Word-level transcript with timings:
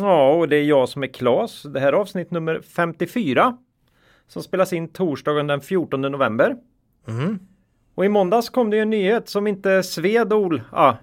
Ja, 0.00 0.34
och 0.34 0.48
det 0.48 0.56
är 0.56 0.64
jag 0.64 0.88
som 0.88 1.02
är 1.02 1.06
Klas. 1.06 1.62
Det 1.62 1.80
här 1.80 1.88
är 1.88 1.92
avsnitt 1.92 2.30
nummer 2.30 2.60
54 2.60 3.56
som 4.28 4.42
spelas 4.42 4.72
in 4.72 4.88
torsdagen 4.88 5.46
den 5.46 5.60
14 5.60 6.00
november. 6.00 6.56
Mm. 7.08 7.38
Och 7.94 8.04
i 8.04 8.08
måndags 8.08 8.48
kom 8.48 8.70
det 8.70 8.76
ju 8.76 8.82
en 8.82 8.90
nyhet 8.90 9.28
som 9.28 9.46
inte 9.46 9.82
sved 9.82 10.32
Ol 10.32 10.62
ja, 10.72 10.96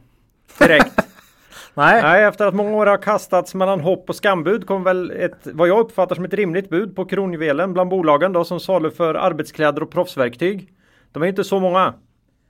direkt. 0.60 0.96
Nej, 1.74 2.02
Nej, 2.02 2.24
efter 2.24 2.46
att 2.46 2.56
många 2.56 2.78
år 2.78 2.86
har 2.86 2.98
kastats 2.98 3.56
mellan 3.56 3.80
hopp 3.80 4.10
och 4.10 4.16
skambud 4.16 4.68
kom 4.68 4.84
väl 4.84 5.12
ett, 5.12 5.40
vad 5.44 5.68
jag 5.68 5.80
uppfattar 5.80 6.16
som 6.16 6.26
ett 6.26 6.34
rimligt 6.34 6.70
bud 6.70 6.96
på 6.96 7.06
kronjuvelen 7.06 7.74
bland 7.74 7.90
bolagen 7.90 8.34
då 8.34 8.44
som 8.44 8.60
salu 8.60 8.92
för 8.92 9.16
arbetskläder 9.16 9.84
och 9.84 9.92
proffsverktyg. 9.92 10.74
De 11.12 11.24
är 11.24 11.28
inte 11.28 11.44
så 11.44 11.60
många. 11.60 11.94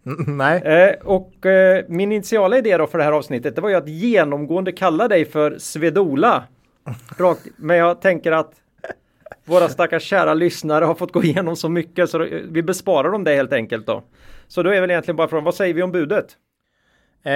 Nej. 0.27 0.61
Eh, 0.61 0.95
och 1.03 1.45
eh, 1.45 1.85
min 1.87 2.11
initiala 2.11 2.57
idé 2.57 2.77
då 2.77 2.87
för 2.87 2.97
det 2.97 3.03
här 3.03 3.11
avsnittet 3.11 3.55
det 3.55 3.61
var 3.61 3.69
ju 3.69 3.75
att 3.75 3.89
genomgående 3.89 4.71
kalla 4.71 5.07
dig 5.07 5.25
för 5.25 5.57
Svedola. 5.57 6.43
Rakt, 7.17 7.47
men 7.55 7.77
jag 7.77 8.01
tänker 8.01 8.31
att 8.31 8.53
våra 9.45 9.69
stackars 9.69 10.03
kära 10.03 10.33
lyssnare 10.33 10.85
har 10.85 10.95
fått 10.95 11.11
gå 11.11 11.23
igenom 11.23 11.55
så 11.55 11.69
mycket 11.69 12.09
så 12.09 12.17
då, 12.17 12.25
eh, 12.25 12.41
vi 12.49 12.63
besparar 12.63 13.11
dem 13.11 13.23
det 13.23 13.35
helt 13.35 13.53
enkelt 13.53 13.87
då. 13.87 14.03
Så 14.47 14.63
då 14.63 14.69
är 14.69 14.81
väl 14.81 14.91
egentligen 14.91 15.15
bara 15.15 15.27
frågan, 15.27 15.43
vad 15.43 15.55
säger 15.55 15.73
vi 15.73 15.83
om 15.83 15.91
budet? 15.91 16.37
Eh, 17.23 17.33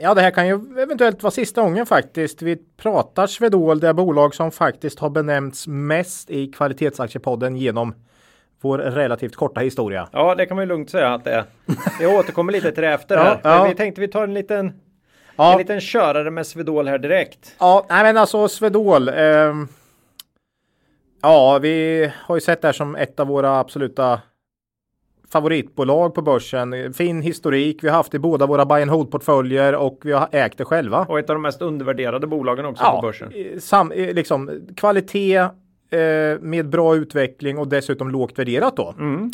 ja, 0.00 0.14
det 0.14 0.20
här 0.20 0.30
kan 0.30 0.48
ju 0.48 0.60
eventuellt 0.78 1.22
vara 1.22 1.30
sista 1.30 1.62
gången 1.62 1.86
faktiskt. 1.86 2.42
Vi 2.42 2.56
pratar 2.76 3.26
Swedol, 3.26 3.80
det 3.80 3.94
bolag 3.94 4.34
som 4.34 4.50
faktiskt 4.50 4.98
har 4.98 5.10
benämnts 5.10 5.66
mest 5.66 6.30
i 6.30 6.46
Kvalitetsaktiepodden 6.46 7.56
genom 7.56 7.94
vår 8.60 8.78
relativt 8.78 9.36
korta 9.36 9.60
historia. 9.60 10.08
Ja, 10.12 10.34
det 10.34 10.46
kan 10.46 10.56
man 10.56 10.62
ju 10.64 10.68
lugnt 10.68 10.90
säga 10.90 11.14
att 11.14 11.24
det 11.24 11.32
är. 11.32 11.44
Jag 12.00 12.14
återkommer 12.14 12.52
lite 12.52 12.72
till 12.72 12.82
det 12.82 12.88
efter 12.88 13.16
Ja, 13.16 13.22
här. 13.22 13.40
ja. 13.44 13.64
Vi 13.68 13.74
tänkte 13.74 14.00
vi 14.00 14.08
tar 14.08 14.24
en 14.24 14.34
liten, 14.34 14.72
Ja, 15.36 15.52
en 15.52 15.58
liten 15.58 15.80
körare 15.80 16.30
med 16.30 16.46
Swedol 16.46 16.88
här 16.88 16.98
direkt. 16.98 17.56
ja 17.58 17.86
nej 17.88 18.02
men 18.02 18.16
alltså 18.16 18.48
Swedol. 18.48 19.08
ehm, 19.08 19.68
ja, 21.22 21.58
vi 21.62 22.10
har 22.16 22.36
ju 22.36 22.40
sett 22.40 22.62
det 22.62 22.68
här 22.68 22.72
som 22.72 22.96
ett 22.96 23.20
av 23.20 23.26
våra 23.26 23.58
absoluta 23.58 24.20
favoritbolag 25.32 26.14
på 26.14 26.22
börsen. 26.22 26.92
Fin 26.94 27.22
historik. 27.22 27.84
Vi 27.84 27.88
har 27.88 27.96
haft 27.96 28.14
i 28.14 28.18
båda 28.18 28.46
våra 28.46 28.64
buy 28.66 28.82
and 28.82 28.90
hold 28.90 29.10
portföljer 29.10 29.74
och 29.74 29.98
vi 30.02 30.12
har 30.12 30.28
ägt 30.32 30.58
det 30.58 30.64
själva. 30.64 31.06
Och 31.08 31.18
ett 31.18 31.30
av 31.30 31.34
de 31.36 31.42
mest 31.42 31.62
undervärderade 31.62 32.26
bolagen 32.26 32.66
också 32.66 32.84
på 32.84 33.00
börsen. 33.02 33.32
eh, 33.34 33.58
Sam, 33.58 33.92
eh, 33.92 34.14
liksom, 34.14 34.66
kvalitet 34.76 35.46
eh, 35.90 36.40
med 36.40 36.68
bra 36.68 36.96
utveckling 36.96 37.58
och 37.58 37.68
dessutom 37.68 38.10
lågt 38.10 38.38
värderat 38.38 38.76
då. 38.76 38.94
Mm. 38.98 39.30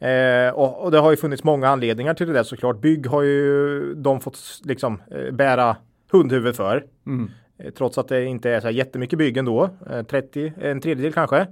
Eh, 0.00 0.54
och, 0.54 0.84
och 0.84 0.90
det 0.90 0.98
har 0.98 1.10
ju 1.10 1.16
funnits 1.16 1.44
många 1.44 1.68
anledningar 1.68 2.14
till 2.14 2.26
det 2.26 2.32
där 2.32 2.42
såklart. 2.42 2.80
Bygg 2.80 3.06
har 3.06 3.22
ju 3.22 3.94
de 3.94 4.20
fått 4.20 4.38
liksom 4.64 5.02
eh, 5.10 5.32
bära 5.34 5.76
hundhuvud 6.12 6.56
för. 6.56 6.84
Mm. 7.06 7.30
Eh, 7.58 7.70
trots 7.70 7.98
att 7.98 8.08
det 8.08 8.24
inte 8.24 8.50
är 8.50 8.60
så 8.60 8.66
här 8.66 8.74
jättemycket 8.74 9.18
bygg 9.18 9.36
ändå. 9.36 9.70
Eh, 9.90 10.02
30, 10.02 10.52
en 10.60 10.80
tredjedel 10.80 11.12
kanske. 11.12 11.46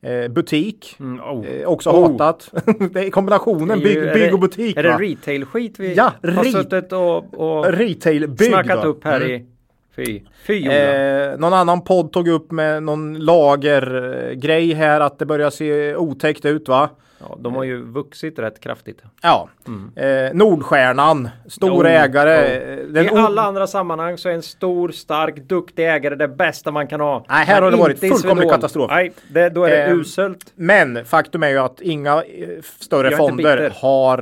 Eh, 0.00 0.28
butik. 0.28 0.96
Mm, 1.00 1.20
oh. 1.20 1.46
Eh, 1.46 1.68
också 1.68 1.90
Oh. 1.90 2.12
hatat. 2.12 2.50
det 2.92 3.00
är 3.06 3.10
kombinationen 3.10 3.78
bygg, 3.80 3.94
bygg 4.02 4.12
det- 4.14 4.32
och 4.32 4.38
butik. 4.40 4.76
Är 4.76 4.82
det 4.82 4.92
retail-skit 4.96 5.74
vi 5.78 5.94
Ja, 5.94 6.12
har 6.22 6.44
suttit 6.44 6.92
och, 6.92 7.34
och 7.58 7.72
Retail 7.72 8.36
snackat 8.38 8.82
då. 8.82 8.88
upp 8.88 9.04
här 9.04 9.20
Mm. 9.20 9.30
i? 9.30 9.46
Fy, 9.98 10.22
fy. 10.46 10.66
Eh, 10.68 11.38
någon 11.38 11.52
annan 11.54 11.84
podd 11.84 12.12
tog 12.12 12.28
upp 12.28 12.50
med 12.50 12.82
någon 12.82 13.18
lagergrej 13.18 14.72
här 14.74 15.00
att 15.00 15.18
det 15.18 15.26
börjar 15.26 15.50
se 15.50 15.96
otäckt 15.96 16.44
ut 16.44 16.68
va? 16.68 16.90
ja, 17.20 17.36
de 17.40 17.54
har 17.54 17.64
ju 17.64 17.82
vuxit 17.84 18.38
rätt 18.38 18.60
kraftigt. 18.60 19.02
Ja. 19.22 19.48
Eh, 19.96 20.34
Nordstjärnan, 20.34 21.28
stor 21.46 21.86
Jo, 21.86 21.92
ägare. 21.92 22.60
jo. 22.94 23.02
I 23.02 23.08
alla 23.08 23.42
andra 23.42 23.66
sammanhang 23.66 24.18
så 24.18 24.28
är 24.28 24.32
en 24.32 24.42
stor, 24.42 24.88
stark, 24.88 25.36
duktig 25.36 25.88
ägare 25.88 26.14
det 26.14 26.28
bästa 26.28 26.70
man 26.70 26.86
kan 26.86 27.00
ha. 27.00 27.24
Nej, 27.28 27.44
här 27.46 27.54
Men 27.54 27.62
har 27.64 27.70
det 27.70 27.76
varit 27.76 28.00
fullkomlig 28.00 28.50
katastrof. 28.50 28.90
Nej, 28.90 29.12
det, 29.32 29.48
då 29.48 29.64
är 29.64 29.70
det 29.70 29.84
Eh, 29.84 29.94
uselt. 29.94 30.52
Men 30.54 31.04
faktum 31.04 31.42
är 31.42 31.48
ju 31.48 31.58
att 31.58 31.80
inga 31.80 32.14
eh, 32.14 32.22
större 32.80 33.16
fonder 33.16 33.72
har, 33.74 34.18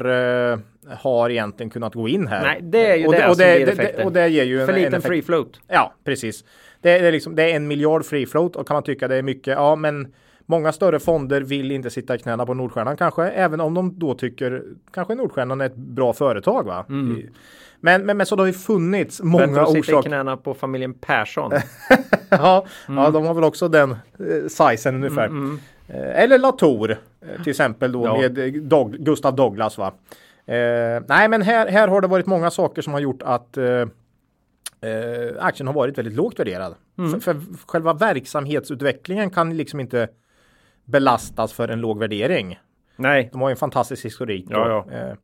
eh, 0.53 0.59
har 0.91 1.31
egentligen 1.31 1.71
kunnat 1.71 1.95
gå 1.95 2.09
in 2.09 2.27
här. 2.27 2.43
Nej, 2.43 2.61
det 2.63 2.87
är 2.91 2.97
ju 2.97 3.07
och 3.07 3.13
det, 3.13 3.29
och 3.29 3.37
som 3.37 3.45
det, 3.45 3.57
blir 3.57 3.67
det, 3.67 3.73
effekten. 3.73 3.99
det, 4.01 4.05
och 4.05 4.13
det 4.13 4.29
ger 4.29 4.45
ju 4.45 4.61
en, 4.61 4.67
För 4.67 4.73
en 4.73 4.79
liten 4.79 4.95
effekt. 4.95 5.07
free 5.07 5.23
float. 5.23 5.61
Ja, 5.69 5.95
precis. 6.05 6.45
Det 6.81 6.91
är, 6.99 7.13
liksom, 7.13 7.35
det 7.35 7.43
är 7.51 7.57
en 7.57 7.67
miljard 7.69 8.05
free 8.05 8.27
float 8.27 8.57
och 8.57 8.67
kan 8.69 8.75
man 8.75 8.83
tycka 8.83 9.09
det 9.09 9.17
är 9.17 9.23
mycket. 9.23 9.55
Ja, 9.55 9.77
men 9.77 10.13
många 10.47 10.73
större 10.73 10.99
fonder 10.99 11.41
vill 11.41 11.71
inte 11.73 11.91
sitta 11.91 12.15
i 12.15 12.19
knäna 12.19 12.47
på 12.47 12.55
Nordstjärnan 12.55 12.97
kanske, 12.97 13.25
även 13.29 13.61
om 13.61 13.75
de 13.75 13.99
då 13.99 14.15
tycker 14.15 14.63
kanske 14.93 15.15
Nordstjärnan 15.15 15.61
är 15.61 15.67
ett 15.67 15.77
bra 15.77 16.13
företag. 16.13 16.65
Va? 16.67 16.85
I- 16.89 17.27
Men, 17.81 18.07
men, 18.07 18.17
men 18.17 18.27
så 18.27 18.37
det 18.37 18.43
har 18.43 18.47
ju 18.47 18.53
funnits 18.53 19.21
Bättre 19.21 19.47
många 19.47 19.63
att 19.63 19.69
sitta 19.69 19.79
i 19.79 19.81
orsaker. 19.81 20.09
knäna 20.09 20.37
på 20.37 20.55
familjen 20.55 20.95
Persson. 20.95 21.53
Ja, 22.29 22.67
Mm. 22.89 23.05
ja, 23.05 23.11
de 23.11 23.27
har 23.27 23.35
väl 23.35 23.45
också 23.45 23.69
den 23.69 23.91
eh, 23.91 23.97
sizen 24.49 24.95
ungefär. 24.95 25.31
Eh, 25.89 26.23
eller 26.23 26.39
Latour 26.39 26.91
eh, 26.91 27.43
till 27.43 27.51
exempel 27.51 27.93
då 27.93 28.05
Ja. 28.05 28.17
med 28.21 28.55
Dog, 28.63 28.93
Gustav 28.99 29.37
Douglas. 29.37 29.79
Va? 29.79 29.93
Eh, 30.47 31.03
nej, 31.09 31.29
men 31.29 31.43
här, 31.43 31.67
här 31.69 31.89
har 31.89 32.01
det 32.01 32.07
varit 32.09 32.27
många 32.27 32.51
saker 32.51 32.83
som 32.83 32.93
har 32.93 33.01
gjort 33.01 33.23
att 33.23 33.57
eh, 33.57 33.65
eh, 34.81 35.35
aktien 35.39 35.67
har 35.67 35.75
varit 35.75 35.99
väldigt 35.99 36.15
lågt 36.15 36.39
värderad. 36.39 36.75
Mm. 36.99 37.11
För, 37.11 37.21
för 37.21 37.41
själva 37.67 37.93
verksamhetsutvecklingen 37.93 39.31
kan 39.31 39.57
liksom 39.57 39.81
inte 39.81 40.09
belastas 40.85 41.53
för 41.53 41.69
en 41.69 41.81
låg 41.81 41.99
värdering. 41.99 42.59
Nej, 42.97 43.29
De 43.33 43.41
har 43.41 43.49
ju 43.49 43.53
en 43.53 43.57
fantastisk 43.57 44.05
historik. 44.05 44.47
Ja, 44.51 44.69
ja. 44.69 44.97
Eh, 44.97 45.15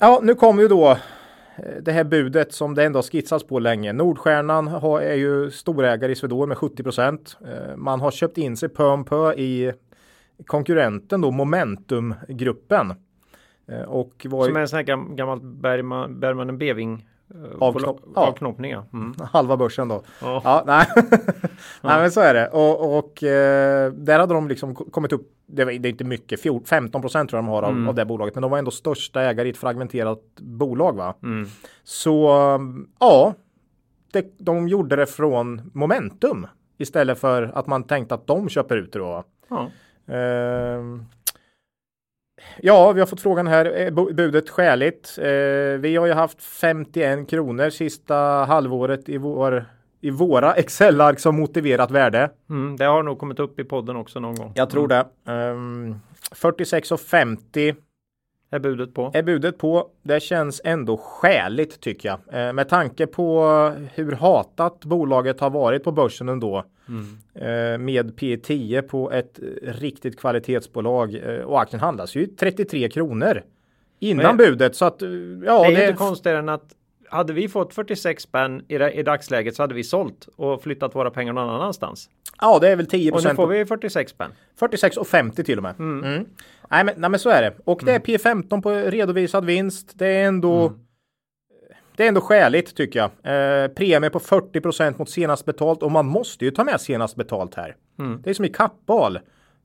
ja, 0.00 0.20
nu 0.22 0.34
kommer 0.34 0.62
ju 0.62 0.68
då 0.68 0.90
eh, 0.90 0.98
det 1.82 1.92
här 1.92 2.04
budet 2.04 2.52
som 2.52 2.74
det 2.74 2.84
ändå 2.84 2.96
har 2.96 3.02
skissats 3.02 3.46
på 3.46 3.58
länge. 3.58 3.92
Nordstjärnan 3.92 4.66
har, 4.66 5.00
är 5.00 5.14
ju 5.14 5.50
storägare 5.50 6.12
i 6.12 6.14
Swedol 6.14 6.48
med 6.48 6.58
70 6.58 6.82
procent. 6.82 7.36
Eh, 7.46 7.76
man 7.76 8.00
har 8.00 8.10
köpt 8.10 8.38
in 8.38 8.56
sig 8.56 8.68
pö 8.68 8.84
om 8.84 9.04
pö 9.04 9.32
i 9.32 9.72
konkurrenten 10.46 11.20
då 11.20 11.30
Momentumgruppen. 11.30 12.94
Eh, 13.68 13.82
och 13.82 14.26
var 14.28 14.44
som 14.46 14.56
är 14.56 14.60
en 14.60 14.68
sån 14.68 14.76
här 14.76 14.82
gam, 14.84 15.16
gammalt 15.16 15.42
Bergman, 15.42 16.20
Bergman 16.20 16.58
Beving 16.58 17.06
eh, 17.34 17.58
bolag- 17.58 17.98
ja. 18.14 18.20
avknoppning. 18.20 18.70
Ja. 18.70 18.84
Mm. 18.92 19.14
halva 19.32 19.56
börsen 19.56 19.88
då. 19.88 20.02
Ja. 20.22 20.40
Ja, 20.44 20.62
nej. 20.66 20.86
nej, 21.82 22.00
men 22.00 22.10
så 22.10 22.20
är 22.20 22.34
det. 22.34 22.48
Och, 22.48 22.98
och 22.98 23.22
eh, 23.22 23.92
där 23.92 24.18
hade 24.18 24.34
de 24.34 24.48
liksom 24.48 24.74
ko- 24.74 24.90
kommit 24.90 25.12
upp. 25.12 25.30
Det, 25.46 25.64
var, 25.64 25.72
det 25.72 25.88
är 25.88 25.90
inte 25.90 26.04
mycket, 26.04 26.40
14, 26.40 26.64
15 26.66 27.00
procent 27.00 27.30
tror 27.30 27.38
jag 27.38 27.44
de 27.44 27.48
har 27.48 27.62
av, 27.62 27.70
Mm. 27.72 27.88
av 27.88 27.94
det 27.94 28.04
bolaget. 28.04 28.34
Men 28.34 28.42
de 28.42 28.50
var 28.50 28.58
ändå 28.58 28.70
största 28.70 29.22
ägare 29.22 29.48
i 29.48 29.50
ett 29.50 29.56
fragmenterat 29.56 30.20
bolag. 30.40 30.96
Va? 30.96 31.14
Mm. 31.22 31.46
Så 31.84 32.28
ja, 33.00 33.34
det, 34.12 34.34
de 34.38 34.68
gjorde 34.68 34.96
det 34.96 35.06
från 35.06 35.70
momentum 35.74 36.46
istället 36.78 37.18
för 37.18 37.42
att 37.54 37.66
man 37.66 37.84
tänkte 37.84 38.14
att 38.14 38.26
de 38.26 38.48
köper 38.48 38.76
ut 38.76 38.92
det 38.92 38.98
då. 38.98 39.24
Ja. 39.48 39.70
Ehm, 40.14 41.04
ja, 42.62 42.92
vi 42.92 43.00
har 43.00 43.06
fått 43.06 43.20
frågan 43.20 43.46
här. 43.46 43.64
Är 43.64 43.90
bu- 43.90 44.12
budet 44.14 44.50
skäligt? 44.50 45.18
Eh, 45.18 45.24
vi 45.80 45.96
har 45.96 46.06
ju 46.06 46.12
haft 46.12 46.42
51 46.42 47.28
kronor 47.30 47.70
sista 47.70 48.14
halvåret 48.44 49.08
i, 49.08 49.18
vår, 49.18 49.64
i 50.00 50.10
våra 50.10 50.54
Excel-ark 50.54 51.20
som 51.20 51.36
motiverat 51.36 51.90
värde. 51.90 52.30
Mm, 52.50 52.76
det 52.76 52.84
har 52.84 53.02
nog 53.02 53.18
kommit 53.18 53.38
upp 53.40 53.58
i 53.60 53.64
podden 53.64 53.96
också 53.96 54.20
någon 54.20 54.34
gång. 54.34 54.52
Jag 54.54 54.70
tror 54.70 54.88
det. 54.88 55.04
Um, 55.32 56.00
46,50 56.34 57.74
Är 58.54 58.58
budet 58.58 58.94
på. 58.94 59.10
är 59.14 59.22
budet 59.22 59.58
på. 59.58 59.88
Det 60.02 60.20
känns 60.20 60.60
ändå 60.64 60.96
skäligt 60.96 61.80
tycker 61.80 62.08
jag. 62.08 62.46
Eh, 62.46 62.52
med 62.52 62.68
tanke 62.68 63.06
på 63.06 63.46
hur 63.94 64.12
hatat 64.12 64.84
bolaget 64.84 65.40
har 65.40 65.50
varit 65.50 65.84
på 65.84 65.92
börsen 65.92 66.28
ändå. 66.28 66.64
Mm. 66.88 67.18
Eh, 67.34 67.78
med 67.78 68.16
P 68.16 68.36
10 68.36 68.82
på 68.82 69.12
ett 69.12 69.38
riktigt 69.62 70.20
kvalitetsbolag. 70.20 71.14
Eh, 71.14 71.44
och 71.44 71.60
aktien 71.60 71.80
handlas 71.80 72.14
ju 72.14 72.26
33 72.26 72.88
kronor. 72.88 73.42
Innan 73.98 74.36
budet. 74.36 74.76
Så 74.76 74.84
att 74.84 75.02
eh, 75.02 75.08
ja, 75.08 75.62
det 75.62 75.66
är 75.66 75.76
det 75.76 75.86
inte 75.86 75.98
konstigare 75.98 76.38
än 76.38 76.48
att 76.48 76.74
hade 77.14 77.32
vi 77.32 77.48
fått 77.48 77.74
46 77.74 78.22
spänn 78.22 78.64
i, 78.68 78.74
i 78.74 79.02
dagsläget 79.02 79.56
så 79.56 79.62
hade 79.62 79.74
vi 79.74 79.84
sålt 79.84 80.28
och 80.36 80.62
flyttat 80.62 80.94
våra 80.94 81.10
pengar 81.10 81.32
någon 81.32 81.50
annanstans. 81.50 82.10
ja, 82.40 82.58
det 82.58 82.68
är 82.68 82.76
väl 82.76 82.86
10 82.86 83.10
Och 83.10 83.16
nu 83.16 83.22
procent. 83.22 83.36
får 83.36 83.46
vi 83.46 83.66
46 83.66 84.12
spänn. 84.12 84.30
46 84.58 84.96
och 84.96 85.06
50 85.06 85.44
till 85.44 85.58
och 85.58 85.62
med. 85.62 85.74
Mm. 85.78 86.26
Nej, 86.70 86.84
men, 86.84 86.94
nej 86.96 87.10
men 87.10 87.20
så 87.20 87.30
är 87.30 87.42
det. 87.42 87.54
Och 87.64 87.82
det 87.84 87.92
är 87.94 87.98
P15 87.98 88.62
på 88.62 88.70
redovisad 88.70 89.44
vinst. 89.44 89.92
Det 89.94 90.06
är 90.06 90.24
ändå 90.24 90.72
det 91.96 92.04
är 92.04 92.08
ändå 92.08 92.20
skäligt 92.20 92.76
tycker 92.76 92.98
jag. 92.98 93.10
Eh, 93.62 93.68
premie 93.68 94.10
på 94.10 94.18
40% 94.20 94.98
mot 94.98 95.10
senast 95.10 95.44
betalt 95.44 95.82
och 95.82 95.92
man 95.92 96.06
måste 96.06 96.44
ju 96.44 96.50
ta 96.50 96.64
med 96.64 96.80
senast 96.80 97.16
betalt 97.16 97.54
här. 97.54 97.76
Mm. 97.98 98.22
Det 98.22 98.30
är 98.30 98.34
som 98.34 98.44
i 98.44 98.48
kappbal. 98.48 99.18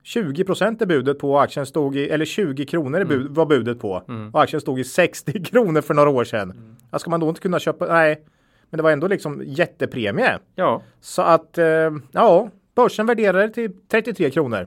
20% 0.04 0.82
är 0.82 0.86
budet 0.86 1.18
på 1.18 1.32
och 1.32 1.42
aktien 1.42 1.66
stod 1.66 1.96
i, 1.96 2.08
eller 2.08 2.24
20 2.24 2.66
kronor 2.66 3.04
bud, 3.04 3.20
Mm. 3.20 3.34
var 3.34 3.46
budet 3.46 3.78
på. 3.80 4.02
Och 4.32 4.42
aktien 4.42 4.60
stod 4.60 4.80
i 4.80 4.84
60 4.84 5.42
kronor 5.44 5.80
för 5.80 5.94
några 5.94 6.10
år 6.10 6.24
sedan. 6.24 6.50
Mm. 6.50 6.76
Ja, 6.90 6.98
ska 6.98 7.10
man 7.10 7.20
då 7.20 7.28
inte 7.28 7.40
kunna 7.40 7.58
köpa? 7.58 7.86
Nej, 7.86 8.22
men 8.70 8.76
det 8.76 8.82
var 8.82 8.90
ändå 8.90 9.06
liksom 9.06 9.42
jättepremie. 9.46 10.38
Ja, 10.54 10.82
Så 11.00 11.22
att, 11.22 11.58
eh, 11.58 11.90
ja, 12.12 12.50
börsen 12.74 13.06
värderar 13.06 13.38
det 13.40 13.48
till 13.50 13.72
33 13.88 14.30
kronor. 14.30 14.66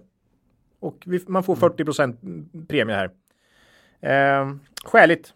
Och 0.80 1.04
vi, 1.06 1.20
man 1.28 1.44
får 1.44 1.56
40% 1.56 2.18
premie 2.68 2.96
här. 2.96 3.10
Eh, 4.02 4.54
skäligt. 4.86 5.34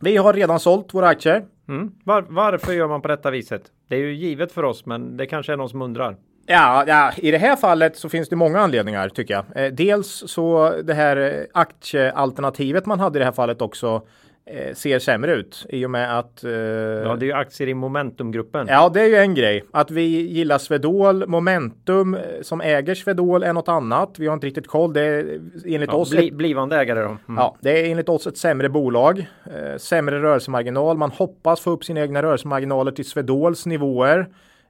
Vi 0.00 0.16
har 0.16 0.32
redan 0.32 0.60
sålt 0.60 0.94
våra 0.94 1.08
aktier. 1.08 1.44
mm. 1.68 1.92
Var, 2.04 2.22
varför 2.28 2.72
gör 2.72 2.88
man 2.88 3.02
på 3.02 3.08
detta 3.08 3.30
viset? 3.30 3.62
Det 3.88 3.96
är 3.96 4.00
ju 4.00 4.14
givet 4.14 4.52
för 4.52 4.62
oss, 4.62 4.86
men 4.86 5.16
det 5.16 5.26
kanske 5.26 5.52
är 5.52 5.56
någon 5.56 5.68
som 5.68 5.82
undrar. 5.82 6.16
Ja, 6.52 6.84
ja, 6.86 7.12
i 7.16 7.30
det 7.30 7.38
här 7.38 7.56
fallet 7.56 7.96
så 7.96 8.08
finns 8.08 8.28
det 8.28 8.36
många 8.36 8.60
anledningar 8.60 9.08
tycker 9.08 9.34
jag. 9.34 9.64
Eh, 9.64 9.72
dels 9.72 10.24
så 10.26 10.74
det 10.84 10.94
här 10.94 11.16
eh, 11.16 11.44
aktiealternativet 11.52 12.86
man 12.86 13.00
hade 13.00 13.18
i 13.18 13.20
det 13.20 13.24
här 13.24 13.32
fallet 13.32 13.62
också 13.62 14.02
eh, 14.46 14.74
ser 14.74 14.98
sämre 14.98 15.32
ut 15.32 15.66
i 15.68 15.86
och 15.86 15.90
med 15.90 16.18
att 16.18 16.44
eh, 16.44 16.50
Ja, 16.50 17.16
det 17.16 17.24
är 17.24 17.26
ju 17.26 17.32
aktier 17.32 17.68
i 17.68 17.74
Momentumgruppen. 17.74 18.66
Ja, 18.70 18.88
det 18.94 19.00
är 19.00 19.06
ju 19.06 19.16
en 19.16 19.34
grej. 19.34 19.64
Att 19.72 19.90
vi 19.90 20.02
gillar 20.02 20.58
Swedol, 20.58 21.26
Momentum 21.26 22.14
eh, 22.14 22.20
som 22.42 22.60
äger 22.60 22.94
Swedol 22.94 23.42
är 23.42 23.52
något 23.52 23.68
annat. 23.68 24.14
Vi 24.18 24.26
har 24.26 24.34
inte 24.34 24.46
riktigt 24.46 24.66
koll. 24.66 24.92
Det 24.92 25.00
är 25.00 25.40
enligt 25.66 25.90
Ja, 25.92 25.96
oss 25.96 26.10
bli, 26.10 26.28
ett, 26.28 26.34
blivande 26.34 26.76
ägare 26.76 27.00
då. 27.00 27.06
Mm. 27.06 27.18
ja, 27.26 27.56
det 27.60 27.80
är 27.80 27.90
enligt 27.90 28.08
oss 28.08 28.26
ett 28.26 28.36
sämre 28.36 28.68
bolag. 28.68 29.26
Eh, 29.46 29.76
sämre 29.78 30.22
rörelsemarginal. 30.22 30.96
Man 30.96 31.10
hoppas 31.10 31.60
få 31.60 31.70
upp 31.70 31.84
sina 31.84 32.00
egna 32.00 32.22
rörelsemarginaler 32.22 32.92
till 32.92 33.04
Swedols 33.04 33.66
nivåer. 33.66 34.26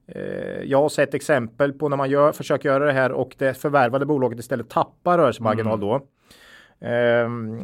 Eh, 0.07 0.63
jag 0.65 0.79
har 0.83 0.89
sett 0.89 1.15
exempel 1.15 1.73
på 1.73 1.89
när 1.89 1.97
man 1.97 2.11
gör, 2.11 2.33
försöker 2.33 2.69
göra 2.69 2.85
det 2.87 2.93
här 2.93 3.13
och 3.13 3.35
det 3.39 3.55
förvärvade 3.55 4.07
bolaget 4.07 4.39
istället 4.39 4.69
tappar 4.71 5.19
rörelsemarginal 5.19 5.81
då. 5.81 6.01
Ehm, 6.81 7.61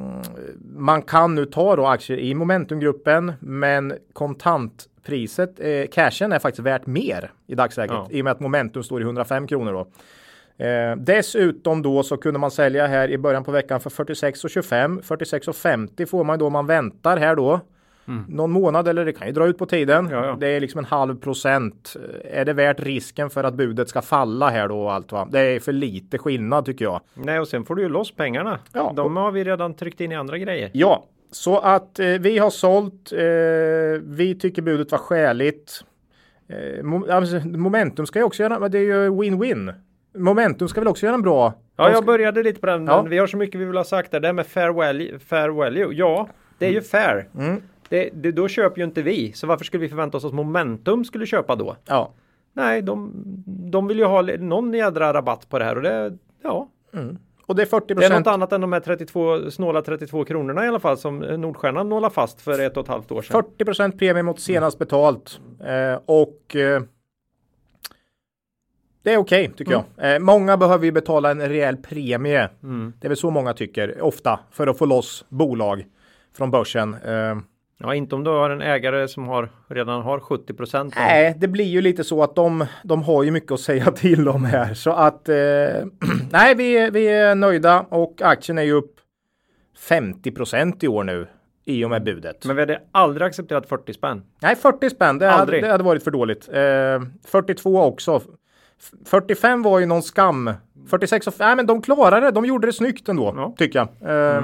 man 0.77 1.03
kan 1.03 1.35
nu 1.35 1.47
ta 1.47 1.77
då 1.77 1.87
aktier 1.87 2.19
i 2.19 2.35
Momentumgruppen 2.35 3.33
men 3.41 3.95
kontantpriset, 4.13 5.61
eh, 5.61 5.87
cashen 5.93 6.33
är 6.33 6.39
faktiskt 6.39 6.67
värt 6.67 6.87
mer 6.87 7.33
i 7.47 7.55
dagsläget 7.55 7.93
Ja. 7.95 8.09
i 8.11 8.21
och 8.21 8.25
med 8.25 8.31
att 8.31 8.41
Momentum 8.41 8.83
står 8.83 9.01
i 9.01 9.05
105 9.05 9.47
kronor 9.47 9.73
då. 9.73 9.87
Eh, 10.65 10.97
dessutom 10.97 11.83
då 11.83 12.03
så 12.03 12.17
kunde 12.17 12.39
man 12.41 12.51
sälja 12.51 12.87
här 12.87 13.11
i 13.11 13.19
början 13.19 13.45
på 13.45 13.51
veckan 13.53 13.81
för 13.81 13.91
46,25. 13.91 15.01
46,50 15.03 16.07
får 16.07 16.25
man 16.25 16.39
då 16.39 16.47
om 16.47 16.53
man 16.53 16.67
väntar 16.67 17.17
här 17.17 17.37
då. 17.37 17.61
Någon 18.29 18.51
månad 18.51 18.89
eller 18.89 19.05
det 19.05 19.13
kan 19.13 19.27
ju 19.27 19.33
dra 19.33 19.47
ut 19.47 19.59
på 19.59 19.67
tiden. 19.67 20.07
Mm. 20.07 20.19
Ja, 20.19 20.27
ja. 20.27 20.37
Det 20.41 20.49
är 20.49 20.61
liksom 20.61 20.79
en 20.79 20.85
halv 20.85 21.21
procent. 21.21 21.97
Är 22.25 22.45
det 22.45 22.53
värt 22.53 22.81
risken 22.81 23.31
för 23.31 23.45
att 23.45 23.55
budet 23.55 23.89
ska 23.89 24.03
falla 24.03 24.49
här 24.49 24.69
då 24.69 24.81
och 24.83 24.93
allt 24.93 25.13
va? 25.13 25.29
Det 25.33 25.41
är 25.41 25.61
för 25.61 25.73
lite 25.73 26.19
skillnad 26.19 26.65
tycker 26.65 26.85
jag. 26.85 27.01
Nej, 27.15 27.41
och 27.41 27.49
sen 27.49 27.65
får 27.65 27.75
du 27.75 27.83
ju 27.83 27.89
loss 27.89 28.13
pengarna. 28.17 28.59
Ja, 28.73 28.93
De 28.97 29.17
har 29.17 29.31
vi 29.33 29.45
redan 29.45 29.75
tryckt 29.75 30.01
in 30.01 30.13
i 30.13 30.17
andra 30.17 30.39
grejer. 30.39 30.71
Ja, 30.73 31.05
så 31.31 31.59
att 31.59 31.99
eh, 31.99 32.07
vi 32.07 32.39
har 32.39 32.51
sålt. 32.51 33.13
Eh, 33.13 33.19
vi 34.03 34.37
tycker 34.41 34.63
budet 34.63 34.91
var 34.93 34.99
skäligt. 34.99 35.85
Eh, 36.49 36.83
mo- 36.85 37.57
momentum 37.57 38.07
ska 38.07 38.19
ju 38.19 38.25
också 38.25 38.43
göra, 38.43 38.69
det 38.69 38.79
är 38.79 38.83
ju 38.83 39.09
win-win. 39.11 39.75
Momentum 40.19 40.69
ska 40.69 40.81
väl 40.81 40.89
också 40.89 41.07
göra 41.07 41.15
en 41.15 41.23
bra. 41.23 41.55
Ja, 41.77 41.91
jag 41.93 42.05
började 42.05 42.43
lite 42.43 42.61
på 42.61 42.67
den. 42.67 42.87
Ja. 42.87 43.03
Vi 43.03 43.19
har 43.19 43.27
så 43.27 43.37
mycket 43.37 43.61
vi 43.61 43.65
vill 43.65 43.77
ha 43.77 43.85
sagt 43.85 44.11
där. 44.11 44.21
Det 44.21 44.29
här 44.29 44.33
med 44.33 44.47
fair 44.47 44.69
value. 44.69 45.19
Fair 45.19 45.49
value. 45.49 45.89
Ja, 45.95 46.29
det 46.59 46.67
är 46.67 46.71
ju 46.71 46.83
fair. 46.83 47.29
Mm. 47.39 47.63
Det, 47.89 48.11
det, 48.13 48.33
då 48.33 48.49
köper 48.49 48.79
ju 48.79 48.85
inte 48.85 49.03
vi. 49.03 49.33
Så 49.33 49.47
varför 49.47 49.65
skulle 49.65 49.81
vi 49.81 49.89
förvänta 49.89 50.17
oss 50.17 50.25
att 50.25 50.35
Momentum 50.35 51.05
skulle 51.05 51.27
köpa 51.27 51.57
då? 51.57 51.77
Ja, 51.85 52.13
Nej, 52.59 52.83
de, 52.83 53.13
de 53.47 53.87
vill 53.87 53.99
ju 53.99 54.05
ha 54.05 54.23
någon 54.23 54.75
jädra 54.75 55.13
rabatt 55.13 55.49
på 55.49 55.59
det 55.59 55.65
här 55.65 55.77
och 55.77 55.83
det, 55.83 56.19
ja, 56.43 56.69
och 57.47 57.55
det 57.55 57.63
är 57.63 57.67
40 57.67 57.95
det 57.95 58.07
är 58.07 58.19
något 58.19 58.27
annat 58.27 58.53
än 58.53 58.61
de 58.61 58.73
här 58.73 58.81
32, 58.81 59.51
snåla 59.51 59.83
32 59.83 60.25
kronorna 60.25 60.65
i 60.65 60.69
alla 60.69 60.81
fall 60.81 60.99
som 60.99 61.23
eh, 61.23 61.39
Nordstjärnan 61.39 61.89
nålade 61.89 62.15
fast 62.15 62.41
för 62.41 62.61
ett 62.61 62.77
och 62.77 62.83
ett 62.83 62.89
halvt 62.89 63.13
år 63.13 63.23
sedan. 63.23 63.43
40 63.43 63.65
procent 63.65 63.99
premie 63.99 64.23
mot 64.23 64.41
senast 64.41 64.79
betalt 64.79 65.41
eh, 65.65 66.01
och 66.07 66.57
eh, 66.57 66.83
det 69.03 69.13
är 69.13 69.17
okej 69.17 69.51
tycker 69.57 69.73
jag. 69.73 70.15
Eh, 70.15 70.19
många 70.19 70.57
behöver 70.57 70.85
ju 70.85 70.93
betala 70.93 71.31
en 71.31 71.49
rejäl 71.49 71.77
premie. 71.77 72.49
Det 73.01 73.07
är 73.07 73.09
väl 73.09 73.17
så 73.17 73.31
många 73.31 73.53
tycker 73.53 74.01
ofta 74.01 74.41
för 74.51 74.67
att 74.67 74.79
få 74.79 74.87
loss 74.87 75.25
bolag 75.29 75.87
från 76.37 76.51
börsen. 76.51 76.97
Ja, 77.81 77.95
inte 77.95 78.15
om 78.15 78.25
du 78.25 78.31
har 78.31 78.51
en 78.51 78.63
ägare 78.63 79.09
som 79.09 79.29
har, 79.29 79.49
redan 79.69 80.03
har 80.03 80.21
70 80.21 80.55
procent. 80.55 80.95
Nej, 80.97 81.35
det 81.39 81.49
blir 81.49 81.65
ju 81.65 81.81
lite 81.81 82.05
så 82.05 82.23
att 82.23 82.35
de, 82.37 82.67
de 82.85 83.03
har 83.03 83.23
ju 83.23 83.31
mycket 83.31 83.53
att 83.53 83.61
säga 83.61 83.91
till 83.93 84.29
om 84.29 84.45
här. 84.45 84.75
Så 84.75 84.91
att 84.93 85.29
eh, 85.29 85.37
nej, 86.31 86.55
vi, 86.55 86.91
vi 86.91 87.09
är 87.09 87.35
nöjda 87.35 87.81
och 87.89 88.23
aktien 88.23 88.59
är 88.59 88.63
ju 88.63 88.73
upp 88.73 88.95
50 89.89 90.31
procent 90.31 90.85
i 90.85 90.89
år 90.89 91.05
nu 91.05 91.27
i 91.65 91.85
och 91.85 91.91
med 91.91 92.05
budet. 92.05 92.45
Men 92.45 92.57
vi 92.57 92.63
hade 92.63 92.81
aldrig 92.93 93.27
accepterat 93.27 93.69
40 93.69 93.93
spänn. 93.95 94.23
nej, 94.43 94.57
40 94.57 94.91
spänn, 94.91 95.19
det 95.19 95.27
hade, 95.27 95.61
det 95.61 95.69
hade 95.71 95.85
varit 95.85 96.05
för 96.05 96.11
dåligt. 96.11 96.49
Eh, 96.53 97.03
42 97.31 97.83
också. 97.83 98.17
F- 98.81 98.91
45 99.07 99.63
var 99.63 99.79
ju 99.79 99.87
någon 99.87 100.03
skam. 100.03 100.51
46 100.91 101.27
och, 101.27 101.35
nej 101.39 101.57
men 101.57 101.67
de 101.67 101.83
klarade 101.83 102.27
det, 102.27 102.31
de 102.31 102.45
gjorde 102.45 102.67
det 102.67 102.73
snyggt 102.73 103.09
ändå, 103.09 103.35
Ja. 103.37 103.55
tycker 103.59 103.79
jag. 103.79 104.11
Eh, 104.11 104.37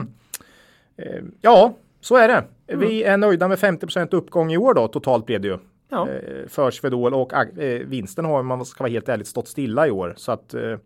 eh, 0.96 1.22
ja, 1.40 1.74
så 2.04 2.16
är 2.16 2.28
det. 2.28 2.44
Vi 2.76 3.02
är 3.04 3.16
nöjda 3.16 3.48
med 3.48 3.58
50% 3.58 4.14
uppgång 4.14 4.52
i 4.52 4.56
år 4.58 4.74
då, 4.74 4.88
totalt 4.88 5.26
blev 5.26 5.40
det 5.40 5.48
ju. 5.48 5.58
Ja. 5.88 6.08
eh, 6.08 6.48
för 6.48 6.70
Swedol 6.70 7.14
och 7.14 7.32
eh, 7.34 7.80
vinsten 7.86 8.24
har, 8.24 8.40
om 8.40 8.46
man 8.46 8.64
ska 8.64 8.84
vara 8.84 8.90
helt 8.92 9.08
ärligt, 9.08 9.26
stått 9.26 9.48
stilla 9.48 9.86
i 9.86 9.90
år. 9.90 10.14
Så 10.16 10.32
att 10.32 10.54
eh, 10.54 10.76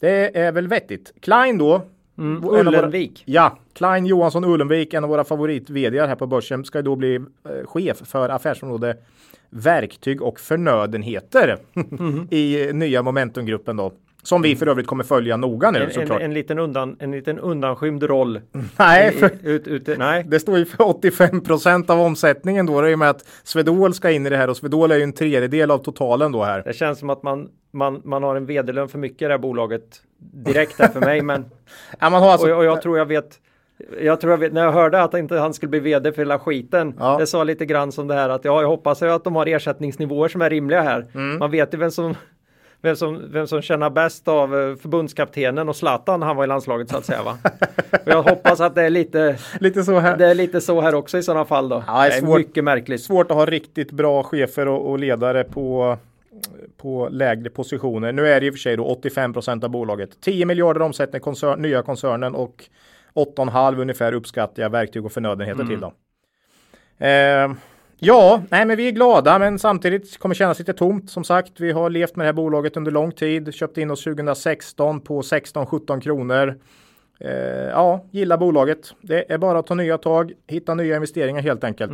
det 0.00 0.38
är 0.38 0.52
väl 0.52 0.68
vettigt. 0.68 1.12
Klein 1.20 1.58
då. 1.58 1.82
Mm. 2.18 2.36
en 2.36 2.36
av 2.36 2.44
våra- 2.44 2.60
Ullenvik. 2.78 3.22
Ja, 3.26 3.58
Klein 3.72 4.06
Johansson 4.06 4.44
Ullenvik, 4.44 4.94
en 4.94 5.04
av 5.04 5.10
våra 5.10 5.24
favorit 5.24 5.70
här 5.70 6.14
på 6.14 6.26
börsen, 6.26 6.64
ska 6.64 6.82
då 6.82 6.96
bli 6.96 7.14
eh, 7.14 7.66
chef 7.66 7.96
för 8.04 8.28
affärsområde 8.28 8.96
verktyg 9.50 10.22
och 10.22 10.40
förnödenheter 10.40 11.56
Mhm. 11.74 12.28
i 12.30 12.70
nya 12.72 13.02
Momentumgruppen 13.02 13.76
då. 13.76 13.92
Som 14.24 14.42
vi 14.42 14.56
för 14.56 14.66
övrigt 14.66 14.86
kommer 14.86 15.04
följa 15.04 15.36
noga 15.36 15.70
nu 15.70 15.78
En, 15.78 15.84
en, 15.84 15.92
såklart. 15.92 16.20
en, 16.20 16.34
liten 16.34 16.58
undan, 16.58 16.96
en 16.98 17.10
liten 17.10 17.38
undanskymd 17.38 18.02
roll. 18.02 18.40
Nej, 18.78 19.12
för, 19.12 19.30
ut, 19.42 19.66
ut, 19.66 19.98
nej. 19.98 20.24
det 20.28 20.40
står 20.40 20.58
ju 20.58 20.64
för 20.64 20.86
85 20.88 21.40
procent 21.40 21.90
av 21.90 22.00
omsättningen 22.00 22.66
då. 22.66 22.80
Det 22.80 22.86
är 22.86 22.90
ju 22.90 22.96
med 22.96 23.10
att 23.10 23.24
Swedol 23.42 23.94
ska 23.94 24.10
in 24.10 24.26
i 24.26 24.30
det 24.30 24.36
här 24.36 24.50
och 24.50 24.56
Swedol 24.56 24.92
är 24.92 24.96
ju 24.96 25.02
en 25.02 25.12
tredjedel 25.12 25.70
av 25.70 25.78
totalen 25.78 26.32
då 26.32 26.42
här. 26.44 26.62
Det 26.62 26.72
känns 26.72 26.98
som 26.98 27.10
att 27.10 27.22
man, 27.22 27.48
man, 27.70 28.00
man 28.04 28.22
har 28.22 28.36
en 28.36 28.46
vederlön 28.46 28.88
för 28.88 28.98
mycket 28.98 29.22
i 29.22 29.24
det 29.24 29.30
här 29.30 29.38
bolaget 29.38 30.02
direkt 30.18 30.78
här 30.78 30.88
för 30.88 31.00
mig. 31.00 31.22
Men, 31.22 31.44
Ja, 32.00 32.10
man 32.10 32.22
har 32.22 32.30
alltså, 32.30 32.52
och, 32.52 32.58
och 32.58 32.64
jag 32.64 32.82
tror 32.82 32.98
jag 32.98 33.06
vet 33.06 33.38
jag 34.00 34.20
tror 34.20 34.30
jag 34.30 34.38
vet, 34.38 34.52
när 34.52 34.64
jag 34.64 34.72
hörde 34.72 35.02
att 35.02 35.14
inte 35.14 35.38
han 35.38 35.54
skulle 35.54 35.70
bli 35.70 35.80
vd 35.80 36.12
för 36.12 36.18
hela 36.18 36.38
skiten. 36.38 36.94
Ja. 36.98 37.16
Det 37.18 37.26
sa 37.26 37.44
lite 37.44 37.66
grann 37.66 37.92
som 37.92 38.08
det 38.08 38.14
här 38.14 38.28
att 38.28 38.44
ja, 38.44 38.60
jag 38.62 38.68
hoppas 38.68 39.02
att 39.02 39.24
de 39.24 39.36
har 39.36 39.46
ersättningsnivåer 39.46 40.28
som 40.28 40.42
är 40.42 40.50
rimliga 40.50 40.82
här. 40.82 41.06
Mm. 41.14 41.38
Man 41.38 41.50
vet 41.50 41.74
ju 41.74 41.78
vem 41.78 41.90
som, 41.90 42.14
vem 42.82 42.96
som, 42.96 43.32
vem 43.32 43.46
som 43.46 43.62
tjänar 43.62 43.90
bäst 43.90 44.28
av 44.28 44.60
eh, 44.60 44.76
förbundskaptenen 44.76 45.68
och 45.68 45.76
Zlatan 45.76 46.20
när 46.20 46.26
han 46.26 46.36
var 46.36 46.44
i 46.44 46.46
landslaget 46.46 46.88
så 46.90 46.96
att 46.96 47.04
säga. 47.04 47.22
Va? 47.22 47.38
och 47.90 48.12
jag 48.12 48.22
hoppas 48.22 48.60
att 48.60 48.74
det 48.74 48.82
är 48.82 48.90
lite, 48.90 49.38
lite 49.60 49.84
så 49.84 49.98
här. 49.98 50.16
det 50.16 50.26
är 50.26 50.34
lite 50.34 50.60
så 50.60 50.80
här 50.80 50.94
också 50.94 51.18
i 51.18 51.22
sådana 51.22 51.44
fall 51.44 51.68
då. 51.68 51.84
Ja, 51.86 51.92
det 51.92 52.06
är 52.06 52.10
det 52.10 52.16
är 52.16 52.20
svårt. 52.20 52.38
mycket 52.38 52.64
märkligt. 52.64 53.02
svårt 53.02 53.30
att 53.30 53.36
ha 53.36 53.46
riktigt 53.46 53.90
bra 53.92 54.22
chefer 54.22 54.68
och, 54.68 54.90
och 54.90 54.98
ledare 54.98 55.44
på, 55.44 55.96
på 56.76 57.08
lägre 57.08 57.50
positioner. 57.50 58.12
Nu 58.12 58.28
är 58.28 58.40
det 58.40 58.46
i 58.46 58.50
och 58.50 58.54
för 58.54 58.58
sig 58.58 58.76
då 58.76 58.84
85 58.84 59.32
procent 59.32 59.64
av 59.64 59.70
bolaget. 59.70 60.20
10 60.20 60.46
miljarder 60.46 60.82
omsättning 60.82 61.20
koncern, 61.20 61.62
nya 61.62 61.82
koncernen 61.82 62.34
och 62.34 62.64
8,5 63.14 63.80
ungefär 63.80 64.12
uppskattar 64.12 64.62
jag 64.62 64.70
verktyg 64.70 65.06
och 65.06 65.12
förnödenheter 65.12 65.64
till 65.64 65.80
dem. 65.80 65.92
Eh, 66.98 67.56
ja, 68.04 68.42
nej 68.50 68.66
men 68.66 68.76
vi 68.76 68.88
är 68.88 68.92
glada 68.92 69.38
men 69.38 69.58
samtidigt 69.58 70.18
kommer 70.18 70.34
kännas 70.34 70.58
lite 70.58 70.72
tomt. 70.72 71.10
Som 71.10 71.24
sagt, 71.24 71.52
vi 71.60 71.72
har 71.72 71.90
levt 71.90 72.16
med 72.16 72.24
det 72.24 72.28
här 72.28 72.32
bolaget 72.32 72.76
under 72.76 72.90
lång 72.90 73.12
tid. 73.12 73.54
Köpte 73.54 73.80
in 73.80 73.90
oss 73.90 74.04
2016 74.04 75.00
på 75.00 75.20
16-17 75.22 76.00
kronor. 76.00 76.54
Eh, 77.20 77.30
ja, 77.70 78.04
gillar 78.10 78.36
bolaget. 78.36 78.94
Det 79.00 79.32
är 79.32 79.38
bara 79.38 79.58
att 79.58 79.66
ta 79.66 79.74
nya 79.74 79.98
tag, 79.98 80.32
hitta 80.46 80.74
nya 80.74 80.94
investeringar 80.94 81.42
helt 81.42 81.64
enkelt. 81.64 81.92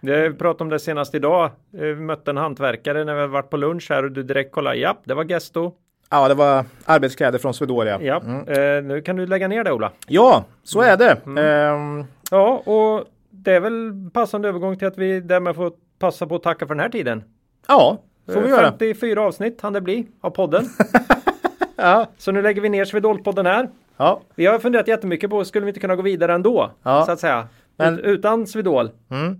Vi 0.00 0.30
pratade 0.34 0.64
om 0.64 0.68
det 0.70 0.78
senast 0.78 1.14
idag. 1.14 1.44
Eh, 1.74 1.80
Vi 1.80 1.94
mötte 1.94 2.30
en 2.30 2.36
hantverkare 2.36 3.04
när 3.04 3.14
vi 3.14 3.26
varit 3.26 3.50
på 3.50 3.56
lunch 3.56 3.86
här 3.90 4.04
och 4.04 4.12
du 4.12 4.22
direkt 4.22 4.52
kollade. 4.52 4.76
Ja, 4.76 4.96
det 5.04 5.14
var 5.14 5.24
Gesto. 5.24 5.72
Ja, 6.10 6.28
det 6.28 6.34
var 6.34 6.64
arbetskläder 6.84 7.38
från 7.38 7.54
Swedoria. 7.54 7.98
Ja, 8.02 8.16
eh, 8.46 8.82
nu 8.84 9.02
kan 9.04 9.16
du 9.16 9.26
lägga 9.26 9.48
ner 9.48 9.64
det 9.64 9.72
Ola. 9.72 9.92
Ja, 10.06 10.44
så 10.62 10.80
är 10.80 10.96
det. 10.96 11.40
Ehm, 11.42 12.04
Ja, 12.30 12.48
och 12.64 13.04
det 13.48 13.54
är 13.56 13.60
väl 13.60 13.92
passande 14.12 14.48
övergång 14.48 14.78
till 14.78 14.88
att 14.88 14.98
vi 14.98 15.20
därmed 15.20 15.56
får 15.56 15.72
passa 15.98 16.26
på 16.26 16.34
att 16.34 16.42
tacka 16.42 16.66
för 16.66 16.74
den 16.74 16.80
här 16.82 16.88
tiden. 16.88 17.24
ja, 17.68 17.98
får 18.26 18.32
vi 18.40 18.40
Eh, 18.40 18.48
göra. 18.50 18.62
54 18.70 19.22
avsnitt 19.22 19.60
hann 19.60 19.72
det 19.72 19.80
bli 19.80 20.06
av 20.20 20.30
podden. 20.30 20.64
Ja, 21.76 22.06
Så 22.18 22.32
nu 22.32 22.42
lägger 22.42 22.60
vi 22.62 22.68
ner 22.68 22.84
Swedol-podden 22.84 23.44
här. 23.46 23.68
ja. 23.96 24.20
Vi 24.34 24.46
har 24.46 24.58
funderat 24.58 24.88
jättemycket 24.88 25.30
på, 25.30 25.44
skulle 25.44 25.64
vi 25.64 25.70
inte 25.70 25.80
kunna 25.80 25.96
gå 25.96 26.02
vidare 26.02 26.32
ändå? 26.34 26.70
Ja. 26.82 27.04
Så 27.06 27.12
att 27.12 27.20
säga. 27.20 27.48
Men- 27.76 27.98
Ut, 27.98 28.04
utan 28.04 28.46
Swedol. 28.46 28.90
Mm. 29.10 29.36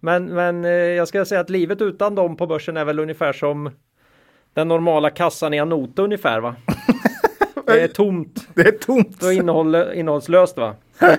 Men, 0.00 0.24
men 0.24 0.64
eh, 0.64 0.70
jag 0.70 1.08
ska 1.08 1.24
säga 1.24 1.40
att 1.40 1.50
livet 1.50 1.82
utan 1.82 2.14
dem 2.14 2.36
på 2.36 2.46
börsen 2.46 2.76
är 2.76 2.84
väl 2.84 2.98
ungefär 2.98 3.32
som 3.32 3.70
den 4.54 4.68
normala 4.68 5.10
kassan 5.10 5.54
i 5.54 5.58
Anota 5.60 6.02
ungefär 6.02 6.40
va? 6.40 6.54
Det 7.66 7.80
är 7.82 7.88
tomt 7.88 8.48
Det 8.54 8.68
är 8.68 8.72
tomt. 8.72 9.22
och 9.22 9.32
innehåll, 9.32 9.74
innehållslöst 9.94 10.56
va? 10.56 10.74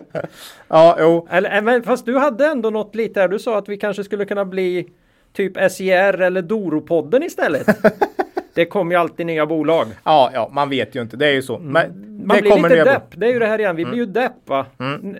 Ja, 0.67 0.97
jo. 0.99 1.27
Eller, 1.29 1.57
eh, 1.57 1.61
men 1.61 1.83
fast 1.83 2.05
du 2.05 2.17
hade 2.17 2.47
ändå 2.47 2.69
något 2.69 2.95
lite 2.95 3.21
här. 3.21 3.27
Du 3.27 3.39
sa 3.39 3.57
att 3.57 3.69
vi 3.69 3.77
kanske 3.77 4.03
skulle 4.03 4.25
kunna 4.25 4.45
bli 4.45 4.87
typ 5.33 5.57
SJR 5.71 6.21
eller 6.21 6.41
Doropodden 6.41 7.23
istället. 7.23 7.67
det 8.53 8.65
kommer 8.65 8.95
ju 8.95 9.01
alltid 9.01 9.25
nya 9.25 9.45
bolag. 9.45 9.87
Ja, 10.03 10.31
ja, 10.33 10.49
man 10.53 10.69
vet 10.69 10.95
ju 10.95 11.01
inte. 11.01 11.17
Det 11.17 11.27
är 11.27 11.33
ju 11.33 11.41
så. 11.41 11.59
Men 11.59 12.07
Mm. 12.17 12.27
Man 12.27 12.37
det 12.37 12.41
blir 12.41 12.69
lite 12.69 12.91
depp. 12.91 13.03
Det 13.15 13.27
är 13.27 13.33
ju 13.33 13.39
det 13.39 13.45
här 13.45 13.59
igen. 13.59 13.75
Vi 13.75 13.85
blir 13.85 13.97
ju 13.97 14.05
depp 14.05 14.31
va. 14.45 14.65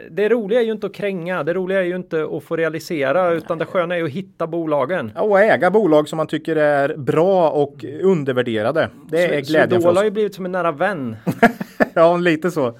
Det 0.09 0.29
roliga 0.29 0.59
är 0.59 0.63
ju 0.63 0.71
inte 0.71 0.87
att 0.87 0.93
kränga. 0.93 1.43
Det 1.43 1.53
roliga 1.53 1.79
är 1.79 1.83
ju 1.83 1.95
inte 1.95 2.27
att 2.31 2.43
få 2.43 2.55
realisera 2.55 3.31
utan 3.31 3.57
det 3.57 3.65
sköna 3.65 3.95
är 3.95 3.99
ju 3.99 4.05
att 4.05 4.11
hitta 4.11 4.47
bolagen. 4.47 5.11
Ja, 5.15 5.21
och 5.21 5.39
äga 5.39 5.71
bolag 5.71 6.09
som 6.09 6.17
man 6.17 6.27
tycker 6.27 6.55
är 6.55 6.97
bra 6.97 7.49
och 7.49 7.85
undervärderade. 8.01 8.89
Det 9.09 9.23
är 9.23 9.41
glädjen 9.41 9.69
för 9.69 9.75
Swedol 9.75 9.95
har 9.95 10.01
oss. 10.01 10.05
ju 10.05 10.11
blivit 10.11 10.35
som 10.35 10.45
en 10.45 10.51
nära 10.51 10.71
vän. 10.71 11.15
Ja, 11.93 12.17
lite 12.17 12.51
så. 12.51 12.77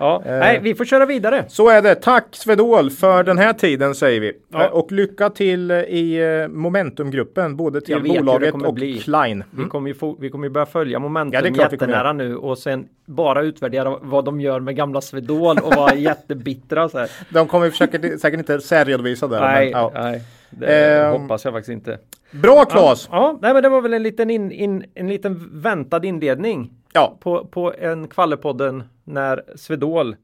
Ja, 0.00 0.22
nej, 0.26 0.60
vi 0.62 0.74
får 0.74 0.84
köra 0.84 1.06
vidare. 1.06 1.44
Så 1.48 1.68
är 1.68 1.82
det. 1.82 1.94
Tack 1.94 2.24
Svedol 2.30 2.90
för 2.90 3.24
den 3.24 3.38
här 3.38 3.52
tiden 3.52 3.94
säger 3.94 4.20
vi. 4.20 4.32
Ja. 4.48 4.64
Eh, 4.64 4.70
Och 4.70 4.92
lycka 4.92 5.30
till 5.30 5.70
i 5.70 6.16
eh, 6.42 6.48
Momentumgruppen, 6.48 7.56
både 7.56 7.80
till 7.80 8.02
bolaget 8.02 8.54
och 8.54 8.74
bli. 8.74 8.98
Klein. 8.98 9.44
Vi 9.50 9.64
kommer 9.64 9.88
ju 9.88 9.94
få, 9.94 10.16
vi 10.20 10.30
kommer 10.30 10.46
ju 10.46 10.50
börja 10.50 10.66
följa 10.66 10.98
momentum 10.98 11.44
Ja, 11.46 11.54
klart 11.54 11.72
jättenära 11.72 12.12
nu 12.12 12.36
och 12.36 12.58
sen 12.58 12.88
bara 13.06 13.42
utvärdera 13.42 13.96
vad 14.02 14.24
de 14.24 14.40
gör 14.40 14.60
med 14.60 14.76
gamla 14.76 15.00
Swedol 15.00 15.58
och 15.58 15.74
vara 15.74 15.94
jättebittra 16.30 16.88
så 16.88 16.98
här. 16.98 17.10
De 17.28 17.46
kommer 17.48 17.70
försöka 17.70 17.98
säkert 18.18 18.38
inte 18.38 18.60
särredovisa 18.60 19.26
det. 19.28 19.40
Nej, 19.40 19.64
Men, 19.72 19.80
ja. 19.80 19.90
nej, 19.94 20.22
det 20.50 20.66
Ehm, 20.96 21.20
hoppas 21.22 21.44
jag 21.44 21.54
faktiskt 21.54 21.72
inte. 21.72 21.98
Bra 22.30 22.64
Claes! 22.64 23.08
Ja, 23.12 23.38
nej, 23.42 23.54
men 23.54 23.62
det 23.62 23.68
var 23.68 23.80
väl 23.80 23.94
en 23.94 24.02
liten, 24.02 24.30
in, 24.30 24.52
in, 24.52 24.84
en 24.94 25.08
liten 25.08 25.60
väntad 25.60 26.04
inledning 26.04 26.70
Ja, 26.92 27.16
på, 27.20 27.44
på 27.44 27.72
en 27.78 28.08
Kvallepodden 28.08 28.82
när 29.04 29.42
Swedol 29.56 30.16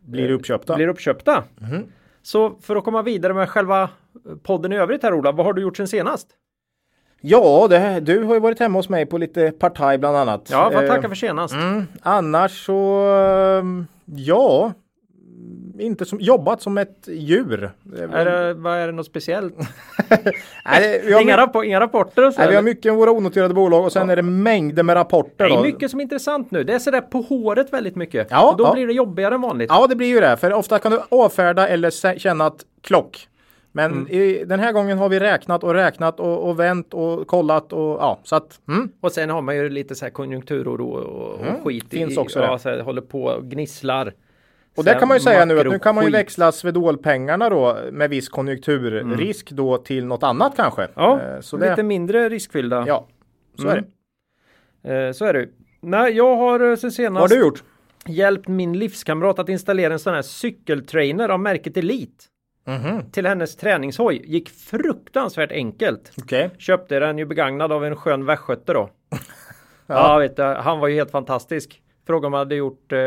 blir 0.00 0.30
uppköpta. 0.30 0.74
blir 0.76 0.88
uppköpta. 0.88 1.44
Mhm. 1.58 1.82
Så 2.22 2.54
för 2.60 2.76
att 2.76 2.84
komma 2.84 3.02
vidare 3.02 3.34
med 3.34 3.48
själva 3.48 3.88
podden 4.42 4.72
i 4.72 4.76
övrigt 4.76 5.02
här 5.02 5.14
Ola, 5.14 5.32
vad 5.32 5.46
har 5.46 5.52
du 5.52 5.62
gjort 5.62 5.76
sen 5.76 5.88
senast? 5.88 6.28
Ja, 7.20 7.66
det, 7.70 8.00
du 8.00 8.22
har 8.24 8.34
ju 8.34 8.40
varit 8.40 8.58
hemma 8.60 8.78
hos 8.78 8.88
mig 8.88 9.06
på 9.06 9.18
lite 9.18 9.50
partaj 9.52 9.98
bland 9.98 10.16
annat. 10.16 10.48
Ja, 10.50 10.70
vad 10.74 10.84
Eh, 10.84 10.90
tackar 10.90 11.08
för 11.08 11.14
senast. 11.16 11.54
Mm, 11.54 11.84
annars 12.02 12.66
så, 12.66 13.06
ehm, 13.06 13.86
ja, 14.04 14.72
inte 15.82 16.04
som, 16.04 16.20
jobbat 16.20 16.62
som 16.62 16.78
ett 16.78 17.08
djur. 17.08 17.70
Är 18.12 18.24
det, 18.24 18.54
vad 18.54 18.76
är 18.78 18.86
det 18.86 18.92
något 18.92 19.06
speciellt? 19.06 19.54
Nej, 20.64 21.02
det, 21.06 21.20
Inga, 21.22 21.36
rappo- 21.46 21.64
inga 21.64 21.80
rapporter 21.80 22.26
och 22.26 22.34
så? 22.34 22.40
nej, 22.40 22.48
vi 22.50 22.54
har 22.56 22.62
mycket 22.62 22.92
om 22.92 22.98
våra 22.98 23.10
onoterade 23.10 23.54
bolag 23.54 23.84
och 23.84 23.92
sen 23.92 24.10
är 24.10 24.16
det 24.16 24.22
mängder 24.22 24.82
med 24.82 24.94
rapporter. 24.96 25.48
Det 25.48 25.54
är 25.54 25.62
mycket 25.62 25.90
som 25.90 26.00
är 26.00 26.04
intressant 26.04 26.50
nu. 26.50 26.64
Det 26.64 26.72
är 26.74 26.78
sådär 26.78 27.00
på 27.00 27.20
håret 27.20 27.72
väldigt 27.72 27.96
mycket. 27.96 28.26
Ja, 28.30 28.50
och 28.50 28.56
då 28.56 28.64
ja. 28.64 28.72
blir 28.72 28.86
det 28.86 28.92
jobbigare 28.92 29.34
än 29.34 29.40
vanligt. 29.40 29.70
Ja, 29.70 29.86
det 29.86 29.96
blir 29.96 30.08
ju 30.08 30.20
det. 30.20 30.36
För 30.36 30.52
ofta 30.52 30.78
kan 30.78 30.92
du 30.92 31.00
avfärda 31.08 31.68
eller 31.68 32.18
känna 32.18 32.46
att 32.46 32.64
klock. 32.80 33.28
Men 33.74 33.92
Mm. 33.92 34.06
i, 34.10 34.44
den 34.44 34.60
här 34.60 34.72
gången 34.72 34.98
har 34.98 35.08
vi 35.08 35.20
räknat 35.20 35.64
och 35.64 35.74
räknat 35.74 36.20
och, 36.20 36.48
och 36.48 36.60
vänt 36.60 36.94
och 36.94 37.26
kollat 37.26 37.72
och 37.72 37.80
ja, 38.00 38.20
så 38.24 38.36
att 38.36 38.60
mm, 38.68 38.88
Och 39.00 39.12
sen 39.12 39.30
har 39.30 39.42
man 39.42 39.56
ju 39.56 39.68
lite 39.70 39.94
så 39.94 40.04
här 40.04 40.10
konjunkturoro 40.12 40.88
och, 40.90 41.34
och 41.34 41.40
Mm, 41.46 41.64
skit. 41.64 41.84
finns 41.90 42.12
i, 42.14 42.16
också 42.18 42.38
ja, 42.40 42.52
det. 42.52 42.58
så 42.58 42.68
här, 42.68 42.80
håller 42.80 43.02
på 43.02 43.22
och 43.24 43.44
gnisslar. 43.44 44.12
Och 44.76 44.84
där 44.84 44.92
här 44.92 44.98
kan 44.98 45.08
man 45.08 45.16
ju 45.16 45.20
säga 45.20 45.44
nu 45.44 45.60
att 45.60 45.66
nu 45.66 45.78
kan 45.78 45.94
man 45.94 46.04
ju 46.04 46.10
växla 46.10 46.52
Swedol-pengarna 46.52 47.48
då 47.50 47.78
med 47.92 48.10
viss 48.10 48.28
konjunkturrisk 48.28 49.50
då 49.50 49.78
till 49.78 50.06
något 50.06 50.22
annat 50.22 50.56
kanske. 50.56 50.82
Mm. 50.82 50.92
Ja, 50.96 51.20
Eh, 51.20 51.40
så 51.40 51.56
lite 51.56 51.74
det, 51.76 51.82
mindre 51.82 52.28
riskfyllda. 52.28 52.84
ja, 52.86 53.06
så 53.58 53.68
är 53.68 53.72
Mm. 53.72 53.84
det. 54.82 55.06
Eh, 55.06 55.12
så 55.12 55.24
är 55.24 55.32
det. 55.32 55.48
Nej, 55.80 56.12
jag 56.16 56.36
har 56.36 56.70
eh, 56.70 56.76
sen 56.76 56.92
senast 56.92 57.20
Vad 57.20 57.30
har 57.30 57.36
du 57.36 57.42
gjort? 57.42 57.62
hjälpt 58.06 58.48
min 58.48 58.78
livskamrat 58.78 59.38
att 59.38 59.48
installera 59.48 59.92
en 59.92 59.98
sån 59.98 60.14
här 60.14 60.22
cykeltrainer 60.22 61.28
av 61.28 61.40
märket 61.40 61.76
Elite 61.76 62.24
Mhm, 62.66 63.10
till 63.10 63.26
hennes 63.26 63.56
träningshoj. 63.56 64.22
Gick 64.24 64.48
fruktansvärt 64.50 65.52
enkelt. 65.52 66.12
Okej. 66.22 66.50
Köpte 66.58 66.98
den 66.98 67.18
ju 67.18 67.24
begagnad 67.26 67.72
av 67.72 67.84
en 67.84 67.96
skön 67.96 68.24
västgöte 68.26 68.72
då. 68.72 68.90
ja, 69.86 70.18
vet 70.18 70.36
du, 70.36 70.42
han 70.42 70.78
var 70.78 70.88
ju 70.88 70.94
helt 70.94 71.10
fantastisk. 71.10 71.80
Frågade 72.06 72.26
om 72.26 72.32
han 72.32 72.38
hade 72.40 72.54
gjort, 72.54 72.92
eh, 72.92 72.98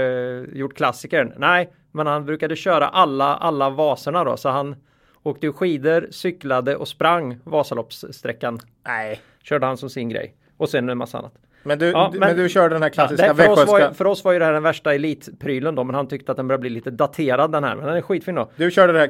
gjort 0.53 0.75
klassikern. 0.75 1.33
Nej, 1.37 1.69
men 1.91 2.07
han 2.07 2.25
brukade 2.25 2.55
köra 2.55 2.87
alla, 2.87 3.35
alla 3.35 3.69
Vasorna 3.69 4.23
då, 4.23 4.37
så 4.37 4.49
han 4.49 4.75
åkte 5.23 5.51
skidor, 5.51 6.07
cyklade 6.11 6.75
och 6.75 6.87
sprang 6.87 7.39
Vasaloppssträckan. 7.43 8.59
Nej. 8.87 9.21
Körde 9.43 9.65
han 9.65 9.77
som 9.77 9.89
sin 9.89 10.09
grej. 10.09 10.35
Och 10.57 10.69
sen 10.69 10.89
en 10.89 10.97
massa 10.97 11.17
annat. 11.17 11.33
Men 11.63 11.79
du, 11.79 11.85
Ja, 11.91 12.09
men- 12.11 12.19
men 12.19 12.37
du 12.37 12.49
körde 12.49 12.75
den 12.75 12.81
här 12.83 12.89
klassiska 12.89 13.25
Ja, 13.25 13.33
det, 13.33 13.43
för, 13.43 13.51
oss 13.51 13.67
var, 13.67 13.91
för 13.93 14.07
oss 14.07 14.23
var 14.23 14.33
ju 14.33 14.39
det 14.39 14.45
här 14.45 14.53
den 14.53 14.63
värsta 14.63 14.93
elitprylen 14.93 15.75
då, 15.75 15.83
men 15.83 15.95
han 15.95 16.07
tyckte 16.07 16.31
att 16.31 16.37
den 16.37 16.47
började 16.47 16.61
bli 16.61 16.69
lite 16.69 16.91
daterad 16.91 17.51
den 17.51 17.63
här. 17.63 17.75
Men 17.75 17.85
den 17.85 17.97
är 17.97 18.01
skitfin 18.01 18.35
då. 18.35 18.49
Du 18.55 18.71
körde 18.71 18.93
det 18.93 18.99
här, 18.99 19.09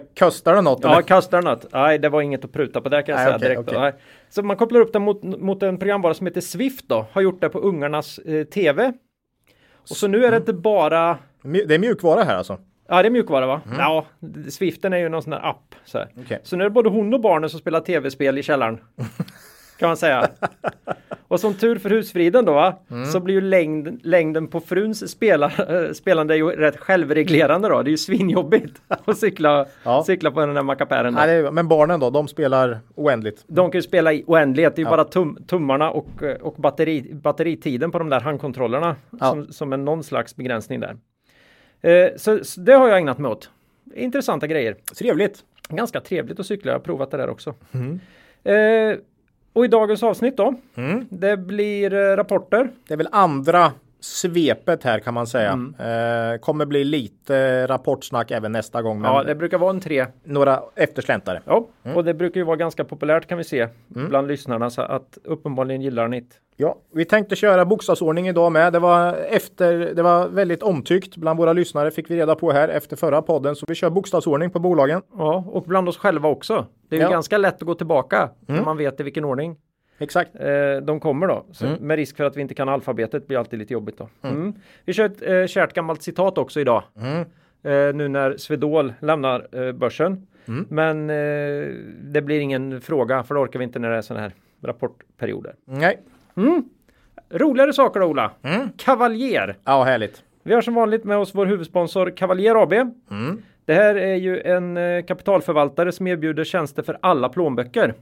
det 0.55 0.61
något? 0.61 0.79
Ja, 0.83 1.01
den 1.31 1.43
något. 1.43 1.65
Nej, 1.73 1.99
det 1.99 2.09
var 2.09 2.21
inget 2.21 2.45
att 2.45 2.51
pruta 2.51 2.81
på 2.81 2.89
det 2.89 3.03
kan 3.03 3.15
jag 3.15 3.19
Nej, 3.19 3.25
säga 3.25 3.35
okej, 3.35 3.49
direkt. 3.49 3.71
Nej. 3.79 3.93
Så 4.29 4.43
man 4.43 4.57
kopplar 4.57 4.79
upp 4.79 4.93
den 4.93 5.01
mot, 5.01 5.23
mot 5.23 5.63
en 5.63 5.77
programvara 5.77 6.13
som 6.13 6.27
heter 6.27 6.41
Swift 6.41 6.89
då. 6.89 7.05
Har 7.11 7.21
gjort 7.21 7.41
det 7.41 7.49
på 7.49 7.59
ungarnas 7.59 8.19
eh, 8.19 8.43
TV. 8.43 8.93
Och 9.89 9.97
så 9.97 10.07
nu 10.07 10.25
är 10.25 10.31
det 10.31 10.37
inte 10.37 10.53
bara 10.53 11.17
Det 11.41 11.75
är 11.75 11.79
mjukvara 11.79 12.23
här 12.23 12.35
alltså? 12.35 12.57
Ja, 12.87 13.01
det 13.01 13.07
är 13.07 13.11
mjukvara 13.11 13.47
va? 13.47 13.61
Ja, 13.77 14.05
Swiften 14.49 14.93
är 14.93 14.97
ju 14.97 15.09
någon 15.09 15.23
sån 15.23 15.31
där 15.31 15.49
app. 15.49 15.75
Så. 15.85 16.03
Okej. 16.17 16.39
så 16.43 16.55
nu 16.55 16.63
är 16.63 16.69
det 16.69 16.73
både 16.73 16.89
hon 16.89 17.13
och 17.13 17.21
barnen 17.21 17.49
som 17.49 17.59
spelar 17.59 17.79
tv-spel 17.79 18.37
i 18.37 18.43
källaren. 18.43 18.79
kan 19.79 19.89
man 19.89 19.97
säga. 19.97 20.29
Och 21.35 21.39
som 21.41 21.53
tur 21.53 21.77
för 21.79 21.89
husfriden 21.89 22.45
då 22.45 22.79
Mm. 22.91 23.05
så 23.05 23.19
blir 23.19 23.35
ju 23.35 23.41
längd, 23.41 23.99
längden 24.05 24.47
på 24.47 24.59
fruns 24.59 25.11
spela, 25.11 25.45
äh, 25.85 25.91
spelande 25.93 26.33
är 26.33 26.37
ju 26.37 26.49
rätt 26.49 26.77
självreglerande 26.77 27.69
då. 27.69 27.81
Det 27.81 27.89
är 27.89 27.91
ju 27.91 27.97
svinjobbigt 27.97 28.81
att 28.87 29.17
cykla, 29.17 29.65
Ja. 29.83 30.03
cykla 30.03 30.31
på 30.31 30.39
den 30.39 30.53
där 30.53 30.63
mackapären. 30.63 31.13
Nej, 31.13 31.51
men 31.51 31.67
barnen 31.67 31.99
då, 31.99 32.09
de 32.09 32.27
spelar 32.27 32.79
oändligt. 32.95 33.43
De 33.47 33.71
kan 33.71 33.77
ju 33.77 33.81
spela 33.83 34.13
i 34.13 34.23
oändlighet. 34.27 34.75
Det 34.75 34.79
är 34.79 34.83
ju 34.83 34.87
Ja. 34.87 34.97
bara 34.97 35.03
tum, 35.03 35.37
tummarna 35.47 35.91
och, 35.91 36.07
och 36.41 36.53
batteri, 36.53 37.13
batteritiden 37.13 37.91
på 37.91 37.97
de 37.99 38.09
där 38.09 38.19
handkontrollerna 38.19 38.95
Ja. 39.19 39.29
som, 39.29 39.47
som 39.53 39.73
är 39.73 39.77
någon 39.77 40.03
slags 40.03 40.35
begränsning 40.35 40.79
där. 40.79 40.97
Eh, 41.81 42.09
så, 42.17 42.43
så 42.43 42.61
det 42.61 42.73
har 42.73 42.87
jag 42.89 42.97
ägnat 42.97 43.17
mig 43.17 43.31
åt. 43.31 43.49
Intressanta 43.95 44.47
grejer. 44.47 44.75
Trevligt. 44.97 45.39
Ganska 45.69 45.99
trevligt 46.01 46.39
att 46.39 46.45
cykla. 46.45 46.71
Jag 46.71 46.79
har 46.79 46.83
provat 46.83 47.11
det 47.11 47.17
där 47.17 47.29
också. 47.29 47.53
Eh, 48.43 48.97
och 49.55 49.65
i 49.65 49.67
dagens 49.67 50.03
avsnitt 50.03 50.37
då. 50.37 50.53
Mm. 50.75 51.05
Det 51.09 51.37
blir 51.37 51.93
eh, 51.93 52.15
rapporter. 52.17 52.69
Det 52.87 52.93
är 52.93 52.97
väl 52.97 53.09
andra 53.11 53.71
svepet 53.99 54.83
här 54.83 54.99
kan 54.99 55.13
man 55.13 55.27
säga. 55.27 55.51
Mm. 55.51 55.75
Eh, 56.33 56.37
kommer 56.39 56.65
bli 56.65 56.83
lite 56.83 57.67
rapportsnack 57.67 58.31
även 58.31 58.51
nästa 58.51 58.81
gång. 58.81 59.03
Ja, 59.03 59.23
det 59.23 59.35
brukar 59.35 59.57
vara 59.57 59.69
en 59.69 59.79
tre. 59.79 60.05
några 60.23 60.61
eftersläntare. 60.75 61.41
Ja, 61.45 61.67
Mm. 61.83 61.97
och 61.97 62.03
det 62.03 62.13
brukar 62.13 62.39
ju 62.39 62.43
vara 62.45 62.55
ganska 62.55 62.83
populärt 62.83 63.27
kan 63.27 63.37
vi 63.37 63.43
se 63.43 63.67
bland 63.87 64.27
lyssnarna 64.27 64.69
så 64.69 64.81
att 64.81 65.17
uppenbarligen 65.23 65.81
gillar 65.81 66.07
ni 66.07 66.19
det. 66.19 66.35
Ja, 66.57 66.75
vi 66.93 67.05
tänkte 67.05 67.35
köra 67.35 67.65
bokstavsordning 67.65 68.27
idag 68.27 68.51
med. 68.51 68.73
Det 68.73 68.79
var 68.79 69.13
efter, 69.13 69.73
det 69.95 70.03
var 70.03 70.27
väldigt 70.27 70.63
omtyckt 70.63 71.17
bland 71.17 71.39
våra 71.39 71.53
lyssnare 71.53 71.91
fick 71.91 72.09
vi 72.09 72.15
reda 72.15 72.35
på 72.35 72.51
här 72.51 72.69
efter 72.69 72.95
förra 72.95 73.21
podden. 73.21 73.55
Så 73.55 73.65
vi 73.67 73.75
kör 73.75 73.89
bokstavsordning 73.89 74.49
på 74.49 74.59
bolagen. 74.59 75.01
Ja, 75.17 75.43
och 75.47 75.63
bland 75.63 75.89
oss 75.89 75.97
själva 75.97 76.29
också. 76.29 76.65
Det 76.89 76.95
är 76.97 77.01
Ja. 77.01 77.09
ganska 77.09 77.37
lätt 77.37 77.55
att 77.55 77.61
gå 77.61 77.75
tillbaka 77.75 78.29
när 78.45 78.61
man 78.63 78.77
vet 78.77 78.99
i 78.99 79.03
vilken 79.03 79.25
ordning 79.25 79.57
Exakt. 79.97 80.29
eh, 80.35 80.77
de 80.83 80.99
kommer 80.99 81.27
då. 81.27 81.45
Så 81.51 81.65
Mm. 81.65 81.77
Med 81.87 81.95
risk 81.95 82.17
för 82.17 82.23
att 82.23 82.37
vi 82.37 82.41
inte 82.41 82.53
kan 82.53 82.69
alfabetet 82.69 83.27
blir 83.27 83.37
alltid 83.37 83.59
lite 83.59 83.73
jobbigt 83.73 83.97
då. 83.97 84.09
Mm. 84.29 84.53
Vi 84.85 84.93
kör 84.93 85.05
ett 85.05 85.21
eh, 85.21 85.45
kärt 85.47 85.73
gammalt 85.73 86.01
citat 86.03 86.37
också 86.37 86.59
idag. 86.59 86.83
Mm. 86.97 87.19
Eh, 87.63 87.95
nu 87.95 88.07
när 88.07 88.37
Swedol 88.37 88.93
lämnar 88.99 89.47
eh, 89.67 89.71
börsen. 89.71 90.27
Mm. 90.47 90.65
Men 90.69 91.09
eh, 91.09 91.73
det 92.03 92.21
blir 92.21 92.39
ingen 92.39 92.81
fråga 92.81 93.23
för 93.23 93.35
det 93.35 93.41
orkar 93.41 93.59
vi 93.59 93.65
inte 93.65 93.79
när 93.79 93.89
det 93.91 93.97
är 93.97 94.01
sådana 94.01 94.21
här 94.21 94.33
rapportperioder. 94.63 95.55
Nej. 95.65 95.99
Roligare 97.29 97.73
saker 97.73 97.99
då 97.99 98.05
Ola. 98.05 98.31
Mm. 98.41 98.69
Kavaljer. 98.77 99.57
Ja, 99.63 99.83
härligt. 99.83 100.23
Vi 100.43 100.53
har 100.53 100.61
som 100.61 100.73
vanligt 100.73 101.03
med 101.03 101.17
oss 101.17 101.35
vår 101.35 101.45
huvudsponsor 101.45 102.17
Kavaljer 102.17 102.63
AB. 102.63 102.73
Mm. 102.73 103.41
Det 103.65 103.73
här 103.73 103.95
är 103.95 104.15
ju 104.15 104.41
en 104.41 104.77
eh, 104.77 105.05
kapitalförvaltare 105.05 105.91
som 105.91 106.07
erbjuder 106.07 106.43
tjänster 106.43 106.83
för 106.83 106.97
alla 107.01 107.29
plånböcker. 107.29 107.93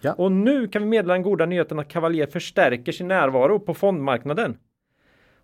Ja. 0.00 0.12
Och 0.12 0.32
nu 0.32 0.68
kan 0.68 0.82
vi 0.82 0.88
meddela 0.88 1.14
den 1.14 1.22
goda 1.22 1.46
nyheten 1.46 1.78
att 1.78 1.88
Kavaljer 1.88 2.26
förstärker 2.26 2.92
sin 2.92 3.08
närvaro 3.08 3.58
på 3.58 3.74
fondmarknaden. 3.74 4.56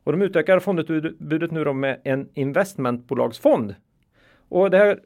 Och 0.05 0.13
de 0.13 0.23
utökar 0.23 0.59
fondutbudet 0.59 1.51
nu 1.51 1.65
då 1.65 1.73
med 1.73 2.01
en 2.05 2.29
investmentbolagsfond. 2.35 3.75
Och 4.49 4.71
det 4.71 4.79
här 4.79 4.91
eh, 4.91 4.97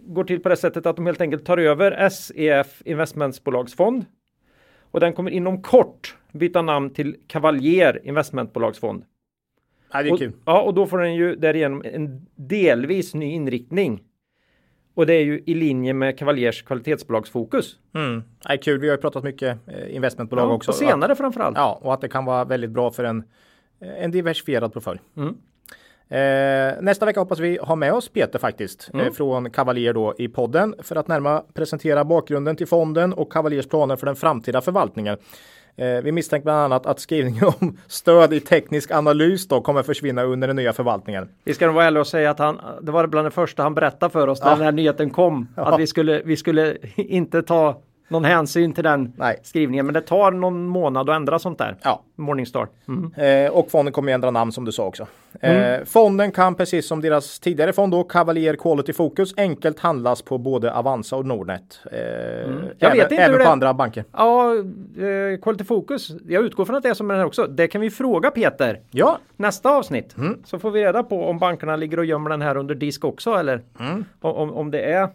går 0.00 0.24
till 0.24 0.40
på 0.40 0.48
det 0.48 0.56
sättet 0.56 0.86
att 0.86 0.96
de 0.96 1.06
helt 1.06 1.20
enkelt 1.20 1.46
tar 1.46 1.58
över 1.58 2.08
SEF 2.08 2.82
Investmentsbolagsfond. 2.84 4.04
Och 4.90 5.00
den 5.00 5.12
kommer 5.12 5.30
inom 5.30 5.62
kort 5.62 6.16
byta 6.36 6.62
namn 6.62 6.90
till 6.90 7.16
Kavaljer 7.26 8.00
Investmentbolagsfond. 8.04 9.04
Ja, 9.92 10.02
det 10.02 10.08
är 10.08 10.12
Och, 10.12 10.18
kul. 10.18 10.32
ja, 10.44 10.60
och 10.62 10.74
då 10.74 10.86
får 10.86 10.98
den 10.98 11.14
ju 11.14 11.36
därigenom 11.36 11.82
en 11.84 12.26
delvis 12.34 13.14
ny 13.14 13.26
inriktning. 13.26 14.02
Och 14.94 15.06
det 15.06 15.14
är 15.14 15.24
ju 15.24 15.42
i 15.46 15.54
linje 15.54 15.92
med 15.94 16.18
Cavaliers 16.18 16.62
kvalitetsbolagsfokus. 16.62 17.76
Mm. 17.94 18.22
Nej, 18.48 18.58
kul, 18.58 18.80
vi 18.80 18.88
har 18.88 18.96
ju 18.96 19.00
pratat 19.00 19.24
mycket 19.24 19.58
eh, 19.66 19.94
investmentbolag 19.96 20.50
Ja, 20.50 20.54
också. 20.54 20.70
och 20.70 20.74
senare 20.74 21.14
framförallt. 21.16 21.56
Ja, 21.56 21.78
och 21.82 21.94
att 21.94 22.00
det 22.00 22.08
kan 22.08 22.24
vara 22.24 22.44
väldigt 22.44 22.70
bra 22.70 22.90
för 22.90 23.04
en, 23.04 23.24
en 23.80 24.10
diversifierad 24.10 24.72
portfölj. 24.72 25.00
Mm. 25.16 25.36
Eh, 26.08 26.82
nästa 26.82 27.06
vecka 27.06 27.20
hoppas 27.20 27.38
vi 27.38 27.58
ha 27.62 27.76
med 27.76 27.92
oss 27.92 28.08
Peter 28.08 28.38
faktiskt 28.38 28.90
Mm. 28.94 29.06
eh, 29.06 29.12
från 29.12 29.50
Cavalier 29.50 29.92
då 29.92 30.14
i 30.18 30.28
podden 30.28 30.74
för 30.78 30.96
att 30.96 31.08
närmare 31.08 31.42
presentera 31.54 32.04
bakgrunden 32.04 32.56
till 32.56 32.66
fonden 32.66 33.12
och 33.12 33.32
Cavaliers 33.32 33.66
planer 33.66 33.96
för 33.96 34.06
den 34.06 34.16
framtida 34.16 34.60
förvaltningen. 34.60 35.16
Eh, 35.78 36.02
vi 36.02 36.12
misstänker 36.12 36.44
bland 36.44 36.58
annat 36.60 36.86
att 36.86 37.00
skrivningen 37.00 37.44
om 37.60 37.78
stöd 37.86 38.32
i 38.32 38.40
teknisk 38.40 38.90
analys 38.90 39.48
då 39.48 39.60
kommer 39.60 39.82
försvinna 39.82 40.22
under 40.22 40.46
den 40.46 40.56
nya 40.56 40.72
förvaltningen. 40.72 41.28
Vi 41.44 41.54
ska 41.54 41.66
nog 41.66 41.74
vara 41.74 41.84
ärliga 41.84 42.00
och 42.00 42.06
säga 42.06 42.30
att 42.30 42.38
han, 42.38 42.60
det 42.82 42.92
var 42.92 43.06
bland 43.06 43.26
det 43.26 43.30
första 43.30 43.62
han 43.62 43.74
berättade 43.74 44.12
för 44.12 44.28
oss 44.28 44.40
när 44.40 44.46
Ja. 44.50 44.54
den 44.54 44.64
här 44.64 44.72
nyheten 44.72 45.10
kom. 45.10 45.48
Ja. 45.56 45.62
Att 45.66 45.80
vi 45.80 45.86
skulle, 45.86 46.22
vi 46.24 46.36
skulle 46.36 46.76
inte 46.96 47.42
ta 47.42 47.82
någon 48.08 48.24
hänsyn 48.24 48.72
till 48.72 48.84
den 48.84 49.12
Nej. 49.16 49.40
skrivningen. 49.42 49.86
Men 49.86 49.94
det 49.94 50.00
tar 50.00 50.30
någon 50.30 50.66
månad 50.66 51.10
att 51.10 51.16
ändra 51.16 51.38
sånt 51.38 51.58
där. 51.58 51.76
Ja, 51.82 52.02
Morningstar. 52.16 52.68
Mm. 52.88 53.12
Eh, 53.46 53.52
och 53.52 53.70
fonden 53.70 53.92
kommer 53.92 54.08
ju 54.10 54.14
ändra 54.14 54.30
namn 54.30 54.52
som 54.52 54.64
du 54.64 54.72
sa 54.72 54.84
också. 54.86 55.06
Eh, 55.40 55.84
fonden 55.84 56.32
kan 56.32 56.54
precis 56.54 56.86
som 56.88 57.00
deras 57.00 57.38
tidigare 57.40 57.72
fond 57.72 57.92
då, 57.92 58.04
Cavalier 58.04 58.56
Quality 58.56 58.92
Focus, 58.92 59.34
enkelt 59.36 59.78
handlas 59.80 60.22
på 60.22 60.38
både 60.38 60.72
Avanza 60.74 61.16
och 61.16 61.26
Nordnet. 61.26 61.80
Eh, 61.92 61.98
Jag 61.98 62.46
även, 62.78 62.96
vet 62.96 63.10
inte 63.10 63.22
även 63.22 63.32
på 63.32 63.38
det- 63.38 63.48
andra 63.48 63.74
banker. 63.74 64.04
Ja, 64.12 64.54
eh, 64.54 65.40
Quality 65.42 65.64
Focus. 65.64 66.10
Jag 66.28 66.44
utgår 66.44 66.64
från 66.64 66.76
att 66.76 66.82
det 66.82 66.88
är 66.88 66.94
som 66.94 67.06
med 67.06 67.14
den 67.14 67.20
här 67.20 67.26
också. 67.26 67.46
Det 67.46 67.68
kan 67.68 67.80
vi 67.80 67.90
fråga 67.90 68.30
Peter 68.30 68.80
Ja, 68.90 69.18
nästa 69.36 69.70
avsnitt. 69.70 70.16
Så 70.44 70.58
får 70.58 70.70
vi 70.70 70.84
reda 70.84 71.02
på 71.02 71.24
om 71.24 71.38
bankerna 71.38 71.76
ligger 71.76 71.98
och 71.98 72.04
gömmer 72.04 72.30
den 72.30 72.42
här 72.42 72.56
under 72.56 72.74
disk 72.74 73.04
också 73.04 73.30
eller 73.34 73.60
om, 73.78 74.04
om, 74.20 74.52
om 74.54 74.70
det 74.70 74.80
är 74.92 75.08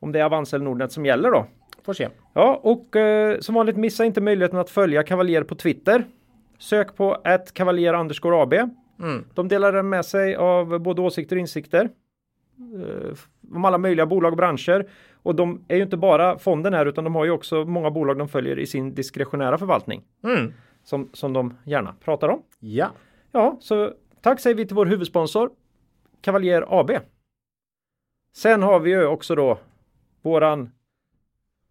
om 0.00 0.12
det 0.12 0.20
är 0.20 0.24
Avanza 0.24 0.56
eller 0.56 0.64
Nordnet 0.64 0.92
som 0.92 1.06
gäller 1.06 1.30
då. 1.30 1.46
Får 1.86 1.92
se. 1.92 2.08
Ja, 2.34 2.60
och 2.62 2.96
eh, 2.96 3.38
som 3.40 3.54
vanligt 3.54 3.76
missa 3.76 4.04
inte 4.04 4.20
möjligheten 4.20 4.58
att 4.58 4.70
följa 4.70 5.02
Cavalier 5.02 5.42
på 5.42 5.54
Twitter. 5.54 6.04
Sök 6.58 6.96
på 6.96 7.16
Cavalier 7.52 7.94
underscore 7.94 8.42
AB. 8.42 8.52
Mm. 9.00 9.24
De 9.34 9.48
delar 9.48 9.82
med 9.82 10.04
sig 10.04 10.36
av 10.36 10.78
både 10.78 11.02
åsikter 11.02 11.36
och 11.36 11.40
insikter. 11.40 11.90
eh, 12.58 13.16
Om 13.54 13.64
alla 13.64 13.78
möjliga 13.78 14.06
bolag 14.06 14.32
och 14.32 14.36
branscher. 14.36 14.86
Och 15.22 15.34
de 15.34 15.64
är 15.68 15.76
ju 15.76 15.82
inte 15.82 15.96
bara 15.96 16.38
fonden 16.38 16.74
här 16.74 16.86
utan 16.86 17.04
de 17.04 17.14
har 17.14 17.24
ju 17.24 17.30
också 17.30 17.64
många 17.64 17.90
bolag 17.90 18.18
de 18.18 18.28
följer 18.28 18.58
i 18.58 18.66
sin 18.66 18.94
diskretionära 18.94 19.58
förvaltning. 19.58 20.02
Mm. 20.24 20.52
Som, 20.84 21.08
som 21.12 21.32
de 21.32 21.54
gärna 21.64 21.94
pratar 22.04 22.28
om. 22.28 22.42
Ja. 22.58 22.90
Ja, 23.32 23.56
så 23.60 23.92
tack 24.20 24.40
säger 24.40 24.56
vi 24.56 24.66
till 24.66 24.76
vår 24.76 24.86
huvudsponsor 24.86 25.50
Cavalier 26.20 26.64
AB. 26.80 26.90
Sen 28.36 28.62
har 28.62 28.80
vi 28.80 28.90
ju 28.90 29.06
också 29.06 29.34
då 29.34 29.58
våran 30.22 30.70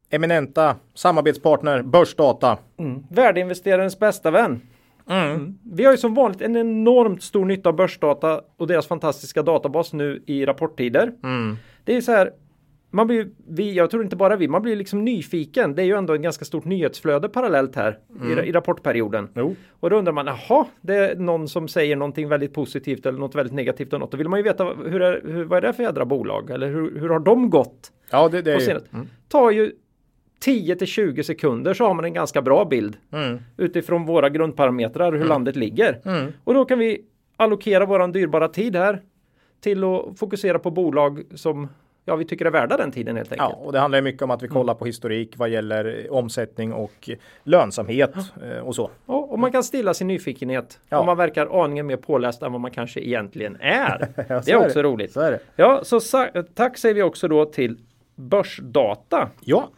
Eminenta 0.10 0.76
samarbetspartner 0.94 1.82
Börsdata. 1.82 2.58
värdeinvesterarens 3.10 4.00
bästa 4.00 4.32
vän. 4.32 4.62
Mm. 5.10 5.58
Vi 5.64 5.86
har 5.86 5.92
ju 5.92 5.98
som 5.98 6.14
vanligt 6.14 6.42
en 6.42 6.56
enormt 6.56 7.24
stor 7.24 7.46
nytta 7.46 7.70
av 7.70 7.76
börsdata 7.76 8.42
och 8.58 8.68
deras 8.68 8.88
fantastiska 8.88 9.44
databas 9.44 9.94
nu 9.94 10.24
i 10.26 10.46
rapporttider. 10.46 11.12
Mm. 11.24 11.56
Det 11.84 11.96
är 11.96 12.02
så 12.02 12.12
här, 12.12 12.32
man 12.92 13.08
blir, 13.08 13.28
vi, 13.48 13.74
jag 13.74 13.92
tror 13.92 14.04
inte 14.04 14.16
bara 14.16 14.36
vi, 14.36 14.48
man 14.48 14.62
blir 14.62 14.76
liksom 14.76 15.06
nyfiken. 15.06 15.76
Det 15.76 15.82
är 15.82 15.86
ju 15.86 15.98
ändå 15.98 16.14
ett 16.14 16.22
ganska 16.22 16.46
stort 16.46 16.66
nyhetsflöde 16.66 17.30
parallellt 17.30 17.76
här 17.76 18.00
i, 18.24 18.50
i 18.50 18.52
rapportperioden. 18.52 19.30
Jo. 19.36 19.56
Och 19.70 19.90
då 19.90 19.96
undrar 19.98 20.14
man, 20.14 20.26
jaha, 20.26 20.66
det 20.82 20.96
är 20.96 21.16
någon 21.16 21.48
som 21.48 21.68
säger 21.68 21.96
någonting 21.96 22.30
väldigt 22.30 22.54
positivt 22.54 23.06
eller 23.06 23.20
något 23.20 23.36
väldigt 23.36 23.54
negativt 23.54 23.94
och 23.94 24.00
något. 24.00 24.12
Då 24.12 24.18
vill 24.18 24.30
man 24.30 24.40
ju 24.40 24.44
veta 24.44 24.64
hur 24.64 25.02
är, 25.02 25.22
hur, 25.26 25.44
vad 25.44 25.58
är 25.58 25.62
det 25.62 25.74
för 25.74 25.84
jädra 25.84 26.06
bolag 26.06 26.50
eller 26.50 26.68
hur, 26.68 27.00
hur 27.00 27.10
har 27.10 27.20
de 27.20 27.50
gått? 27.50 27.92
Ja, 28.12 28.30
det, 28.30 28.42
det 28.42 28.52
är 28.54 28.60
ju. 28.60 28.66
sen, 28.66 29.10
tar 29.28 29.52
ju 29.52 29.72
10 30.39 30.75
till 30.75 30.88
20 30.88 31.24
sekunder 31.24 31.74
så 31.74 31.86
har 31.88 31.94
man 31.94 32.06
en 32.06 32.13
ganska 32.13 32.42
bra 32.42 32.65
bild 32.65 32.98
Mm. 33.12 33.39
utifrån 33.58 34.06
våra 34.06 34.30
grundparametrar 34.30 35.12
hur 35.13 35.25
landet 35.25 35.56
ligger. 35.56 36.01
Och 36.44 36.54
då 36.54 36.65
kan 36.65 36.80
vi 36.80 37.01
allokera 37.38 37.86
våran 37.86 38.12
dyrbara 38.12 38.48
tid 38.48 38.76
här 38.76 39.02
till 39.60 39.84
att 39.84 40.19
fokusera 40.19 40.60
på 40.60 40.71
bolag 40.71 41.24
som 41.36 41.69
ja, 42.06 42.15
vi 42.15 42.26
tycker 42.26 42.45
är 42.45 42.52
värda 42.52 42.78
den 42.78 42.91
tiden 42.91 43.15
helt 43.17 43.32
enkelt. 43.32 43.50
Ja, 43.52 43.56
och 43.65 43.71
det 43.71 43.80
handlar 43.80 44.02
mycket 44.02 44.21
om 44.21 44.32
att 44.32 44.43
vi 44.43 44.48
kollar 44.48 44.74
på 44.74 44.86
historik 44.86 45.34
vad 45.38 45.50
gäller 45.50 46.08
omsättning 46.13 46.74
och 46.74 47.10
lönsamhet 47.43 48.13
eh, 48.43 48.58
och 48.60 48.76
så. 48.76 48.89
Och, 49.06 49.32
och 49.32 49.39
man 49.39 49.52
kan 49.52 49.63
stilla 49.63 49.93
sin 49.93 50.08
nyfikenhet 50.08 50.80
Ja. 50.89 51.00
om 51.00 51.06
man 51.06 51.17
verkar 51.17 51.63
aningen 51.63 51.86
mer 51.88 51.98
påläst 51.98 52.41
än 52.43 52.52
vad 52.52 52.62
man 52.62 52.71
kanske 52.71 53.00
egentligen 53.02 53.58
är. 53.60 54.08
Ja, 54.30 54.41
det 54.45 54.52
är 54.52 54.65
också 54.65 54.82
roligt. 54.82 55.12
Så 55.13 55.19
är 55.19 55.32
det. 55.32 55.39
Ja, 55.56 55.82
så 55.84 56.00
tack 56.54 56.78
säger 56.78 56.95
vi 56.95 57.04
också 57.04 57.28
då 57.28 57.45
till 57.45 57.78
Börsdata. 58.15 59.30
Ja, 59.41 59.69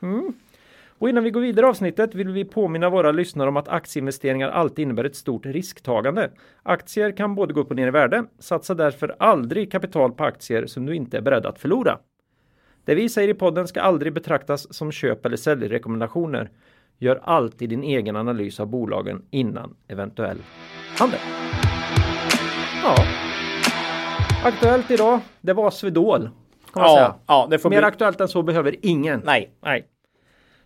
Och 0.99 1.09
innan 1.09 1.23
vi 1.23 1.31
går 1.31 1.41
vidare 1.41 1.65
i 1.65 1.69
avsnittet 1.69 2.15
vill 2.15 2.29
vi 2.29 2.45
påminna 2.45 2.89
våra 2.89 3.11
lyssnare 3.11 3.49
om 3.49 3.57
att 3.57 3.67
aktieinvesteringar 3.67 4.49
alltid 4.49 4.83
innebär 4.83 5.03
ett 5.03 5.15
stort 5.15 5.45
risktagande. 5.45 6.31
Aktier 6.63 7.11
kan 7.11 7.35
både 7.35 7.53
gå 7.53 7.61
upp 7.61 7.69
och 7.69 7.75
ner 7.75 7.87
i 7.87 7.91
värde. 7.91 8.23
Satsa 8.39 8.73
därför 8.73 9.15
aldrig 9.19 9.71
kapital 9.71 10.11
på 10.11 10.23
aktier 10.23 10.65
som 10.65 10.85
du 10.85 10.95
inte 10.95 11.17
är 11.17 11.21
beredd 11.21 11.45
att 11.45 11.59
förlora. 11.59 11.97
Det 12.85 12.95
vi 12.95 13.09
säger 13.09 13.29
i 13.29 13.33
podden 13.33 13.67
ska 13.67 13.81
aldrig 13.81 14.13
betraktas 14.13 14.73
som 14.73 14.91
köp 14.91 15.25
eller 15.25 15.37
säljrekommendationer. 15.37 16.49
Gör 16.97 17.19
alltid 17.23 17.69
din 17.69 17.83
egen 17.83 18.15
analys 18.15 18.59
av 18.59 18.67
bolagen 18.67 19.21
innan 19.31 19.75
eventuell 19.87 20.37
handel. 20.99 21.19
Ja. 22.83 22.95
Aktuellt 24.43 24.91
idag, 24.91 25.19
det 25.41 25.53
var 25.53 25.71
Swedol. 25.71 26.29
Kan 26.73 26.81
man 26.83 26.95
säga. 26.95 27.15
ja, 27.27 27.47
ja, 27.51 27.59
Mer 27.63 27.69
bli. 27.69 27.77
aktuellt 27.77 28.21
än 28.21 28.27
så 28.27 28.43
behöver 28.43 28.75
ingen. 28.81 29.21
Nej. 29.25 29.51
Nej. 29.63 29.87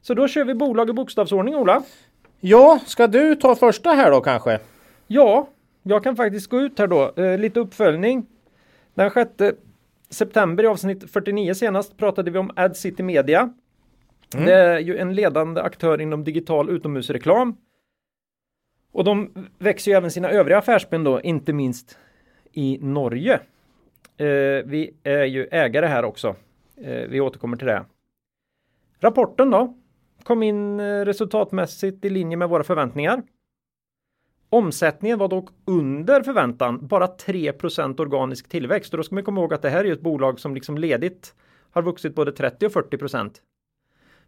Så 0.02 0.14
då 0.14 0.28
kör 0.28 0.46
vi 0.46 0.54
bolag 0.54 0.90
i 0.90 0.94
bokstavsordning 0.94 1.56
Ola. 1.56 1.84
Ja, 2.40 2.80
ska 2.86 3.08
du 3.08 3.36
ta 3.36 3.56
första 3.56 3.90
här 3.90 4.12
då 4.12 4.22
kanske? 4.22 4.60
Ja, 5.08 5.48
jag 5.84 6.04
kan 6.04 6.16
faktiskt 6.16 6.50
gå 6.50 6.60
ut 6.60 6.80
här 6.80 6.88
då. 6.88 7.14
Eh, 7.16 7.40
lite 7.40 7.60
uppföljning. 7.60 8.26
Den 8.94 9.12
6 9.12 9.30
september 10.10 10.64
i 10.64 10.68
avsnitt 10.68 11.12
49 11.12 11.54
senast 11.54 11.98
pratade 11.98 12.32
vi 12.32 12.40
om 12.40 12.52
Ad 12.56 12.74
City 12.74 13.04
Media. 13.04 13.54
Det 14.32 14.54
är 14.54 14.80
ju 14.80 14.98
en 14.98 15.16
ledande 15.16 15.62
aktör 15.62 16.02
inom 16.02 16.24
digital 16.24 16.70
utomhusreklam. 16.70 17.58
Och 18.92 19.04
de 19.04 19.32
växer 19.58 19.92
ju 19.92 19.98
även 19.98 20.12
sina 20.12 20.30
övriga 20.30 20.58
affärsben 20.58 21.04
då, 21.04 21.22
inte 21.22 21.54
minst 21.54 21.98
i 22.52 22.80
Norge. 22.82 23.34
Eh, 24.18 24.28
vi 24.66 24.94
är 25.04 25.26
ju 25.26 25.48
ägare 25.52 25.86
här 25.86 26.06
också. 26.06 26.36
Eh, 26.78 27.08
vi 27.10 27.22
återkommer 27.22 27.58
till 27.58 27.68
det. 27.68 27.86
Rapporten 29.00 29.50
då 29.50 29.74
kom 30.24 30.44
in 30.44 30.80
eh, 30.80 31.06
resultatmässigt 31.06 32.06
i 32.06 32.10
linje 32.10 32.38
med 32.38 32.50
våra 32.50 32.64
förväntningar. 32.64 33.24
Omsättningen 34.50 35.18
var 35.18 35.28
dock 35.28 35.50
under 35.66 36.22
förväntan, 36.22 36.88
bara 36.88 37.08
3% 37.08 38.02
organisk 38.02 38.50
tillväxt. 38.50 38.94
Och 38.94 38.98
då 38.98 39.04
ska 39.04 39.16
man 39.16 39.24
komma 39.24 39.42
ihåg 39.42 39.54
att 39.54 39.62
det 39.62 39.70
här 39.70 39.86
är 39.86 39.92
ett 39.92 40.02
bolag 40.02 40.40
som 40.40 40.56
liksom 40.56 40.78
ledigt 40.78 41.34
har 41.72 41.82
vuxit 41.82 42.16
både 42.16 42.32
30 42.32 42.66
och 42.66 42.72
40% 42.72 43.32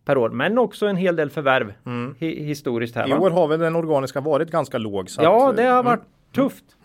per 0.05 0.17
år, 0.17 0.29
men 0.29 0.57
också 0.57 0.87
en 0.87 0.95
hel 0.95 1.15
del 1.15 1.29
förvärv 1.29 1.73
hi- 2.19 2.43
historiskt 2.43 2.95
här. 2.95 3.07
I 3.07 3.11
va? 3.11 3.19
år 3.19 3.29
har 3.29 3.47
väl 3.47 3.59
den 3.59 3.75
organiska 3.75 4.21
varit 4.21 4.51
ganska 4.51 4.77
låg. 4.77 5.07
Ja, 5.17 5.49
att, 5.49 5.57
det 5.57 5.63
har 5.63 5.79
mm. 5.79 5.85
varit 5.85 6.03
tufft. 6.35 6.77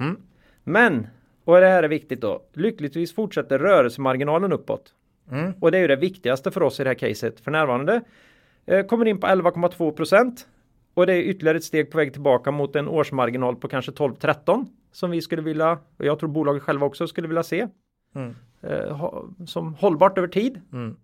Men, 0.64 1.06
och 1.44 1.60
det 1.60 1.66
här 1.66 1.82
är 1.82 1.88
viktigt 1.88 2.20
då, 2.20 2.42
lyckligtvis 2.52 3.14
fortsätter 3.14 3.58
rörelsemarginalen 3.58 4.52
uppåt. 4.52 4.94
Mm. 5.30 5.52
Och 5.60 5.70
det 5.70 5.78
är 5.78 5.82
ju 5.82 5.88
det 5.88 5.96
viktigaste 5.96 6.50
för 6.50 6.62
oss 6.62 6.80
i 6.80 6.84
det 6.84 6.90
här 6.90 6.94
caset 6.94 7.40
för 7.40 7.50
närvarande. 7.50 8.00
Eh, 8.68 8.86
kommer 8.86 9.08
in 9.08 9.20
på 9.20 9.26
11,2 9.26 9.92
procent. 9.92 10.48
Och 10.94 11.06
det 11.06 11.12
är 11.14 11.22
ytterligare 11.22 11.56
ett 11.58 11.64
steg 11.64 11.90
på 11.90 11.98
väg 11.98 12.12
tillbaka 12.12 12.50
mot 12.50 12.76
en 12.76 12.88
årsmarginal 12.88 13.56
på 13.56 13.68
kanske 13.68 13.92
12-13 13.92 14.66
som 14.92 15.10
vi 15.10 15.22
skulle 15.22 15.42
vilja, 15.42 15.78
och 15.96 16.04
jag 16.04 16.18
tror 16.18 16.28
bolaget 16.28 16.62
själva 16.62 16.86
också 16.86 17.06
skulle 17.06 17.28
vilja 17.28 17.42
se. 17.42 17.68
Mm. 18.14 18.34
Eh, 18.62 19.10
som 19.46 19.74
hållbart 19.74 20.18
över 20.18 20.28
tid. 20.28 20.60
Mm. 20.72 20.96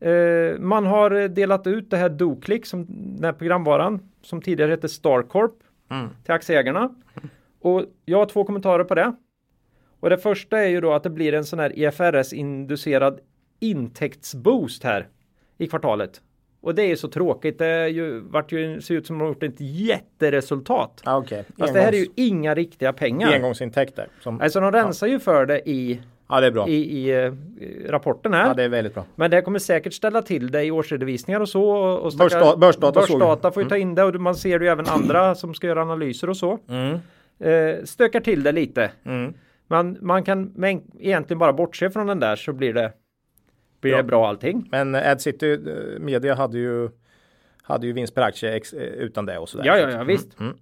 Eh, 0.00 0.58
man 0.60 0.86
har 0.86 1.28
delat 1.28 1.66
ut 1.66 1.90
det 1.90 1.96
här 1.96 2.08
DoClick, 2.08 2.66
som 2.66 2.86
den 2.88 3.24
här 3.24 3.32
programvaran 3.32 4.10
som 4.22 4.42
tidigare 4.42 4.70
hette 4.70 4.88
Starcorp 4.88 5.52
Mm. 5.90 6.08
till 6.24 6.32
aktieägarna. 6.34 6.94
Och 7.60 7.84
jag 8.04 8.18
har 8.18 8.26
två 8.26 8.44
kommentarer 8.44 8.84
på 8.84 8.94
det. 8.94 9.14
Och 10.00 10.10
det 10.10 10.18
första 10.18 10.58
är 10.58 10.68
ju 10.68 10.80
då 10.80 10.92
att 10.92 11.02
det 11.02 11.10
blir 11.10 11.34
en 11.34 11.44
sån 11.44 11.58
här 11.58 11.78
IFRS-inducerad 11.78 13.20
intäktsboost 13.60 14.84
här 14.84 15.08
i 15.58 15.66
kvartalet. 15.66 16.20
Och 16.64 16.74
det 16.74 16.82
är 16.82 16.86
ju 16.86 16.96
så 16.96 17.08
tråkigt. 17.08 17.58
Det 17.58 17.66
är 17.66 17.86
ju, 17.86 18.20
vart 18.20 18.52
ju, 18.52 18.80
ser 18.80 18.94
ut 18.94 19.06
som 19.06 19.16
att 19.16 19.20
de 19.20 19.24
har 19.24 19.28
gjort 19.28 19.42
ett 19.42 19.60
jätteresultat. 19.60 21.02
Ja, 21.04 21.16
Okej, 21.16 21.44
Fast 21.58 21.74
det 21.74 21.80
här 21.80 21.92
är 21.92 21.96
ju 21.96 22.06
inga 22.14 22.54
riktiga 22.54 22.92
pengar. 22.92 23.32
engångsintäkter. 23.32 24.08
Som, 24.20 24.40
Alltså 24.40 24.60
de 24.60 24.72
rensar 24.72 25.06
ju 25.06 25.18
för 25.18 25.46
det 25.46 25.68
i, 25.68 26.00
ja, 26.28 26.40
det 26.40 26.46
är 26.46 26.50
bra. 26.50 26.68
i, 26.68 26.74
i, 26.74 27.24
eh, 27.24 27.32
rapporten 27.88 28.34
här. 28.34 28.46
Ja, 28.48 28.54
det 28.54 28.62
är 28.62 28.68
väldigt 28.68 28.94
bra. 28.94 29.04
Men 29.14 29.30
det 29.30 29.42
kommer 29.42 29.58
säkert 29.58 29.92
ställa 29.92 30.22
till 30.22 30.50
det 30.50 30.64
i 30.64 30.70
årsredovisningar 30.70 31.40
och 31.40 31.48
så. 31.48 31.70
Och 31.74 32.12
stackar- 32.12 32.56
börsdata 32.56 33.00
vi. 33.00 33.06
börsdata 33.06 33.50
får 33.50 33.62
ju 33.62 33.68
ta 33.68 33.76
in 33.76 33.94
det 33.94 34.04
och 34.04 34.14
man 34.14 34.34
ser 34.34 34.60
ju 34.60 34.68
även 34.68 34.86
andra 34.88 35.34
som 35.34 35.54
ska 35.54 35.66
göra 35.66 35.82
analyser 35.82 36.30
och 36.30 36.36
så. 36.36 36.58
Mm. 36.68 36.98
Eh, 37.40 37.84
stökar 37.84 38.20
till 38.20 38.42
det 38.42 38.52
lite. 38.52 38.90
Mm. 39.04 39.34
Man, 39.68 39.96
man 40.00 40.24
kan 40.24 40.52
men, 40.56 40.82
egentligen 41.00 41.38
bara 41.38 41.52
bortse 41.52 41.90
från 41.90 42.06
den 42.06 42.20
där 42.20 42.36
så 42.36 42.52
blir 42.52 42.72
det 42.72 42.92
blir 43.84 43.92
Ja. 43.92 43.96
det 43.98 44.02
bra 44.04 44.28
allting. 44.28 44.68
Men 44.70 44.94
Ad 44.94 45.18
City 45.18 45.52
eh, 45.52 46.00
Media 46.00 46.34
hade 46.34 46.58
ju 46.58 46.88
hade 47.62 47.86
ju 47.86 47.92
vinst 47.92 48.14
per 48.14 48.22
aktie 48.22 48.54
eh, 48.56 48.80
utan 48.80 49.26
det 49.26 49.38
och 49.38 49.48
sådär. 49.48 49.64
Ja, 49.64 49.78
ja, 49.78 49.90
ja, 49.90 50.02
visst. 50.04 50.40
Mm. 50.40 50.54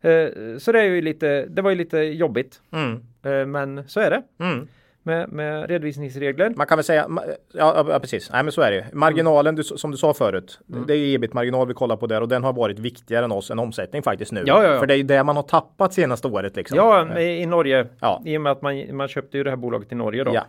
Eh, 0.00 0.58
Så 0.58 0.72
det 0.72 0.80
är 0.80 0.84
ju 0.84 1.00
lite, 1.02 1.46
det 1.46 1.62
var 1.62 1.70
ju 1.70 1.76
lite 1.76 1.98
jobbigt. 1.98 2.60
Mm. 2.72 3.50
Men 3.52 3.88
så 3.88 4.00
är 4.00 4.10
det 4.10 4.22
Mm. 4.44 4.68
med, 5.02 5.28
med 5.32 5.68
redovisningsregler. 5.70 6.52
Man 6.56 6.66
kan 6.66 6.78
väl 6.78 6.84
säga, 6.84 7.08
ja, 7.52 7.86
ja 7.90 7.98
precis, 8.00 8.30
nej 8.32 8.42
men 8.42 8.52
så 8.52 8.60
är 8.62 8.70
det. 8.70 8.86
Marginalen 8.92 9.54
du, 9.54 9.62
som 9.64 9.90
du 9.90 9.96
sa 9.96 10.14
förut, 10.14 10.60
Mm. 10.72 10.86
det 10.86 10.92
är 10.94 10.96
ju 10.96 11.14
ebit-marginal 11.14 11.66
vi 11.68 11.74
kollar 11.74 11.96
på 11.96 12.06
där 12.06 12.20
och 12.20 12.28
den 12.28 12.44
har 12.44 12.52
varit 12.52 12.78
viktigare 12.78 13.24
än 13.24 13.32
oss 13.32 13.50
än 13.50 13.58
omsättning 13.58 14.02
faktiskt 14.02 14.32
nu. 14.32 14.42
Ja, 14.46 14.62
ja, 14.64 14.72
ja. 14.72 14.78
För 14.78 14.86
det 14.86 14.94
är 14.94 14.98
ju 14.98 15.02
det 15.02 15.24
man 15.24 15.36
har 15.36 15.42
tappat 15.42 15.94
senaste 15.94 16.28
året 16.28 16.56
liksom. 16.56 16.76
Ja, 16.76 17.18
i 17.18 17.42
i 17.42 17.46
Norge. 17.46 17.86
Ja. 18.00 18.22
I 18.24 18.36
och 18.36 18.40
med 18.40 18.52
att 18.52 18.62
man, 18.62 18.96
man 18.96 19.08
köpte 19.08 19.36
ju 19.38 19.44
det 19.44 19.50
här 19.50 19.56
bolaget 19.56 19.92
i 19.92 19.94
Norge 19.94 20.24
då. 20.24 20.34
Ja. 20.34 20.44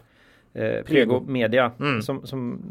Eh, 0.58 0.84
Prego 0.84 1.20
Media 1.28 1.72
Mm. 1.80 2.02
som, 2.02 2.28
som 2.28 2.62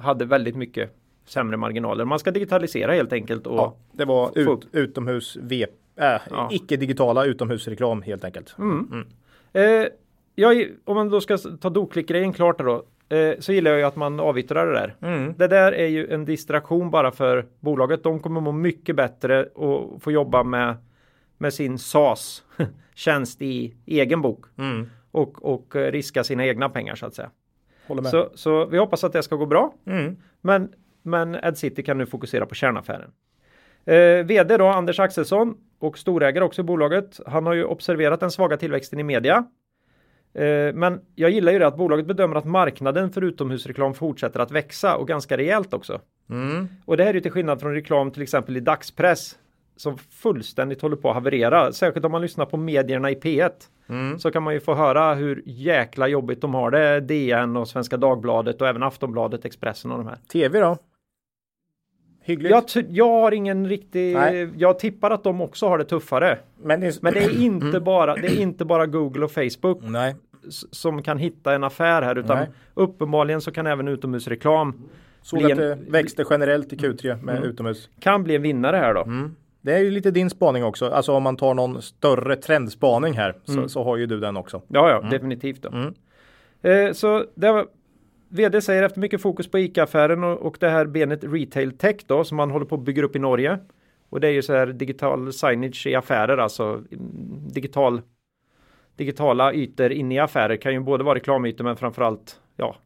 hade 0.00 0.24
väldigt 0.24 0.56
mycket 0.56 0.90
sämre 1.24 1.56
marginaler. 1.56 2.04
Man 2.04 2.18
ska 2.18 2.30
digitalisera 2.30 2.92
helt 2.92 3.12
enkelt. 3.12 3.46
Och, 3.46 3.58
Ja, 3.58 3.76
det 3.92 4.04
var 4.04 4.38
ut, 4.38 4.68
utomhus 4.72 5.36
äh, 5.50 5.66
Ja. 5.96 6.48
icke-digitala 6.52 7.24
utomhusreklam 7.24 8.02
helt 8.02 8.24
enkelt. 8.24 8.56
Eh, 9.52 9.86
jag, 10.34 10.66
om 10.84 10.94
man 10.96 11.10
då 11.10 11.20
ska 11.20 11.38
ta 11.38 11.70
doklick-grejen 11.70 12.32
klart 12.32 12.58
då. 12.58 12.82
Eh, 13.16 13.34
så 13.38 13.52
gillar 13.52 13.70
jag 13.70 13.80
ju 13.80 13.86
att 13.86 13.96
man 13.96 14.20
avyttrar 14.20 14.66
det 14.66 14.72
där. 14.72 14.94
Mm. 15.00 15.34
Det 15.38 15.48
där 15.48 15.72
är 15.72 15.86
ju 15.86 16.06
en 16.06 16.24
distraktion 16.24 16.90
bara 16.90 17.10
för 17.10 17.46
bolaget. 17.60 18.02
De 18.02 18.20
kommer 18.20 18.40
må 18.40 18.52
mycket 18.52 18.96
bättre 18.96 19.44
och 19.44 20.02
få 20.02 20.12
jobba 20.12 20.42
med, 20.42 20.76
med 21.38 21.54
sin 21.54 21.78
SAS 21.78 22.42
tjänst 22.94 23.42
i 23.42 23.74
egen 23.86 24.22
bok. 24.22 24.44
Mm. 24.58 24.86
Och, 25.16 25.44
och 25.44 25.76
eh, 25.76 25.92
riska 25.92 26.24
sina 26.24 26.46
egna 26.46 26.68
pengar 26.68 26.94
så 26.94 27.06
att 27.06 27.14
säga. 27.14 27.30
Så, 28.10 28.30
så 28.34 28.66
vi 28.66 28.78
hoppas 28.78 29.04
att 29.04 29.12
det 29.12 29.22
ska 29.22 29.36
gå 29.36 29.46
bra. 29.46 29.74
Mm. 29.86 30.16
Men, 30.40 30.72
men 31.02 31.34
Ed 31.34 31.58
City 31.58 31.82
kan 31.82 31.98
nu 31.98 32.06
fokusera 32.06 32.46
på 32.46 32.54
kärnaffären. 32.54 33.10
Eh, 33.84 34.26
VD 34.26 34.56
då, 34.56 34.66
Anders 34.66 35.00
Axelsson 35.00 35.54
och 35.78 35.98
storägare 35.98 36.44
också 36.44 36.60
i 36.60 36.64
bolaget. 36.64 37.20
Han 37.26 37.46
har 37.46 37.54
ju 37.54 37.64
observerat 37.64 38.20
den 38.20 38.30
svaga 38.30 38.56
tillväxten 38.56 39.00
i 39.00 39.02
media. 39.02 39.44
Eh, 40.34 40.74
men 40.74 41.00
jag 41.14 41.30
gillar 41.30 41.52
ju 41.52 41.58
det 41.58 41.66
att 41.66 41.76
bolaget 41.76 42.06
bedömer 42.06 42.36
att 42.36 42.44
marknaden 42.44 43.10
för 43.10 43.24
utomhusreklam 43.24 43.94
fortsätter 43.94 44.40
att 44.40 44.50
växa 44.50 44.96
och 44.96 45.08
ganska 45.08 45.36
rejält 45.36 45.74
också. 45.74 46.00
Mm. 46.30 46.68
Och 46.84 46.96
det 46.96 47.04
här 47.04 47.10
är 47.10 47.14
ju 47.14 47.20
till 47.20 47.30
skillnad 47.30 47.60
från 47.60 47.74
reklam 47.74 48.10
till 48.10 48.22
exempel 48.22 48.56
i 48.56 48.60
dagspress 48.60 49.38
som 49.76 49.98
fullständigt 49.98 50.82
håller 50.82 50.96
på 50.96 51.08
att 51.08 51.14
haverera. 51.14 51.72
Särskilt 51.72 52.06
om 52.06 52.12
man 52.12 52.22
lyssnar 52.22 52.44
på 52.46 52.56
medierna 52.56 53.10
i 53.10 53.14
P1 53.14 53.50
Mm. 53.88 54.18
så 54.18 54.30
kan 54.30 54.42
man 54.42 54.54
ju 54.54 54.60
få 54.60 54.74
höra 54.74 55.14
hur 55.14 55.42
jäkla 55.46 56.08
jobbigt 56.08 56.40
de 56.40 56.54
har 56.54 56.70
det. 56.70 57.00
DN 57.00 57.56
och 57.56 57.68
Svenska 57.68 57.96
Dagbladet 57.96 58.60
och 58.60 58.68
även 58.68 58.82
Aftonbladet, 58.82 59.44
Expressen 59.44 59.90
och 59.90 59.98
de 59.98 60.06
här. 60.06 60.18
TV 60.32 60.60
då? 60.60 60.76
Hyggligt. 62.22 62.50
Jag, 62.74 62.84
jag 62.88 63.08
har 63.20 63.32
ingen 63.32 63.68
riktig, 63.68 64.14
Nej. 64.14 64.48
jag 64.56 64.78
tippar 64.78 65.10
att 65.10 65.24
de 65.24 65.40
också 65.40 65.68
har 65.68 65.78
det 65.78 65.84
tuffare. 65.84 66.38
men, 66.62 66.80
det 66.80 66.86
är, 66.86 66.94
Men 67.02 67.12
det 67.14 67.24
är 67.24 67.30
Mm. 67.30 67.42
inte 67.42 67.80
bara, 67.80 68.14
det 68.14 68.26
är 68.28 68.40
inte 68.40 68.64
bara 68.64 68.86
Google 68.86 69.24
och 69.24 69.30
Facebook 69.32 69.78
Nej. 69.82 70.14
som 70.70 71.02
kan 71.02 71.18
hitta 71.18 71.54
en 71.54 71.64
affär 71.64 72.02
här 72.02 72.18
utan 72.18 72.36
Nej. 72.38 72.48
uppenbarligen 72.74 73.40
så 73.40 73.50
kan 73.52 73.66
även 73.66 73.88
utomhusreklam 73.88 74.74
Såg 75.22 75.42
att 75.52 75.56
det 75.58 75.78
växte 75.88 76.24
generellt 76.30 76.72
i 76.72 76.76
Q3 76.76 77.22
med 77.22 77.36
Mm. 77.36 77.48
utomhus. 77.48 77.90
kan 78.00 78.24
bli 78.24 78.36
en 78.36 78.42
vinnare 78.42 78.76
här 78.76 78.94
då. 78.94 79.02
Mm. 79.02 79.36
Det 79.66 79.74
är 79.74 79.78
ju 79.78 79.90
lite 79.90 80.10
din 80.10 80.30
spaning 80.30 80.64
också. 80.64 80.86
Alltså 80.90 81.12
om 81.12 81.22
man 81.22 81.36
tar 81.36 81.54
någon 81.54 81.82
större 81.82 82.36
trendspaning 82.36 83.14
här 83.14 83.34
så, 83.44 83.52
Mm. 83.52 83.68
så 83.68 83.84
har 83.84 83.96
ju 83.96 84.06
du 84.06 84.20
den 84.20 84.36
också. 84.36 84.62
Ja, 84.68 84.90
ja, 84.90 85.08
definitivt 85.10 85.62
då. 85.62 85.68
Mm. 85.68 85.94
Eh, 86.62 86.92
så 86.92 87.24
det 87.34 87.52
var, 87.52 87.66
VD 88.28 88.60
säger 88.60 88.82
efter 88.82 89.00
mycket 89.00 89.22
fokus 89.22 89.50
på 89.50 89.58
ICA-affären 89.58 90.24
och, 90.24 90.38
och 90.38 90.56
det 90.60 90.68
här 90.68 90.86
benet 90.86 91.24
retail 91.24 91.78
tech 91.78 91.96
då 92.06 92.24
som 92.24 92.36
man 92.36 92.50
håller 92.50 92.66
på 92.66 92.74
att 92.74 92.80
bygga 92.80 93.04
upp 93.04 93.16
i 93.16 93.18
Norge. 93.18 93.58
Och 94.08 94.20
det 94.20 94.28
är 94.28 94.32
ju 94.32 94.42
så 94.42 94.52
här 94.52 94.66
digital 94.66 95.32
signage 95.32 95.86
i 95.86 95.94
affärer, 95.94 96.38
alltså 96.38 96.64
mm, 96.64 96.84
digital 97.48 98.02
digitala 98.96 99.52
ytor 99.52 99.92
inne 99.92 100.14
i 100.14 100.18
affärer 100.18 100.56
kan 100.56 100.72
ju 100.72 100.80
både 100.80 101.04
vara 101.04 101.14
reklamytor 101.14 101.64
men 101.64 101.76
framförallt 101.76 102.40
ja, 102.56 102.76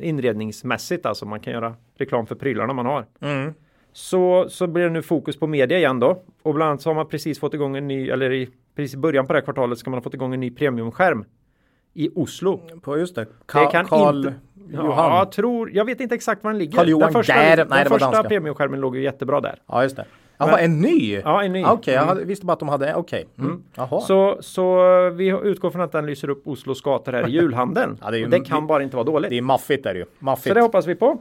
inredningsmässigt 0.00 1.06
alltså 1.06 1.26
man 1.26 1.40
kan 1.40 1.52
göra 1.52 1.74
reklam 1.98 2.26
för 2.26 2.34
prylarna 2.34 2.72
man 2.72 2.86
har. 2.86 3.06
Mm. 3.20 3.54
Så, 3.98 4.46
så 4.48 4.66
blir 4.66 4.84
det 4.84 4.90
nu 4.90 5.02
fokus 5.02 5.38
på 5.38 5.46
media 5.46 5.78
igen 5.78 6.00
då. 6.00 6.22
Och 6.42 6.54
bland 6.54 6.68
annat 6.70 6.82
så 6.82 6.90
har 6.90 6.94
man 6.94 7.08
precis 7.08 7.40
fått 7.40 7.54
igång 7.54 7.76
en 7.76 7.88
ny, 7.88 8.08
eller 8.10 8.32
i 8.32 8.48
precis 8.76 8.94
i 8.94 8.96
början 8.96 9.26
på 9.26 9.32
det 9.32 9.38
här 9.38 9.44
kvartalet 9.44 9.78
ska 9.78 9.90
man 9.90 9.96
ha 9.98 10.02
fått 10.02 10.14
igång 10.14 10.34
en 10.34 10.40
ny 10.40 10.50
premiumskärm 10.50 11.24
i 11.94 12.10
Oslo. 12.14 12.60
På 12.82 12.98
just 12.98 13.14
det. 13.14 13.20
Det 13.24 13.28
Ka- 13.46 13.70
kan 13.70 13.84
Karl 13.86 14.16
inte- 14.16 14.28
Johan. 14.28 14.86
Ja, 14.86 14.94
Ja, 14.96 15.18
jag 15.18 15.32
tror, 15.32 15.70
jag 15.72 15.84
vet 15.84 16.00
inte 16.00 16.14
exakt 16.14 16.44
var 16.44 16.50
den 16.50 16.58
ligger. 16.58 16.78
Carl 16.78 16.88
Johan 16.88 17.02
den 17.02 17.12
första, 17.12 17.32
Gär- 17.32 17.56
den 17.56 17.68
nej, 17.70 17.84
det 17.84 17.90
var 17.90 17.98
första 17.98 18.10
danska. 18.12 18.28
premiumskärmen 18.28 18.80
låg 18.80 18.96
ju 18.96 19.02
jättebra 19.02 19.40
där. 19.40 19.82
just 19.82 19.96
det. 19.96 20.04
Jaha, 20.38 20.50
Men- 20.50 20.64
en 20.64 20.80
ny? 20.80 21.14
Ja, 21.24 21.42
en 21.44 21.52
ny. 21.52 21.64
Okej, 21.64 21.94
jag 21.94 22.02
Mm. 22.02 22.08
hade, 22.08 22.24
visste 22.24 22.46
bara 22.46 22.52
att 22.52 22.58
de 22.60 22.68
hade, 22.68 22.94
okej. 22.94 23.26
Mm. 23.38 23.62
Jaha. 23.74 24.00
Så, 24.00 24.36
så 24.40 24.80
vi 25.10 25.28
utgår 25.42 25.70
från 25.70 25.82
att 25.82 25.92
den 25.92 26.06
lyser 26.06 26.30
upp 26.30 26.46
Oslos 26.46 26.82
gator 26.82 27.12
här 27.12 27.28
i 27.28 27.30
julhandeln. 27.30 27.98
Ja, 28.04 28.10
det 28.10 28.16
är 28.16 28.18
ju- 28.18 28.24
och 28.24 28.30
det 28.30 28.40
kan 28.40 28.66
bara 28.66 28.82
inte 28.82 28.96
vara 28.96 29.04
dåligt. 29.06 29.30
Det 29.30 29.38
är 29.38 29.42
maffigt 29.42 29.86
är 29.86 29.92
det 29.94 29.98
ju. 30.00 30.06
Maffigt. 30.18 30.48
Så 30.48 30.54
det 30.54 30.60
hoppas 30.60 30.86
vi 30.86 30.94
på. 30.94 31.18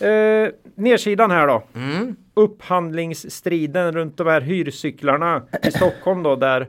Eh, 0.00 0.48
nedsidan 0.74 1.30
här 1.30 1.46
då. 1.46 1.62
Mm. 1.74 2.16
Upphandlingsstriden 2.34 3.92
runt 3.92 4.16
de 4.16 4.26
här 4.26 4.40
hyrcyklarna 4.40 5.42
i 5.62 5.70
Stockholm 5.70 6.22
då 6.22 6.36
där 6.36 6.68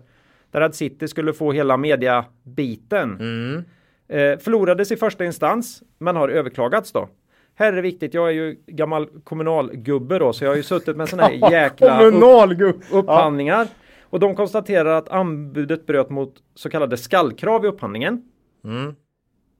där 0.51 0.61
Ad 0.61 0.75
City 0.75 1.07
skulle 1.07 1.33
få 1.33 1.51
hela 1.51 1.77
mediabiten. 1.77 3.17
Mm. 3.19 3.63
Eh, 4.07 4.39
förlorades 4.39 4.91
i 4.91 4.95
första 4.95 5.25
instans 5.25 5.83
men 5.97 6.15
har 6.15 6.29
överklagats 6.29 6.91
då. 6.91 7.09
Här 7.55 7.67
är 7.67 7.75
det 7.75 7.81
viktigt, 7.81 8.13
jag 8.13 8.27
är 8.27 8.33
ju 8.33 8.55
gammal 8.67 9.07
kommunalgubbe 9.23 10.19
då 10.19 10.33
så 10.33 10.43
jag 10.43 10.51
har 10.51 10.55
ju 10.55 10.63
suttit 10.63 10.97
med 10.97 11.09
sådana 11.09 11.27
här 11.27 11.51
jäkla 11.51 12.03
upp, 12.03 12.83
upphandlingar. 12.91 13.67
Och 14.03 14.19
de 14.19 14.35
konstaterar 14.35 14.97
att 14.97 15.09
anbudet 15.09 15.85
bröt 15.85 16.09
mot 16.09 16.35
så 16.55 16.69
kallade 16.69 16.97
skallkrav 16.97 17.65
i 17.65 17.67
upphandlingen. 17.67 18.23
Mm. 18.63 18.95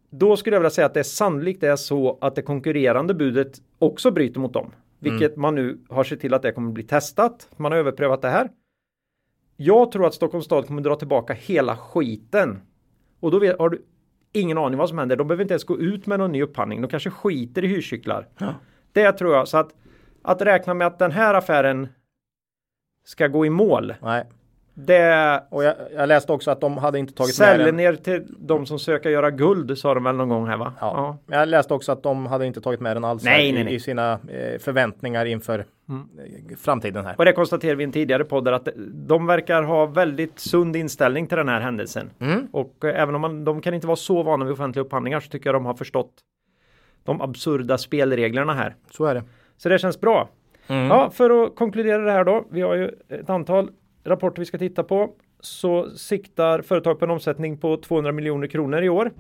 Då 0.10 0.38
skulle 0.38 0.56
jag 0.56 0.62
vilja 0.62 0.69
säga 0.69 0.86
att 0.86 0.93
det 0.93 1.04
sannolikt 1.04 1.63
är 1.63 1.76
så 1.76 2.17
att 2.22 2.36
det 2.36 2.41
konkurrerande 2.41 3.13
budet 3.13 3.62
också 3.80 4.12
bryter 4.12 4.39
mot 4.39 4.54
dem. 4.54 4.72
Vilket 5.00 5.36
man 5.36 5.56
nu 5.56 5.80
har 5.89 6.04
sett 6.04 6.19
till 6.19 6.34
att 6.34 6.41
det 6.41 6.52
kommer 6.52 6.72
bli 6.72 6.84
testat. 6.84 7.50
Man 7.58 7.72
har 7.72 7.80
överprövat 7.80 8.22
det 8.22 8.30
här. 8.30 8.50
Jag 9.58 9.91
tror 9.91 10.08
att 10.08 10.13
Stockholms 10.13 10.45
stad 10.45 10.67
kommer 10.67 10.82
dra 10.82 10.95
tillbaka 10.95 11.34
hela 11.34 11.78
skiten. 11.78 12.62
Och 13.19 13.32
då 13.32 13.39
har 13.60 13.69
du 13.69 13.86
ingen 14.34 14.58
aning 14.58 14.78
vad 14.78 14.89
som 14.89 14.98
händer. 14.98 15.15
De 15.15 15.28
behöver 15.28 15.43
inte 15.43 15.54
ens 15.54 15.63
gå 15.63 15.80
ut 15.80 16.06
med 16.06 16.19
någon 16.19 16.32
ny 16.32 16.43
upphandling. 16.43 16.82
De 16.82 16.88
kanske 16.88 17.10
skiter 17.10 17.63
i 17.63 17.67
hyrcyklar. 17.67 18.28
Ja. 18.38 18.54
Det 18.91 19.12
tror 19.12 19.36
jag. 19.36 19.48
Så 19.48 19.58
att, 19.58 19.76
att 20.22 20.41
räkna 20.41 20.74
med 20.74 20.88
att 20.88 21.00
den 21.00 21.12
här 21.12 21.34
affären 21.34 21.88
ska 23.04 23.28
gå 23.28 23.45
i 23.45 23.50
mål. 23.50 23.93
Nej. 24.02 24.26
Det 24.73 25.41
Och 25.49 25.63
jag, 25.63 25.75
jag 25.95 26.08
läste 26.08 26.32
också 26.34 26.51
att 26.51 26.62
de 26.62 26.77
hade 26.77 26.99
inte 26.99 27.13
tagit 27.13 27.39
med 27.39 27.60
den. 27.60 27.75
ner 27.75 27.95
till 27.95 28.25
de 28.39 28.65
som 28.65 28.79
söker 28.79 29.10
göra 29.10 29.32
guld 29.32 29.77
sa 29.77 29.93
de 29.93 30.03
väl 30.03 30.15
någon 30.15 30.29
gång 30.29 30.47
här 30.47 30.58
va? 30.58 30.73
Ja. 30.79 31.17
Men 31.25 31.39
Jag 31.39 31.47
läste 31.49 31.73
också 31.73 31.91
att 31.91 32.03
de 32.03 32.25
hade 32.25 32.45
inte 32.45 32.62
tagit 32.62 32.79
med 32.79 32.95
den 32.95 33.05
alls 33.05 33.23
Nej, 33.23 33.51
nej, 33.51 33.62
i, 33.62 33.63
nej. 33.63 33.73
i 33.73 33.79
sina 33.79 34.13
eh, 34.13 34.60
förväntningar 34.60 35.25
inför 35.25 35.60
eh, 35.60 36.55
framtiden 36.58 37.05
här. 37.05 37.15
Och 37.17 37.25
det 37.25 37.34
konstaterade 37.34 37.75
vi 37.75 37.84
i 37.84 37.86
en 37.86 37.91
tidigare 37.91 38.23
podd 38.23 38.47
att 38.47 38.67
de 38.93 39.25
verkar 39.25 39.63
ha 39.63 39.86
väldigt 39.86 40.39
sund 40.39 40.75
inställning 40.75 41.27
till 41.27 41.38
den 41.38 41.49
här 41.49 41.62
händelsen. 41.62 42.10
Mm. 42.19 42.47
Och 42.51 42.86
eh, 42.86 43.01
även 43.01 43.15
om 43.15 43.21
man, 43.21 43.45
de 43.45 43.62
kan 43.62 43.73
inte 43.73 43.88
vara 43.88 43.95
så 43.95 44.23
vana 44.23 44.45
vid 44.45 44.53
offentliga 44.53 44.86
upphandlingar 44.86 45.19
så 45.19 45.29
tycker 45.29 45.47
jag 45.47 45.55
de 45.55 45.65
har 45.65 45.73
förstått 45.73 46.12
de 47.03 47.21
absurda 47.21 47.77
spelreglerna 47.77 48.53
här. 48.53 48.75
Så 48.91 49.05
är 49.05 49.15
det. 49.15 49.23
Så 49.58 49.69
det 49.69 49.79
känns 49.79 50.01
bra. 50.01 50.29
Mm. 50.67 50.88
Ja, 50.88 51.10
för 51.10 51.43
att 51.43 51.55
konkludera 51.55 52.01
det 52.01 52.12
här 52.12 52.23
då. 52.23 52.45
Vi 52.51 52.62
har 52.62 52.75
ju 52.75 52.91
ett 53.10 53.29
antal 53.29 53.69
rapporter 54.10 54.41
vi 54.41 54.45
ska 54.45 54.58
titta 54.58 54.84
på. 54.84 55.10
Så 55.39 55.89
siktar 55.89 56.62
företag 56.62 57.00
på 57.00 57.06
en 57.06 57.12
omsättning 57.12 57.58
på 57.58 57.78
200 57.78 58.12
miljoner 58.12 58.48
kronor 58.48 58.82
i 58.84 58.89
år. 58.89 59.12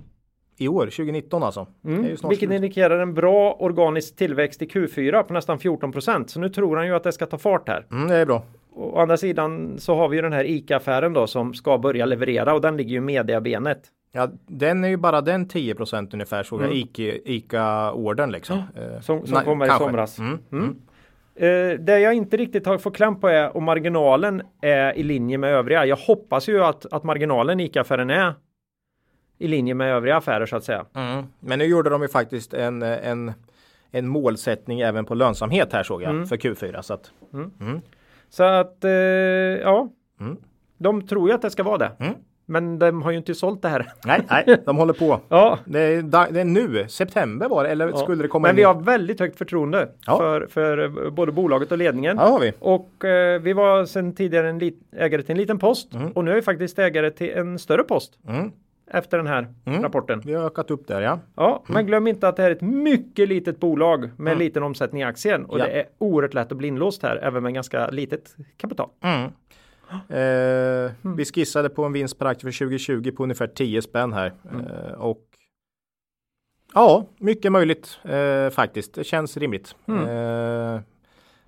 I 0.57 0.67
år, 0.67 0.85
2019 0.85 1.43
alltså. 1.43 1.67
Snart 1.81 2.31
Vilket 2.31 2.49
slut. 2.49 2.51
indikerar 2.51 2.99
en 2.99 3.13
bra 3.13 3.53
organisk 3.59 4.15
tillväxt 4.15 4.61
i 4.61 4.65
Q4 4.65 5.23
på 5.23 5.33
nästan 5.33 5.59
14 5.59 5.91
procent. 5.91 6.29
Så 6.29 6.39
nu 6.39 6.49
tror 6.49 6.77
han 6.77 6.85
ju 6.87 6.95
att 6.95 7.03
det 7.03 7.11
ska 7.11 7.25
ta 7.25 7.37
fart 7.37 7.67
här. 7.69 7.85
Mm, 7.91 8.07
det 8.07 8.15
är 8.15 8.25
bra. 8.25 8.43
Å 8.75 8.99
andra 8.99 9.17
sidan 9.17 9.73
så 9.77 9.95
har 9.95 10.09
vi 10.09 10.15
ju 10.15 10.21
den 10.21 10.33
här 10.33 10.43
ICA-affären 10.43 11.13
då 11.13 11.27
som 11.27 11.53
ska 11.53 11.77
börja 11.77 12.05
leverera 12.05 12.53
och 12.53 12.61
den 12.61 12.77
ligger 12.77 12.89
ju 12.91 12.97
i 12.97 13.01
mediabenet. 13.01 13.81
Ja, 14.11 14.29
den 14.47 14.83
är 14.83 14.87
ju 14.89 14.97
bara 14.97 15.21
den 15.21 15.47
10% 15.47 16.13
ungefär 16.13 16.43
såg 16.43 16.61
jag. 16.61 16.71
Ica- 16.71 17.19
Ica-ordern 17.25 18.31
liksom. 18.31 18.57
Eh, 18.57 19.01
Som, 19.01 19.25
som 19.25 19.33
nej, 19.35 19.45
kommer 19.45 19.65
i 19.65 19.69
kanske. 19.69 19.85
somras. 19.85 20.19
Mm. 20.19 20.37
Mm. 20.51 20.75
Eh, 21.39 21.79
det 21.79 21.99
jag 21.99 22.13
inte 22.13 22.37
riktigt 22.37 22.65
har 22.65 22.77
fått 22.77 22.95
kläm 22.95 23.19
på 23.19 23.27
är 23.27 23.57
om 23.57 23.63
marginalen 23.63 24.41
är 24.61 24.97
i 24.97 25.03
linje 25.03 25.37
med 25.37 25.53
övriga. 25.53 25.85
Jag 25.85 25.95
hoppas 25.97 26.49
ju 26.49 26.63
att, 26.63 26.93
att 26.93 27.03
marginalen 27.03 27.59
i 27.59 27.63
ICA-affären 27.65 28.09
är 28.09 28.33
i 29.37 29.47
linje 29.47 29.73
med 29.73 29.93
övriga 29.93 30.17
affärer 30.17 30.45
så 30.45 30.55
att 30.55 30.63
säga. 30.63 30.85
Mm. 30.95 31.25
Men 31.39 31.59
nu 31.59 31.65
gjorde 31.65 31.89
de 31.89 32.01
ju 32.01 32.07
faktiskt 32.07 32.53
en, 32.53 32.81
en, 32.81 33.31
en 33.91 34.07
målsättning 34.07 34.79
även 34.79 35.05
på 35.05 35.15
lönsamhet 35.15 35.73
här 35.73 35.83
såg 35.83 36.01
jag 36.01 36.09
Mm. 36.11 36.25
för 36.27 36.37
Q4. 36.37 36.81
Så 36.81 36.93
att, 36.93 37.11
Så 38.29 38.43
att 38.43 38.83
eh, 38.83 38.91
ja, 38.91 39.89
Mm. 40.19 40.37
de 40.77 41.07
tror 41.07 41.29
ju 41.29 41.35
att 41.35 41.41
det 41.41 41.49
ska 41.49 41.63
vara 41.63 41.77
det. 41.77 41.91
Mm. 42.49 42.63
Men 42.63 42.79
de 42.79 43.01
har 43.01 43.11
ju 43.11 43.17
inte 43.17 43.35
sålt 43.35 43.61
det 43.61 43.67
här. 43.69 43.91
Nej, 44.05 44.21
nej, 44.29 44.57
de 44.65 44.77
håller 44.77 44.93
på. 44.93 45.19
Ja, 45.29 45.59
Det 45.65 45.79
är, 45.79 46.31
det 46.33 46.41
är 46.41 46.45
nu, 46.45 46.85
september 46.87 47.49
var 47.49 47.63
det, 47.63 47.69
eller 47.69 47.91
skulle 47.91 48.21
det 48.21 48.27
komma 48.27 48.47
men 48.47 48.49
in 48.51 48.55
vi 48.55 48.63
har 48.63 48.73
väldigt 48.81 49.19
högt 49.19 49.37
förtroende 49.37 49.89
Ja. 50.07 50.17
för, 50.17 50.47
för 50.47 50.77
eh, 51.05 51.09
både 51.11 51.31
bolaget 51.31 51.71
och 51.71 51.77
ledningen. 51.77 52.17
Ja, 52.19 52.23
har 52.29 52.39
vi. 52.39 52.53
Och 52.59 53.05
eh, 53.05 53.41
vi 53.41 53.53
var 53.53 53.85
sedan 53.85 54.15
tidigare 54.15 54.49
en 54.49 54.59
lit- 54.59 54.83
ägare 54.97 55.21
till 55.21 55.31
en 55.31 55.37
liten 55.37 55.59
post 55.59 55.91
och 56.15 56.23
nu 56.25 56.31
är 56.31 56.35
vi 56.35 56.41
faktiskt 56.41 56.79
ägare 56.79 57.11
till 57.11 57.29
en 57.29 57.59
större 57.59 57.83
post 57.83 58.13
Mm. 58.27 58.51
efter 58.91 59.17
den 59.17 59.27
här 59.27 59.47
rapporten. 59.65 60.21
Vi 60.25 60.33
har 60.33 60.45
ökat 60.45 60.71
upp 60.71 60.87
där, 60.87 61.01
ja. 61.01 61.19
Ja, 61.35 61.63
men 61.67 61.85
glöm 61.85 62.07
inte 62.07 62.27
att 62.27 62.35
det 62.35 62.41
här 62.43 62.49
är 62.51 62.55
ett 62.55 62.61
mycket 62.61 63.29
litet 63.29 63.59
bolag 63.59 64.09
med 64.17 64.37
liten 64.37 64.63
omsättning 64.63 65.01
i 65.01 65.05
aktien 65.05 65.45
och 65.45 65.59
Ja. 65.59 65.63
det 65.65 65.71
är 65.71 65.83
oerhört 65.97 66.33
lätt 66.33 66.51
att 66.51 66.57
bli 66.57 66.67
inlåst 66.67 67.03
här 67.03 67.15
även 67.23 67.43
med 67.43 67.53
ganska 67.53 67.89
litet 67.89 68.35
kapital. 68.57 68.89
Eh, 70.09 70.91
Vi 71.15 71.25
skissade 71.25 71.69
på 71.69 71.83
en 71.83 71.93
vinst 71.93 72.19
per 72.19 72.25
aktie 72.25 72.51
för 72.51 72.57
2020 72.65 73.11
på 73.11 73.23
ungefär 73.23 73.47
10 73.47 73.81
spänn 73.81 74.13
här. 74.13 74.33
Eh, 74.51 74.91
och 75.01 75.21
ja, 76.73 77.05
mycket 77.17 77.51
möjligt 77.51 77.99
eh, 78.03 78.49
faktiskt. 78.49 78.93
Det 78.93 79.03
känns 79.03 79.37
rimligt. 79.37 79.75
Eh, 79.87 80.79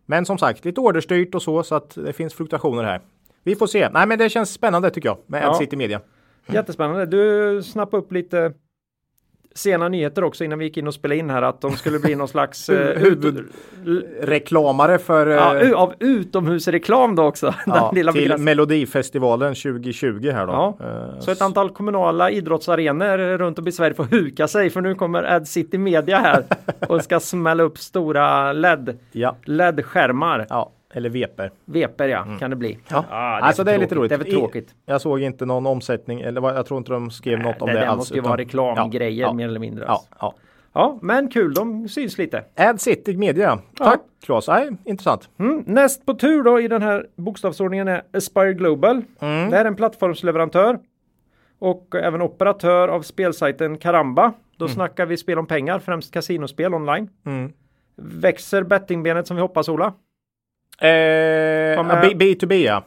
men 0.06 0.25
som 0.25 0.38
sagt, 0.38 0.65
lite 0.65 0.82
orderstyrt 0.82 1.36
och 1.36 1.41
så, 1.41 1.63
så 1.63 1.75
att 1.75 1.95
det 1.95 2.13
finns 2.13 2.34
fluktuationer 2.34 2.84
här. 2.84 3.01
Vi 3.43 3.56
får 3.56 3.67
se. 3.67 3.89
Nej, 3.89 4.08
men 4.08 4.19
det 4.19 4.30
känns 4.30 4.54
spännande 4.54 4.89
tycker 4.89 5.10
jag 5.10 5.17
med 5.25 5.43
Ja. 5.43 5.49
Ad 5.49 5.56
City 5.58 5.75
Media. 5.75 6.01
Jättespännande. 6.47 7.06
Du 7.06 7.63
snappade 7.63 8.04
upp 8.04 8.12
lite 8.12 8.54
sena 9.55 9.87
nyheter 9.89 10.23
också 10.23 10.43
innan 10.43 10.59
vi 10.59 10.65
gick 10.65 10.77
in 10.77 10.87
och 10.87 10.93
spelade 10.93 11.19
in 11.19 11.29
här 11.29 11.41
att 11.41 11.61
de 11.61 11.71
skulle 11.71 11.99
bli 11.99 12.15
någon 12.15 12.27
slags 12.37 12.69
eh, 12.69 13.03
ut, 13.03 13.25
Reklamare 14.21 14.97
för 14.97 15.27
ja, 15.27 15.59
eh, 15.59 15.71
av 15.73 15.93
utomhusreklam 15.99 17.15
då 17.15 17.23
också. 17.23 17.53
ja, 17.65 17.91
till 17.93 18.07
begräns- 18.13 18.41
Melodifestivalen 18.41 19.55
2020 19.55 20.29
här 20.33 20.47
då. 20.47 20.53
Ja, 20.53 20.77
Eh, 20.81 21.19
Så 21.19 21.31
ett 21.31 21.41
antal 21.41 21.69
kommunala 21.69 22.31
idrottsarenor 22.31 23.37
runt 23.37 23.59
om 23.59 23.67
i 23.67 23.71
Sverige 23.71 23.93
får 23.93 24.03
huka 24.03 24.47
sig 24.47 24.69
för 24.69 24.81
nu 24.81 24.95
kommer 24.95 25.23
Ad 25.23 25.45
City 25.45 25.77
Media 25.77 26.17
här 26.17 26.43
och 26.87 27.03
ska 27.03 27.19
smälla 27.19 27.63
upp 27.63 27.77
stora 27.77 28.53
LED, 28.53 28.97
LED-skärmar. 29.45 30.45
Ja, 30.93 30.97
eller 30.97 31.10
veper. 31.10 31.51
Veper 31.65 32.08
ja, 32.08 32.25
kan 32.39 32.49
det 32.49 32.56
bli. 32.56 32.71
Mm. 32.71 32.82
Ja. 32.89 33.06
Ah, 33.10 33.36
det 33.36 33.43
är 33.43 33.47
alltså 33.47 33.63
det 33.63 33.71
är 33.71 33.77
lite 33.77 33.95
roligt. 33.95 34.10
Det 34.10 34.15
är 34.15 34.19
för 34.19 34.32
tråkigt. 34.32 34.75
Jag 34.86 35.01
såg 35.01 35.21
inte 35.21 35.45
någon 35.45 35.65
omsättning 35.65 36.21
eller 36.21 36.54
jag 36.54 36.65
tror 36.65 36.77
inte 36.77 36.91
de 36.91 37.12
skrev 37.12 37.39
något 37.39 37.62
om 37.62 37.67
det, 37.67 37.73
det, 37.73 37.80
det 37.80 37.89
alls. 37.89 37.97
måste 37.97 38.13
ju 38.13 38.19
utan- 38.19 38.30
vara 38.30 38.41
reklamgrejer 38.41 39.21
ja, 39.21 39.34
mer 39.34 39.47
eller 39.47 39.60
mindre. 39.60 39.86
Ja, 39.88 40.04
ja. 40.19 40.34
ja, 40.73 40.99
men 41.01 41.27
kul, 41.27 41.54
de 41.54 41.89
syns 41.89 42.17
lite. 42.17 42.43
Ad 42.56 42.77
City 42.77 43.17
Media. 43.17 43.60
Tack 43.75 44.01
Claes. 44.25 44.47
Nej, 44.47 44.69
intressant. 44.84 45.30
Mm. 45.39 45.63
Näst 45.67 46.06
på 46.06 46.13
tur 46.13 46.43
då 46.43 46.60
i 46.60 46.67
den 46.67 46.82
här 46.82 47.08
bokstavsordningen 47.15 47.88
är 47.88 48.01
Aspire 48.13 48.54
Global. 48.54 49.01
Mm. 49.19 49.49
Det 49.49 49.58
är 49.58 49.65
en 49.65 49.75
plattformsleverantör 49.75 50.80
och 51.60 51.95
även 51.95 52.21
operatör 52.21 52.88
av 52.88 53.01
spelsajten 53.01 53.77
Karamba. 53.77 54.34
Då 54.58 54.67
snackar 54.67 55.06
vi 55.06 55.17
spel 55.17 55.39
om 55.39 55.47
pengar, 55.47 55.80
främst 55.80 56.13
kasinospel 56.13 56.73
online. 56.73 57.10
Mm. 57.25 57.54
Växer 57.95 58.63
bettingbenet 58.63 59.27
som 59.27 59.36
vi 59.36 59.41
hoppas 59.41 59.69
Ola? 59.69 59.93
Eh, 60.81 61.77
Var 61.77 61.83
med- 61.83 62.03
ja, 62.03 62.09
B- 62.15 62.25
B2B 62.35 62.53
ja. 62.53 62.83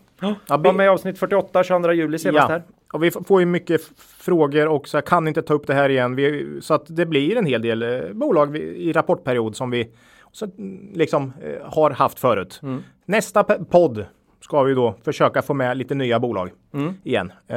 ja 0.48 0.56
Var 0.56 0.72
med 0.72 0.86
i 0.86 0.88
avsnitt 0.88 1.18
48, 1.18 1.62
22 1.64 1.92
juli 1.92 2.18
senast 2.18 2.48
här. 2.48 2.62
Och 2.92 3.02
vi 3.04 3.10
får 3.10 3.40
ju 3.40 3.46
mycket 3.46 3.80
frågor 4.18 4.68
och 4.68 4.88
så 4.88 4.96
jag 4.96 5.04
kan 5.04 5.28
inte 5.28 5.42
ta 5.42 5.54
upp 5.54 5.66
det 5.66 5.74
här 5.74 5.88
igen. 5.88 6.16
Vi, 6.16 6.58
så 6.60 6.74
att 6.74 6.84
det 6.96 7.06
blir 7.06 7.36
en 7.36 7.46
hel 7.46 7.62
del 7.62 7.82
eh, 7.82 8.12
bolag 8.12 8.56
i 8.56 8.92
rapportperiod 8.92 9.56
som 9.56 9.70
vi 9.70 9.88
så, 10.32 10.44
mm, 10.58 10.90
liksom 10.94 11.32
eh, 11.42 11.70
har 11.72 11.90
haft 11.90 12.18
förut. 12.18 12.60
Mm. 12.62 12.82
Nästa 13.06 13.44
podd 13.44 14.04
ska 14.40 14.62
vi 14.62 14.74
då 14.74 14.94
försöka 15.04 15.42
få 15.42 15.54
med 15.54 15.76
lite 15.76 15.94
nya 15.94 16.20
bolag 16.20 16.50
Mm. 16.74 16.94
igen. 17.04 17.32
Eh, 17.48 17.56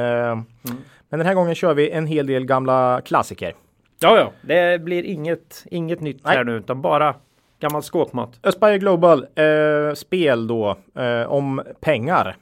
Men 1.10 1.18
den 1.18 1.26
här 1.26 1.34
gången 1.34 1.54
kör 1.54 1.74
vi 1.74 1.90
en 1.90 2.06
hel 2.06 2.26
del 2.26 2.44
gamla 2.44 3.00
klassiker. 3.04 3.54
Ja, 4.00 4.16
ja, 4.18 4.32
det 4.42 4.82
blir 4.82 5.02
inget, 5.02 5.64
inget 5.70 6.00
nytt 6.00 6.20
Nej. 6.24 6.36
här 6.36 6.44
nu 6.44 6.56
utan 6.56 6.82
bara 6.82 7.14
gammal 7.60 7.82
skåpmat. 7.82 8.38
Aspire 8.42 8.78
Global, 8.78 9.26
eh, 9.34 9.94
spel 9.94 10.46
då 10.46 10.76
eh, 10.94 11.32
om 11.32 11.62
pengar. 11.80 12.36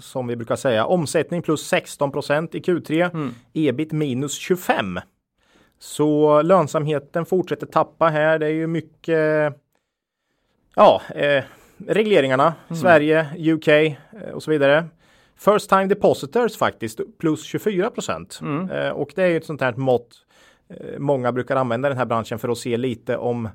Som 0.00 0.26
vi 0.26 0.36
brukar 0.36 0.56
säga. 0.56 0.86
Omsättning 0.86 1.42
plus 1.42 1.72
16% 1.72 2.56
i 2.56 2.60
Q3. 2.60 3.10
Ebit 3.52 3.92
minus 3.92 4.38
25. 4.38 5.00
Så 5.78 6.42
lönsamheten 6.42 7.26
fortsätter 7.26 7.66
tappa 7.66 8.08
här. 8.08 8.38
Det 8.38 8.46
är 8.46 8.50
ju 8.50 8.66
mycket 8.66 9.54
ja, 10.76 11.02
eh, 11.14 11.44
regleringarna. 11.86 12.54
Sverige, 12.80 13.26
UK 13.52 13.68
eh, 13.68 13.96
och 14.34 14.42
så 14.42 14.50
vidare. 14.50 14.84
First 15.36 15.68
time 15.68 15.86
depositors 15.86 16.56
faktiskt 16.56 17.00
plus 17.18 17.44
24 17.44 17.90
Eh, 18.72 18.90
och 18.90 19.12
det 19.14 19.22
är 19.22 19.28
ju 19.28 19.36
ett 19.36 19.46
sånt 19.46 19.60
här 19.60 19.72
mått 19.72 20.14
eh, 20.68 20.98
många 20.98 21.32
brukar 21.32 21.56
använda 21.56 21.88
den 21.88 21.98
här 21.98 22.04
branschen 22.04 22.38
för 22.38 22.48
att 22.48 22.58
se 22.58 22.76
lite 22.76 23.16
om 23.16 23.48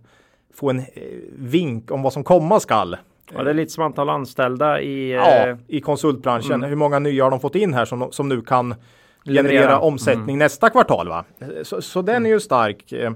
få 0.60 0.70
en 0.70 0.80
eh, 0.80 0.86
vink 1.32 1.92
om 1.92 2.02
vad 2.02 2.14
som 2.14 2.24
komma 2.24 2.60
skall. 2.60 2.98
Ja, 3.34 3.44
det 3.44 3.50
är 3.50 3.54
lite 3.54 3.72
som 3.72 3.84
antal 3.84 4.10
anställda 4.10 4.82
i... 4.82 5.12
Ja, 5.12 5.48
Eh, 5.48 5.58
i 5.68 5.82
konsultbranschen. 5.82 6.64
Hur 6.64 6.76
många 6.76 7.00
nya 7.00 7.24
har 7.24 7.32
de 7.32 7.40
fått 7.40 7.56
in 7.56 7.74
här 7.74 7.86
som, 7.86 8.12
som 8.12 8.30
nu 8.30 8.42
kan 8.42 8.76
Leverera. 9.24 9.44
generera 9.50 9.80
omsättning 9.80 10.38
nästa 10.38 10.70
kvartal? 10.70 11.08
Va? 11.08 11.26
Så, 11.64 11.82
så 11.82 12.02
den 12.02 12.26
är 12.26 12.30
ju 12.30 12.40
stark. 12.40 12.92
Eh, 12.92 13.12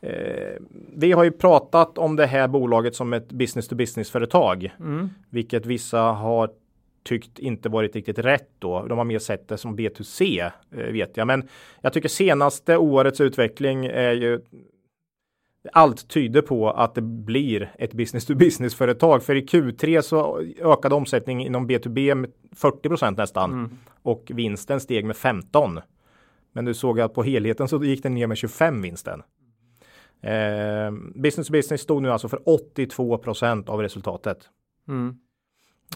eh, 0.00 0.54
vi 0.96 1.12
har 1.12 1.24
ju 1.24 1.30
pratat 1.30 1.98
om 1.98 2.16
det 2.16 2.26
här 2.26 2.48
bolaget 2.48 2.94
som 2.94 3.12
ett 3.12 3.28
business 3.28 3.68
to 3.68 3.74
business 3.74 4.10
företag, 4.10 4.74
vilket 5.30 5.66
vissa 5.66 6.00
har 6.00 6.50
tyckt 7.04 7.38
inte 7.38 7.68
varit 7.68 7.94
riktigt 7.94 8.18
rätt 8.18 8.50
då. 8.58 8.86
De 8.86 8.98
har 8.98 9.04
mer 9.04 9.18
sett 9.18 9.48
det 9.48 9.58
som 9.58 9.78
B2C 9.78 10.50
eh, 10.76 10.92
vet 10.92 11.16
jag, 11.16 11.26
men 11.26 11.48
jag 11.80 11.92
tycker 11.92 12.08
senaste 12.08 12.76
årets 12.76 13.20
utveckling 13.20 13.86
är 13.86 14.12
ju 14.12 14.40
allt 15.72 16.08
tyder 16.08 16.42
på 16.42 16.70
att 16.70 16.94
det 16.94 17.02
blir 17.02 17.74
ett 17.78 17.92
business 17.92 18.26
to 18.26 18.34
business 18.34 18.74
företag. 18.74 19.22
För 19.22 19.34
i 19.34 19.40
Q3 19.40 20.00
så 20.00 20.40
ökade 20.60 20.94
omsättningen 20.94 21.46
inom 21.46 21.68
B2B 21.68 22.14
med 22.14 22.32
40% 22.56 23.16
nästan 23.16 23.78
och 24.02 24.30
vinsten 24.34 24.80
steg 24.80 25.04
med 25.04 25.16
15. 25.16 25.80
Men 26.52 26.64
du 26.64 26.74
såg 26.74 27.00
att 27.00 27.14
på 27.14 27.22
helheten 27.22 27.68
så 27.68 27.84
gick 27.84 28.02
den 28.02 28.14
ner 28.14 28.26
med 28.26 28.36
25 28.36 28.82
vinsten. 28.82 29.22
Eh, 30.22 30.90
business 31.14 31.46
to 31.46 31.52
business 31.52 31.80
stod 31.80 32.02
nu 32.02 32.12
alltså 32.12 32.28
för 32.28 32.38
82% 32.38 33.68
av 33.68 33.82
resultatet. 33.82 34.38
mm. 34.88 35.16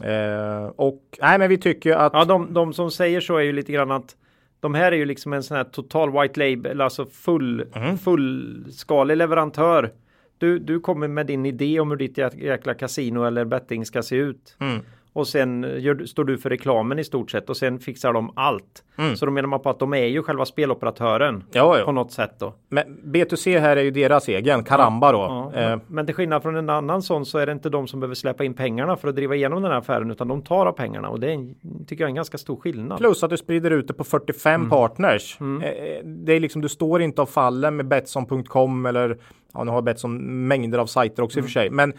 Eh, 0.02 0.64
och 0.66 1.18
nej, 1.20 1.38
men 1.38 1.48
vi 1.48 1.58
tycker 1.58 1.92
att 1.92 2.12
Ja, 2.14 2.24
de, 2.24 2.54
de 2.54 2.72
som 2.72 2.90
säger 2.90 3.20
så 3.20 3.36
är 3.36 3.42
ju 3.42 3.52
lite 3.52 3.72
grann 3.72 3.90
att 3.90 4.16
de 4.60 4.74
här 4.74 4.92
är 4.92 4.96
ju 4.96 5.04
liksom 5.04 5.32
en 5.32 5.42
sån 5.42 5.56
här 5.56 5.64
total 5.64 6.12
white 6.22 6.50
label, 6.50 6.80
alltså 6.80 7.06
full, 7.06 7.64
Mm. 7.74 7.98
fullskalig 7.98 9.16
leverantör. 9.16 9.92
Du, 10.38 10.58
du 10.58 10.80
kommer 10.80 11.08
med 11.08 11.26
din 11.26 11.46
idé 11.46 11.80
om 11.80 11.90
hur 11.90 11.96
ditt 11.96 12.16
jä- 12.18 12.44
jäkla 12.44 12.74
kasino 12.74 13.24
eller 13.24 13.44
betting 13.44 13.86
ska 13.86 14.02
se 14.02 14.16
ut. 14.16 14.56
Mm. 14.60 14.80
Och 15.12 15.28
sen 15.28 15.66
gör, 15.78 16.04
står 16.06 16.24
du 16.24 16.38
för 16.38 16.50
reklamen 16.50 16.98
i 16.98 17.04
stort 17.04 17.30
sett 17.30 17.50
och 17.50 17.56
sen 17.56 17.78
fixar 17.78 18.12
de 18.12 18.32
allt. 18.36 18.84
Så 19.16 19.26
då 19.26 19.32
menar 19.32 19.48
man 19.48 19.60
på 19.60 19.70
att 19.70 19.78
de 19.78 19.94
är 19.94 20.06
ju 20.06 20.22
själva 20.22 20.44
speloperatören 20.44 21.34
Mm. 21.34 21.42
Ja, 21.52 21.78
ja. 21.78 21.84
på 21.84 21.92
något 21.92 22.12
sätt 22.12 22.34
då. 22.38 22.54
men 22.68 22.84
B2C 23.04 23.58
här 23.60 23.76
är 23.76 23.82
ju 23.82 23.90
deras 23.90 24.28
egen, 24.28 24.64
Karamba 24.64 25.12
då. 25.12 25.18
Ja, 25.54 25.60
Eh, 25.60 25.78
men, 25.86 26.06
till 26.06 26.14
skillnad 26.14 26.42
från 26.42 26.56
en 26.56 26.70
annan 26.70 27.02
sån 27.02 27.26
så 27.26 27.38
är 27.38 27.46
det 27.46 27.52
inte 27.52 27.70
de 27.70 27.86
som 27.88 28.00
behöver 28.00 28.14
släppa 28.14 28.44
in 28.44 28.54
pengarna 28.54 28.96
för 28.96 29.08
att 29.08 29.16
driva 29.16 29.34
igenom 29.34 29.62
den 29.62 29.70
här 29.72 29.78
affären 29.78 30.10
utan 30.10 30.28
de 30.28 30.42
tar 30.42 30.66
av 30.66 30.72
pengarna 30.72 31.08
och 31.08 31.20
det 31.20 31.26
är 31.30 31.34
en, 31.34 31.54
tycker 31.86 32.02
jag 32.04 32.06
är 32.06 32.10
en 32.10 32.14
ganska 32.14 32.38
stor 32.38 32.56
skillnad. 32.56 32.98
Plus 32.98 33.22
att 33.22 33.30
du 33.30 33.36
sprider 33.36 33.70
ut 33.70 33.88
det 33.88 33.94
på 33.94 34.04
45 34.04 34.54
Mm. 34.60 34.70
partners. 34.70 35.38
Eh, 35.40 36.04
Det 36.04 36.32
är 36.32 36.40
liksom, 36.40 36.62
du 36.62 36.68
står 36.68 37.02
inte 37.02 37.22
och 37.22 37.28
faller 37.28 37.70
med 37.70 37.86
Betsson.com 37.88 38.86
eller 38.86 39.18
ja, 39.54 39.64
nu 39.64 39.70
har 39.70 39.82
Betsson 39.82 40.46
mängder 40.48 40.78
av 40.78 40.86
sajter 40.86 41.22
också 41.22 41.38
i 41.38 41.40
och 41.40 41.42
Mm. 41.42 41.48
för 41.48 41.52
sig. 41.52 41.70
Men 41.70 41.92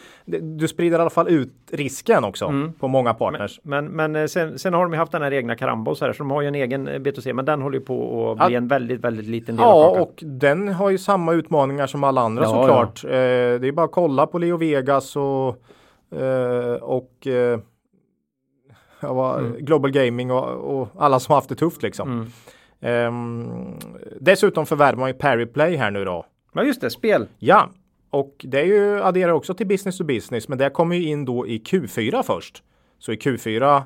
du 0.58 0.68
sprider 0.68 0.98
i 0.98 1.02
alla 1.02 1.10
fall 1.10 1.28
ut 1.30 1.54
risken 1.72 2.24
också 2.24 2.46
Mm. 2.46 2.74
på 2.74 2.88
många 2.88 3.14
partners. 3.14 3.60
Men, 3.64 3.86
men 3.86 4.16
eh, 4.16 4.26
sen, 4.26 4.60
sen 4.60 4.74
har 4.74 4.84
de 4.84 4.92
ju 4.94 4.98
haft 5.00 5.12
den 5.12 5.22
här 5.22 5.34
egna 5.34 5.58
så 5.58 6.06
här, 6.06 6.14
så 6.14 6.18
de 6.18 6.32
har 6.32 6.42
ju 6.42 6.48
en 6.48 6.56
egen 6.56 6.88
eh, 6.88 7.00
B2C, 7.00 7.34
men 7.34 7.46
den 7.46 7.62
håller 7.62 7.80
ju 7.80 7.86
på 7.86 8.32
att 8.32 8.38
bli 8.48 8.54
Ja. 8.54 8.58
en 8.58 8.68
väldigt, 8.68 9.00
väldigt 9.02 9.26
liten 9.28 9.56
del 9.56 9.66
av 9.66 9.70
Ja, 9.78 9.88
kakan. 9.88 10.02
och 10.02 10.24
den 10.40 10.68
har 10.68 10.90
ju 10.90 10.98
samma 10.98 11.34
utmaningar 11.34 11.88
som 11.88 12.04
alla 12.04 12.22
andra 12.22 12.44
Ja, 12.44 12.50
såklart. 12.50 13.04
Eh, 13.04 13.10
det 13.60 13.68
är 13.68 13.72
bara 13.72 13.86
att 13.86 13.92
kolla 13.92 14.28
på 14.28 14.38
Leo 14.38 14.58
Vegas 14.58 15.16
och, 15.16 15.48
eh, 16.22 16.74
och 16.82 17.28
eh, 17.28 17.60
ja, 19.00 19.40
Mm. 19.40 19.54
Global 19.66 19.92
Gaming 19.92 20.32
och, 20.32 20.80
och 20.82 20.88
alla 20.98 21.20
som 21.20 21.32
har 21.34 21.38
haft 21.38 21.50
det 21.50 21.56
tufft 21.56 21.84
liksom. 21.84 22.12
Mm. 22.12 22.28
Ehm, 22.84 23.74
dessutom 24.20 24.66
förvärvar 24.66 25.00
man 25.00 25.10
ju 25.10 25.14
Pariplay 25.14 25.76
här 25.76 25.92
nu 25.92 26.06
då. 26.06 26.26
Men 26.52 26.68
just 26.68 26.82
det, 26.82 26.90
spel. 26.90 27.28
Ja, 27.40 27.70
och 28.10 28.36
det 28.48 28.60
är 28.60 28.66
ju 28.66 29.04
adderar 29.04 29.32
också 29.32 29.54
till 29.54 29.68
business 29.68 29.98
to 29.98 30.04
business, 30.04 30.48
men 30.48 30.58
det 30.58 30.70
kommer 30.70 30.96
ju 30.96 31.04
in 31.04 31.26
då 31.26 31.48
i 31.48 31.60
Q4 31.60 32.24
först. 32.24 32.64
Så 33.00 33.12
i 33.12 33.16
Q4, 33.16 33.84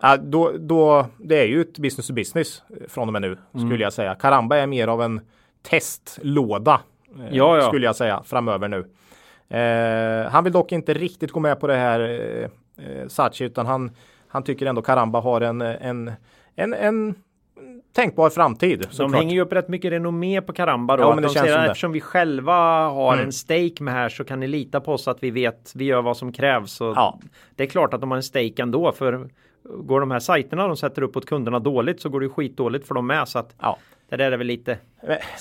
ja, 0.00 0.16
då, 0.16 0.52
då, 0.58 1.06
det 1.18 1.38
är 1.38 1.46
ju 1.46 1.60
ett 1.60 1.78
business 1.78 2.06
to 2.06 2.14
business 2.14 2.62
eh, 2.70 2.88
från 2.88 3.08
och 3.08 3.12
med 3.12 3.22
nu 3.22 3.38
skulle 3.66 3.84
jag 3.84 3.92
säga. 3.92 4.14
Karamba 4.14 4.56
är 4.56 4.66
mer 4.66 4.88
av 4.88 5.02
en 5.02 5.20
testlåda 5.62 6.80
eh, 7.18 7.36
Ja, 7.36 7.56
ja. 7.56 7.62
skulle 7.62 7.86
jag 7.86 7.96
säga 7.96 8.22
framöver 8.24 8.68
nu. 8.68 8.84
Eh, 9.48 10.30
han 10.30 10.44
vill 10.44 10.52
dock 10.52 10.72
inte 10.72 10.94
riktigt 10.94 11.32
gå 11.32 11.40
med 11.40 11.60
på 11.60 11.66
det 11.66 11.76
här 11.76 12.00
eh, 12.00 12.50
eh, 12.86 13.08
Sachi, 13.08 13.44
utan 13.44 13.66
han, 13.66 13.90
han 14.28 14.42
tycker 14.42 14.66
ändå 14.66 14.82
Karamba 14.82 15.20
har 15.20 15.40
en, 15.40 15.60
en, 15.60 16.12
en, 16.54 16.74
en 16.74 17.14
tänkbar 17.94 18.30
framtid. 18.30 18.78
De 18.78 18.86
såklart. 18.94 19.14
hänger 19.20 19.34
ju 19.34 19.40
upp 19.40 19.52
rätt 19.52 19.68
mycket 19.68 19.92
renommé 19.92 20.40
på 20.40 20.52
Karamba 20.52 20.96
då. 20.96 21.02
Ja, 21.02 21.08
men 21.08 21.16
det 21.16 21.22
de 21.28 21.34
känns 21.34 21.42
säger 21.44 21.52
som 21.54 21.60
att 21.60 21.66
det. 21.66 21.70
eftersom 21.70 21.92
vi 21.92 22.00
själva 22.00 22.54
har 22.88 23.12
Mm. 23.14 23.24
en 23.26 23.32
stake 23.32 23.74
med 23.82 23.94
här 23.94 24.08
så 24.08 24.24
kan 24.24 24.40
ni 24.40 24.46
lita 24.46 24.80
på 24.80 24.92
oss 24.92 25.08
att 25.08 25.22
vi 25.22 25.30
vet, 25.30 25.72
vi 25.74 25.84
gör 25.84 26.02
vad 26.02 26.16
som 26.16 26.32
krävs. 26.32 26.80
Och 26.80 26.92
Ja. 26.96 27.18
Det 27.56 27.62
är 27.62 27.66
klart 27.68 27.94
att 27.94 28.00
de 28.00 28.10
har 28.10 28.16
en 28.16 28.22
stake 28.22 28.62
ändå 28.62 28.92
för 28.92 29.28
går 29.78 30.00
de 30.00 30.10
här 30.10 30.18
sajterna 30.18 30.66
de 30.66 30.76
sätter 30.76 31.02
upp 31.02 31.16
åt 31.16 31.26
kunderna 31.26 31.58
dåligt 31.58 32.00
så 32.00 32.08
går 32.08 32.20
det 32.20 32.28
skitdåligt 32.28 32.86
för 32.88 32.94
dem 32.94 33.06
med. 33.06 33.28
Så 33.28 33.38
att 33.38 33.54
Ja. 33.60 33.78
Det 34.08 34.16
där 34.16 34.32
är 34.32 34.36
väl 34.36 34.46
lite 34.46 34.78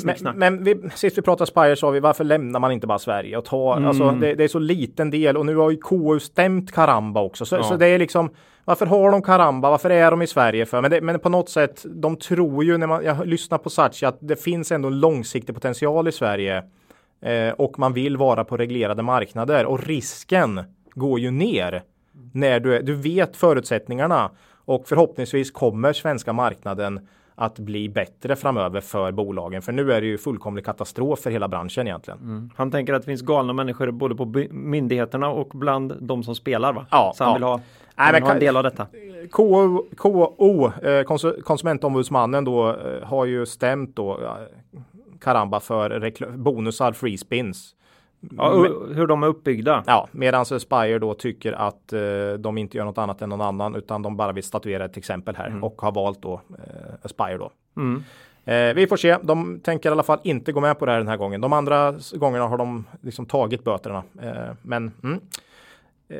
Men, 0.03 0.37
men 0.39 0.63
vi, 0.63 0.89
sist 0.95 1.17
vi 1.17 1.21
pratade 1.21 1.47
Spire 1.51 1.75
sa 1.75 1.89
vi 1.89 1.99
varför 1.99 2.23
lämnar 2.23 2.59
man 2.59 2.71
inte 2.71 2.87
bara 2.87 2.99
Sverige 2.99 3.37
och 3.37 3.45
tar, 3.45 3.77
Mm. 3.77 3.89
alltså 3.89 4.11
det, 4.11 4.33
det 4.35 4.43
är 4.43 4.47
så 4.47 4.59
liten 4.59 5.09
del 5.11 5.37
och 5.37 5.45
nu 5.45 5.55
har 5.55 5.71
ju 5.71 5.77
KU 5.77 6.19
stämt 6.19 6.71
Karamba 6.71 7.21
också. 7.21 7.45
Så, 7.45 7.55
Ja. 7.55 7.63
så 7.63 7.75
det 7.75 7.87
är 7.87 7.99
liksom 7.99 8.29
varför 8.65 8.85
har 8.85 9.11
de 9.11 9.21
Karamba? 9.21 9.69
Varför 9.69 9.89
är 9.89 10.11
de 10.11 10.21
i 10.21 10.27
Sverige 10.27 10.65
för? 10.65 10.81
Men, 10.81 10.91
det, 10.91 11.01
men 11.01 11.19
på 11.19 11.29
något 11.29 11.49
sätt, 11.49 11.85
de 11.95 12.15
tror 12.15 12.63
ju 12.63 12.77
när 12.77 12.87
man, 12.87 13.05
jag 13.05 13.27
lyssnar 13.27 13.57
på 13.57 13.69
Sachi 13.69 14.05
att 14.05 14.17
det 14.19 14.43
finns 14.43 14.71
ändå 14.71 14.87
en 14.87 14.99
långsiktig 14.99 15.55
potential 15.55 16.07
i 16.07 16.11
Sverige 16.11 16.63
eh, 17.21 17.49
och 17.57 17.79
man 17.79 17.93
vill 17.93 18.17
vara 18.17 18.43
på 18.43 18.57
reglerade 18.57 19.03
marknader 19.03 19.65
och 19.65 19.83
risken 19.87 20.61
går 20.95 21.19
ju 21.19 21.31
ner 21.31 21.83
när 22.33 22.59
du, 22.59 22.75
är- 22.75 22.81
du 22.81 22.93
vet 22.95 23.37
förutsättningarna 23.37 24.31
och 24.65 24.87
förhoppningsvis 24.87 25.51
kommer 25.51 25.93
svenska 25.93 26.33
marknaden 26.33 27.07
att 27.35 27.59
bli 27.59 27.89
bättre 27.89 28.35
framöver 28.35 28.81
för 28.81 29.11
bolagen. 29.11 29.61
För 29.61 29.71
nu 29.71 29.93
är 29.93 30.01
det 30.01 30.07
ju 30.07 30.17
fullkomlig 30.17 30.65
katastrof 30.65 31.19
för 31.19 31.31
hela 31.31 31.47
branschen 31.47 31.87
egentligen. 31.87 32.51
Han 32.55 32.71
tänker 32.71 32.93
att 32.93 33.01
det 33.01 33.05
finns 33.05 33.21
galna 33.21 33.53
människor 33.53 33.91
både 33.91 34.15
på 34.15 34.45
myndigheterna 34.51 35.29
och 35.29 35.49
bland 35.53 35.93
de 36.01 36.23
som 36.23 36.35
spelar 36.35 36.73
va? 36.73 36.85
Ja, 36.91 37.13
så 37.15 37.23
han 37.23 37.31
ja. 37.31 37.33
vill 37.33 37.43
ha, 37.43 37.59
Nej, 37.95 38.21
men 38.21 38.31
en 38.31 38.39
del 38.39 38.57
av 38.57 38.63
detta. 38.63 38.87
KO, 39.31 39.85
KO 39.97 40.65
eh, 40.65 41.03
konsu- 41.03 41.41
konsumentombudsmannen 41.41 42.43
då 42.43 42.69
eh, 42.69 43.03
har 43.03 43.25
ju 43.25 43.45
stämt 43.45 43.95
då 43.95 44.37
Karamba 45.19 45.59
för 45.59 46.37
bonusar, 46.37 46.91
free 46.91 47.17
spins. 47.17 47.75
Ja, 48.37 48.53
hur 48.93 49.07
de 49.07 49.23
är 49.23 49.27
uppbyggda. 49.27 49.83
Ja, 49.87 50.07
medan 50.11 50.45
Spire 50.45 50.99
då 50.99 51.13
tycker 51.13 51.53
att 51.53 51.93
eh, 51.93 52.33
de 52.39 52.57
inte 52.57 52.77
gör 52.77 52.85
något 52.85 52.97
annat 52.97 53.21
än 53.21 53.29
någon 53.29 53.41
annan 53.41 53.75
utan 53.75 54.01
de 54.01 54.17
bara 54.17 54.31
vill 54.31 54.43
statuera 54.43 54.85
ett 54.85 54.97
exempel 54.97 55.35
här 55.35 55.63
och 55.63 55.81
har 55.81 55.91
valt 55.91 56.21
då 56.21 56.33
eh, 56.33 56.93
Aspire 57.01 57.37
då. 57.37 57.51
Mm. 57.77 58.03
Eh, 58.45 58.75
vi 58.75 58.87
får 58.87 58.97
se. 58.97 59.17
De 59.23 59.59
tänker 59.59 59.89
i 59.89 59.91
alla 59.91 60.03
fall 60.03 60.19
inte 60.23 60.51
gå 60.51 60.59
med 60.59 60.79
på 60.79 60.85
det 60.85 60.91
här 60.91 60.99
den 60.99 61.07
här 61.07 61.17
gången. 61.17 61.41
De 61.41 61.53
andra 61.53 61.95
gångerna 62.13 62.47
har 62.47 62.57
de 62.57 62.85
liksom 63.01 63.25
tagit 63.25 63.63
böterna. 63.63 64.03
Eh, 64.21 64.55
men 64.61 64.91
mm. 65.03 65.19
eh, 66.09 66.17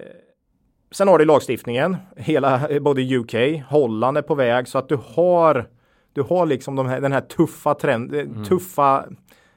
sen 0.92 1.08
har 1.08 1.20
du 1.20 1.26
lagstiftningen. 1.26 1.98
Hela 2.16 2.68
eh, 2.68 2.80
både 2.80 3.18
UK, 3.18 3.64
Holland 3.70 4.18
är 4.18 4.22
på 4.22 4.36
väg 4.36 4.68
så 4.68 4.78
att 4.78 4.90
du 4.90 4.98
har 5.16 5.66
du 6.14 6.22
har 6.22 6.46
liksom 6.46 6.76
de 6.76 6.88
här, 6.88 7.02
den 7.02 7.12
här 7.12 7.22
tuffa 7.22 7.74
trend, 7.74 8.16
eh, 8.16 8.26
tuffa 8.48 9.06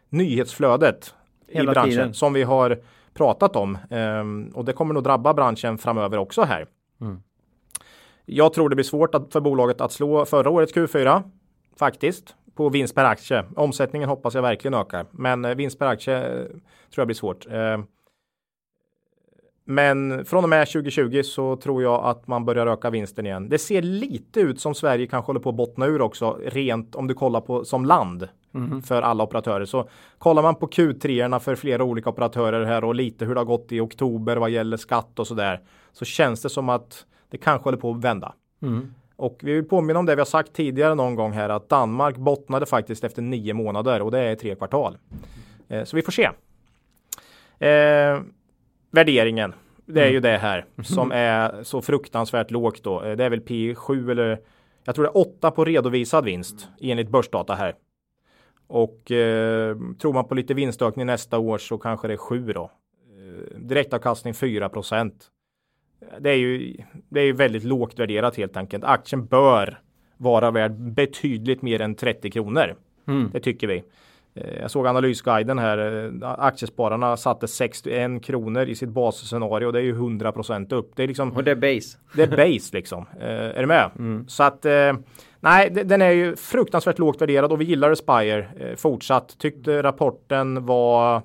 nyhetsflödet 0.09 1.15
i 1.49 1.57
Hela 1.57 1.73
branschen 1.73 1.91
tiden. 1.91 2.15
som 2.15 2.33
vi 2.33 2.43
har 2.43 2.79
pratat 3.15 3.57
om. 3.57 3.79
Ehm, 3.91 4.49
och 4.55 4.65
det 4.65 4.73
kommer 4.73 4.95
nog 4.95 5.03
drabba 5.05 5.35
branschen 5.35 5.79
framöver 5.79 6.19
också 6.19 6.43
här. 6.43 6.67
Mm. 7.01 7.21
Jag 8.25 8.53
tror 8.53 8.69
det 8.69 8.77
blir 8.77 8.85
svårt 8.85 9.15
att, 9.15 9.33
för 9.33 9.41
bolaget 9.41 9.81
att 9.81 9.93
slå 9.93 10.25
förra 10.25 10.51
årets 10.51 10.75
Q4 10.75 11.23
faktiskt 11.79 12.35
på 12.55 12.69
vinst 12.69 12.95
per 12.95 13.05
aktie. 13.05 13.45
Omsättningen 13.57 14.09
hoppas 14.09 14.35
jag 14.35 14.43
verkligen 14.43 14.75
ökar, 14.75 15.07
men 15.11 15.45
eh, 15.45 15.55
vinst 15.55 15.79
per 15.79 15.87
aktie 15.87 16.19
eh, 16.19 16.45
tror 16.47 16.59
jag 16.97 17.07
blir 17.07 17.15
svårt. 17.15 17.47
Eh, 17.51 17.79
Men 19.65 20.25
från 20.25 20.45
och 20.45 20.51
med 20.51 20.69
2020 20.69 21.23
så 21.23 21.57
tror 21.57 21.83
jag 21.83 22.05
att 22.05 22.27
man 22.27 22.45
börjar 22.45 22.67
öka 22.67 22.91
vinsten 22.91 23.27
igen. 23.27 23.49
Det 23.49 23.59
ser 23.59 23.83
lite 23.83 24.41
ut 24.41 24.61
som 24.61 24.75
Sverige 24.75 25.07
kanske 25.07 25.29
håller 25.29 25.41
på 25.41 25.49
att 25.49 25.55
bottna 25.55 25.87
ur 25.87 26.01
också, 26.01 26.39
rent 26.45 26.95
om 26.95 27.07
du 27.07 27.15
kollar 27.15 27.41
på 27.41 27.65
som 27.65 27.85
land 27.85 28.29
för 28.87 29.03
alla 29.03 29.25
operatörer. 29.25 29.65
Så 29.65 29.89
kollar 30.19 30.43
man 30.43 30.55
på 30.55 30.67
Q3 30.67 31.39
för 31.39 31.55
flera 31.55 31.85
olika 31.85 32.11
operatörer 32.11 32.65
här 32.65 32.85
och 32.85 32.95
lite 32.95 33.25
hur 33.25 33.35
det 33.35 33.41
har 33.41 33.45
gått 33.45 33.73
i 33.73 33.81
oktober 33.81 34.37
vad 34.37 34.51
gäller 34.51 34.77
skatt 34.77 35.19
och 35.19 35.27
så 35.27 35.35
där, 35.35 35.61
så 35.93 36.05
känns 36.05 36.43
det 36.43 36.49
som 36.49 36.69
att 36.69 37.07
det 37.31 37.39
kanske 37.39 37.65
håller 37.65 37.79
på 37.79 37.91
att 37.91 38.05
vända. 38.05 38.35
Mm. 38.63 38.95
Och 39.17 39.39
vi 39.43 39.53
vill 39.53 39.65
påminna 39.65 39.99
om 39.99 40.07
det 40.07 40.15
vi 40.15 40.21
har 40.21 40.27
sagt 40.27 40.53
tidigare 40.53 40.95
någon 40.95 41.15
gång 41.15 41.33
här 41.33 41.49
att 41.49 41.69
Danmark 41.69 42.17
bottnade 42.17 42.67
faktiskt 42.67 43.05
efter 43.05 43.23
nio 43.23 43.55
månader 43.55 44.03
och 44.03 44.11
det 44.11 44.19
är 44.19 44.35
tre 44.35 44.55
kvartal. 44.55 44.99
Eh, 45.69 45.85
så 45.85 45.97
vi 45.97 46.03
får 46.03 46.13
se. 46.13 46.25
Eh, 47.59 48.21
värderingen. 48.91 49.55
Det 49.87 50.05
är 50.05 50.11
ju 50.11 50.21
det 50.21 50.39
här 50.39 50.65
som 50.83 51.13
är 51.13 51.63
så 51.63 51.83
fruktansvärt 51.83 52.51
lågt 52.51 52.83
då. 52.83 53.03
Eh, 53.03 53.17
Det 53.17 53.25
är 53.25 53.31
väl 53.31 53.41
P 53.41 53.75
7 53.75 54.11
eller 54.11 54.41
jag 54.85 54.95
tror 54.95 55.05
det 55.05 55.11
är 55.11 55.17
8 55.17 55.51
på 55.51 55.65
redovisad 55.65 56.25
vinst 56.25 56.69
enligt 56.81 57.09
börsdata 57.09 57.55
här. 57.55 57.75
Och 58.69 59.11
eh, 59.11 59.77
tror 60.01 60.13
man 60.13 60.25
på 60.25 60.35
lite 60.35 60.55
vinstökning 60.55 61.07
nästa 61.07 61.39
år 61.39 61.59
så 61.59 61.79
kanske 61.79 62.09
det 62.09 62.15
är 62.15 62.19
7 62.19 62.53
då. 62.53 62.71
Eh, 63.19 63.59
direktavkastning 63.61 64.35
4 64.35 64.69
procent. 64.69 65.15
Det 66.21 66.31
är 66.31 66.35
ju 66.37 66.77
det 67.09 67.21
är 67.21 67.33
väldigt 67.33 67.65
lågt 67.65 67.99
värderat 67.99 68.37
helt 68.37 68.57
enkelt. 68.57 68.85
Aktien 68.85 69.27
bör 69.27 69.81
vara 70.17 70.51
värd 70.51 70.73
betydligt 70.73 71.63
mer 71.63 71.81
än 71.81 71.95
30 71.95 72.31
kronor. 72.31 72.75
Mm. 73.09 73.31
Det 73.33 73.41
tycker 73.41 73.67
vi. 73.67 73.85
Eh, 74.35 74.59
Jag 74.61 74.71
såg 74.71 74.87
analysguiden 74.87 75.59
här. 75.59 76.05
eh, 76.23 76.31
Aktiespararna 76.39 77.17
satte 77.17 77.49
61 77.49 78.23
kronor 78.23 78.67
i 78.67 78.75
sitt 78.75 78.89
basscenario. 78.89 79.71
Det 79.73 79.79
är 79.79 79.83
ju 79.83 79.93
100 79.95 80.33
procent 80.33 80.73
upp. 80.73 80.93
Det 80.97 81.03
är 81.03 81.09
liksom 81.09 81.33
Och 81.33 81.45
det 81.45 81.51
är 81.51 81.55
base. 81.55 81.99
det 82.15 82.23
är 82.23 82.29
base 82.37 82.77
liksom. 82.77 83.07
Eh, 83.21 83.29
är 83.29 83.61
du 83.61 83.67
med? 83.67 83.91
Så 84.27 84.43
att 84.43 84.67
nej, 85.47 85.71
de- 85.71 85.85
den 85.85 86.03
är 86.03 86.11
ju 86.11 86.37
fruktansvärt 86.37 86.99
lågt 86.99 87.21
värderad 87.23 87.53
och 87.53 87.61
vi 87.61 87.65
gillar 87.65 87.91
Aspire 87.91 88.49
eh, 88.61 88.77
fortsatt. 88.77 89.39
Tyckte 89.39 89.83
rapporten 89.83 90.67
var 90.67 91.23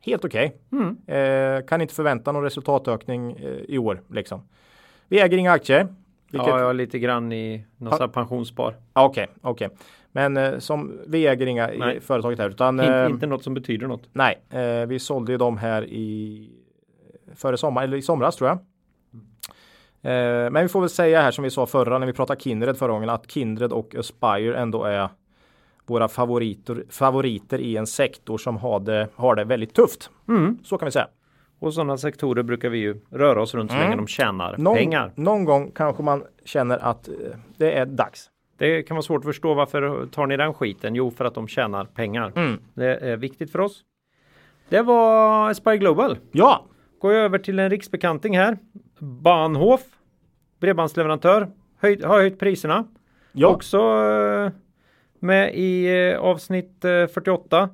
helt 0.00 0.24
okej. 0.24 0.56
Mm. 0.72 0.96
Eh, 1.06 1.66
kan 1.66 1.80
inte 1.80 1.94
förvänta 1.94 2.32
någon 2.32 2.42
resultatökning 2.42 3.32
eh, 3.32 3.46
i 3.68 3.78
år 3.78 4.02
liksom. 4.10 4.42
Vi 5.08 5.20
äger 5.20 5.38
inga 5.38 5.52
aktier. 5.52 5.86
Vilket, 6.30 6.48
Ja, 6.48 6.58
jag 6.58 6.66
har 6.66 6.74
lite 6.74 6.98
grann 6.98 7.32
i 7.32 7.64
något 7.76 8.00
här 8.00 8.08
pensionsspar. 8.08 8.74
Okej, 8.92 9.26
okej. 9.42 9.68
Men 10.12 10.36
eh, 10.36 10.58
som 10.58 11.00
vi 11.06 11.26
äger 11.26 11.46
inga 11.46 11.72
i 11.72 11.78
Nej. 11.78 12.00
företaget 12.00 12.38
här 12.38 12.50
utan 12.50 12.80
Inte, 12.80 12.94
eh, 12.94 13.10
inte 13.10 13.26
något 13.26 13.44
som 13.44 13.54
betyder 13.54 13.86
något. 13.86 14.08
nej, 14.12 14.40
eh, 14.50 14.86
vi 14.86 14.98
sålde 14.98 15.32
ju 15.32 15.38
dem 15.38 15.58
här 15.58 15.84
i 15.84 16.50
före 17.34 17.56
sommar 17.56 17.82
eller 17.84 17.96
i 17.96 18.02
somras 18.02 18.36
tror 18.36 18.48
jag. 18.50 18.58
Eh, 20.04 20.50
men 20.50 20.62
vi 20.62 20.68
får 20.68 20.80
väl 20.80 20.88
säga 20.90 21.22
här 21.22 21.30
som 21.30 21.44
vi 21.44 21.50
sa 21.50 21.66
förra 21.66 21.98
när 21.98 22.06
vi 22.06 22.12
pratade 22.12 22.40
Kindred 22.40 22.76
förra 22.76 22.92
gången 22.92 23.08
att 23.10 23.30
Kindred 23.30 23.72
och 23.72 23.94
Aspire 23.98 24.56
ändå 24.58 24.84
är 24.84 25.08
våra 25.86 26.08
favoriter, 26.08 26.84
favoriter 26.90 27.58
i 27.58 27.76
en 27.76 27.86
sektor 27.86 28.38
som 28.38 28.56
har 28.56 28.80
det, 28.80 29.08
har 29.14 29.34
det 29.34 29.44
väldigt 29.44 29.74
tufft. 29.74 30.10
Mm. 30.28 30.58
Så 30.64 30.78
kan 30.78 30.86
vi 30.86 30.92
säga. 30.92 31.08
Och 31.58 31.74
sådana 31.74 31.96
sektorer 31.96 32.42
brukar 32.42 32.68
vi 32.68 32.78
ju 32.78 33.00
röra 33.10 33.42
oss 33.42 33.54
runt 33.54 33.70
så 33.70 33.76
Mm. 33.76 33.88
länge 33.90 33.96
de 34.02 34.06
tjänar 34.06 34.54
Någon, 34.58 34.76
pengar. 34.76 35.12
någon 35.14 35.44
gång 35.44 35.70
kanske 35.74 36.02
man 36.02 36.24
känner 36.44 36.78
att 36.78 37.08
eh, 37.08 37.14
det 37.56 37.72
är 37.72 37.86
dags. 37.86 38.30
Det 38.58 38.82
kan 38.82 38.94
vara 38.94 39.02
svårt 39.02 39.18
att 39.20 39.24
förstå 39.24 39.54
varför 39.54 40.06
tar 40.06 40.26
ni 40.26 40.36
den 40.36 40.54
skiten? 40.54 40.94
Jo, 40.94 41.10
för 41.10 41.24
att 41.24 41.34
de 41.34 41.48
tjänar 41.48 41.84
pengar. 41.84 42.32
Mm. 42.36 42.58
Det 42.74 42.96
är 42.96 43.16
viktigt 43.16 43.52
för 43.52 43.60
oss. 43.60 43.80
Det 44.68 44.82
var 44.82 45.50
Aspire 45.50 45.76
Global. 45.78 46.18
Ja, 46.32 46.64
Går 46.98 47.12
jag 47.12 47.24
över 47.24 47.38
till 47.38 47.58
en 47.58 47.70
riksbekanting 47.70 48.36
här. 48.38 48.58
Bahnhof, 48.98 49.80
bredbandsleverantör, 50.64 51.48
höj, 51.80 52.02
har 52.02 52.18
höjt 52.18 52.38
priserna. 52.38 52.84
ja. 53.32 53.48
Också 53.48 53.78
eh, 53.78 54.50
med 55.18 55.54
i 55.54 55.86
eh, 56.12 56.18
avsnitt 56.20 56.84
eh, 56.84 57.06
48. 57.06 57.68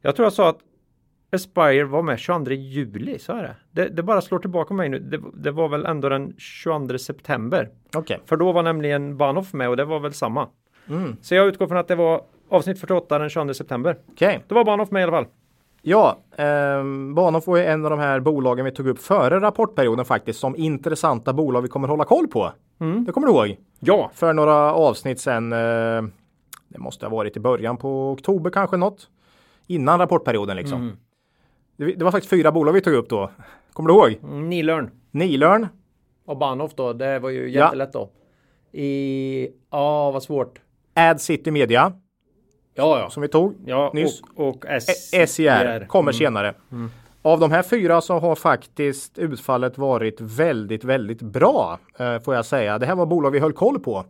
Jag 0.00 0.16
tror 0.16 0.26
jag 0.26 0.32
sa 0.32 0.48
att 0.48 0.58
Aspire 1.32 1.84
var 1.84 2.02
med 2.02 2.18
22 2.18 2.52
juli, 2.52 3.18
så 3.18 3.32
är 3.32 3.42
det. 3.42 3.56
det. 3.70 3.88
Det 3.88 4.02
bara 4.02 4.20
slår 4.20 4.38
tillbaka 4.38 4.74
mig 4.74 4.88
nu. 4.88 4.98
Det, 4.98 5.20
det 5.34 5.50
var 5.50 5.68
väl 5.68 5.86
ändå 5.86 6.08
den 6.08 6.34
22 6.38 6.98
september. 6.98 7.68
okej. 7.96 8.20
För 8.26 8.36
då 8.36 8.52
var 8.52 8.62
nämligen 8.62 9.16
Bahnhof 9.16 9.52
med 9.52 9.68
och 9.68 9.76
det 9.76 9.84
var 9.84 10.00
väl 10.00 10.12
samma. 10.12 10.48
Mm. 10.88 11.16
Så 11.22 11.34
jag 11.34 11.46
utgår 11.46 11.66
från 11.66 11.78
att 11.78 11.88
det 11.88 11.94
var 11.94 12.22
avsnitt 12.48 12.80
48 12.80 13.18
den 13.18 13.30
22 13.30 13.54
september. 13.54 13.98
Okej. 14.12 14.44
Då 14.48 14.54
var 14.54 14.64
Bahnhof 14.64 14.90
med 14.90 15.00
i 15.00 15.02
alla 15.02 15.12
fall. 15.12 15.26
Ja, 15.82 16.18
eh, 16.36 16.84
Bahnhof 17.14 17.48
ju 17.48 17.64
en 17.64 17.84
av 17.84 17.90
de 17.90 17.98
här 18.00 18.20
bolagen 18.20 18.64
vi 18.64 18.70
tog 18.72 18.86
upp 18.86 18.98
före 18.98 19.40
rapportperioden 19.40 20.04
faktiskt 20.04 20.40
som 20.40 20.56
intressanta 20.56 21.32
bolag 21.32 21.62
vi 21.62 21.68
kommer 21.68 21.88
hålla 21.88 22.04
koll 22.04 22.26
på. 22.28 22.52
Mm. 22.80 23.04
Det 23.04 23.12
kommer 23.12 23.26
du 23.26 23.32
ihåg? 23.32 23.56
Ja, 23.80 24.10
För 24.14 24.32
några 24.32 24.74
avsnitt 24.74 25.20
sen. 25.20 25.52
Eh, 25.52 26.02
det 26.68 26.78
måste 26.78 27.06
ha 27.06 27.10
varit 27.16 27.36
i 27.36 27.40
början 27.40 27.76
på 27.76 28.10
oktober 28.10 28.50
kanske 28.50 28.76
något. 28.76 29.08
Innan 29.66 29.98
rapportperioden 29.98 30.56
liksom. 30.56 30.82
Mm. 30.82 30.96
Det, 31.76 31.84
det 31.94 32.04
var 32.04 32.10
faktiskt 32.10 32.30
fyra 32.30 32.52
bolag 32.52 32.72
vi 32.72 32.80
tog 32.80 32.94
upp 32.94 33.08
då. 33.08 33.30
Kommer 33.72 33.88
du 33.88 33.94
ihåg? 33.94 34.32
Nilörn. 34.42 34.90
Nilörn, 35.10 35.66
Och 36.26 36.36
Bahnhof 36.36 36.74
då, 36.74 36.92
det 36.92 37.18
var 37.18 37.30
ju 37.30 37.48
Ja. 37.50 37.64
jättelätt 37.64 37.92
då. 37.92 38.10
I, 38.72 39.48
ja 39.70 40.10
vad 40.10 40.22
svårt. 40.22 40.60
Ad 40.94 41.18
City 41.20 41.50
Media 41.50 41.92
Ja, 42.74 42.98
ja. 42.98 43.10
som 43.10 43.20
vi 43.22 43.28
tog. 43.28 43.54
Ja, 43.66 43.90
Nyss. 43.94 44.22
och, 44.36 44.48
och 44.48 44.66
E- 44.66 44.80
SCR. 44.80 45.26
SCR 45.26 45.86
kommer 45.86 46.10
Mm. 46.12 46.18
senare. 46.18 46.54
Av 47.22 47.40
de 47.40 47.50
här 47.50 47.62
fyra 47.62 48.00
så 48.00 48.18
har 48.18 48.34
faktiskt 48.34 49.18
utfallet 49.18 49.78
varit 49.78 50.20
väldigt, 50.20 50.84
väldigt 50.84 51.22
bra. 51.22 51.78
Eh, 51.98 52.18
får 52.18 52.34
jag 52.34 52.44
säga. 52.46 52.78
Det 52.78 52.86
här 52.86 52.94
var 52.94 53.06
bolag 53.06 53.30
vi 53.30 53.38
höll 53.38 53.52
koll 53.52 53.78
på. 53.80 54.04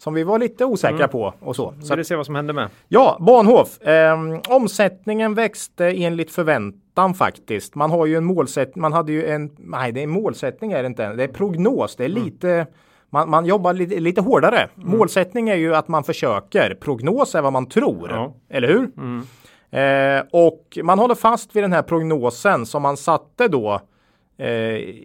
som 0.00 0.14
vi 0.14 0.22
var 0.22 0.38
lite 0.38 0.64
osäkra 0.64 0.96
Mm. 0.96 1.08
på 1.08 1.34
och 1.40 1.56
så. 1.56 1.74
så 1.82 1.88
Vill 1.88 1.98
du 1.98 2.04
se 2.04 2.16
vad 2.16 2.26
som 2.26 2.34
hände 2.34 2.52
med? 2.52 2.68
Ja, 2.88 3.16
Bahnhof. 3.20 3.82
Eh, 3.82 4.16
omsättningen 4.48 5.34
växte 5.34 5.86
enligt 5.86 6.30
förväntan 6.30 7.14
faktiskt. 7.14 7.74
Man 7.74 7.90
har 7.90 8.06
ju 8.06 8.16
en 8.16 8.24
målsättning. 8.24 8.82
Man 8.82 8.92
hade 8.92 9.12
ju 9.12 9.26
en. 9.26 9.50
Nej, 9.58 9.92
det 9.92 10.02
är 10.02 10.06
målsättning 10.06 10.72
är 10.72 10.82
det 10.82 10.86
inte. 10.86 11.12
Det 11.12 11.24
är 11.24 11.28
prognos. 11.28 11.96
Det 11.96 12.04
är 12.04 12.08
lite. 12.08 12.66
Man, 13.10 13.30
man 13.30 13.46
jobbar 13.46 13.72
lite, 13.72 14.00
lite 14.00 14.20
hårdare. 14.20 14.68
Målsättning 14.74 15.48
är 15.48 15.54
ju 15.56 15.74
att 15.74 15.88
man 15.88 16.04
försöker. 16.04 16.74
Prognos 16.74 17.34
är 17.34 17.42
vad 17.42 17.52
man 17.52 17.66
tror. 17.66 18.10
Ja. 18.10 18.34
Eller 18.48 18.68
hur? 18.68 18.90
Eh, 19.70 20.22
och 20.32 20.78
man 20.82 20.98
håller 20.98 21.14
fast 21.14 21.56
vid 21.56 21.62
den 21.64 21.72
här 21.72 21.82
prognosen 21.82 22.66
som 22.66 22.82
man 22.82 22.96
satte 22.96 23.48
då 23.48 23.80
eh, 24.38 24.48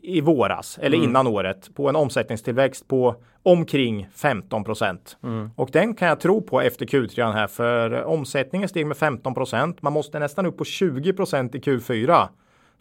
i 0.04 0.22
våras 0.24 0.80
eller 0.82 0.98
innan 0.98 1.28
året 1.28 1.76
på 1.76 1.90
en 1.90 1.96
omsättningstillväxt 1.96 2.88
på 2.88 3.16
omkring 3.44 4.08
15 4.16 4.64
procent. 4.64 5.18
Och 5.56 5.70
den 5.72 5.96
kan 5.96 6.08
jag 6.08 6.20
tro 6.20 6.42
på 6.42 6.62
efter 6.62 6.86
Q3 6.86 7.32
här 7.34 7.48
för 7.48 8.04
omsättningen 8.04 8.70
steg 8.70 8.88
med 8.88 8.98
15 8.98 9.34
procent. 9.34 9.82
Man 9.82 9.94
måste 9.94 10.20
nästan 10.20 10.46
upp 10.46 10.58
på 10.58 10.66
20 10.66 11.14
procent 11.14 11.56
i 11.56 11.60
Q4 11.60 12.28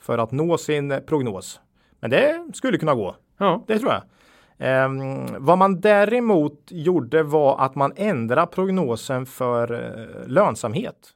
för 0.01 0.19
att 0.19 0.33
nå 0.33 0.59
sin 0.59 1.01
prognos. 1.07 1.61
Men 2.01 2.11
det 2.11 2.47
skulle 2.55 2.79
kunna 2.79 2.95
gå. 2.95 3.17
Ja, 3.39 3.65
Det 3.67 3.79
tror 3.79 3.93
jag. 3.93 4.03
Ehm, 4.63 5.27
vad 5.39 5.59
man 5.59 5.81
däremot 5.81 6.59
gjorde 6.69 7.23
var 7.23 7.61
att 7.61 7.75
man 7.75 7.93
ändrade 7.97 8.47
prognosen 8.47 9.27
för 9.27 9.73
eh, 9.73 10.29
lönsamhet. 10.29 11.11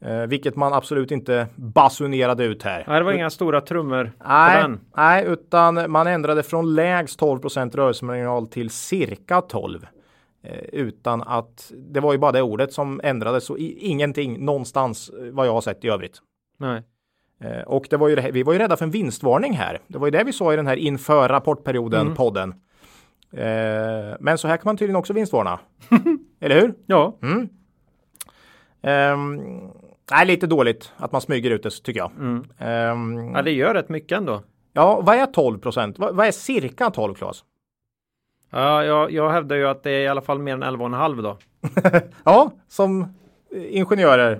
Eh, 0.00 0.26
vilket 0.26 0.56
man 0.56 0.72
absolut 0.72 1.10
inte 1.10 1.46
basunerade 1.56 2.44
ut 2.44 2.62
här. 2.62 2.84
Nej, 2.86 2.98
det 2.98 3.04
var 3.04 3.12
inga 3.12 3.30
stora 3.30 3.60
trummor 3.60 4.12
Nej, 4.24 4.64
nej, 4.96 5.24
utan 5.26 5.90
man 5.90 6.06
ändrade 6.06 6.42
från 6.42 6.74
lägst 6.74 7.20
12% 7.20 7.76
rörelsemarginal 7.76 8.46
till 8.46 8.70
cirka 8.70 9.40
12. 9.40 9.86
Eh, 10.42 10.58
utan 10.72 11.22
att 11.22 11.72
det 11.76 12.00
var 12.00 12.12
ju 12.12 12.18
bara 12.18 12.32
det 12.32 12.42
ordet 12.42 12.72
som 12.72 13.00
ändrades 13.04 13.50
och 13.50 13.58
ingenting 13.58 14.44
någonstans 14.44 15.08
eh, 15.08 15.32
vad 15.32 15.46
jag 15.46 15.52
har 15.52 15.60
sett 15.60 15.84
i 15.84 15.88
övrigt. 15.88 16.18
Nej. 16.58 16.82
Eh, 17.44 17.62
Och 17.66 17.86
det 17.90 17.96
var 17.96 18.08
ju, 18.08 18.30
vi 18.30 18.42
var 18.42 18.52
ju 18.52 18.58
rädda 18.58 18.76
för 18.76 18.84
en 18.84 18.90
vinstvarning 18.90 19.52
här. 19.52 19.78
Det 19.86 19.98
var 19.98 20.06
ju 20.06 20.10
det 20.10 20.24
vi 20.24 20.32
sa 20.32 20.52
i 20.52 20.56
den 20.56 20.66
här 20.66 20.76
inför 20.76 21.28
rapportperioden 21.28 22.14
podden. 22.14 22.54
Eh, 23.32 24.16
men 24.20 24.38
så 24.38 24.48
här 24.48 24.56
kan 24.56 24.62
man 24.64 24.76
tydligen 24.76 24.96
också 24.96 25.12
vinstvarna. 25.12 25.60
Eller 26.40 26.60
hur? 26.60 26.74
Ja, 26.86 27.16
Ehm, 28.82 29.40
nej, 30.10 30.26
lite 30.26 30.46
dåligt 30.46 30.92
att 30.96 31.12
man 31.12 31.20
smyger 31.20 31.50
ut 31.50 31.62
det 31.62 31.70
tycker 31.70 32.00
jag. 32.00 32.10
Ehm, 32.58 33.32
ja, 33.34 33.42
det 33.42 33.50
gör 33.50 33.74
rätt 33.74 33.88
mycket 33.88 34.18
ändå. 34.18 34.42
ja, 34.72 35.00
vad 35.00 35.16
är 35.16 35.26
12 35.26 35.58
procent? 35.58 35.98
Vad, 35.98 36.14
vad 36.14 36.26
är 36.26 36.30
cirka 36.30 36.90
12 36.90 37.14
Klas? 37.14 37.44
Ja, 38.50 38.84
jag, 38.84 39.10
jag 39.10 39.30
hävdar 39.30 39.56
ju 39.56 39.66
att 39.68 39.82
det 39.82 39.90
är 39.90 40.00
i 40.00 40.08
alla 40.08 40.20
fall 40.20 40.38
mer 40.38 40.52
än 40.52 40.62
11,5 40.64 41.22
då. 41.22 41.38
Ja, 42.24 42.50
som 42.68 43.00
eh, 43.02 43.76
ingenjörer 43.76 44.38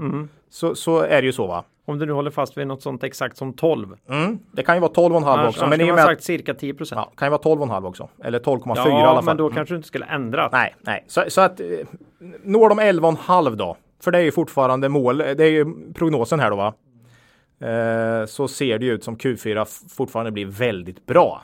så, 0.51 0.75
så 0.75 1.01
är 1.01 1.23
det 1.23 1.27
ju 1.27 1.33
så 1.33 1.47
va? 1.47 1.65
Om 1.85 1.99
du 1.99 2.07
nu 2.07 2.13
håller 2.13 2.31
fast 2.31 2.57
vid 2.59 2.67
något 2.67 2.83
sånt 2.83 3.05
exakt 3.05 3.37
som 3.37 3.53
12. 3.53 3.97
Mm. 4.09 4.39
Det 4.53 4.63
kan 4.63 4.75
ju 4.77 4.81
vara 4.81 4.93
12,5 4.93 5.17
Annars, 5.17 5.49
också. 5.49 5.65
annars 5.65 5.79
Men 5.79 5.87
i 5.89 5.91
och 5.91 5.95
med 5.95 6.05
sagt 6.05 6.23
cirka 6.23 6.55
10 6.55 6.75
procent. 6.75 6.99
ja, 6.99 7.13
kan 7.17 7.27
ju 7.27 7.31
vara 7.31 7.41
12,5 7.43 7.87
också. 7.87 8.09
Eller 8.25 8.39
12,4 8.39 8.73
Ja, 8.77 8.89
i 8.89 8.93
alla 8.93 9.15
fall. 9.15 9.25
men 9.25 9.37
då 9.37 9.45
Mm. 9.47 9.57
kanske 9.57 9.73
du 9.75 9.77
inte 9.77 9.89
skulle 9.89 10.07
ändra. 10.07 10.49
Nej, 10.53 10.75
nej. 10.81 11.05
Så, 11.09 11.25
så 11.29 11.41
att 11.41 11.61
eh, 11.61 11.67
når 12.45 12.69
de 12.69 12.81
11,5 12.81 13.57
då? 13.57 13.77
För 14.03 14.11
det 14.11 14.19
är 14.19 14.23
ju 14.23 14.33
fortfarande 14.33 14.89
mål. 14.89 15.19
Det 15.19 15.41
är 15.45 15.51
ju 15.51 15.93
prognosen 15.95 16.41
här 16.41 16.51
då 16.51 16.57
va? 16.57 16.75
Eh, 17.61 18.27
så 18.27 18.49
ser 18.49 18.79
det 18.79 18.85
ju 18.87 18.93
ut 18.93 19.05
som 19.05 19.17
Q4 19.17 19.63
f- 19.63 19.93
fortfarande 19.97 20.31
blir 20.33 20.47
väldigt 20.47 21.07
bra. 21.07 21.43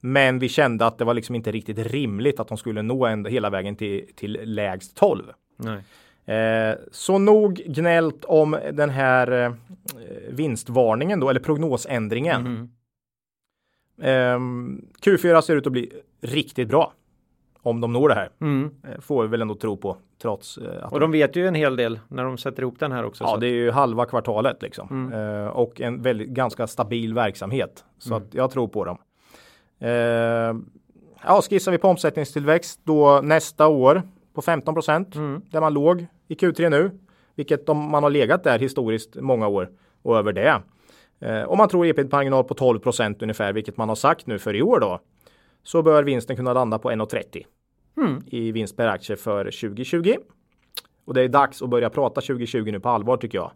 Men 0.00 0.38
vi 0.38 0.48
kände 0.48 0.86
att 0.86 0.98
det 0.98 1.04
var 1.04 1.14
liksom 1.14 1.34
inte 1.34 1.52
riktigt 1.52 1.78
rimligt 1.78 2.40
att 2.40 2.48
de 2.48 2.56
skulle 2.58 2.82
nå 2.82 3.06
ända 3.06 3.30
hela 3.30 3.50
vägen 3.50 3.76
till, 3.76 4.04
till 4.16 4.40
lägst 4.44 4.96
12. 4.96 5.24
Nej. 5.56 5.78
Eh, 6.28 6.78
så 6.92 7.18
nog 7.18 7.54
gnällt 7.54 8.24
om 8.24 8.58
den 8.72 8.90
här 8.90 9.44
eh, 9.44 9.52
vinstvarningen 10.30 11.20
då, 11.20 11.30
eller 11.30 11.40
prognosändringen. 11.40 12.70
Ehm, 14.02 14.84
Q4 15.02 15.40
ser 15.40 15.56
ut 15.56 15.66
att 15.66 15.72
bli 15.72 15.92
riktigt 16.20 16.68
bra. 16.68 16.92
Om 17.62 17.80
de 17.80 17.92
når 17.92 18.08
det 18.08 18.14
här. 18.14 18.30
Mm. 18.40 18.70
Eh, 18.84 19.00
Får 19.00 19.22
vi 19.22 19.28
väl 19.28 19.42
ändå 19.42 19.54
tro 19.54 19.76
på. 19.76 19.96
Trots 20.22 20.58
eh, 20.58 20.84
att 20.84 20.92
Och 20.92 21.00
de 21.00 21.10
vet 21.12 21.36
ju 21.36 21.46
en 21.48 21.54
hel 21.54 21.76
del 21.76 22.00
när 22.08 22.24
de 22.24 22.38
sätter 22.38 22.62
ihop 22.62 22.78
den 22.78 22.92
här 22.92 23.04
också. 23.04 23.24
Ja, 23.24 23.36
det 23.36 23.46
är 23.46 23.52
ju 23.52 23.70
halva 23.70 24.06
kvartalet 24.06 24.62
liksom. 24.62 25.12
Eh, 25.12 25.46
och 25.46 25.80
en 25.80 26.02
väldigt 26.02 26.28
ganska 26.28 26.66
stabil 26.66 27.14
verksamhet. 27.14 27.84
Så 27.98 28.14
att 28.14 28.34
jag 28.34 28.50
tror 28.50 28.68
på 28.68 28.84
dem. 28.84 28.98
Eh, 29.78 29.90
ja, 31.24 31.42
skissar 31.50 31.72
vi 31.72 31.78
på 31.78 31.88
omsättningstillväxt 31.88 32.80
då 32.84 33.20
nästa 33.22 33.66
år 33.66 34.02
på 34.34 34.42
15 34.42 34.74
procent. 34.74 35.14
Där 35.50 35.60
man 35.60 35.74
låg 35.74 36.06
i 36.28 36.34
Q3 36.34 36.70
nu. 36.70 36.90
Vilket 37.34 37.66
de, 37.66 37.90
man 37.90 38.02
har 38.02 38.10
legat 38.10 38.44
där 38.44 38.58
historiskt 38.58 39.16
många 39.16 39.48
år 39.48 39.70
och 40.02 40.18
över 40.18 40.32
det. 40.32 40.62
Eh, 41.20 41.42
om 41.42 41.58
man 41.58 41.68
tror 41.68 41.86
ebit-marginal 41.86 42.44
på 42.44 42.54
12 42.54 42.78
procent 42.78 43.22
ungefär, 43.22 43.52
vilket 43.52 43.76
man 43.76 43.88
har 43.88 43.96
sagt 43.96 44.26
nu 44.26 44.38
för 44.38 44.56
i 44.56 44.62
år 44.62 44.80
då. 44.80 45.00
Så 45.62 45.82
bör 45.82 46.02
vinsten 46.02 46.36
kunna 46.36 46.52
landa 46.52 46.78
på 46.78 46.90
1,30 46.90 47.44
i 48.26 48.52
vinst 48.52 48.76
per 48.76 48.86
aktie 48.86 49.16
för 49.16 49.44
2020. 49.44 50.14
Och 51.04 51.14
det 51.14 51.22
är 51.22 51.28
dags 51.28 51.62
att 51.62 51.70
börja 51.70 51.90
prata 51.90 52.20
2020 52.20 52.70
nu 52.70 52.80
på 52.80 52.88
allvar 52.88 53.16
tycker 53.16 53.38
jag. 53.38 53.50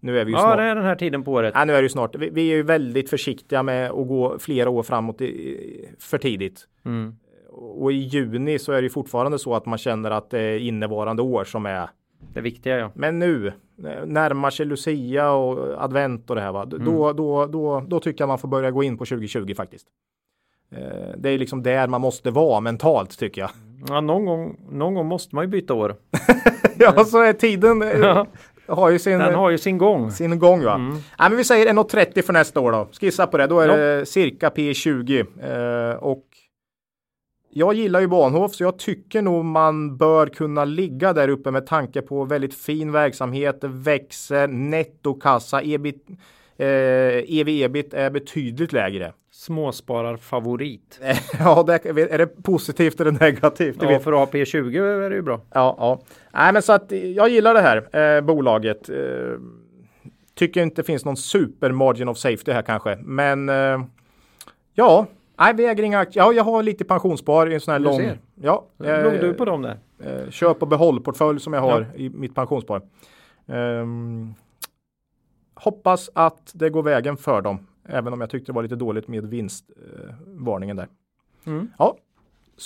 Nu 0.00 0.20
är 0.20 0.24
vi 0.24 0.32
ju 0.32 0.36
ja, 0.36 0.42
snart. 0.42 0.56
det 0.56 0.62
är 0.62 0.74
den 0.74 0.84
här 0.84 0.96
tiden 0.96 1.24
på 1.24 1.32
året. 1.32 1.54
Nej, 1.54 1.66
nu 1.66 1.72
är 1.72 1.76
det 1.76 1.82
ju 1.82 1.88
snart. 1.88 2.16
Vi, 2.16 2.30
vi 2.30 2.52
är 2.52 2.56
ju 2.56 2.62
väldigt 2.62 3.10
försiktiga 3.10 3.62
med 3.62 3.90
att 3.90 4.08
gå 4.08 4.38
flera 4.38 4.70
år 4.70 4.82
framåt 4.82 5.20
i, 5.20 5.88
för 5.98 6.18
tidigt. 6.18 6.68
Mm. 6.84 7.16
Och 7.50 7.92
i 7.92 7.96
juni 7.96 8.58
så 8.58 8.72
är 8.72 8.76
det 8.76 8.82
ju 8.82 8.90
fortfarande 8.90 9.38
så 9.38 9.54
att 9.54 9.66
man 9.66 9.78
känner 9.78 10.10
att 10.10 10.30
det 10.30 10.40
är 10.40 10.58
innevarande 10.58 11.22
år 11.22 11.44
som 11.44 11.66
är. 11.66 11.90
Det 12.34 12.40
viktiga 12.40 12.78
ja. 12.78 12.90
Men 12.94 13.18
nu 13.18 13.52
närmar 14.06 14.50
sig 14.50 14.66
Lucia 14.66 15.30
och 15.30 15.84
advent 15.84 16.30
och 16.30 16.36
det 16.36 16.42
här 16.42 16.52
va. 16.52 16.62
Mm. 16.62 16.84
Då, 16.84 17.12
då, 17.12 17.46
då, 17.46 17.80
då 17.88 18.00
tycker 18.00 18.22
jag 18.22 18.28
man 18.28 18.38
får 18.38 18.48
börja 18.48 18.70
gå 18.70 18.82
in 18.82 18.98
på 18.98 19.04
2020 19.04 19.54
faktiskt. 19.56 19.86
Eh, 20.72 20.78
Det 21.16 21.30
är 21.30 21.38
liksom 21.38 21.62
där 21.62 21.86
man 21.88 22.00
måste 22.00 22.30
vara 22.30 22.60
mentalt 22.60 23.18
tycker 23.18 23.40
jag. 23.40 23.50
ja 23.88 24.00
någon, 24.00 24.24
gång, 24.26 24.56
någon 24.70 24.94
gång 24.94 25.06
måste 25.06 25.34
man 25.34 25.44
ju 25.44 25.48
byta 25.48 25.74
år. 25.74 25.96
Ja, 26.80 27.04
så 27.04 27.22
är 27.22 27.32
tiden. 27.32 27.82
eh, 27.82 27.88
Ja. 27.98 28.26
Har 28.74 28.90
ju 28.90 28.98
sin, 28.98 29.18
Den 29.18 29.34
har 29.34 29.50
ju 29.50 29.58
sin 29.58 29.78
gång. 29.78 30.10
sin 30.10 30.38
gång 30.38 30.64
va. 30.64 30.74
Mm. 30.74 30.90
Nej, 30.92 31.28
men 31.30 31.36
vi 31.36 31.44
säger 31.44 31.66
1,30 31.66 32.22
för 32.22 32.32
nästa 32.32 32.60
år 32.60 32.72
då. 32.72 32.88
Skissa 33.00 33.26
på 33.26 33.38
det. 33.38 33.46
Då 33.46 33.60
är 33.60 33.68
det 33.68 34.06
cirka 34.06 34.48
P20. 34.48 35.26
Eh, 35.90 35.96
och 35.96 36.24
jag 37.58 37.74
gillar 37.74 38.00
ju 38.00 38.06
Bahnhof 38.06 38.54
så 38.54 38.62
jag 38.62 38.78
tycker 38.78 39.22
nog 39.22 39.44
man 39.44 39.96
bör 39.96 40.26
kunna 40.26 40.64
ligga 40.64 41.12
där 41.12 41.28
uppe 41.28 41.50
med 41.50 41.66
tanke 41.66 42.02
på 42.02 42.24
väldigt 42.24 42.54
fin 42.54 42.92
verksamhet, 42.92 43.58
växer, 43.62 44.48
nettokassa, 44.48 45.62
ebit, 45.62 46.06
eh, 46.56 46.66
EV-ebit 47.38 47.94
är 47.94 48.10
betydligt 48.10 48.72
lägre. 48.72 49.12
Småspararfavorit. 49.30 51.00
ja, 51.38 51.62
det, 51.66 51.86
är 51.86 52.18
det 52.18 52.42
positivt 52.42 53.00
eller 53.00 53.12
negativt? 53.12 53.76
Ja, 53.80 53.88
vet 53.88 54.04
för 54.04 54.12
att 54.12 54.18
ha 54.18 54.26
P20 54.26 55.04
är 55.04 55.10
det 55.10 55.16
ju 55.16 55.22
bra. 55.22 55.40
Ja, 55.54 55.76
ja. 55.78 56.00
Nej, 56.32 56.52
men 56.52 56.62
så 56.62 56.72
att 56.72 56.92
jag 57.14 57.28
gillar 57.28 57.54
det 57.54 57.60
här 57.60 58.16
eh, 58.16 58.20
bolaget. 58.20 58.88
Eh, 58.88 58.96
tycker 60.34 60.62
inte 60.62 60.82
det 60.82 60.86
finns 60.86 61.04
någon 61.04 61.16
super 61.16 61.72
margin 61.72 62.08
of 62.08 62.18
safety 62.18 62.52
här 62.52 62.62
kanske, 62.62 62.96
men 62.96 63.48
eh, 63.48 63.80
ja, 64.74 65.06
nej, 65.38 65.54
vi 65.54 65.66
äger 65.66 65.82
inga 65.84 65.98
aktier. 65.98 66.22
Ja, 66.24 66.32
jag 66.32 66.44
har 66.44 66.62
lite 66.62 66.84
pensionsspar 66.84 67.50
i 67.50 67.54
en 67.54 67.60
sån 67.60 67.72
här 67.72 67.78
Du 67.78 67.84
lång. 67.84 67.96
ser. 67.98 68.18
Ja, 68.34 68.66
eh, 68.84 69.02
Låg 69.04 69.12
du 69.12 69.34
på 69.34 69.44
dem 69.44 69.62
där? 69.62 69.78
eh, 69.98 70.30
köp 70.30 70.62
och 70.62 70.68
behållportfölj 70.68 71.40
som 71.40 71.52
jag 71.52 71.60
har 71.60 71.86
i 71.96 72.10
mitt 72.10 72.34
pensionsspar. 72.34 72.82
Ehm, 73.46 74.34
hoppas 75.54 76.10
att 76.14 76.50
det 76.54 76.70
går 76.70 76.82
vägen 76.82 77.16
för 77.16 77.42
dem, 77.42 77.66
även 77.84 78.12
om 78.12 78.20
jag 78.20 78.30
tyckte 78.30 78.52
det 78.52 78.54
var 78.56 78.62
lite 78.62 78.76
dåligt 78.76 79.08
med 79.08 79.26
vinstvarningen 79.26 80.78
eh, 80.78 80.84
där. 80.84 80.88
Mm. 81.52 81.70
Ja, 81.78 81.96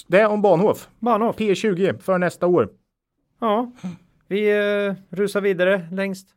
det 0.06 0.20
är 0.20 0.28
om 0.28 0.42
Bahnhof. 0.42 0.88
Bahnhof. 0.98 1.36
P20 1.36 1.98
för 1.98 2.18
nästa 2.18 2.46
år. 2.46 2.68
Ja, 3.40 3.70
vi 4.28 4.50
eh, 4.86 4.94
rusar 5.10 5.40
vidare 5.40 5.88
längst. 5.92 6.28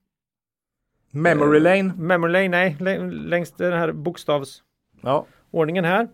Memory 1.11 1.59
lane. 1.59 1.93
Memory 1.97 2.31
lane, 2.33 2.47
nej, 2.47 2.75
lä- 2.79 2.97
längs 3.11 3.51
den 3.51 3.73
här 3.73 3.91
bokstavsordningen 3.91 5.83
Ja. 5.83 5.89
här. 5.89 6.07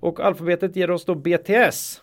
Och 0.00 0.20
alfabetet 0.20 0.76
ger 0.76 0.90
oss 0.90 1.04
då 1.04 1.14
BTS. 1.14 2.02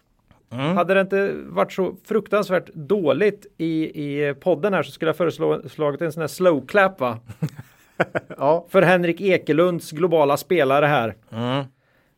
Mm. 0.51 0.78
Hade 0.78 0.93
det 0.93 1.01
inte 1.01 1.34
varit 1.45 1.71
så 1.71 1.95
fruktansvärt 2.07 2.73
dåligt 2.73 3.45
i, 3.57 3.84
i 4.03 4.34
podden 4.34 4.73
här 4.73 4.84
så 4.84 4.91
skulle 4.91 5.09
jag 5.09 5.17
föreslagit 5.17 6.01
en 6.01 6.11
sån 6.11 6.21
här 6.21 6.28
slow 6.28 6.67
clap 6.67 6.99
va? 6.99 7.19
Ja. 8.38 8.65
För 8.69 8.82
Henrik 8.82 9.21
Ekelunds 9.21 9.91
globala 9.91 10.38
spelare 10.38 10.86
här. 10.86 11.15
Mm. 11.32 11.63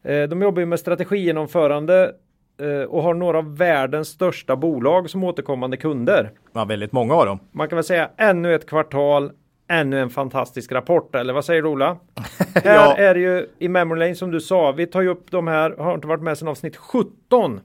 Eh, 0.04 0.30
De 0.30 0.42
jobbar 0.42 0.60
ju 0.60 0.66
med 0.66 0.80
strategigenomförande 0.80 2.14
eh, 2.62 2.82
och 2.90 3.04
har 3.04 3.14
några 3.14 3.38
av 3.38 3.58
världens 3.58 4.08
största 4.08 4.56
bolag 4.56 5.10
som 5.10 5.24
återkommande 5.24 5.78
kunder. 5.78 6.32
ja, 6.54 6.66
väldigt 6.66 6.92
många 6.92 7.14
av 7.14 7.26
dem. 7.26 7.40
Man 7.52 7.70
kan 7.70 7.76
väl 7.76 7.84
säga 7.84 8.10
ännu 8.18 8.56
ett 8.56 8.66
kvartal, 8.70 9.32
ännu 9.70 10.00
en 10.02 10.10
fantastisk 10.10 10.72
rapport, 10.72 11.16
eller 11.16 11.34
vad 11.34 11.46
säger 11.46 11.62
du 11.62 11.68
Ola? 11.68 11.98
Här 12.64 13.00
är 13.00 13.14
det 13.14 13.20
ju 13.20 13.48
i 13.60 13.68
Memory 13.68 14.00
Lane 14.00 14.16
som 14.16 14.32
du 14.32 14.42
sa, 14.42 14.72
vi 14.72 14.88
tar 14.88 15.02
ju 15.02 15.10
upp 15.10 15.32
de 15.32 15.48
här, 15.48 15.76
har 15.78 15.94
inte 15.94 16.08
varit 16.08 16.24
med 16.24 16.38
sedan 16.38 16.48
avsnitt 16.48 16.78
17. 16.78 17.62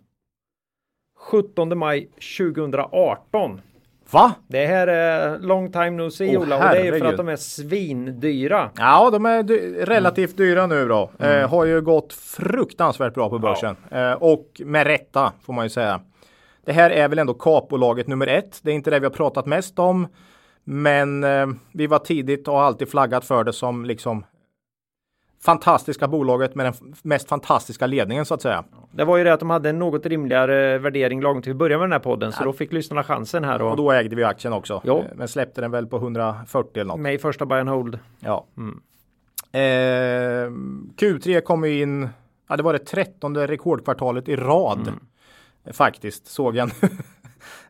17 1.19 1.79
maj 1.79 2.09
2018. 2.39 3.61
Va? 4.11 4.35
Det 4.49 4.67
här 4.67 4.87
är 4.87 5.39
long 5.39 5.73
time 5.73 5.91
no 5.91 6.11
see 6.11 6.37
Åh, 6.37 6.43
Ola 6.43 6.57
och 6.57 6.63
det 6.75 6.81
är 6.81 6.85
ju 6.85 6.99
för 6.99 7.07
att 7.07 7.17
de 7.17 7.29
är 7.29 7.37
svindyra. 7.37 8.71
Ja, 8.77 9.11
de 9.11 9.27
är 9.27 9.43
dy- 9.43 9.85
relativt 9.85 10.37
dyra 10.37 10.67
nu 10.67 10.89
då. 10.89 11.11
Mm. 11.19 11.41
Eh, 11.41 11.49
har 11.51 11.65
ju 11.65 11.81
gått 11.81 12.13
fruktansvärt 12.13 13.15
bra 13.15 13.29
på 13.31 13.39
börsen. 13.39 13.77
Eh, 13.91 14.13
och 14.13 14.61
med 14.65 14.87
rätta 14.87 15.33
får 15.43 15.53
man 15.53 15.65
ju 15.65 15.69
säga. 15.69 16.01
Det 16.65 16.73
här 16.73 16.91
är 16.91 17.09
väl 17.09 17.19
ändå 17.19 17.35
kapbolaget 17.35 18.07
nummer 18.07 18.27
ett. 18.27 18.61
Det 18.63 18.71
är 18.71 18.75
inte 18.75 18.91
det 18.91 18.99
vi 18.99 19.07
har 19.07 19.13
pratat 19.13 19.47
mest 19.47 19.79
om. 19.79 20.07
Men 20.65 21.25
eh, 21.25 21.47
vi 21.73 21.87
var 21.87 21.99
tidigt 21.99 22.49
och 22.49 22.55
har 22.55 22.63
alltid 22.63 22.89
flaggat 22.89 23.25
för 23.25 23.45
det 23.45 23.53
som 23.53 23.85
liksom 23.85 24.25
fantastiska 25.43 26.09
bolaget 26.09 26.55
med 26.55 26.67
den 26.67 26.95
mest 27.03 27.29
fantastiska 27.29 27.87
ledningen 27.87 28.25
så 28.25 28.35
att 28.35 28.43
säga. 28.43 28.65
Det 28.93 29.05
var 29.05 29.17
ju 29.17 29.25
det 29.25 29.33
att 29.33 29.41
de 29.41 29.51
hade 29.51 29.69
en 29.69 29.79
något 29.79 30.07
rimligare 30.07 30.79
värdering 30.79 31.21
lagom 31.21 31.43
till 31.43 31.53
att 31.53 31.59
börja 31.59 31.79
med 31.79 31.85
den 31.85 31.93
här 31.93 31.99
podden 31.99 32.33
så 32.33 32.45
då 32.45 32.53
fick 32.53 32.73
lyssnarna 32.73 33.05
chansen 33.05 33.45
här 33.45 33.63
Och 33.63 33.71
och 33.71 33.77
då 33.77 33.93
ägde 33.93 34.17
vi 34.17 34.25
aktien 34.25 34.53
också. 34.53 34.81
Ja. 34.85 34.99
Eh, 34.99 35.05
Men 35.15 35.29
släppte 35.29 35.61
den 35.61 35.71
väl 35.71 35.87
på 35.87 35.97
140 35.97 36.71
eller 36.75 36.85
något. 36.85 37.01
med 37.01 37.15
i 37.15 37.19
första 37.19 37.47
buy 37.47 37.59
and 37.61 37.69
hold. 37.69 37.99
Ja. 38.21 38.47
Eh, 39.53 40.51
Q3 40.97 41.41
kom 41.41 41.65
ju 41.65 41.83
in, 41.83 42.09
ja 42.49 42.57
det 42.57 42.63
var 42.63 42.73
det 42.73 42.79
trettonde 42.79 43.47
rekordkvartalet 43.47 44.29
i 44.29 44.37
rad. 44.37 44.93
Eh, 45.65 45.73
Faktiskt, 45.73 46.27
såg 46.27 46.57
jag. 46.57 46.71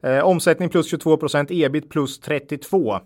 eh, 0.01 0.25
omsättning 0.25 0.69
plus 0.69 0.91
22 0.91 1.17
procent, 1.17 1.51
ebit 1.51 1.91
plus 1.91 2.21
32. 2.21 3.01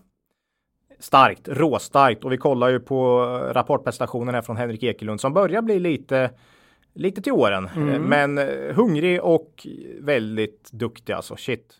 Starkt, 0.99 1.47
råstarkt 1.47 2.23
och 2.23 2.31
vi 2.31 2.37
kollar 2.37 2.69
ju 2.69 2.79
på 2.79 3.23
eh, 3.23 3.53
rapportprestationen 3.53 4.35
här 4.35 4.41
från 4.41 4.57
Henrik 4.57 4.83
Ekelund 4.83 5.21
som 5.21 5.33
börjar 5.33 5.61
bli 5.61 5.79
lite 5.79 6.29
Lite 6.93 7.21
till 7.21 7.31
åren, 7.31 7.65
eh, 7.65 7.99
men 7.99 8.37
eh, 8.37 8.75
hungrig 8.75 9.23
och 9.23 9.67
väldigt 9.99 10.71
duktig 10.71 11.13
alltså. 11.13 11.35
Shit, 11.35 11.75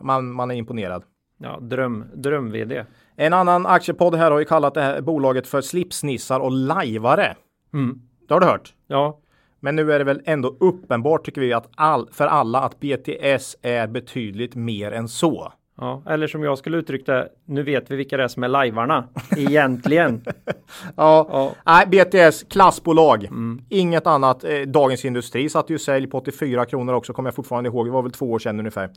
man, 0.00 0.32
man 0.32 0.50
är 0.50 0.54
imponerad. 0.54 1.02
Ja, 1.38 1.58
dröm, 1.60 2.04
dröm 2.14 2.50
vd. 2.50 2.84
En 3.16 3.32
annan 3.32 3.66
aktiepodd 3.66 4.14
här 4.14 4.30
har 4.30 4.38
ju 4.38 4.44
kallat 4.44 4.74
det 4.74 4.82
här 4.82 5.00
bolaget 5.00 5.46
för 5.46 5.60
slipsnissar 5.60 6.40
och 6.40 6.52
lajvare. 6.52 7.36
Mm. 7.72 8.00
Det 8.28 8.34
har 8.34 8.40
du 8.40 8.46
hört? 8.46 8.74
Ja, 8.86 9.20
Men 9.64 9.76
nu 9.76 9.92
är 9.92 9.98
det 9.98 10.04
väl 10.04 10.22
ändå 10.24 10.56
uppenbart 10.60 11.24
tycker 11.24 11.40
vi 11.40 11.52
att 11.52 11.68
all, 11.76 12.08
för 12.12 12.26
alla 12.26 12.60
att 12.60 12.80
BTS 12.80 13.56
är 13.62 13.86
betydligt 13.86 14.54
mer 14.54 14.92
än 14.92 15.08
så. 15.08 15.52
ja, 15.80 16.02
eller 16.08 16.26
som 16.26 16.42
jag 16.42 16.58
skulle 16.58 16.76
uttrycka 16.76 17.12
det, 17.14 17.28
nu 17.46 17.62
vet 17.62 17.90
vi 17.90 17.96
vilka 17.96 18.16
det 18.16 18.22
är 18.24 18.28
som 18.28 18.44
är 18.44 18.48
lajvarna 18.48 19.08
egentligen. 19.36 20.24
Ja, 20.96 21.28
Ja. 21.30 21.52
nej, 21.66 21.86
BTS 21.86 22.42
klassbolag. 22.42 23.28
Inget 23.68 24.06
annat. 24.06 24.44
Eh, 24.44 24.60
Dagens 24.60 25.04
Industri 25.04 25.48
satte 25.48 25.72
ju 25.72 25.78
sälj 25.78 26.06
på 26.06 26.18
84 26.18 26.64
kronor 26.64 26.94
också 26.94 27.12
kommer 27.12 27.26
jag 27.26 27.34
fortfarande 27.34 27.68
ihåg. 27.70 27.86
Det 27.86 27.90
var 27.92 28.02
väl 28.02 28.12
två 28.12 28.30
år 28.32 28.38
sedan 28.38 28.58
ungefär. 28.58 28.90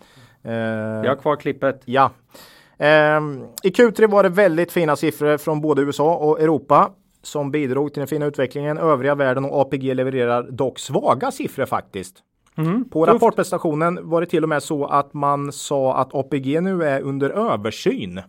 Eh, 0.43 0.53
Jag 0.53 1.09
har 1.09 1.15
kvar 1.15 1.35
klippet. 1.35 1.81
Ja. 1.85 2.11
Ehm, 2.79 3.43
I 3.63 3.69
Q3 3.69 4.07
var 4.07 4.23
det 4.23 4.29
väldigt 4.29 4.71
fina 4.71 4.95
siffror 4.95 5.37
från 5.37 5.61
både 5.61 5.81
USA 5.81 6.15
och 6.15 6.41
Europa 6.41 6.91
som 7.27 7.51
bidrog 7.51 7.93
till 7.93 7.99
den 8.01 8.07
fina 8.07 8.25
utvecklingen. 8.25 8.77
Övriga 8.77 9.15
världen 9.15 9.45
och 9.45 9.61
APG 9.61 9.93
levererar 9.93 10.51
dock 10.51 10.79
svaga 10.79 11.31
siffror 11.31 11.65
faktiskt. 11.65 12.23
På 12.91 13.05
tufft. 13.05 13.13
rapportprestationen 13.13 14.09
var 14.09 14.21
det 14.21 14.27
till 14.27 14.43
och 14.43 14.49
med 14.49 14.63
så 14.63 14.85
att 14.85 15.13
man 15.13 15.51
sa 15.51 15.95
att 15.97 16.15
APG 16.15 16.61
nu 16.61 16.83
är 16.83 17.01
under 17.01 17.29
översyn. 17.29 18.17
Eh, 18.17 18.23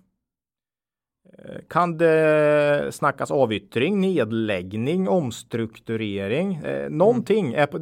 Kan 1.68 1.98
det 1.98 2.88
snackas 2.94 3.30
avyttring, 3.30 4.00
nedläggning, 4.00 5.08
omstrukturering? 5.08 6.54
Eh, 6.54 6.90
någonting 6.90 7.54
är 7.54 7.66
på 7.66 7.78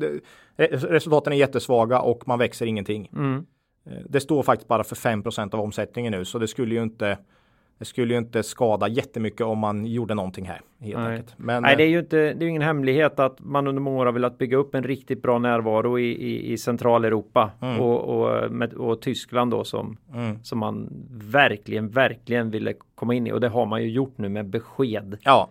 Resultaten 0.69 1.33
är 1.33 1.37
jättesvaga 1.37 2.01
och 2.01 2.29
man 2.29 2.39
växer 2.39 2.67
ingenting. 2.67 3.11
Mm. 3.13 3.47
Eh, 3.91 3.93
Det 4.09 4.21
står 4.21 4.43
faktiskt 4.43 4.69
bara 4.69 4.85
för 4.85 4.97
5% 4.97 5.55
av 5.55 5.61
omsättningen 5.61 6.13
nu, 6.13 6.25
så 6.25 6.39
det 6.39 6.49
skulle 6.49 6.75
ju 6.75 6.83
inte 6.83 7.19
det 7.79 7.85
skulle 7.85 8.15
ju 8.15 8.19
inte 8.19 8.43
skada 8.43 8.89
jättemycket 8.89 9.41
om 9.41 9.59
man 9.59 9.87
gjorde 9.87 10.15
någonting 10.15 10.45
här. 10.47 10.61
Helt 10.81 10.97
Nej. 10.97 11.17
enkelt. 11.17 11.35
Men 11.39 11.63
Nej, 11.63 11.77
det 11.77 11.83
är 11.83 11.87
eh, 11.87 11.93
ju 11.93 11.99
inte, 11.99 12.17
det 12.35 12.45
är 12.45 12.49
ingen 12.49 12.63
hemlighet 12.63 13.19
att 13.21 13.41
man 13.41 13.67
under 13.67 13.83
många 13.83 13.99
år 14.01 14.07
har 14.07 14.13
velat 14.13 14.39
bygga 14.39 14.57
upp 14.57 14.75
en 14.75 14.83
riktigt 14.85 15.23
bra 15.23 15.39
närvaro 15.39 15.99
i, 15.99 16.03
i, 16.13 16.53
i 16.53 16.59
Centraleuropa 16.59 17.51
och, 17.81 18.01
och, 18.01 18.51
med, 18.53 18.73
och 18.75 19.01
Tyskland 19.03 19.51
då 19.51 19.65
som, 19.65 19.97
mm, 20.15 20.43
som 20.45 20.59
man 20.59 20.89
verkligen, 21.13 21.89
verkligen 21.89 22.51
ville 22.51 22.75
komma 22.95 23.15
in 23.15 23.27
i 23.27 23.33
och 23.33 23.41
det 23.41 23.49
har 23.49 23.67
man 23.67 23.83
ju 23.83 23.91
gjort 23.91 24.19
nu 24.19 24.29
med 24.29 24.47
besked. 24.47 25.19
ja. 25.23 25.51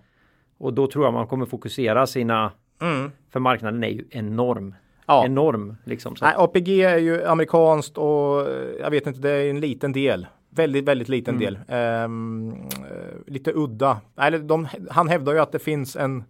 Och 0.58 0.74
då 0.74 0.88
tror 0.88 1.06
jag 1.06 1.14
man 1.14 1.28
kommer 1.28 1.46
fokusera 1.46 2.08
sina, 2.08 2.52
Mm, 2.82 3.12
för 3.30 3.40
marknaden 3.40 3.84
är 3.84 3.88
ju 3.90 4.06
enorm. 4.10 4.76
ja. 5.06 5.26
Enorm 5.26 5.76
liksom. 5.84 6.16
Så. 6.16 6.26
Nej, 6.26 6.34
APG 6.38 6.82
är 6.84 6.98
ju 6.98 7.26
amerikanskt 7.26 7.98
och 7.98 8.42
eh, 8.42 8.70
jag 8.82 8.92
vet 8.92 9.08
inte, 9.08 9.20
det 9.20 9.30
är 9.32 9.50
en 9.50 9.60
liten 9.60 9.92
del. 9.92 10.28
Väldigt, 10.56 10.86
väldigt 10.86 11.10
liten 11.10 11.40
del. 11.40 11.60
Ehm, 11.68 12.52
eh, 12.52 13.34
lite 13.34 13.52
udda. 13.56 14.02
Eller 14.18 14.40
de, 14.40 14.68
han 14.90 15.08
hävdar 15.10 15.34
ju 15.34 15.40
att 15.40 15.52
det 15.52 15.60
finns 15.60 15.96
en, 15.96 16.24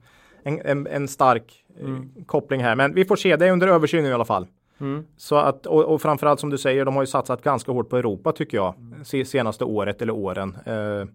en, 0.43 0.61
en, 0.65 0.87
en 0.87 1.07
stark 1.07 1.65
eh, 1.81 2.25
koppling 2.25 2.63
här. 2.63 2.75
Men 2.75 2.93
vi 2.93 3.05
får 3.05 3.15
se, 3.15 3.35
det 3.35 3.47
är 3.47 3.51
under 3.51 3.67
översyn 3.67 4.05
i 4.05 4.13
alla 4.13 4.25
fall. 4.25 4.47
Mm. 4.79 5.05
Så 5.17 5.35
att, 5.35 5.65
och, 5.65 5.85
och 5.85 6.01
framförallt 6.01 6.39
som 6.39 6.49
du 6.49 6.57
säger, 6.57 6.85
de 6.85 6.95
har 6.95 7.03
ju 7.03 7.07
satsat 7.07 7.41
ganska 7.41 7.71
hårt 7.71 7.89
på 7.89 7.97
Europa 7.97 8.31
tycker 8.31 8.57
jag. 8.57 8.73
Se, 9.03 9.25
senaste 9.25 9.63
året 9.63 10.01
eller 10.01 10.13
åren. 10.13 10.57
Eh, 10.65 11.07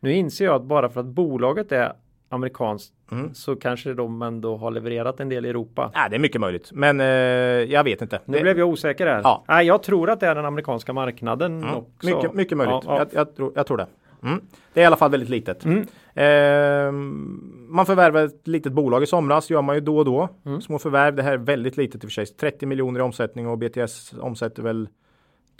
Nu 0.00 0.12
inser 0.12 0.44
jag 0.44 0.54
att 0.54 0.64
bara 0.64 0.88
för 0.88 1.00
att 1.00 1.06
bolaget 1.06 1.72
är 1.72 1.92
amerikanskt 2.32 2.92
Mm. 3.12 3.34
så 3.34 3.56
kanske 3.56 3.94
de 3.94 4.22
ändå 4.22 4.56
har 4.56 4.70
levererat 4.70 5.20
en 5.20 5.28
del 5.28 5.46
i 5.46 5.48
Europa. 5.48 5.90
nej, 5.94 6.10
det 6.10 6.16
är 6.16 6.20
mycket 6.20 6.40
möjligt. 6.40 6.70
Men 6.72 7.00
eh, 7.00 7.06
jag 7.06 7.84
vet 7.84 8.02
inte. 8.02 8.20
Nu 8.24 8.36
Det- 8.36 8.42
blev 8.42 8.58
jag 8.58 8.68
osäker 8.68 9.06
här. 9.06 9.20
Ja. 9.24 9.44
Nej, 9.48 9.66
jag 9.66 9.82
tror 9.82 10.10
att 10.10 10.20
det 10.20 10.26
är 10.26 10.34
den 10.34 10.44
amerikanska 10.44 10.92
marknaden 10.92 11.62
Mm, 11.62 11.74
också. 11.74 12.06
mycket, 12.06 12.34
mycket 12.34 12.58
möjligt. 12.58 12.74
Ja, 12.74 12.82
ja. 12.86 12.98
Jag, 12.98 13.08
jag, 13.12 13.36
tror, 13.36 13.52
jag 13.54 13.66
tror 13.66 13.76
det. 13.76 13.86
Mm. 14.22 14.40
Det 14.74 14.80
är 14.80 14.84
i 14.84 14.86
alla 14.86 14.96
fall 14.96 15.10
väldigt 15.10 15.28
litet. 15.28 15.64
Mm. 15.64 15.86
Ehm, 16.14 17.66
man 17.68 17.86
förvärvar 17.86 18.22
ett 18.24 18.48
litet 18.48 18.72
bolag 18.72 19.02
i 19.02 19.06
somras, 19.06 19.50
gör 19.50 19.62
man 19.62 19.74
ju 19.74 19.80
då 19.80 19.98
och 19.98 20.04
då. 20.04 20.28
Mm. 20.46 20.60
Små 20.60 20.78
förvärv, 20.78 21.14
det 21.16 21.22
här 21.22 21.32
är 21.32 21.36
väldigt 21.38 21.76
litet 21.76 21.94
i 22.04 22.06
och 22.06 22.10
för 22.10 22.24
sig. 22.24 22.26
30 22.26 22.66
miljoner 22.66 23.00
i 23.00 23.02
omsättning 23.02 23.48
och 23.48 23.58
BTS 23.58 24.12
omsätter 24.20 24.62
väl 24.62 24.88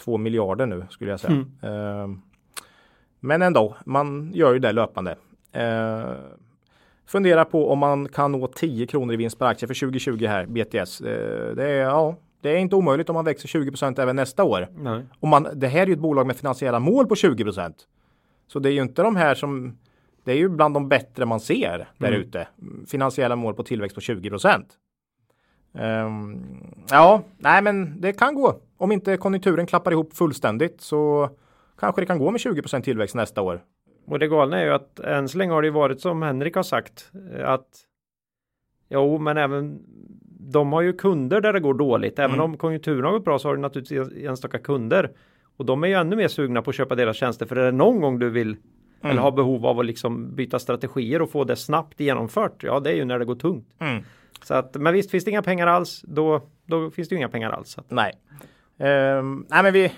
2 0.05 0.17
miljarder 0.19 0.67
nu 0.67 0.85
skulle 0.91 1.11
jag 1.11 1.21
säga. 1.21 1.45
Ehm, 1.63 2.23
men 3.21 3.43
ändå, 3.43 3.77
man 3.87 4.31
gör 4.35 4.53
ju 4.53 4.59
det 4.59 4.73
löpande. 4.73 5.17
Ehm, 5.53 6.05
fundera 7.13 7.45
på 7.45 7.71
om 7.71 7.79
man 7.79 8.09
kan 8.09 8.33
nå 8.33 8.47
10 8.47 8.87
kronor 8.87 9.15
i 9.15 9.17
vinst 9.17 9.39
per 9.39 9.47
aktie 9.47 9.69
för 9.69 9.75
2020 9.75 10.27
här, 10.27 10.47
BTS. 10.47 11.01
Ehm, 11.01 11.57
det, 11.57 11.69
är, 11.69 11.83
ja, 11.83 12.17
det 12.41 12.51
är 12.51 12.57
inte 12.57 12.77
omöjligt 12.77 13.09
om 13.09 13.15
man 13.15 13.25
växer 13.25 13.49
20 13.49 13.73
även 13.99 14.17
nästa 14.17 14.45
år. 14.45 14.69
Nej. 14.77 15.03
Och 15.21 15.29
man, 15.29 15.49
det 15.55 15.69
här 15.69 15.83
är 15.83 15.87
ju 15.87 15.93
ett 15.93 15.99
bolag 15.99 16.27
med 16.27 16.37
finansiella 16.37 16.79
mål 16.79 17.07
på 17.07 17.15
20% 17.15 17.73
Så 18.47 18.59
det 18.59 18.69
är 18.69 18.73
ju 18.73 18.83
inte 18.83 19.03
de 19.03 19.17
här 19.17 19.35
som 19.35 19.79
det 20.25 20.33
är 20.33 20.37
ju 20.37 20.49
bland 20.49 20.75
de 20.75 20.89
bättre 20.89 21.27
man 21.27 21.41
ser 21.41 21.89
där 21.99 22.09
Mm. 22.09 22.21
ute. 22.21 22.49
Finansiella 22.87 23.37
mål 23.37 23.55
på 23.55 23.63
tillväxt 23.63 23.95
på 23.95 24.01
20% 24.01 24.65
Ehm, 25.75 26.41
ja, 26.91 27.23
nej 27.39 27.63
men 27.63 28.01
det 28.01 28.13
kan 28.13 28.35
gå. 28.35 28.61
Om 28.77 28.93
inte 28.93 29.17
konjunkturen 29.17 29.67
klappar 29.67 29.93
ihop 29.93 30.13
fullständigt 30.17 30.81
så 30.81 31.31
kanske 31.79 32.03
det 32.03 32.07
kan 32.07 32.19
gå 32.19 32.31
med 32.31 32.41
20% 32.41 32.83
tillväxt 32.83 33.15
nästa 33.15 33.43
år. 33.43 33.61
Och 34.05 34.19
det 34.19 34.29
galna 34.29 34.61
är 34.61 34.65
ju 34.65 34.71
att 34.73 35.01
än 35.01 35.29
så 35.29 35.39
länge 35.39 35.53
har 35.53 35.63
det 35.63 35.67
ju 35.67 35.73
varit 35.73 36.01
som 36.01 36.23
Henrik 36.23 36.55
har 36.57 36.63
sagt 36.63 37.11
eh, 37.37 37.49
att 37.49 37.67
Jo, 38.89 39.19
men 39.19 39.37
även 39.37 39.79
de 40.51 40.73
har 40.73 40.81
ju 40.83 40.93
kunder 40.93 41.41
där 41.41 41.53
det 41.53 41.61
går 41.61 41.75
dåligt. 41.75 42.19
Även 42.19 42.31
Mm. 42.35 42.45
om 42.45 42.57
konjunkturen 42.57 43.05
har 43.05 43.13
gått 43.13 43.25
bra 43.25 43.39
så 43.39 43.49
har 43.49 43.57
du 43.57 43.61
naturligtvis 43.63 44.25
enstaka 44.25 44.59
kunder. 44.59 45.11
Och 45.57 45.65
de 45.67 45.85
är 45.85 45.89
ju 45.89 45.95
ännu 45.95 46.17
mer 46.17 46.29
sugna 46.29 46.63
på 46.63 46.71
att 46.71 46.77
köpa 46.77 46.95
deras 46.95 47.17
tjänster. 47.17 47.47
För 47.47 47.57
är 47.57 47.65
det 47.65 47.73
någon 47.73 48.01
gång 48.01 48.19
du 48.19 48.31
vill 48.31 48.57
eller 49.05 49.21
har 49.21 49.31
behov 49.33 49.67
av 49.67 49.81
att 49.81 49.87
liksom 49.87 50.35
byta 50.35 50.59
strategier 50.59 51.23
och 51.23 51.31
få 51.31 51.45
det 51.45 51.57
snabbt 51.57 52.01
genomfört. 52.01 52.63
Ja, 52.65 52.81
det 52.81 52.91
är 52.91 52.95
ju 52.95 53.05
när 53.05 53.19
det 53.19 53.25
går 53.25 53.35
tungt. 53.35 53.69
Mm. 53.79 54.03
Så 54.43 54.55
att, 54.55 54.75
men 54.75 54.93
visst, 54.95 55.11
finns 55.11 55.25
det 55.25 55.31
inga 55.31 55.43
pengar 55.43 55.67
alls, 55.67 56.03
då, 56.07 56.41
då 56.67 56.91
finns 56.91 57.09
det 57.09 57.15
ju 57.15 57.19
inga 57.19 57.29
pengar 57.29 57.51
alls. 57.51 57.77
Nej. 57.89 58.13
Ehm, 58.79 59.47
nej 59.51 59.63
men 59.63 59.73
vi 59.73 59.93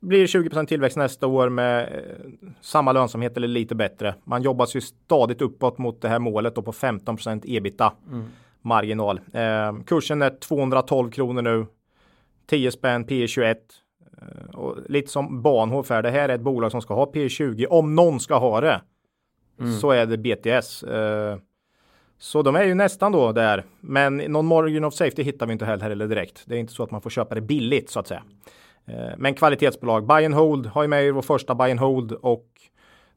blir 0.00 0.26
20% 0.26 0.66
tillväxt 0.66 0.96
nästa 0.96 1.26
år 1.26 1.48
med 1.48 1.82
eh, 1.82 2.48
samma 2.60 2.92
lönsamhet 2.92 3.36
eller 3.36 3.48
lite 3.48 3.74
bättre. 3.74 4.14
Man 4.24 4.42
jobbar 4.42 4.66
sig 4.66 4.80
stadigt 4.80 5.42
uppåt 5.42 5.78
mot 5.78 6.02
det 6.02 6.08
här 6.08 6.18
målet 6.18 6.54
då 6.54 6.62
på 6.62 6.72
15% 6.72 7.42
ebita 7.46 7.92
marginal. 8.62 9.20
Ehm, 9.32 9.84
kursen 9.84 10.22
är 10.22 10.30
212 10.30 11.10
kronor 11.10 11.42
nu. 11.42 11.66
10 12.46 12.70
spänn, 12.70 13.04
P 13.04 13.26
21. 13.26 13.58
Eh, 14.22 14.54
och 14.54 14.76
lite 14.88 15.10
som 15.10 15.42
Bahnhof 15.42 15.90
här, 15.90 16.02
det 16.02 16.10
här 16.10 16.28
är 16.28 16.34
ett 16.34 16.40
bolag 16.40 16.70
som 16.70 16.82
ska 16.82 16.94
ha 16.94 17.06
P 17.06 17.28
20 17.28 17.66
om 17.66 17.94
någon 17.94 18.20
ska 18.20 18.38
ha 18.38 18.60
det. 18.60 18.80
Så 19.80 19.90
är 19.90 20.06
det 20.06 20.18
BTS. 20.18 20.82
Eh, 20.82 21.38
så 22.18 22.42
de 22.42 22.56
är 22.56 22.64
ju 22.64 22.74
nästan 22.74 23.12
då 23.12 23.32
där. 23.32 23.64
Men 23.80 24.16
någon 24.16 24.46
margin 24.46 24.84
of 24.84 24.94
safety 24.94 25.22
hittar 25.22 25.46
vi 25.46 25.52
inte 25.52 25.64
heller 25.64 25.90
eller 25.90 26.06
direkt. 26.06 26.42
Det 26.46 26.54
är 26.54 26.58
inte 26.58 26.72
så 26.72 26.82
att 26.82 26.90
man 26.90 27.00
får 27.00 27.10
köpa 27.10 27.34
det 27.34 27.40
billigt 27.40 27.90
så 27.90 28.00
att 28.00 28.06
säga. 28.06 28.22
Eh, 28.90 29.14
Men 29.18 29.34
kvalitetsbolag, 29.34 30.06
buy 30.06 30.24
and 30.24 30.34
hold 30.34 30.66
har 30.66 30.82
ju 30.82 30.88
med 30.88 31.04
i 31.06 31.10
vår 31.10 31.22
första 31.22 31.54
buy 31.54 31.70
and 31.70 31.80
hold 31.80 32.12
och 32.12 32.46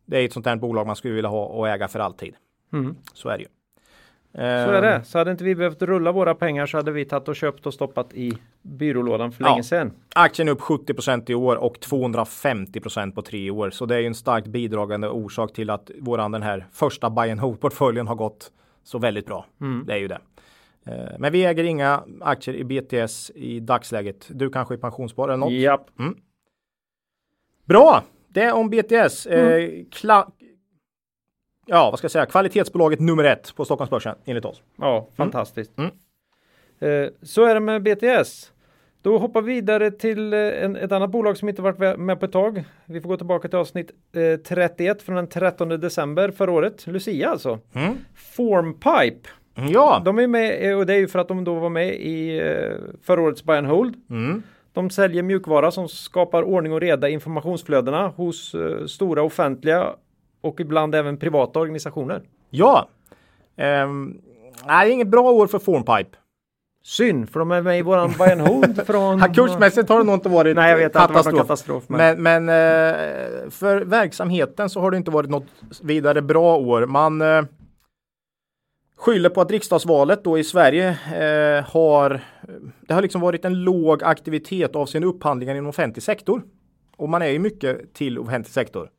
det 0.06 0.18
är 0.20 0.26
ett 0.26 0.34
sånt 0.34 0.46
där 0.46 0.56
bolag 0.56 0.88
man 0.88 0.96
skulle 0.96 1.14
vilja 1.14 1.30
ha 1.30 1.46
och 1.46 1.70
äga 1.70 1.88
för 1.88 2.00
alltid. 2.00 2.36
mm. 2.74 2.96
Så 3.14 3.30
är 3.30 3.38
det 3.38 3.44
ju. 3.44 3.50
Så 4.34 4.40
är 4.72 4.82
det. 4.82 5.04
Så 5.06 5.18
hade 5.18 5.32
inte 5.32 5.44
vi 5.44 5.56
behövt 5.56 5.82
rulla 5.82 6.12
våra 6.12 6.36
pengar 6.36 6.66
så 6.66 6.78
hade 6.78 6.92
vi 6.92 7.06
tagit 7.06 7.28
och 7.28 7.36
köpt 7.36 7.66
och 7.68 7.74
stoppat 7.74 8.14
i 8.14 8.34
byrålådan 8.62 9.32
för 9.32 9.44
Ja. 9.44 9.50
länge 9.50 9.64
sedan. 9.64 9.92
Aktien 10.16 10.48
är 10.48 10.52
upp 10.52 10.62
70% 10.62 11.30
i 11.32 11.36
år 11.36 11.56
och 11.56 11.78
250% 11.80 13.12
på 13.16 13.22
tre 13.22 13.52
år. 13.52 13.70
Så 13.70 13.86
det 13.86 13.96
är 13.96 14.00
ju 14.00 14.08
en 14.08 14.16
starkt 14.16 14.48
bidragande 14.48 15.10
orsak 15.10 15.54
till 15.54 15.70
att 15.70 15.92
våran 16.00 16.32
den 16.32 16.44
här 16.44 16.66
första 16.72 17.10
buy 17.10 17.32
and 17.32 17.40
hold 17.40 17.60
portföljen 17.60 18.08
har 18.08 18.16
gått 18.16 18.52
så 18.84 18.98
väldigt 19.00 19.26
bra. 19.26 19.46
Det 19.86 19.94
är 19.94 19.98
ju 19.98 20.08
det. 20.08 20.20
Eh, 20.86 21.20
Men 21.20 21.32
vi 21.32 21.46
äger 21.46 21.64
inga 21.64 22.04
aktier 22.22 22.56
i 22.56 22.64
BTS 22.64 23.32
i 23.36 23.60
dagsläget. 23.60 24.28
Du 24.30 24.50
kanske 24.50 24.74
i 24.76 24.78
pensionsspar 24.78 25.28
eller 25.30 25.38
något? 25.38 25.52
Japp. 25.54 25.90
Bra! 27.66 28.04
Det 28.28 28.42
är 28.42 28.54
om 28.54 28.70
BTS. 28.70 29.26
Eh, 29.26 29.70
kla- 29.92 30.32
ja, 31.66 31.90
vad 31.90 31.98
ska 32.00 32.06
jag 32.06 32.12
säga? 32.12 32.26
Kvalitetsbolaget 32.26 33.00
nummer 33.00 33.24
ett 33.24 33.56
på 33.56 33.66
Stockholmsbörsen 33.66 34.16
enligt 34.26 34.46
oss. 34.46 34.62
Ja, 34.78 35.08
fantastiskt. 35.16 35.72
Mm. 35.78 35.92
Eh, 36.80 37.10
så 37.22 37.46
är 37.46 37.54
det 37.54 37.60
med 37.60 37.84
BTS. 37.84 38.52
Då 39.02 39.18
hoppar 39.18 39.42
vi 39.42 39.54
vidare 39.54 39.92
till 39.92 40.34
eh, 40.34 40.40
en, 40.40 40.76
ett 40.76 40.92
annat 40.92 41.10
bolag 41.12 41.38
som 41.38 41.50
inte 41.50 41.62
varit 41.62 42.00
med 42.00 42.20
på 42.20 42.26
ett 42.26 42.32
tag. 42.32 42.64
Vi 42.86 43.02
får 43.02 43.10
gå 43.10 43.18
tillbaka 43.18 43.48
till 43.48 43.58
avsnitt 43.60 43.92
eh, 44.16 44.40
31 44.40 45.02
från 45.02 45.16
den 45.16 45.28
13 45.28 45.70
december 45.70 46.32
förra 46.32 46.52
året. 46.52 46.88
Lucia 46.88 47.30
alltså. 47.30 47.60
Mm. 47.74 47.98
Formpipe. 48.16 49.30
Ja, 49.56 50.02
De 50.06 50.20
är 50.20 50.28
med 50.28 50.76
och 50.78 50.86
det 50.86 50.94
är 50.94 50.98
ju 50.98 51.08
för 51.08 51.20
att 51.20 51.28
de 51.28 51.44
då 51.44 51.54
var 51.56 51.70
med 51.70 51.94
i 51.96 52.40
eh, 52.40 52.78
förra 53.02 53.22
årets 53.22 53.44
Buy 53.44 53.58
and 53.58 53.68
Hold. 53.68 53.96
mm. 54.10 54.44
De 54.74 54.90
säljer 54.90 55.24
mjukvara 55.24 55.72
som 55.72 55.88
skapar 55.88 56.44
ordning 56.44 56.74
och 56.74 56.82
reda 56.82 57.10
i 57.10 57.14
informationsflödena 57.14 58.08
hos 58.08 58.56
eh, 58.56 58.86
stora 58.86 59.24
offentliga 59.24 59.88
och 60.42 60.60
ibland 60.60 60.96
även 60.96 61.18
privata 61.18 61.60
organisationer. 61.60 62.22
ja. 62.50 62.88
Ehm, 63.58 64.18
nej, 64.68 64.86
det 64.86 64.92
är 64.92 64.94
inget 64.94 65.08
bra 65.08 65.32
år 65.32 65.48
för 65.48 65.60
Formpipe. 65.60 66.18
Synd, 66.84 67.30
för 67.30 67.40
de 67.40 67.52
är 67.52 67.62
med 67.62 67.80
i 67.80 67.82
våran 67.82 68.14
Buy 68.18 68.32
and 68.32 68.42
Hold 68.42 68.82
från... 68.88 69.34
Kursmässigt 69.34 69.90
har 69.90 69.98
det 69.98 70.04
nog 70.04 70.16
inte 70.16 70.30
varit 70.30 70.56
Nej, 70.56 70.70
jag 70.72 70.78
vet 70.78 70.94
katastrof. 70.94 71.38
katastrof. 71.38 71.84
Men... 71.88 72.22
Men, 72.22 72.44
men 72.46 72.50
eh, 72.50 73.50
för 73.50 73.82
verksamheten 73.82 74.70
så 74.70 74.80
har 74.82 74.92
det 74.92 74.98
inte 74.98 75.12
varit 75.12 75.30
något 75.30 75.46
vidare 75.82 76.22
bra 76.22 76.58
år. 76.58 76.86
Man 76.86 77.22
skyller 79.02 79.30
på 79.30 79.42
att 79.42 79.52
riksdagsvalet 79.52 80.24
då 80.24 80.38
i 80.38 80.44
Sverige 80.44 80.90
eh, 80.90 81.66
har 81.66 82.22
det 82.82 82.94
har 82.94 83.02
liksom 83.02 83.22
varit 83.22 83.46
en 83.46 83.64
låg 83.64 84.04
aktivitet 84.04 84.76
avseende 84.76 85.08
upphandlingar 85.08 85.56
inom 85.56 85.70
offentlig 85.70 86.04
sektor. 86.04 86.44
Och 86.98 87.10
man 87.10 87.22
är 87.22 87.28
ju 87.28 87.40
mycket 87.40 87.94
till 87.94 88.20
offentlig 88.20 88.54
sektor. 88.54 88.90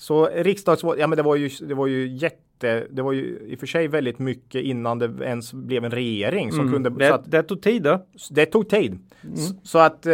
Så 0.00 0.26
riksdagsval, 0.34 0.98
ja 0.98 1.06
men 1.06 1.16
det 1.16 1.22
var 1.22 1.36
ju, 1.36 1.48
det 1.68 1.74
var 1.74 1.86
ju 1.86 2.08
jätte, 2.16 2.86
det 2.90 3.02
var 3.02 3.12
ju 3.12 3.38
i 3.46 3.54
och 3.54 3.58
för 3.60 3.66
sig 3.66 3.88
väldigt 3.88 4.18
mycket 4.18 4.62
innan 4.64 4.98
det 4.98 5.10
ens 5.24 5.52
blev 5.52 5.84
en 5.84 5.90
regering 5.90 6.52
som 6.52 6.72
kunde, 6.72 6.90
det, 6.90 7.08
så 7.08 7.14
att, 7.14 7.30
det 7.30 7.42
tog 7.42 7.62
tid 7.62 7.82
då. 7.82 8.06
det 8.30 8.46
tog 8.46 8.68
tid. 8.68 8.98
S- 9.34 9.50
Så 9.62 9.78
att 9.78 10.06
eh, 10.06 10.12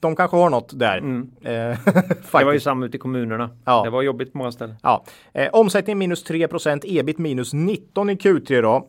de 0.00 0.16
kanske 0.16 0.36
har 0.36 0.50
något 0.50 0.78
där. 0.78 0.98
Mm. 0.98 1.30
Eh, 1.42 1.78
Det 2.32 2.44
var 2.44 2.52
ju 2.52 2.60
samma 2.60 2.86
ute 2.86 2.96
i 2.96 3.00
kommunerna. 3.00 3.50
Ja. 3.64 3.84
Det 3.84 3.90
var 3.90 4.02
jobbigt 4.02 4.32
på 4.32 4.38
många 4.38 4.52
ställen. 4.52 4.76
Ja. 4.82 5.04
Eh, 5.34 5.48
omsättning 5.52 5.98
minus 5.98 6.26
3% 6.30 6.80
ebit 6.84 7.18
minus 7.18 7.52
19 7.54 8.10
i 8.10 8.14
Q3 8.14 8.62
då. 8.62 8.88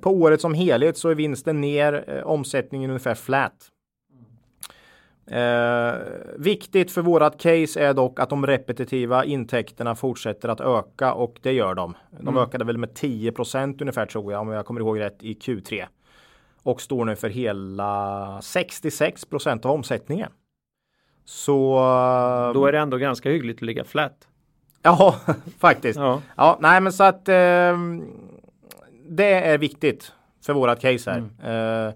På 0.00 0.10
året 0.10 0.40
som 0.40 0.54
helhet 0.54 0.96
så 0.98 1.08
är 1.08 1.14
vinsten 1.14 1.60
ner, 1.60 2.04
eh, 2.08 2.26
omsättningen 2.26 2.90
ungefär 2.90 3.14
flat. 3.14 3.54
Eh, 5.30 5.94
viktigt 6.36 6.90
för 6.90 7.02
vårat 7.02 7.40
case 7.40 7.80
är 7.80 7.94
dock 7.94 8.20
att 8.20 8.30
de 8.30 8.46
repetitiva 8.46 9.24
intäkterna 9.24 9.94
fortsätter 9.94 10.48
att 10.48 10.60
öka 10.60 11.12
och 11.12 11.38
det 11.42 11.52
gör 11.52 11.74
de. 11.74 11.94
De 12.20 12.38
ökade 12.38 12.64
väl 12.64 12.78
med 12.78 12.92
10% 12.94 13.80
ungefär 13.80 14.06
tror 14.06 14.32
jag 14.32 14.40
om 14.40 14.48
jag 14.48 14.66
kommer 14.66 14.80
ihåg 14.80 15.00
rätt 15.00 15.22
i 15.22 15.34
Q3. 15.34 15.86
Och 16.62 16.80
står 16.80 17.04
nu 17.04 17.16
för 17.16 17.28
hela 17.28 18.40
66% 18.40 19.66
av 19.66 19.72
omsättningen. 19.72 20.30
Så 21.24 21.74
Då 22.54 22.66
är 22.66 22.72
det 22.72 22.78
ändå 22.78 22.96
ganska 22.96 23.30
hyggligt 23.30 23.58
att 23.58 23.62
ligga 23.62 23.84
flat. 23.84 24.28
Ja, 24.82 25.16
faktiskt. 25.58 25.98
Ja. 25.98 26.22
Ja. 26.36 26.58
nej 26.60 26.80
men 26.80 26.92
så 26.92 27.04
att 27.04 27.28
eh, 27.28 27.76
det 29.08 29.32
är 29.32 29.58
viktigt 29.58 30.12
för 30.46 30.52
vårat 30.52 30.80
case 30.80 31.10
här. 31.10 31.86
Eh, 31.86 31.92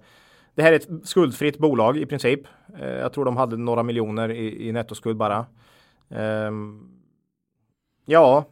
det 0.55 0.62
här 0.62 0.72
är 0.72 0.76
ett 0.76 1.09
skuldfritt 1.09 1.59
bolag 1.59 1.96
i 1.96 2.07
princip. 2.07 2.40
Eh, 2.78 2.88
jag 2.88 3.12
tror 3.12 3.24
de 3.24 3.36
hade 3.36 3.57
några 3.57 3.82
miljoner 3.82 4.30
i, 4.30 4.68
i 4.68 4.72
nettoskuld 4.72 5.16
bara. 5.16 5.46
Ehm, 6.11 6.88
ja, 8.05 8.44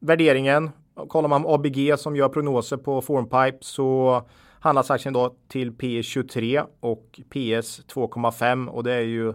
värderingen. 0.00 0.70
Kollar 1.08 1.28
man 1.28 1.44
ABG 1.46 1.98
som 1.98 2.16
gör 2.16 2.28
prognoser 2.28 2.76
på 2.76 3.02
Formpipe 3.02 3.58
så 3.60 4.22
handlas 4.60 4.90
aktien 4.90 5.14
då 5.14 5.34
till 5.48 5.72
P 5.72 6.02
23 6.02 6.62
och 6.80 7.20
PS 7.28 7.80
2,5 7.86 8.68
och 8.68 8.84
det 8.84 8.94
är 8.94 9.00
ju 9.00 9.34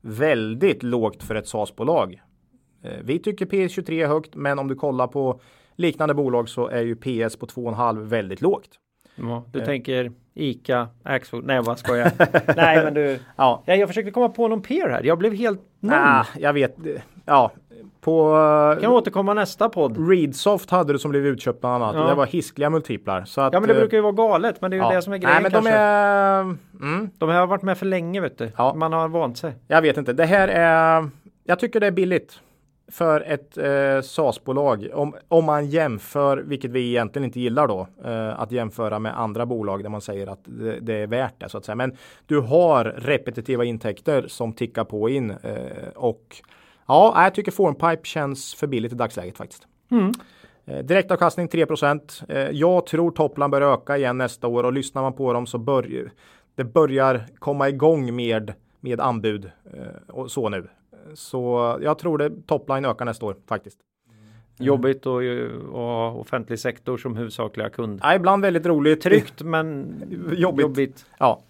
väldigt 0.00 0.82
lågt 0.82 1.22
för 1.22 1.34
ett 1.34 1.48
SAS-bolag. 1.48 2.22
Eh, 2.82 2.98
vi 3.04 3.18
tycker 3.18 3.46
PS 3.46 3.72
23 3.72 4.02
är 4.02 4.08
högt, 4.08 4.34
men 4.34 4.58
om 4.58 4.68
du 4.68 4.74
kollar 4.74 5.06
på 5.06 5.40
liknande 5.76 6.14
bolag 6.14 6.48
så 6.48 6.66
är 6.66 6.82
ju 6.82 6.96
PS 6.96 7.36
på 7.36 7.46
2,5 7.46 8.04
väldigt 8.04 8.40
lågt. 8.40 8.78
Ja, 9.14 9.44
du 9.52 9.60
tänker 9.60 10.12
Ica, 10.34 10.88
Axfood. 11.02 11.44
Nej, 11.44 11.60
vad 11.62 11.78
ska 11.78 11.96
jag? 11.96 12.12
Nej, 12.56 12.84
men 12.84 12.94
du. 12.94 13.18
Ja, 13.36 13.62
Ja, 13.66 13.74
jag 13.74 13.88
försökte 13.88 14.10
komma 14.10 14.28
på 14.28 14.48
någon 14.48 14.62
peer 14.62 14.88
här. 14.88 15.02
Jag 15.02 15.18
blev 15.18 15.34
helt 15.34 15.60
ah, 15.90 16.24
jag 16.38 16.52
vet. 16.52 16.76
Ja, 17.24 17.50
på 18.00 18.34
Kan 18.80 18.92
återkomma 18.92 19.34
nästa 19.34 19.68
podd. 19.68 20.08
Readsoft 20.10 20.70
hade 20.70 20.92
du 20.92 20.98
som 20.98 21.10
blev 21.10 21.26
utköpt 21.26 21.60
bland 21.60 21.84
annat. 21.84 21.96
Ja. 21.96 22.08
Det 22.08 22.14
var 22.14 22.26
hiskliga 22.26 22.70
multiplar. 22.70 23.24
Så 23.24 23.40
att, 23.40 23.52
Ja, 23.52 23.60
men 23.60 23.68
det 23.68 23.74
eh, 23.74 23.80
brukar 23.80 23.96
ju 23.96 24.02
vara 24.02 24.12
galet. 24.12 24.60
Men 24.60 24.70
det 24.70 24.74
är 24.76 24.78
ju 24.78 24.84
ja. 24.84 24.94
det 24.94 25.02
som 25.02 25.12
är 25.12 25.18
grejen 25.18 25.34
Nej, 25.34 25.42
men 25.42 25.52
de 25.52 25.56
kanske. 25.56 25.72
är... 25.72 26.40
Mm, 26.80 27.10
De 27.18 27.28
här 27.28 27.40
har 27.40 27.46
varit 27.46 27.62
med 27.62 27.78
för 27.78 27.86
länge, 27.86 28.20
vet 28.20 28.38
du. 28.38 28.50
Ja. 28.56 28.74
Man 28.74 28.92
har 28.92 29.08
vant 29.08 29.38
sig. 29.38 29.52
jag 29.66 29.82
vet 29.82 29.96
inte. 29.96 30.12
Det 30.12 30.24
här 30.24 30.48
är... 30.48 31.08
Jag 31.44 31.58
tycker 31.58 31.80
det 31.80 31.86
är 31.86 31.90
billigt 31.90 32.40
för 32.90 33.20
ett 33.20 33.58
eh, 33.58 34.02
SAS-bolag. 34.02 34.88
Om, 34.94 35.14
om 35.28 35.44
man 35.44 35.66
jämför, 35.66 36.36
vilket 36.36 36.70
vi 36.70 36.88
egentligen 36.88 37.24
inte 37.24 37.40
gillar 37.40 37.68
då, 37.68 37.86
eh, 38.04 38.40
att 38.40 38.52
jämföra 38.52 38.98
med 38.98 39.20
andra 39.20 39.46
bolag 39.46 39.82
där 39.82 39.90
man 39.90 40.00
säger 40.00 40.26
att 40.26 40.40
det, 40.44 40.80
det 40.80 40.94
är 40.94 41.06
värt 41.06 41.34
det 41.38 41.48
så 41.48 41.58
att 41.58 41.64
säga. 41.64 41.76
Men 41.76 41.96
du 42.26 42.40
har 42.40 42.84
repetitiva 42.84 43.64
intäkter 43.64 44.28
som 44.28 44.52
tickar 44.52 44.84
på 44.84 45.08
in 45.08 45.30
eh, 45.30 45.88
och 45.94 46.36
ja, 46.86 47.22
jag 47.24 47.34
tycker 47.34 47.52
Formpipe 47.52 48.04
känns 48.04 48.54
för 48.54 48.66
billigt 48.66 48.92
i 48.92 48.96
dagsläget 48.96 49.36
faktiskt. 49.36 49.66
Eh, 50.64 50.78
direktavkastning 50.78 51.48
3 51.48 51.66
eh, 52.28 52.38
Jag 52.50 52.86
tror 52.86 53.10
topplan 53.10 53.50
bör 53.50 53.60
öka 53.60 53.96
igen 53.96 54.18
nästa 54.18 54.46
år 54.46 54.64
och 54.64 54.72
lyssnar 54.72 55.02
man 55.02 55.12
på 55.12 55.32
dem 55.32 55.46
så 55.46 55.58
börjar 55.58 56.10
det 56.54 56.64
börjar 56.64 57.26
komma 57.38 57.68
igång 57.68 58.16
med, 58.16 58.52
med 58.80 59.00
anbud 59.00 59.50
eh, 59.74 60.14
och 60.14 60.30
så 60.30 60.48
nu. 60.48 60.68
Så 61.14 61.78
jag 61.82 61.98
tror 61.98 62.18
det 62.18 62.30
toppline 62.46 62.84
ökar 62.84 63.04
nästa 63.04 63.26
år 63.26 63.36
faktiskt. 63.48 63.78
Jobbigt 64.58 65.06
att 65.06 65.22
att 65.22 65.72
ha 65.72 66.10
offentlig 66.10 66.58
sektor 66.58 66.96
som 66.96 67.16
huvudsakliga 67.16 67.68
kund. 67.70 68.00
Ja, 68.02 68.14
ibland 68.14 68.42
väldigt 68.42 68.66
roligt. 68.66 69.00
Tryggt 69.00 69.42
men 69.42 69.94
Jobbigt. 70.36 70.62
jobbigt. 70.62 71.06
Ja. 71.18 71.40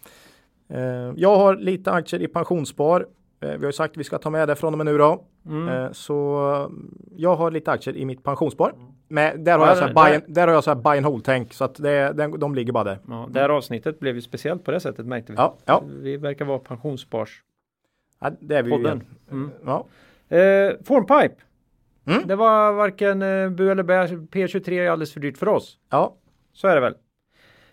Eh, 0.68 0.80
Jag 1.16 1.36
har 1.36 1.56
lite 1.56 1.90
aktier 1.92 2.22
i 2.22 2.28
pensionsspar. 2.28 3.06
Eh, 3.40 3.48
Vi 3.50 3.56
har 3.56 3.64
ju 3.66 3.72
sagt 3.72 3.90
att 3.92 3.96
vi 3.96 4.04
ska 4.04 4.18
ta 4.18 4.30
med 4.30 4.48
det 4.48 4.56
från 4.56 4.74
och 4.74 4.78
med 4.78 4.86
nu 4.86 4.98
då. 4.98 5.24
Mm. 5.46 5.68
Eh, 5.68 5.92
Så 5.92 6.70
jag 7.16 7.36
har 7.36 7.50
lite 7.50 7.70
aktier 7.70 7.96
i 7.96 8.04
mitt 8.04 8.22
pensionsspar. 8.24 8.72
Men 9.08 9.44
där 9.44 9.58
har 9.58 9.66
Ja, 9.66 9.70
jag 9.70 9.78
så 9.78 9.84
här 9.84 9.94
buy, 9.94 10.14
and- 10.16 10.34
där 10.34 10.46
har 10.46 10.54
jag 10.54 10.64
så 10.64 10.70
här 10.70 10.80
buy 10.82 10.96
and 10.96 11.06
hold 11.06 11.24
tänk 11.24 11.52
så 11.52 11.64
att 11.64 11.74
det, 11.74 12.12
den, 12.12 12.38
de 12.40 12.54
ligger 12.54 12.72
bara 12.72 12.84
där. 12.84 12.98
Ja, 13.08 13.26
det 13.30 13.40
här 13.40 13.48
avsnittet 13.48 14.00
blev 14.00 14.14
ju 14.14 14.22
speciellt 14.22 14.64
på 14.64 14.70
det 14.70 14.80
sättet 14.80 15.06
märkte 15.06 15.32
vi. 15.32 15.36
Ja, 15.38 15.56
ja. 15.64 15.82
Vi 16.00 16.16
verkar 16.16 16.44
vara 16.44 16.58
pensionsspars. 16.58 17.42
Ja 18.20 18.30
det 18.40 18.56
är 18.56 18.62
vi 18.62 18.70
ju 18.70 18.76
Podden. 18.76 18.96
igen. 18.96 19.16
Mm. 19.30 19.50
Ja. 19.64 19.86
Eh, 20.36 20.72
Formpipe. 20.84 21.34
Mm. 22.06 22.26
Det 22.26 22.36
var 22.36 22.72
varken 22.72 23.22
eh, 23.22 23.48
bu 23.50 23.70
eller 23.70 23.82
bä. 23.82 24.06
P23 24.06 24.70
är 24.72 24.90
alldeles 24.90 25.12
för 25.12 25.20
dyrt 25.20 25.38
för 25.38 25.48
oss. 25.48 25.78
ja. 25.90 26.16
Så 26.52 26.68
är 26.68 26.74
det 26.74 26.80
väl. 26.80 26.94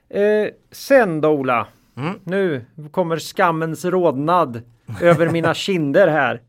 Eh, 0.10 0.54
sen 0.72 1.22
då 1.22 1.30
Ola. 1.30 1.68
Mm. 1.98 2.14
Nu 2.24 2.66
kommer 2.92 3.18
skammens 3.20 3.86
rodnad 3.86 4.62
över 5.02 5.30
mina 5.30 5.54
kinder 5.54 6.08
här. 6.08 6.42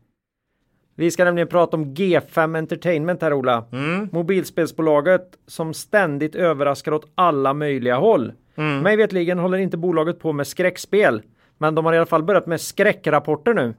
Vi 0.95 1.11
ska 1.11 1.25
nämligen 1.25 1.47
prata 1.47 1.77
om 1.77 1.85
G5 1.85 2.57
Entertainment 2.57 3.21
här 3.21 3.33
Ola. 3.33 3.65
Mm. 3.71 4.09
Mobilspelsbolaget 4.11 5.37
som 5.47 5.73
ständigt 5.73 6.35
överraskar 6.35 6.91
åt 6.91 7.11
alla 7.15 7.53
möjliga 7.53 7.95
håll. 7.97 8.33
Mm. 8.55 8.79
Mig 8.79 8.97
vetligen 8.97 9.39
håller 9.39 9.57
inte 9.57 9.77
bolaget 9.77 10.19
på 10.19 10.33
med 10.33 10.47
skräckspel. 10.47 11.21
Men 11.57 11.75
de 11.75 11.85
har 11.85 11.93
i 11.93 11.97
alla 11.97 12.05
fall 12.05 12.23
börjat 12.23 12.45
med 12.47 12.61
skräckrapporter 12.61 13.53
nu. 13.53 13.73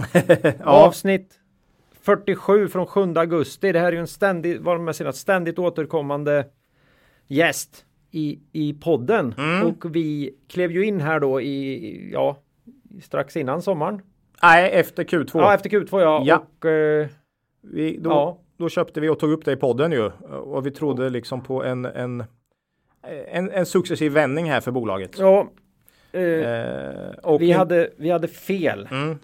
Avsnitt 0.64 1.38
47 2.02 2.68
från 2.68 2.86
7 2.86 3.14
augusti. 3.16 3.72
Det 3.72 3.78
här 3.78 3.88
är 3.88 3.92
ju 3.92 3.98
en 3.98 4.06
ständigt, 4.06 4.60
vad 4.60 4.76
de 4.86 4.94
säger, 4.94 5.12
ständigt 5.12 5.58
återkommande 5.58 6.46
gäst 7.26 7.84
i, 8.10 8.38
i 8.52 8.74
podden. 8.74 9.34
Mm. 9.38 9.66
Och 9.66 9.96
vi 9.96 10.34
klev 10.48 10.72
ju 10.72 10.86
in 10.86 11.00
här 11.00 11.20
då 11.20 11.40
i, 11.40 12.10
ja, 12.12 12.36
strax 13.02 13.36
innan 13.36 13.62
sommaren. 13.62 14.02
Nej, 14.42 14.70
efter 14.72 15.04
Q2. 15.04 15.30
Ja, 15.34 15.54
efter 15.54 15.70
Q2 15.70 16.00
ja. 16.00 16.22
Ja. 16.26 16.46
Och, 16.58 16.64
eh, 16.64 17.06
vi, 17.60 17.96
då, 18.00 18.10
Ja. 18.10 18.38
då 18.56 18.68
köpte 18.68 19.00
vi 19.00 19.08
och 19.08 19.18
tog 19.18 19.32
upp 19.32 19.44
det 19.44 19.52
i 19.52 19.56
podden 19.56 19.92
ju. 19.92 20.10
Och 20.28 20.66
vi 20.66 20.70
trodde 20.70 21.10
liksom 21.10 21.42
på 21.42 21.64
en, 21.64 21.84
en, 21.84 22.24
en, 23.28 23.50
en 23.50 23.66
successiv 23.66 24.12
vändning 24.12 24.50
här 24.50 24.60
för 24.60 24.70
bolaget. 24.70 25.18
Ja, 25.18 25.48
Eh, 26.12 27.10
och 27.22 27.42
vi, 27.42 27.52
hade, 27.52 27.90
vi 27.96 28.10
hade 28.10 28.28
fel. 28.28 28.88
Mm. 28.90 29.18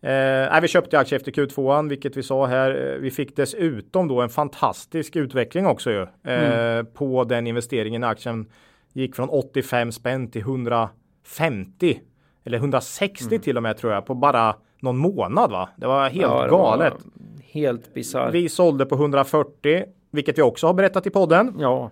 Eh, 0.00 0.60
vi 0.60 0.68
köpte 0.68 0.98
aktier 0.98 1.16
efter 1.18 1.32
Q2, 1.32 1.88
vilket 1.88 2.16
vi 2.16 2.22
sa 2.22 2.46
här. 2.46 2.92
Eh, 2.94 2.98
Vi 3.00 3.10
fick 3.10 3.36
dessutom 3.36 4.08
då 4.08 4.20
en 4.20 4.28
fantastisk 4.28 5.16
utveckling 5.16 5.66
också 5.66 5.90
ju, 5.90 6.06
eh, 6.32 6.82
på 6.82 7.24
den 7.24 7.46
investeringen. 7.46 8.04
Aktien 8.04 8.46
gick 8.92 9.16
från 9.16 9.28
85 9.28 9.92
spänn 9.92 10.30
till 10.30 10.40
150 10.42 12.00
eller 12.44 12.58
160 12.58 13.38
till 13.38 13.56
och 13.56 13.62
med 13.62 13.76
tror 13.76 13.92
jag 13.92 14.06
på 14.06 14.14
bara 14.14 14.54
någon 14.80 14.96
månad 14.98 15.50
va? 15.50 15.68
Det 15.76 15.86
var 15.86 16.08
helt 16.08 16.22
Ja, 16.22 16.42
det 16.44 16.50
galet. 16.50 16.92
var 16.92 17.00
Helt 17.52 17.94
bisarrt. 17.94 18.34
Vi 18.34 18.48
sålde 18.48 18.86
på 18.86 18.94
140, 18.94 19.84
vilket 20.10 20.38
vi 20.38 20.42
också 20.42 20.66
har 20.66 20.74
berättat 20.74 21.06
i 21.06 21.10
podden. 21.10 21.56
Ja, 21.58 21.90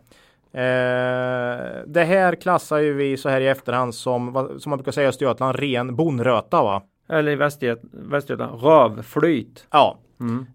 Eh, 0.52 1.58
det 1.86 2.04
här 2.04 2.34
klassar 2.34 2.78
ju 2.78 2.92
vi 2.94 3.16
så 3.16 3.28
här 3.28 3.40
i 3.40 3.48
efterhand 3.48 3.94
som, 3.94 4.48
som 4.60 4.70
man 4.70 4.78
brukar 4.78 4.92
säga 4.92 5.04
i 5.06 5.08
Östergötland, 5.08 5.58
ren 5.58 5.96
bonröta 5.96 6.62
va? 6.62 6.82
Eller 7.08 7.32
i 7.32 7.36
Västergöt 7.36 7.80
Västergötland, 7.92 8.62
rövflyt. 8.62 9.66
Ja, 9.70 9.98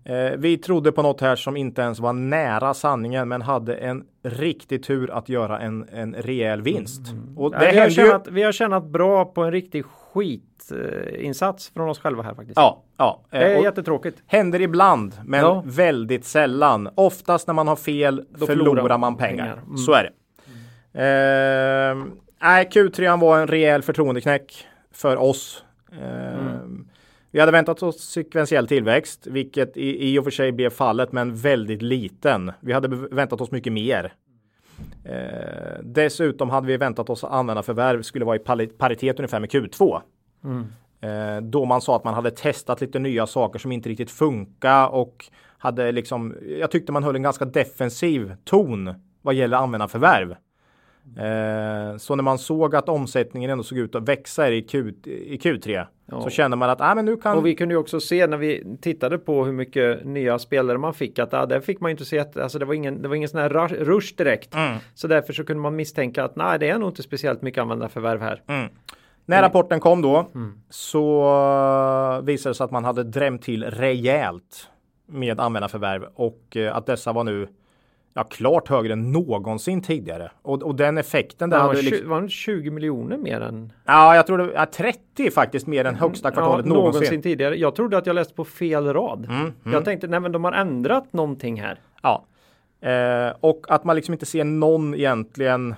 eh, 0.06 0.16
vi 0.38 0.58
trodde 0.58 0.92
på 0.92 1.02
något 1.02 1.22
här 1.22 1.36
som 1.36 1.58
inte 1.58 1.82
ens 1.82 2.00
var 2.00 2.14
nära 2.14 2.74
sanningen 2.74 3.28
men 3.28 3.42
hade 3.42 3.76
en 3.76 4.04
riktig 4.24 4.84
tur 4.84 5.12
att 5.12 5.30
göra 5.30 5.60
en, 5.60 5.90
en 5.94 6.14
rejäl 6.16 6.62
vinst. 6.62 7.02
Och 7.38 7.52
det 7.52 7.58
Nej, 7.58 7.72
vi, 7.72 7.78
har 7.80 7.86
hände 7.86 8.02
ju. 8.02 8.08
tjänat, 8.08 8.28
vi 8.32 8.44
har 8.44 8.52
tjänat 8.52 8.86
bra 8.86 9.26
på 9.26 9.44
en 9.44 9.52
riktig 9.52 9.86
skitinsats 9.86 11.70
från 11.74 11.90
oss 11.90 12.00
själva 12.00 12.24
här 12.24 12.34
faktiskt. 12.34 12.58
Ja, 12.58 12.84
ja. 12.98 13.22
eh, 13.32 13.40
det 13.40 13.46
är 13.54 13.58
och 13.58 13.64
jättetråkigt. 13.64 14.24
händer 14.28 14.62
ibland 14.62 15.14
men 15.26 15.40
Ja. 15.40 15.64
väldigt 15.66 16.26
sällan. 16.26 16.90
Oftast 16.96 17.48
när 17.48 17.54
man 17.54 17.68
har 17.68 17.76
fel 17.76 18.26
Då 18.30 18.46
förlorar, 18.46 18.98
man 18.98 19.18
pengar. 19.18 19.44
pengar. 19.44 19.58
Mm. 19.66 19.78
Så 19.78 19.92
är 19.94 20.04
det. 20.04 20.12
Eh, 20.94 21.96
nej, 22.42 22.70
Q3 22.72 23.20
var 23.20 23.40
en 23.40 23.48
rejäl 23.48 23.82
förtroendeknäck 23.82 24.68
för 24.94 25.18
oss. 25.18 25.64
Mm. 25.92 26.88
Vi 27.32 27.40
hade 27.40 27.52
väntat 27.52 27.84
oss 27.84 28.00
sekventiell 28.00 28.68
tillväxt, 28.68 29.28
vilket 29.28 29.78
i, 29.78 30.14
i 30.14 30.20
och 30.20 30.24
för 30.24 30.32
sig 30.32 30.52
blev 30.52 30.70
fallet, 30.70 31.12
men 31.12 31.36
väldigt 31.36 31.82
liten. 31.82 32.52
Vi 32.60 32.74
hade 32.74 32.88
väntat 32.88 33.42
oss 33.42 33.52
mycket 33.52 33.74
mer. 33.74 34.14
Eh, 35.04 35.80
dessutom 35.84 36.50
hade 36.50 36.68
vi 36.68 36.78
väntat 36.78 37.10
oss 37.10 37.24
att 37.24 37.32
användarförvärv 37.32 38.02
skulle 38.02 38.26
vara 38.26 38.36
i 38.36 38.40
pari- 38.40 38.78
paritet 38.78 39.20
ungefär 39.20 39.40
med 39.40 39.50
Q2. 39.50 40.02
Eh, 41.02 41.42
då 41.42 41.66
man 41.66 41.82
sa 41.82 41.96
att 41.96 42.04
man 42.04 42.14
hade 42.14 42.32
testat 42.32 42.82
lite 42.82 43.00
nya 43.00 43.28
saker 43.28 43.60
som 43.60 43.72
inte 43.72 43.90
riktigt 43.90 44.12
funkar 44.12 44.88
och 44.88 45.26
hade 45.58 45.92
liksom, 45.92 46.36
jag 46.60 46.72
tyckte 46.72 46.92
man 46.92 47.04
höll 47.04 47.16
en 47.16 47.24
ganska 47.24 47.46
defensiv 47.46 48.36
ton 48.44 48.94
vad 49.22 49.34
gäller 49.34 49.58
användarförvärv. 49.58 50.36
Eh, 51.18 51.98
så 51.98 52.16
när 52.16 52.24
man 52.24 52.38
såg 52.38 52.76
att 52.76 52.90
omsättningen 52.90 53.50
ändå 53.50 53.64
såg 53.64 53.78
ut 53.78 53.96
att 53.96 54.10
växa 54.10 54.50
i, 54.50 54.62
Q, 54.62 54.94
i 55.06 55.38
Q3 55.38 55.86
så 56.24 56.30
kände 56.30 56.58
man 56.58 56.70
att 56.70 56.82
ah, 56.82 56.96
men 56.96 57.06
nu 57.06 57.18
kan 57.18 57.38
Och 57.38 57.46
vi 57.46 57.56
kunde 57.56 57.74
ju 57.74 57.80
också 57.80 58.00
se 58.00 58.28
när 58.28 58.38
vi 58.38 58.78
tittade 58.82 59.18
på 59.18 59.46
hur 59.46 59.52
mycket 59.52 60.06
nya 60.06 60.40
spelare 60.40 60.78
man 60.78 60.94
fick 60.94 61.20
att 61.20 61.34
ah, 61.34 61.46
där 61.46 61.60
fick 61.60 61.80
man 61.80 61.92
inte 61.92 62.06
se 62.06 62.20
att 62.20 62.38
alltså 62.38 62.60
det 62.60 62.66
var 62.66 62.74
ingen, 62.74 63.02
det 63.02 63.08
var 63.08 63.16
ingen 63.16 63.30
sån 63.30 63.40
här 63.40 63.50
rush, 63.86 64.16
direkt. 64.18 64.56
Mm. 64.56 64.78
Så 64.94 65.08
därför 65.08 65.34
så 65.34 65.44
kunde 65.44 65.62
man 65.62 65.76
misstänka 65.76 66.24
att 66.24 66.36
nej, 66.36 66.60
det 66.60 66.70
är 66.70 66.78
nog 66.78 66.90
inte 66.90 67.04
speciellt 67.04 67.42
mycket 67.42 67.62
användarförvärv 67.62 68.22
här. 68.22 68.42
När 69.26 69.42
rapporten 69.42 69.80
kom 69.80 70.02
då 70.02 70.28
Mm. 70.36 70.62
så 70.70 71.24
uh, 71.24 72.26
visade 72.26 72.50
det 72.50 72.56
sig 72.56 72.64
att 72.64 72.72
man 72.72 72.86
hade 72.86 73.04
drämt 73.04 73.42
till 73.42 73.64
rejält 73.64 74.70
med 75.06 75.40
användarförvärv 75.40 76.04
och 76.16 76.42
uh, 76.56 76.76
att 76.76 76.86
dessa 76.86 77.14
var 77.14 77.24
nu 77.24 77.48
ja, 78.14 78.24
klart 78.24 78.68
högre 78.68 78.94
än 78.94 79.12
någonsin 79.12 79.82
tidigare. 79.82 80.32
Och, 80.42 80.64
och 80.64 80.76
den 80.76 80.98
effekten 80.98 81.50
där 81.50 81.58
var, 81.60 81.68
hade 81.68 81.82
liksom, 81.82 82.10
var 82.10 82.22
det 82.22 82.30
20 82.30 82.70
miljoner 82.72 83.18
mer 83.18 83.42
än 83.42 83.74
ja, 83.86 84.16
jag 84.16 84.28
tror 84.28 84.38
det 84.38 84.44
var 84.44 84.66
30 84.66 85.32
faktiskt 85.32 85.68
mer 85.68 85.86
än 85.86 85.96
högsta 85.96 86.32
kvartalet 86.32 86.66
ja, 86.66 86.74
någonsin. 86.74 87.00
någonsin 87.00 87.22
tidigare. 87.22 87.56
Jag 87.56 87.76
trodde 87.76 87.98
att 87.98 88.06
jag 88.06 88.14
läste 88.14 88.34
på 88.34 88.46
fel 88.46 88.94
rad. 88.94 89.26
Mm, 89.30 89.54
Jag 89.64 89.86
tänkte 89.86 90.08
nej 90.08 90.20
men 90.20 90.32
de 90.32 90.44
har 90.44 90.52
ändrat 90.52 91.14
någonting 91.14 91.62
här. 91.62 91.80
Ja. 92.04 92.26
Eh, 92.82 93.34
och 93.40 93.66
att 93.70 93.84
man 93.84 93.96
liksom 93.96 94.14
inte 94.14 94.26
ser 94.26 94.44
någon 94.44 94.96
egentligen 94.96 95.76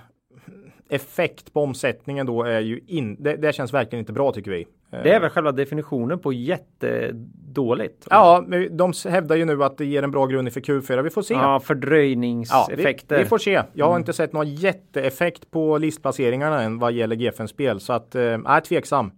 effekt 0.88 1.52
på 1.52 1.62
omsättningen 1.62 2.26
då 2.26 2.42
är 2.42 2.60
ju 2.60 2.80
in, 2.86 3.16
det, 3.18 3.36
det 3.36 3.54
känns 3.54 3.74
verkligen 3.74 4.00
inte 4.00 4.12
bra 4.12 4.32
tycker 4.32 4.50
vi. 4.50 4.66
Eh, 4.96 5.02
Det 5.02 5.10
är 5.12 5.20
väl 5.20 5.30
själva 5.30 5.52
definitionen 5.52 6.18
på 6.18 6.32
jättedåligt. 6.32 8.06
Ja, 8.10 8.44
men 8.46 8.76
de 8.76 8.92
hävdar 9.08 9.36
ju 9.36 9.44
nu 9.44 9.64
att 9.64 9.78
det 9.78 9.84
ger 9.84 10.02
en 10.02 10.10
bra 10.10 10.26
grund 10.26 10.48
inför 10.48 10.60
Q4. 10.60 11.02
Vi 11.02 11.10
får 11.10 11.22
se. 11.22 11.34
Ja, 11.34 11.40
Ja, 11.42 11.60
fördröjningseffekter. 11.60 13.16
vi, 13.16 13.22
vi 13.22 13.28
får 13.28 13.38
se. 13.38 13.62
Jag 13.72 13.86
har 13.88 13.96
inte 13.96 14.12
sett 14.12 14.32
någon 14.32 14.48
jätteeffekt 14.54 15.50
på 15.50 15.78
listplaceringarna 15.78 16.62
än 16.62 16.78
vad 16.78 16.92
gäller 16.92 17.16
GFN-spel 17.16 17.80
så 17.80 17.92
att 17.92 18.14
eh, 18.14 18.22
är 18.22 18.60
tveksam. 18.60 19.10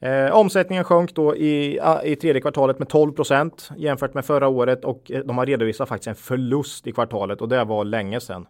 Eh, 0.00 0.30
omsättningen 0.36 0.84
sjönk 0.84 1.14
då 1.14 1.36
i, 1.36 1.80
i 2.04 2.16
tredje 2.16 2.40
kvartalet 2.40 2.78
med 2.78 2.88
12% 2.88 3.72
jämfört 3.76 4.14
med 4.14 4.24
förra 4.24 4.48
året 4.48 4.84
och 4.84 5.10
eh, 5.10 5.20
de 5.24 5.38
har 5.38 5.46
redovisat 5.46 5.88
faktiskt 5.88 6.08
en 6.08 6.14
förlust 6.14 6.86
i 6.86 6.92
kvartalet 6.92 7.40
och 7.40 7.48
det 7.48 7.64
var 7.64 7.84
länge 7.84 8.20
sedan. 8.20 8.46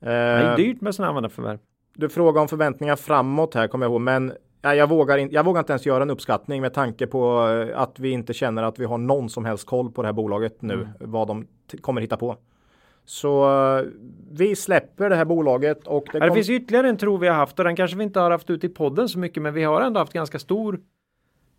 Det 0.00 0.10
är 0.10 0.50
Eh, 0.50 0.56
dyrt 0.56 0.80
med 0.80 0.94
sådana 0.94 1.08
användarförvärv. 1.08 1.58
du 1.96 2.08
frågar 2.08 2.42
om 2.42 2.48
förväntningar 2.48 2.96
framåt 2.96 3.54
här 3.54 3.68
kommer 3.68 3.86
jag 3.86 3.90
ihåg, 3.92 4.00
men 4.00 4.32
ja, 4.62 4.74
jag, 4.74 4.88
vågar 4.88 5.18
in, 5.18 5.28
jag 5.32 5.44
vågar 5.44 5.60
inte 5.60 5.72
ens 5.72 5.86
göra 5.86 6.02
en 6.02 6.10
uppskattning 6.10 6.60
med 6.60 6.74
tanke 6.74 7.06
på 7.06 7.48
eh, 7.48 7.80
att 7.80 7.98
vi 7.98 8.10
inte 8.10 8.32
känner 8.34 8.62
att 8.62 8.78
vi 8.78 8.84
har 8.84 8.98
någon 8.98 9.28
som 9.30 9.44
helst 9.44 9.66
koll 9.66 9.90
på 9.92 10.02
det 10.02 10.08
här 10.08 10.12
bolaget 10.12 10.62
nu, 10.62 10.74
Mm. 10.74 10.88
vad 11.00 11.28
de 11.28 11.46
kommer 11.80 12.00
hitta 12.00 12.16
på. 12.16 12.36
Så 13.04 13.44
eh, 13.78 13.84
vi 14.30 14.56
släpper 14.56 15.10
det 15.10 15.16
här 15.16 15.24
bolaget 15.24 15.86
och 15.86 16.04
det, 16.12 16.18
det 16.18 16.32
finns 16.32 16.50
ytterligare 16.50 16.88
en 16.88 16.96
tro 16.96 17.16
vi 17.16 17.28
har 17.28 17.34
haft 17.34 17.58
och 17.58 17.64
den 17.64 17.76
kanske 17.76 17.96
vi 17.96 18.04
inte 18.04 18.20
har 18.20 18.30
haft 18.30 18.50
ut 18.50 18.64
i 18.64 18.68
podden 18.68 19.08
så 19.08 19.18
mycket 19.18 19.42
men 19.42 19.54
vi 19.54 19.64
har 19.64 19.80
ändå 19.80 20.00
haft 20.00 20.12
ganska 20.12 20.38
stor 20.38 20.80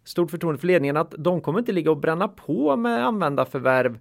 stort 0.04 0.32
förtroende 0.32 0.60
för 0.60 0.68
ledningen 0.68 0.98
att 0.98 1.14
de 1.18 1.42
kommer 1.42 1.60
inte 1.60 1.72
ligga 1.72 1.92
och 1.92 1.98
bränna 1.98 2.28
på 2.28 2.76
med 2.76 3.06
användarförvärv 3.06 4.00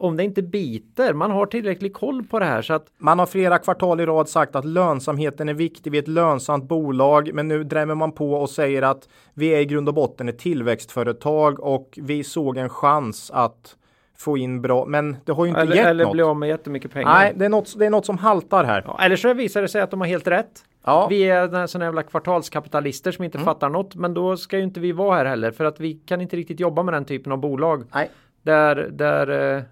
om 0.00 0.16
det 0.16 0.24
inte 0.24 0.42
biter. 0.42 1.14
Man 1.14 1.30
har 1.30 1.46
tillräcklig 1.46 1.94
koll 1.94 2.24
på 2.24 2.38
det 2.38 2.44
här 2.44 2.62
så 2.62 2.74
att 2.74 2.86
man 2.98 3.18
har 3.18 3.26
flera 3.26 3.58
kvartal 3.58 4.00
i 4.00 4.06
rad 4.06 4.28
sagt 4.28 4.56
att 4.56 4.64
lönsamheten 4.64 5.48
är 5.48 5.54
viktig, 5.54 5.90
vi 5.90 5.98
är 5.98 6.02
ett 6.02 6.08
lönsamt 6.08 6.64
bolag, 6.64 7.30
men 7.34 7.48
nu 7.48 7.64
drämmer 7.64 7.94
man 7.94 8.12
på 8.12 8.32
och 8.32 8.50
säger 8.50 8.82
att 8.82 9.08
vi 9.34 9.46
är 9.46 9.60
i 9.60 9.64
grund 9.64 9.88
och 9.88 9.94
botten 9.94 10.28
ett 10.28 10.38
tillväxtföretag 10.38 11.60
och 11.60 11.98
vi 12.02 12.24
såg 12.24 12.56
en 12.56 12.68
chans 12.68 13.30
att 13.34 13.76
få 14.16 14.38
in 14.38 14.62
bra, 14.62 14.84
men 14.86 15.16
det 15.24 15.32
har 15.32 15.44
ju 15.44 15.48
inte 15.48 15.60
eller, 15.60 15.76
gett 15.76 15.86
eller 15.86 16.04
något. 16.04 16.12
bli 16.12 16.22
av 16.22 16.36
med 16.36 16.48
jättemycket 16.48 16.92
pengar. 16.92 17.12
Nej, 17.12 17.32
det 17.36 17.44
är, 17.44 17.48
något, 17.48 17.78
det 17.78 17.86
är 17.86 17.90
något 17.90 18.06
som 18.06 18.18
haltar 18.18 18.64
här. 18.64 18.84
Ja, 18.86 18.98
eller 19.00 19.16
så 19.16 19.34
visar 19.34 19.62
det 19.62 19.68
sig 19.68 19.80
att 19.80 19.90
de 19.90 20.00
har 20.00 20.08
helt 20.08 20.26
rätt. 20.26 20.64
Ja. 20.84 21.06
Vi 21.10 21.22
är 21.22 21.66
sådana 21.66 21.84
jävla 21.84 22.02
kvartalskapitalister 22.02 23.12
som 23.12 23.24
inte 23.24 23.38
fattar 23.38 23.68
något 23.68 23.94
men 23.94 24.14
då 24.14 24.36
ska 24.36 24.56
ju 24.56 24.62
inte 24.62 24.80
vi 24.80 24.92
vara 24.92 25.16
här 25.16 25.24
heller 25.24 25.50
för 25.50 25.64
att 25.64 25.80
vi 25.80 25.94
kan 25.94 26.20
inte 26.20 26.36
riktigt 26.36 26.60
jobba 26.60 26.82
med 26.82 26.94
den 26.94 27.04
typen 27.04 27.32
av 27.32 27.38
bolag. 27.38 27.84
Nej. 27.94 28.10
Där, 28.42 28.88
där 28.92 29.56
eh, 29.56 29.62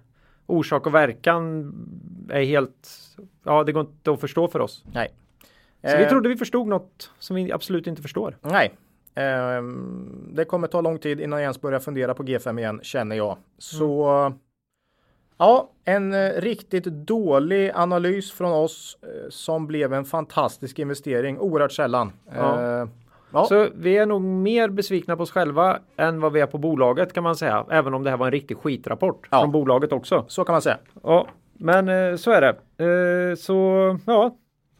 orsak 0.49 0.87
och 0.87 0.93
verkan 0.93 1.73
är 2.29 2.43
helt, 2.43 2.89
ja 3.43 3.63
det 3.63 3.71
går 3.71 3.81
inte 3.81 4.11
att 4.11 4.19
förstå 4.19 4.47
för 4.47 4.59
oss. 4.59 4.83
Nej. 4.93 5.13
Så 5.81 5.97
vi 5.97 6.03
Eh, 6.03 6.09
trodde 6.09 6.29
vi 6.29 6.37
förstod 6.37 6.67
något 6.67 7.11
som 7.19 7.35
vi 7.35 7.51
absolut 7.51 7.87
inte 7.87 8.01
förstår. 8.01 8.37
Nej. 8.41 8.73
Ehm, 9.15 10.29
det 10.33 10.45
kommer 10.45 10.67
ta 10.67 10.81
lång 10.81 10.99
tid 10.99 11.19
innan 11.21 11.39
jag 11.39 11.43
ens 11.43 11.61
börjar 11.61 11.79
fundera 11.79 12.13
på 12.13 12.23
G5 12.23 12.59
igen, 12.59 12.79
känner 12.83 13.15
jag. 13.15 13.37
Så 13.57 14.33
ja, 15.37 15.69
en 15.85 16.13
eh, 16.13 16.29
riktigt 16.41 16.83
dålig 16.85 17.71
analys 17.75 18.31
från 18.31 18.51
oss 18.51 18.97
eh, 19.01 19.29
som 19.29 19.67
blev 19.67 19.93
en 19.93 20.05
fantastisk 20.05 20.79
investering, 20.79 21.39
oerhört 21.39 21.71
sällan. 21.71 22.11
Ja. 22.35 22.81
Eh, 22.81 22.87
ja. 23.33 23.45
Så 23.45 23.67
vi 23.75 23.97
är 23.97 24.05
nog 24.05 24.21
mer 24.21 24.69
besvikna 24.69 25.15
på 25.17 25.23
oss 25.23 25.31
själva 25.31 25.79
än 25.97 26.21
vad 26.21 26.33
vi 26.33 26.39
är 26.39 26.45
på 26.45 26.57
bolaget 26.57 27.13
kan 27.13 27.23
man 27.23 27.35
säga. 27.35 27.65
Även 27.71 27.93
om 27.93 28.03
det 28.03 28.09
här 28.09 28.17
var 28.17 28.25
en 28.25 28.31
riktig 28.31 28.57
skitrapport 28.57 29.27
Ja. 29.31 29.41
från 29.41 29.51
bolaget 29.51 29.91
också. 29.91 30.25
så 30.27 30.43
kan 30.43 30.53
man 30.53 30.61
säga. 30.61 30.77
Ja, 31.03 31.27
men 31.53 31.89
eh, 31.89 32.15
så 32.15 32.31
är 32.31 32.41
det. 32.41 32.49
Eh, 33.29 33.35
så 33.35 33.97
ja, 34.05 34.35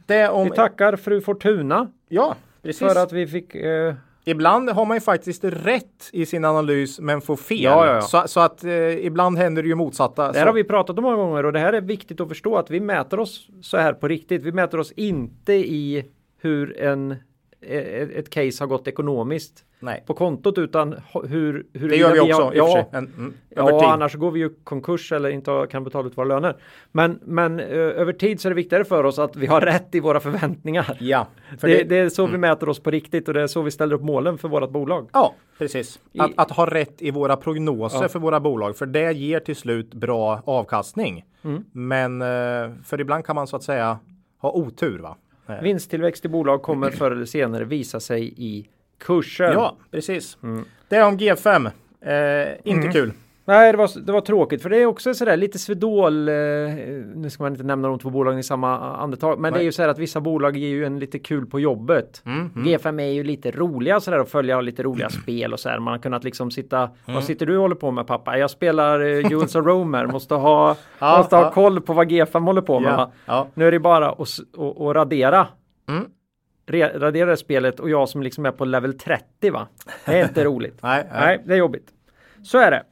Det 0.06 0.30
om, 0.30 0.44
vi 0.44 0.50
tackar 0.52 0.96
fru 0.96 1.22
Fortuna 1.22 1.92
ja, 2.10 2.36
precis. 2.64 2.80
för 2.80 3.04
att 3.04 3.12
vi 3.12 3.28
fick 3.28 3.56
eh, 3.56 3.94
Ibland 4.26 4.70
har 4.70 4.86
man 4.86 4.98
ju 4.98 5.02
faktiskt 5.02 5.44
rätt 5.44 6.10
i 6.14 6.26
sin 6.26 6.46
analys 6.46 7.00
men 7.00 7.22
får 7.22 7.36
fel. 7.36 7.62
Ja, 7.64 7.86
ja, 7.86 7.94
ja. 7.94 8.02
Så, 8.02 8.24
så 8.26 8.40
att 8.40 8.64
eh, 8.64 9.06
ibland 9.06 9.38
händer 9.38 9.62
det 9.64 9.68
ju 9.70 9.76
motsatta. 9.76 10.22
Det 10.32 10.38
här 10.38 10.46
så, 10.46 10.50
har 10.50 10.54
vi 10.54 10.64
pratat 10.64 10.98
om 10.98 11.04
många 11.04 11.16
gånger 11.16 11.46
och 11.46 11.54
det 11.54 11.60
här 11.60 11.74
är 11.74 11.82
viktigt 11.82 12.22
att 12.22 12.28
förstå 12.28 12.56
att 12.58 12.70
vi 12.70 12.80
mäter 12.80 13.20
oss 13.20 13.48
så 13.62 13.78
här 13.78 13.94
på 13.94 14.08
riktigt. 14.08 14.44
Vi 14.44 14.52
mäter 14.52 14.80
oss 14.80 14.92
inte 14.92 15.54
i 15.54 16.06
hur 16.42 16.80
en 16.80 17.16
ett, 17.62 18.30
case 18.30 18.64
har 18.64 18.68
gått 18.68 18.88
ekonomiskt 18.88 19.66
Nej. 19.80 20.04
på 20.08 20.14
kontot 20.14 20.58
utan 20.58 20.96
hur, 21.28 21.66
hur 21.74 21.90
Det 21.90 21.96
gör 21.96 22.14
vi 22.14 22.20
också 22.20 22.42
har, 22.44 22.54
i 22.54 22.58
ja, 22.58 22.90
En, 22.92 23.06
mm, 23.18 23.34
ja, 23.50 23.94
annars 23.94 24.16
går 24.16 24.32
vi 24.32 24.40
ju 24.40 24.50
konkurs 24.64 25.12
eller 25.12 25.30
inte 25.30 25.68
kan 25.72 25.84
betala 25.84 26.08
ut 26.08 26.18
våra 26.18 26.26
löner. 26.28 26.56
Men, 26.92 27.20
men 27.24 27.60
eh, 27.60 27.68
över 27.78 28.14
tid 28.14 28.42
så 28.42 28.48
är 28.48 28.50
det 28.50 28.56
viktigare 28.56 28.86
för 28.86 29.04
oss 29.04 29.20
att 29.20 29.36
vi 29.36 29.46
har 29.48 29.62
rätt 29.62 29.96
i 29.96 30.00
våra 30.00 30.20
förväntningar. 30.20 30.98
Ja, 31.00 31.28
för 31.60 31.68
Det, 31.68 31.78
det, 31.78 31.84
det 31.84 31.96
är 31.98 32.10
så 32.10 32.28
vi 32.28 32.38
mäter 32.38 32.70
oss 32.70 32.80
på 32.80 32.92
riktigt 32.92 33.28
och 33.28 33.34
det 33.34 33.42
är 33.42 33.48
så 33.48 33.62
vi 33.62 33.72
ställer 33.72 33.96
upp 33.96 34.02
målen 34.04 34.38
för 34.38 34.48
vårt 34.48 34.70
bolag. 34.70 35.10
ja 35.14 35.36
precis. 35.58 36.00
I- 36.14 36.20
Att, 36.20 36.32
att 36.36 36.52
ha 36.52 36.66
rätt 36.66 37.02
i 37.02 37.12
våra 37.12 37.36
prognoser 37.38 38.02
Ja. 38.02 38.08
för 38.10 38.20
våra 38.20 38.40
bolag, 38.40 38.78
för 38.78 38.86
det 38.86 39.12
ger 39.12 39.40
till 39.40 39.56
slut 39.56 39.94
bra 39.94 40.42
avkastning. 40.46 41.26
Mm. 41.44 41.64
Men 41.72 42.22
eh, 42.22 42.76
för 42.84 43.02
ibland 43.02 43.26
kan 43.26 43.36
man 43.36 43.48
så 43.48 43.56
att 43.56 43.64
säga 43.64 44.00
ha 44.42 44.52
otur 44.52 45.00
va? 45.00 45.16
Eh, 45.50 45.62
Vinsttillväxt 45.62 46.26
i 46.26 46.28
bolag 46.28 46.62
kommer 46.62 46.90
förr 46.92 47.12
eller 47.12 47.26
senare 47.26 47.66
visa 47.66 48.00
sig 48.00 48.34
i 48.38 48.68
kursen. 48.98 49.54
Ja, 49.54 49.78
precis. 49.92 50.38
Mm. 50.44 50.66
Det 50.90 50.96
är 50.96 51.06
om 51.08 51.18
G5. 51.18 51.72
Eh, 52.02 52.58
inte 52.64 52.88
kul. 52.88 53.12
Nej, 53.50 53.72
det 53.72 53.78
var, 53.78 54.02
det 54.06 54.12
var 54.12 54.22
tråkigt 54.22 54.62
för 54.62 54.70
det 54.70 54.78
är 54.78 54.86
också 54.86 55.14
sådär 55.14 55.38
lite 55.38 55.60
Swedol. 55.60 56.30
Eh, 56.30 56.36
nu 57.16 57.30
ska 57.30 57.44
man 57.44 57.52
inte 57.52 57.64
nämna 57.64 57.88
de 57.88 58.00
två 58.00 58.10
bolagen 58.10 58.40
i 58.40 58.44
samma 58.44 58.80
andetag, 58.98 59.40
men 59.40 59.54
det 59.54 59.58
är 59.58 59.60
Nej. 59.60 59.66
ju 59.66 59.72
så 59.72 59.82
här 59.82 59.90
att 59.90 60.00
vissa 60.00 60.22
bolag 60.22 60.58
ger 60.58 60.68
ju 60.70 60.86
en 60.86 61.00
lite 61.00 61.20
kul 61.20 61.46
på 61.46 61.60
jobbet. 61.60 62.22
Mm, 62.26 62.52
G5 62.56 63.02
är 63.02 63.12
ju 63.12 63.24
lite 63.24 63.52
roliga 63.52 64.00
sådär 64.00 64.20
att 64.20 64.30
följa 64.30 64.58
och 64.58 64.64
lite 64.64 64.84
roliga 64.84 65.10
spel 65.10 65.54
och 65.54 65.60
så 65.60 65.70
här. 65.70 65.80
Man 65.80 65.94
har 65.94 66.00
kunnat 66.00 66.24
liksom 66.24 66.52
sitta. 66.52 66.90
Vad 67.06 67.24
sitter 67.24 67.46
du 67.46 67.56
och 67.56 67.62
håller 67.62 67.76
på 67.76 67.92
med 67.92 68.08
pappa? 68.08 68.38
Jag 68.38 68.50
spelar 68.50 69.00
eh, 69.00 69.30
Jules 69.32 69.56
och 69.56 69.66
Romer. 69.66 70.06
Måste 70.06 70.36
ha, 70.36 70.76
Ja, 71.00 71.18
måste 71.18 71.36
ha 71.36 71.44
ja. 71.44 71.52
koll 71.52 71.82
på 71.82 71.94
vad 71.94 72.12
G5 72.12 72.46
håller 72.46 72.62
på 72.62 72.80
med. 72.80 72.94
Ja, 72.94 73.12
ja. 73.26 73.48
Nu 73.54 73.68
är 73.68 73.72
det 73.72 73.80
bara 73.80 74.10
att, 74.10 74.20
att 74.58 74.96
radera. 74.96 75.48
Mm. 75.88 76.06
Radera 77.00 77.30
det 77.30 77.38
spelet 77.38 77.80
och 77.80 77.90
jag 77.90 78.10
som 78.10 78.24
liksom 78.24 78.46
är 78.46 78.52
på 78.52 78.66
level 78.66 78.94
30 78.98 79.50
va. 79.52 79.68
Det 80.06 80.20
är 80.20 80.24
inte 80.24 80.44
roligt. 80.46 80.80
Nej, 80.82 81.08
nej. 81.12 81.22
Nej, 81.22 81.44
det 81.46 81.54
är 81.54 81.58
jobbigt. 81.58 81.88
Så 82.44 82.58
är 82.58 82.72
det. 82.72 82.84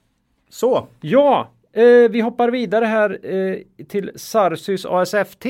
Så, 0.50 0.88
Ja, 1.02 1.52
eh, 1.74 2.12
vi 2.12 2.22
hoppar 2.22 2.52
vidare 2.52 2.86
här 2.86 3.26
eh, 3.36 3.86
till 3.88 4.12
Sarsys 4.16 4.86
ASFT. 4.86 5.45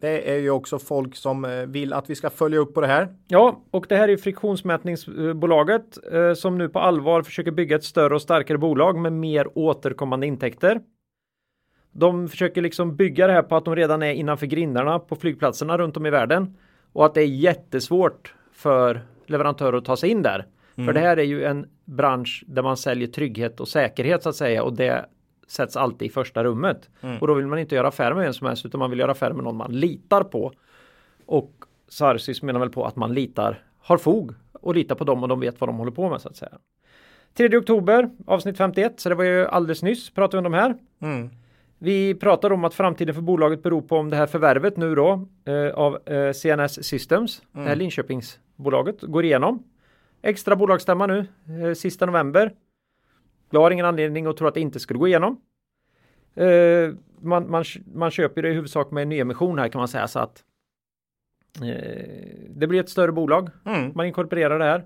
det 0.00 0.30
är 0.32 0.38
ju 0.38 0.50
också 0.50 0.78
folk 0.78 1.16
som 1.16 1.44
eh, 1.44 1.50
vill 1.50 1.92
att 1.92 2.10
vi 2.10 2.14
ska 2.14 2.30
följa 2.30 2.58
upp 2.58 2.74
på 2.74 2.80
det 2.80 2.86
här. 2.86 3.08
Ja, 3.28 3.60
och 3.70 3.86
det 3.88 3.96
här 3.96 4.08
är 4.08 4.16
friktionsmätningsbolaget 4.16 5.98
eh, 6.12 6.34
som 6.34 6.58
nu 6.58 6.68
på 6.68 6.78
allvar 6.78 7.22
försöker 7.22 7.50
bygga 7.50 7.76
ett 7.76 7.84
större 7.84 8.14
och 8.14 8.22
starkare 8.22 8.58
bolag 8.58 8.98
med 8.98 9.12
mer 9.12 9.58
återkommande 9.58 10.26
intäkter. 10.26 10.80
De 11.92 12.28
försöker 12.28 12.62
liksom 12.62 12.96
bygga 12.96 13.26
det 13.26 13.32
här 13.32 13.42
på 13.42 13.56
att 13.56 13.64
de 13.64 13.76
redan 13.76 14.02
är 14.02 14.12
innanför 14.12 14.46
grindarna 14.46 14.98
på 14.98 15.16
flygplatserna 15.16 15.78
runt 15.78 15.96
om 15.96 16.06
i 16.06 16.10
världen 16.10 16.56
och 16.92 17.06
att 17.06 17.14
det 17.14 17.20
är 17.20 17.26
jättesvårt 17.26 18.34
för 18.52 19.02
leverantörer 19.26 19.76
att 19.76 19.84
ta 19.84 19.96
sig 19.96 20.10
in 20.10 20.22
där. 20.22 20.46
För 20.84 20.92
det 20.92 21.00
här 21.00 21.16
är 21.16 21.22
ju 21.22 21.44
en 21.44 21.66
bransch 21.84 22.44
där 22.46 22.62
man 22.62 22.76
säljer 22.76 23.08
trygghet 23.08 23.60
och 23.60 23.68
säkerhet 23.68 24.22
så 24.22 24.28
att 24.28 24.36
säga 24.36 24.62
och 24.62 24.72
det 24.72 25.06
sätts 25.48 25.76
alltid 25.76 26.06
i 26.06 26.10
första 26.10 26.44
rummet. 26.44 26.88
Och 27.20 27.26
då 27.26 27.34
vill 27.34 27.46
man 27.46 27.58
inte 27.58 27.74
göra 27.74 27.88
affärer 27.88 28.14
med 28.14 28.24
vem 28.24 28.32
som 28.32 28.46
helst 28.46 28.66
utan 28.66 28.78
man 28.78 28.90
vill 28.90 28.98
göra 28.98 29.10
affärer 29.10 29.32
med 29.32 29.44
någon 29.44 29.56
man 29.56 29.72
litar 29.72 30.22
på. 30.22 30.52
Och 31.26 31.52
Sarsis 31.88 32.42
menar 32.42 32.60
väl 32.60 32.70
på 32.70 32.84
att 32.84 32.96
man 32.96 33.14
litar, 33.14 33.62
har 33.78 33.98
fog 33.98 34.34
och 34.52 34.74
litar 34.74 34.94
på 34.94 35.04
dem 35.04 35.22
och 35.22 35.28
de 35.28 35.40
vet 35.40 35.60
vad 35.60 35.68
de 35.68 35.76
håller 35.76 35.92
på 35.92 36.10
med 36.10 36.20
så 36.20 36.28
att 36.28 36.36
säga. 36.36 36.52
3 37.34 37.58
oktober 37.58 38.10
avsnitt 38.26 38.56
51 38.56 39.00
så 39.00 39.08
det 39.08 39.14
var 39.14 39.24
ju 39.24 39.46
alldeles 39.46 39.82
nyss 39.82 40.10
pratade 40.10 40.42
vi 40.42 40.46
om 40.46 40.52
de 40.52 40.58
här. 40.58 40.74
Mm. 41.00 41.30
Vi 41.78 42.14
pratar 42.14 42.52
om 42.52 42.64
att 42.64 42.74
framtiden 42.74 43.14
för 43.14 43.22
bolaget 43.22 43.62
beror 43.62 43.82
på 43.82 43.96
om 43.96 44.10
det 44.10 44.16
här 44.16 44.26
förvärvet 44.26 44.76
nu 44.76 44.94
då 44.94 45.26
eh, 45.44 45.74
av 45.74 46.08
eh, 46.08 46.32
CNS 46.32 46.84
Systems, 46.84 47.42
det 47.52 47.60
här 47.60 47.76
Linköpingsbolaget, 47.76 49.02
går 49.02 49.24
igenom. 49.24 49.62
Extra 50.26 50.56
bolagsstämma 50.56 51.06
nu, 51.06 51.26
eh, 51.62 51.74
sista 51.74 52.06
november. 52.06 52.52
Jag 53.50 53.60
har 53.60 53.70
ingen 53.70 53.86
anledning 53.86 54.26
att 54.26 54.36
tro 54.36 54.46
att 54.46 54.54
det 54.54 54.60
inte 54.60 54.80
skulle 54.80 54.98
gå 54.98 55.08
igenom. 55.08 55.40
Eh, 56.34 56.94
man, 57.20 57.50
man, 57.50 57.64
man 57.94 58.10
köper 58.10 58.42
det 58.42 58.48
i 58.50 58.52
huvudsak 58.52 58.90
med 58.90 59.02
en 59.02 59.08
nyemission 59.08 59.58
här 59.58 59.68
kan 59.68 59.78
man 59.78 59.88
säga 59.88 60.08
så 60.08 60.18
att 60.18 60.44
eh, 61.62 62.48
det 62.48 62.66
blir 62.66 62.80
ett 62.80 62.88
större 62.88 63.12
bolag. 63.12 63.50
Mm. 63.66 63.92
Man 63.94 64.06
inkorporerar 64.06 64.58
det 64.58 64.64
här. 64.64 64.84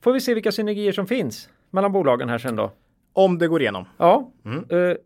Får 0.00 0.12
vi 0.12 0.20
se 0.20 0.34
vilka 0.34 0.52
synergier 0.52 0.92
som 0.92 1.06
finns 1.06 1.48
mellan 1.70 1.92
bolagen 1.92 2.28
här 2.28 2.38
sen 2.38 2.56
då. 2.56 2.72
Om 3.12 3.38
det 3.38 3.48
går 3.48 3.60
igenom. 3.60 3.84
Ja, 3.96 4.32
Mm. 4.44 4.64
eh, 4.68 4.96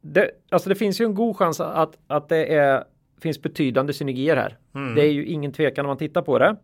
det, 0.00 0.30
alltså 0.50 0.68
det 0.68 0.74
finns 0.74 1.00
ju 1.00 1.04
en 1.04 1.14
god 1.14 1.36
chans 1.36 1.60
att, 1.60 1.98
att 2.06 2.28
det 2.28 2.54
är, 2.54 2.84
finns 3.20 3.42
betydande 3.42 3.92
synergier 3.92 4.36
här. 4.36 4.58
Mm. 4.74 4.94
Det 4.94 5.02
är 5.06 5.12
ju 5.12 5.24
ingen 5.26 5.52
tvekan 5.52 5.84
om 5.86 5.88
man 5.88 5.96
tittar 5.96 6.22
på 6.22 6.38
det. 6.38 6.56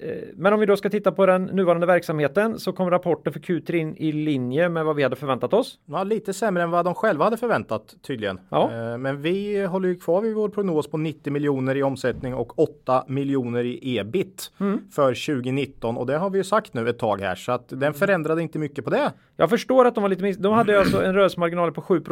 Eh, 0.00 0.08
Men 0.34 0.52
om 0.52 0.60
vi 0.60 0.66
då 0.66 0.76
ska 0.76 0.90
titta 0.90 1.12
på 1.12 1.26
den 1.26 1.44
nuvarande 1.44 1.86
verksamheten 1.86 2.58
så 2.58 2.72
kom 2.72 2.90
rapporten 2.90 3.32
för 3.32 3.40
Q3 3.40 3.74
in 3.74 3.96
i 3.96 4.12
linje 4.12 4.68
med 4.68 4.84
vad 4.84 4.96
vi 4.96 5.02
hade 5.02 5.16
förväntat 5.16 5.52
oss. 5.54 5.78
Ja, 5.86 6.04
lite 6.04 6.32
sämre 6.32 6.62
än 6.62 6.70
vad 6.70 6.84
de 6.84 6.94
själva 6.94 7.24
hade 7.24 7.36
förväntat 7.36 7.94
tydligen. 8.06 8.40
Ja. 8.48 8.70
Eh, 8.92 8.98
Men 8.98 9.22
vi 9.22 9.64
håller 9.64 9.88
ju 9.88 9.94
kvar 9.96 10.20
vid 10.20 10.34
vår 10.34 10.48
prognos 10.48 10.90
på 10.90 10.96
90 10.96 11.32
miljoner 11.32 11.76
i 11.76 11.82
omsättning 11.82 12.34
och 12.34 12.58
8 12.58 13.04
miljoner 13.08 13.64
i 13.64 13.98
ebit 13.98 14.52
Mm. 14.60 14.80
för 14.90 15.14
2019 15.14 15.96
och 15.96 16.06
det 16.06 16.16
har 16.18 16.30
vi 16.30 16.38
ju 16.38 16.44
sagt 16.44 16.74
nu 16.74 16.88
ett 16.88 16.98
tag 16.98 17.20
här 17.20 17.34
så 17.34 17.52
att 17.52 17.68
den 17.68 17.94
förändrade 17.94 18.42
inte 18.42 18.58
mycket 18.58 18.84
på 18.84 18.90
det. 18.90 19.12
Jag 19.36 19.50
förstår 19.50 19.84
att 19.84 19.94
de 19.94 20.02
var 20.02 20.08
lite 20.08 20.22
miss... 20.22 20.36
De 20.36 20.52
hade 20.52 20.78
alltså 20.78 21.02
en 21.04 21.14
rörelsemarginal 21.14 21.72
på 21.72 21.80
7 21.82 22.02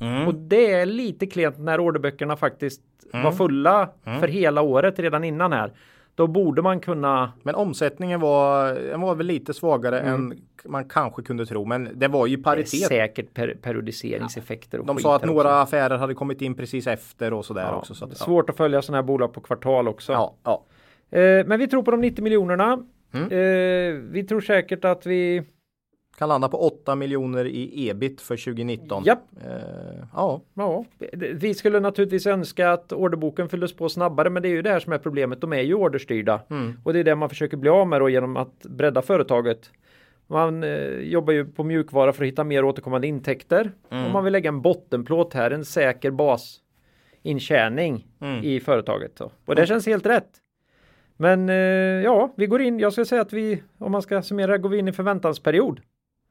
Mm. 0.00 0.26
och 0.28 0.34
det 0.34 0.72
är 0.72 0.86
lite 0.86 1.26
klent 1.26 1.58
när 1.58 1.80
orderböckerna 1.80 2.36
faktiskt 2.36 2.80
Mm. 3.12 3.24
var 3.24 3.32
fulla 3.32 3.88
för 4.20 4.28
hela 4.28 4.62
året 4.62 4.98
redan 4.98 5.24
innan 5.24 5.52
här. 5.52 5.72
Då 6.20 6.26
borde 6.26 6.62
man 6.62 6.80
kunna 6.80 7.32
Men 7.42 7.54
omsättningen 7.54 8.20
var, 8.20 8.74
den 8.74 9.00
var 9.00 9.14
väl 9.14 9.26
lite 9.26 9.54
svagare 9.54 10.00
än 10.00 10.34
man 10.64 10.84
kanske 10.88 11.22
kunde 11.22 11.46
tro 11.46 11.64
men 11.64 11.88
det 11.94 12.08
var 12.08 12.26
ju 12.26 12.42
paritet. 12.42 12.88
säkert 12.88 13.34
per 13.34 13.54
periodiseringseffekter. 13.62 14.78
Och 14.78 14.86
De 14.86 14.98
sa 14.98 15.16
att 15.16 15.24
några 15.24 15.40
också. 15.40 15.48
affärer 15.76 15.98
hade 15.98 16.14
kommit 16.14 16.42
in 16.42 16.54
precis 16.54 16.86
efter 16.86 17.32
och 17.32 17.44
sådär 17.44 17.62
Ja, 17.62 17.74
också. 17.76 17.94
Så 17.94 18.04
att, 18.04 18.10
är 18.10 18.16
svårt 18.16 18.50
att 18.50 18.56
följa 18.56 18.82
sådana 18.82 18.98
här 19.02 19.06
bolag 19.06 19.32
på 19.32 19.40
kvartal 19.40 19.88
också. 19.88 20.12
ja. 20.12 20.34
Ja, 20.44 20.64
Eh, 21.18 21.46
men 21.46 21.58
vi 21.58 21.68
tror 21.68 21.82
på 21.82 21.90
de 21.90 22.00
90 22.00 22.24
miljonerna. 22.24 22.78
Mm. 23.12 23.24
Eh, 23.24 24.00
vi 24.12 24.24
tror 24.28 24.40
säkert 24.40 24.84
att 24.84 25.06
vi 25.06 25.42
Kan 26.20 26.28
landa 26.28 26.48
på 26.48 26.58
8 26.66 26.94
miljoner 26.94 27.44
i 27.46 27.88
ebit 27.88 28.20
för 28.20 28.36
2019. 28.36 29.02
Japp. 29.06 29.18
Eh, 29.46 30.04
ja. 30.14 30.40
Ja, 30.54 30.84
vi 31.34 31.54
skulle 31.54 31.80
naturligtvis 31.80 32.26
önska 32.26 32.70
att 32.72 32.92
orderboken 32.92 33.48
fylldes 33.48 33.72
på 33.76 33.88
snabbare, 33.88 34.30
men 34.30 34.42
det 34.42 34.48
är 34.48 34.50
ju 34.50 34.62
det 34.62 34.70
här 34.70 34.80
som 34.80 34.92
är 34.92 34.98
problemet. 34.98 35.40
De 35.40 35.52
är 35.52 35.60
ju 35.60 35.74
orderstyrda 35.74 36.40
Mm. 36.50 36.80
och 36.84 36.92
det 36.92 36.98
är 36.98 37.04
det 37.04 37.14
man 37.14 37.28
försöker 37.28 37.56
bli 37.56 37.70
av 37.70 37.88
med 37.88 38.00
då 38.00 38.08
genom 38.08 38.36
att 38.36 38.62
bredda 38.62 39.02
företaget. 39.02 39.70
Man 40.26 40.64
eh, 40.64 40.70
jobbar 40.88 41.32
ju 41.32 41.44
på 41.44 41.64
mjukvara 41.64 42.12
för 42.12 42.24
att 42.24 42.28
hitta 42.28 42.44
mer 42.44 42.64
återkommande 42.64 43.06
intäkter 43.06 43.72
Mm. 43.90 44.06
och 44.06 44.12
man 44.12 44.24
vill 44.24 44.32
lägga 44.32 44.48
en 44.48 44.62
bottenplåt 44.62 45.34
här, 45.34 45.50
en 45.50 45.64
säker 45.64 46.10
basintjäning 47.22 48.06
Mm. 48.20 48.44
i 48.44 48.60
företaget. 48.60 49.16
Då. 49.16 49.30
Och 49.46 49.54
det 49.54 49.66
känns 49.66 49.86
helt 49.86 50.06
rätt. 50.06 50.28
Men 51.16 51.48
eh, 51.48 51.54
ja, 52.04 52.32
vi 52.36 52.46
går 52.46 52.60
in. 52.62 52.78
Jag 52.78 52.92
ska 52.92 53.04
säga 53.04 53.22
att 53.22 53.32
vi, 53.32 53.62
om 53.78 53.92
man 53.92 54.02
ska 54.02 54.22
summera, 54.22 54.58
går 54.58 54.68
vi 54.68 54.78
in 54.78 54.88
i 54.88 54.92
förväntansperiod. 54.92 55.80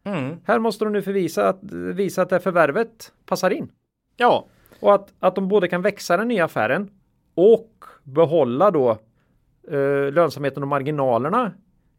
Mm. 0.04 0.36
Här 0.46 0.60
måste 0.60 0.86
de 0.86 0.94
nu 0.94 1.02
förvisa 1.02 1.50
att, 1.50 1.60
visa 1.72 2.22
att 2.22 2.30
det 2.30 2.40
förvärvet 2.40 3.14
passar 3.26 3.50
in. 3.52 3.72
Ja, 4.18 4.46
Och 4.80 4.94
att, 4.96 5.14
att 5.20 5.36
de 5.36 5.48
både 5.48 5.68
kan 5.68 5.82
växa 5.82 6.18
den 6.18 6.28
nya 6.28 6.46
affären 6.46 6.90
och 7.36 7.72
behålla 8.04 8.72
då 8.72 8.90
eh, 9.72 10.12
lönsamheten 10.12 10.64
och 10.64 10.70
marginalerna 10.70 11.52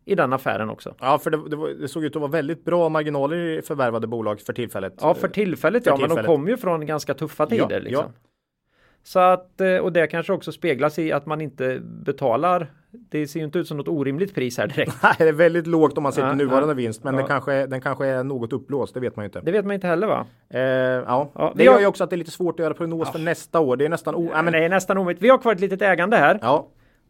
i 0.05 0.15
den 0.15 0.33
affären 0.33 0.71
också. 0.71 0.95
Ja, 1.01 1.19
för 1.19 1.31
det, 1.31 1.49
det, 1.49 1.57
var, 1.57 1.69
det 1.69 1.89
såg 1.89 2.05
ut 2.05 2.17
att 2.17 2.23
vara 2.23 2.31
väldigt 2.33 2.65
bra 2.65 2.89
marginaler 2.89 3.37
i 3.37 3.63
förvärvade 3.63 4.07
bolag 4.07 4.41
för 4.41 4.53
tillfället. 4.53 4.95
Ja, 5.01 5.15
för 5.15 5.29
tillfället 5.29 5.85
För 5.85 5.91
ja, 5.91 5.95
men 5.97 6.01
de 6.01 6.07
tillfället. 6.09 6.27
kommer 6.27 6.51
ju 6.51 6.57
från 6.57 6.87
ganska 6.87 7.15
tuffa 7.15 7.47
Ja, 7.51 7.69
tider. 7.69 7.81
liksom. 7.81 8.05
ja. 8.07 8.30
Så 9.03 9.19
att, 9.19 9.61
eh, 9.61 9.77
och 9.77 9.93
det 9.93 10.07
kanske 10.07 10.33
också 10.33 10.53
speglas 10.53 10.99
i 10.99 11.13
att 11.13 11.27
man 11.27 11.41
inte 11.41 11.81
betalar. 11.83 12.67
Det 12.93 13.27
ser 13.27 13.41
ju 13.41 13.45
inte 13.47 13.59
ut 13.59 13.69
som 13.69 13.77
något 13.77 13.89
orimligt 13.89 14.35
pris 14.35 14.59
här 14.59 14.67
direkt. 14.67 14.93
Nej, 15.03 15.13
det 15.19 15.29
är 15.29 15.33
väldigt 15.33 15.67
lågt 15.67 15.97
om 15.97 16.03
man 16.03 16.13
ser 16.13 16.23
Ja, 16.23 16.29
till 16.29 16.39
nuvarande 16.39 16.69
ja. 16.69 16.75
vinst, 16.75 17.05
men 17.05 17.15
Ja. 17.15 17.19
den, 17.21 17.29
kanske, 17.29 17.67
den 17.67 17.81
kanske 17.81 18.07
är 18.07 18.25
något 18.25 18.53
uppblåst, 18.53 18.95
det 18.95 19.01
vet 19.01 19.17
man 19.17 19.23
ju 19.23 19.27
inte. 19.27 19.41
Det 19.41 19.53
vet 19.53 19.65
man 19.65 19.75
inte 19.75 19.87
heller 19.87 20.07
va? 20.07 20.27
Eh, 20.51 20.61
ja. 20.61 21.31
Ja, 21.35 21.53
det 21.57 21.65
gör 21.65 21.73
har- 21.73 21.81
ju 21.81 21.87
också 21.87 22.05
att 22.05 22.11
det 22.11 22.17
är 22.17 22.19
lite 22.19 22.31
svårt 22.31 22.61
att 22.61 22.65
göra 22.65 22.75
prognos 22.75 23.13
för 23.13 23.19
nästa 23.19 23.61
år. 23.61 23.77
Det 23.77 23.85
är 23.85 23.89
nästan 23.89 24.15
o... 24.15 24.31
ja, 24.35 24.43
men, 24.43 24.53
det 24.53 24.65
är 24.65 24.69
nästan 24.69 24.99
omöjligt. 24.99 25.23
Vi 25.23 25.29
har 25.29 25.39
kvar 25.39 25.53
ett 25.53 25.61
litet 25.61 25.83
ägande 25.83 26.17
här. 26.17 26.39
ja. 26.43 26.67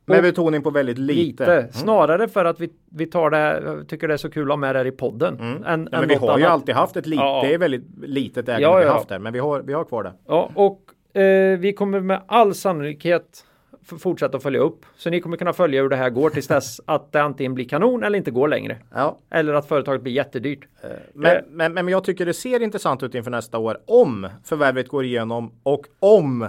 Med 0.07 0.23
betoning 0.23 0.63
på 0.63 0.71
väldigt 0.71 0.99
lite. 0.99 1.21
Lite. 1.23 1.57
Mm. 1.57 1.73
Snarare 1.73 2.29
för 2.29 2.45
att 2.45 2.61
vi, 2.61 2.71
vi 2.91 3.07
tar 3.07 3.31
det 3.31 3.37
här, 3.37 3.85
tycker 3.89 4.09
det 4.09 4.15
är 4.15 4.19
så 4.19 4.31
kul 4.31 4.43
att 4.43 4.53
ha 4.53 4.57
med 4.57 4.75
det 4.75 4.79
här 4.79 4.87
i 4.87 4.91
podden. 4.91 5.35
Än, 5.41 5.41
Mm. 5.41 5.63
Ja, 5.63 5.69
än 5.73 5.89
men 5.91 6.09
vi 6.09 6.15
har 6.15 6.39
ju 6.39 6.45
annat. 6.45 6.53
alltid 6.55 6.75
haft 6.75 6.97
ett 6.97 7.07
litet, 7.07 7.25
Ja. 7.25 7.41
det 7.45 7.55
är 7.55 7.59
väldigt 7.59 7.83
litet 8.03 8.49
ägande 8.49 8.63
Ja, 8.63 8.77
vi 8.77 8.83
ja. 8.83 8.89
har 8.89 8.95
haft 8.95 9.09
där, 9.09 9.19
men 9.19 9.33
vi 9.33 9.39
har, 9.39 9.61
vi 9.61 9.73
har 9.73 9.85
kvar 9.85 10.03
det. 10.03 10.13
Ja, 10.29 10.51
och 10.55 10.81
eh, 11.15 11.59
vi 11.59 11.73
kommer 11.73 12.01
med 12.01 12.23
all 12.27 12.55
sannolikhet 12.55 13.47
fortsätta 13.99 14.37
att 14.37 14.43
följa 14.43 14.61
upp. 14.61 14.87
Så 14.97 15.11
ni 15.11 15.21
kommer 15.21 15.37
kunna 15.37 15.53
följa 15.53 15.83
hur 15.83 15.89
det 15.89 15.97
här 15.97 16.11
går 16.11 16.31
tills 16.31 16.47
dess 16.47 16.81
att 16.87 17.13
det 17.13 17.23
antingen 17.23 17.55
blir 17.55 17.69
kanon 17.69 18.05
eller 18.05 18.19
inte 18.19 18.31
går 18.31 18.49
längre. 18.49 18.79
Ja. 18.95 19.19
Eller 19.31 19.55
att 19.55 19.67
företaget 19.69 20.03
blir 20.03 20.13
jättedyrt. 20.13 20.69
Men, 21.15 21.37
Eh. 21.37 21.43
men, 21.49 21.73
men 21.75 21.89
jag 21.89 22.05
tycker 22.05 22.27
det 22.27 22.35
ser 22.35 22.63
intressant 22.63 23.03
ut 23.03 23.15
inför 23.15 23.31
nästa 23.31 23.59
år 23.59 23.79
om 23.87 24.29
förvärvet 24.45 24.89
går 24.89 25.05
igenom 25.05 25.53
och 25.63 25.87
om 25.99 26.43
eh, 26.43 26.49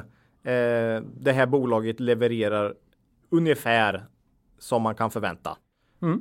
det 1.19 1.31
här 1.31 1.45
bolaget 1.45 1.99
levererar 1.99 2.73
ungefär 3.29 4.03
som 4.59 4.81
man 4.81 4.95
kan 4.95 5.11
förvänta. 5.11 5.57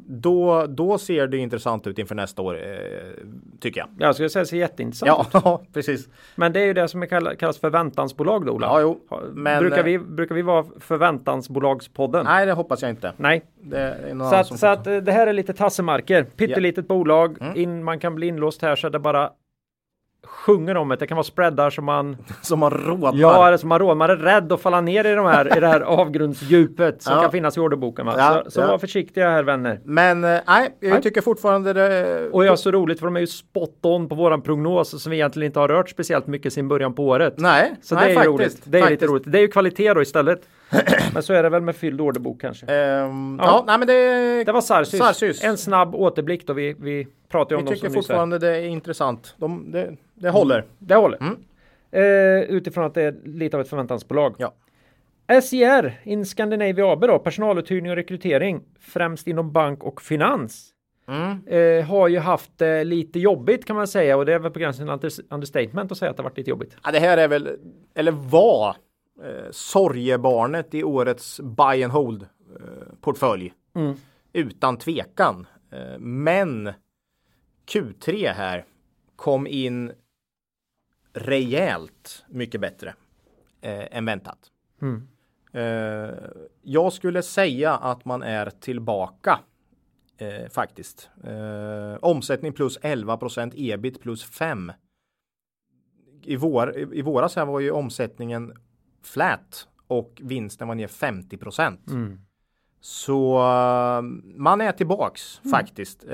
Då, 0.07 0.67
då 0.67 0.99
ser 0.99 1.27
det 1.27 1.37
intressant 1.37 1.87
ut 1.87 1.99
inför 1.99 2.15
nästa 2.15 2.43
år, 2.43 2.55
eh, 2.55 2.71
tycker 3.61 3.81
jag. 3.81 3.89
Jag 3.99 4.15
skulle 4.15 4.29
säga 4.29 4.41
att 4.41 4.47
det 4.47 4.51
ser 4.51 4.57
jätteintressant 4.57 5.27
ut. 5.35 5.41
Ja, 5.45 5.63
precis. 5.73 6.09
Men 6.35 6.53
det 6.53 6.61
är 6.61 6.67
ju 6.67 6.73
det 6.73 6.89
som 6.89 7.03
är 7.03 7.07
kall- 7.07 7.37
kallas 7.37 7.59
förväntansbolag 7.59 8.47
då 8.47 8.53
Ola. 8.53 8.67
Ja, 8.67 8.81
jo, 8.81 9.01
men, 9.35 9.61
brukar, 9.61 9.79
eh, 9.79 9.85
vi, 9.85 9.99
brukar 9.99 10.35
vi 10.35 10.43
vara 10.43 10.65
förväntansbolagspodden? 10.81 12.25
Nej, 12.25 12.47
det 12.47 12.53
hoppas 12.53 12.83
jag 12.83 12.91
inte. 12.91 13.13
Nej. 13.17 13.43
Är 13.73 14.31
Så 14.31 14.35
att, 14.37 14.59
så 14.59 14.67
att 14.67 14.87
eh, 14.87 14.97
det 14.97 15.13
här 15.13 15.27
är 15.27 15.33
lite 15.33 15.53
tassemarker. 15.53 16.23
Pyttelitet 16.25 16.89
bolag. 16.89 17.37
Mm. 17.41 17.57
In, 17.57 17.85
man 17.85 17.99
kan 18.01 18.15
bli 18.15 18.27
inlåst 18.27 18.63
här 18.63 18.77
så 18.77 18.89
det 18.89 18.99
bara 18.99 19.31
sjunger 20.25 20.77
om 20.77 20.89
det. 20.89 20.97
Det 20.97 21.07
kan 21.07 21.17
vara 21.17 21.25
spreadar 21.25 21.71
som 21.71 21.85
man 21.85 22.17
som 22.43 22.63
har 22.63 22.71
råd. 22.71 23.15
Ja, 23.17 23.47
eller 23.49 23.57
som 23.57 23.69
man 23.69 23.79
råd. 23.79 23.97
Man 23.97 24.11
är 24.11 24.17
rädd 24.17 24.53
att 24.53 24.61
falla 24.61 24.81
ner 24.81 25.05
i, 25.07 25.15
de 25.15 25.27
här, 25.27 25.57
i 25.57 25.61
det 25.61 25.67
här 25.67 25.81
avgrundsdjupet 25.81 27.03
som 27.03 27.15
Ja. 27.17 27.23
kan 27.23 27.31
finnas 27.31 27.57
i 27.57 27.61
orderboken. 27.61 28.07
Va? 28.07 28.15
Ja, 28.19 28.43
så 28.45 28.51
så 28.51 28.61
ja. 28.61 28.67
var 28.67 28.79
försiktiga 28.79 29.31
här 29.31 29.43
vänner. 29.43 29.81
Men 29.85 30.25
eh, 30.25 30.41
nej, 30.47 30.77
jag 30.81 30.91
Nej. 30.91 31.03
tycker 31.03 31.21
fortfarande 31.21 31.73
det. 31.73 32.29
Och 32.33 32.45
jag 32.45 32.53
är 32.53 32.57
så 32.57 32.71
roligt 32.71 32.99
för 32.99 33.07
de 33.07 33.17
är 33.17 33.21
ju 33.21 33.27
spot 33.27 33.79
on 33.83 34.09
på 34.09 34.15
våran 34.15 34.43
prognos 34.43 35.03
som 35.03 35.11
vi 35.11 35.17
egentligen 35.17 35.47
inte 35.47 35.61
har 35.61 35.69
rört 35.69 35.91
speciellt 35.91 36.27
mycket 36.27 36.53
sedan 36.53 36.69
början 36.69 36.95
på 36.95 37.07
året. 37.09 37.35
Nej, 37.37 37.75
Så 37.83 37.95
nej, 37.95 38.05
det 38.05 38.11
är 38.11 38.15
faktiskt, 38.15 38.29
roligt. 38.35 38.61
Det 38.65 38.79
är 38.79 38.83
faktiskt. 38.83 39.01
lite 39.01 39.13
roligt. 39.13 39.23
Det 39.27 39.39
är 39.39 39.43
ju 39.43 39.49
kvalitet 39.49 39.95
då 39.95 40.03
istället. 40.03 40.41
Men 41.15 41.23
så 41.23 41.33
är 41.33 41.43
det 41.43 41.49
väl 41.49 41.63
med 41.63 41.77
fylld 41.77 42.01
orderbok 42.01 42.41
kanske. 42.41 42.67
Ehm, 42.67 43.41
Ja. 43.43 43.65
nej 43.67 43.79
men 43.79 43.87
det, 43.89 44.45
Det 44.45 44.53
var 44.53 44.61
Sarsis. 44.61 44.99
Sarsis. 44.99 45.45
En 45.45 45.57
snabb 45.57 45.95
återblick 45.95 46.47
då. 46.47 46.53
Vi, 46.53 46.77
vi 46.79 47.07
pratar 47.31 47.57
ju 47.57 47.59
om 47.63 47.65
vi 47.69 47.75
tycker 47.75 47.91
fortfarande 47.91 48.39
det 48.39 48.57
är 48.57 48.63
intressant. 48.63 49.35
De, 49.39 49.71
det, 49.73 49.97
det 50.15 50.31
håller. 50.31 50.65
Det 50.79 50.95
håller. 50.95 51.19
Mm. 51.21 51.37
Eh, 51.91 52.51
utifrån 52.51 52.85
att 52.85 52.95
det 52.95 53.03
är 53.03 53.15
lite 53.25 53.57
av 53.57 53.61
ett 53.61 53.69
förväntansbolag. 53.69 54.35
Ja. 54.39 54.55
SJR 55.43 56.01
in 56.05 56.25
Scandinavia 56.25 56.93
AB 56.93 57.01
då, 57.01 57.19
personaluthyrning 57.19 57.91
och 57.91 57.97
rekrytering, 57.97 58.63
främst 58.81 59.27
inom 59.27 59.53
bank 59.53 59.85
och 59.85 60.03
finans. 60.03 60.71
Mm. 61.09 61.47
Eh, 61.47 61.85
har 61.87 62.09
ju 62.09 62.19
haft 62.19 62.59
det 62.59 62.85
lite 62.85 63.19
jobbigt 63.19 63.65
kan 63.65 63.77
man 63.77 63.89
säga 63.89 64.17
och 64.17 64.27
det 64.27 64.35
är 64.35 64.39
väl 64.39 64.51
på 64.51 64.59
gränsen 64.59 64.87
till 64.87 64.93
under- 64.93 65.35
understatement 65.35 65.93
att 65.93 65.99
säga 65.99 66.11
att 66.11 66.17
det 66.17 66.23
har 66.23 66.31
varit 66.31 66.39
lite 66.39 66.51
jobbigt. 66.51 66.77
Ja, 66.85 66.91
det 66.91 66.99
här 66.99 67.19
är 67.19 67.29
väl, 67.29 67.49
eller 67.95 68.13
var, 68.13 68.77
eh, 69.25 69.51
sorgebarnet 69.51 70.75
i 70.75 70.85
årets 70.85 71.41
buy 71.41 71.83
and 71.85 71.93
hold 71.93 72.23
eh, 72.23 72.95
portfölj. 73.01 73.53
Mm. 73.77 73.95
Utan 74.33 74.77
tvekan. 74.77 75.47
Eh, 75.73 75.99
men 75.99 76.73
Q3 77.67 78.33
här 78.33 78.65
kom 79.17 79.47
in 79.47 79.93
rejält 81.13 82.25
mycket 82.29 82.61
bättre 82.61 82.95
eh, 83.61 83.97
än 83.97 84.05
väntat. 84.05 84.39
Mm. 84.83 85.09
Eh, 85.53 86.15
jag 86.63 86.93
skulle 86.93 87.23
säga 87.23 87.77
att 87.77 88.05
man 88.05 88.23
är 88.23 88.51
tillbaka 88.51 89.41
eh, 90.19 90.49
faktiskt. 90.51 91.11
Eh, 91.25 91.99
omsättning 92.01 92.53
plus 92.53 92.79
11% 92.79 93.53
ebit 93.57 94.01
plus 94.01 94.25
5. 94.25 94.73
I, 96.23 96.37
vår, 96.37 96.77
i, 96.77 96.99
I 96.99 97.03
våras 97.03 97.37
här 97.37 97.45
var 97.45 97.61
ju 97.61 97.71
omsättningen 97.71 98.53
flat 99.03 99.69
och 99.87 100.21
vinsten 100.25 100.69
var 100.69 100.75
ner 100.75 100.89
50 100.89 101.39
Mm. 101.91 102.21
Så 102.81 103.39
eh, 103.39 104.03
man 104.37 104.61
är 104.61 104.73
tillbaks 104.73 105.41
faktiskt. 105.51 106.05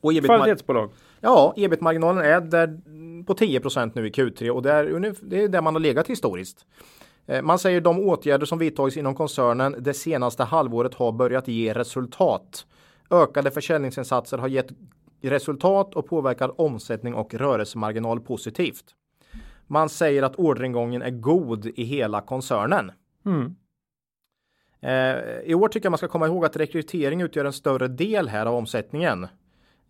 Och 0.00 0.12
ebit 0.12 0.26
Kvalitetsbolag. 0.38 0.90
Ja, 1.20 1.54
ebit-marginalen 1.56 2.24
är 2.24 2.40
där 2.40 2.80
på 3.24 3.34
10% 3.34 3.92
nu 3.94 4.06
i 4.06 4.10
Q3 4.10 4.50
och 4.50 4.62
det 4.62 4.72
är, 4.72 4.84
ungef- 4.84 5.18
det 5.22 5.42
är 5.44 5.48
där 5.48 5.60
man 5.62 5.74
har 5.74 5.80
legat 5.80 6.06
historiskt. 6.06 6.66
Eh, 7.26 7.42
Man 7.42 7.58
säger 7.58 7.80
de 7.80 7.98
åtgärder 8.00 8.46
som 8.46 8.58
vidtagits 8.58 8.96
inom 8.96 9.14
koncernen 9.14 9.76
det 9.78 9.94
senaste 9.94 10.44
halvåret 10.44 10.94
har 10.94 11.12
börjat 11.12 11.48
ge 11.48 11.72
resultat. 11.74 12.66
Ökade 13.10 13.50
försäljningsinsatser 13.50 14.38
har 14.38 14.48
gett 14.48 14.68
resultat 15.22 15.94
och 15.94 16.06
påverkar 16.08 16.60
omsättning 16.60 17.14
och 17.14 17.34
rörelsemarginal 17.34 18.20
positivt. 18.20 18.84
Man 19.66 19.88
säger 19.88 20.22
att 20.22 20.36
orderingången 20.36 21.02
är 21.02 21.10
god 21.10 21.66
i 21.66 21.82
hela 21.84 22.20
koncernen. 22.20 22.92
Mm. 23.26 23.54
Eh, 24.80 25.40
I 25.44 25.54
år 25.54 25.68
tycker 25.68 25.86
jag 25.86 25.90
man 25.90 25.98
ska 25.98 26.08
komma 26.08 26.26
ihåg 26.26 26.44
att 26.44 26.56
rekrytering 26.56 27.20
utgör 27.20 27.44
en 27.44 27.52
större 27.52 27.88
del 27.88 28.28
här 28.28 28.46
av 28.46 28.54
omsättningen. 28.54 29.26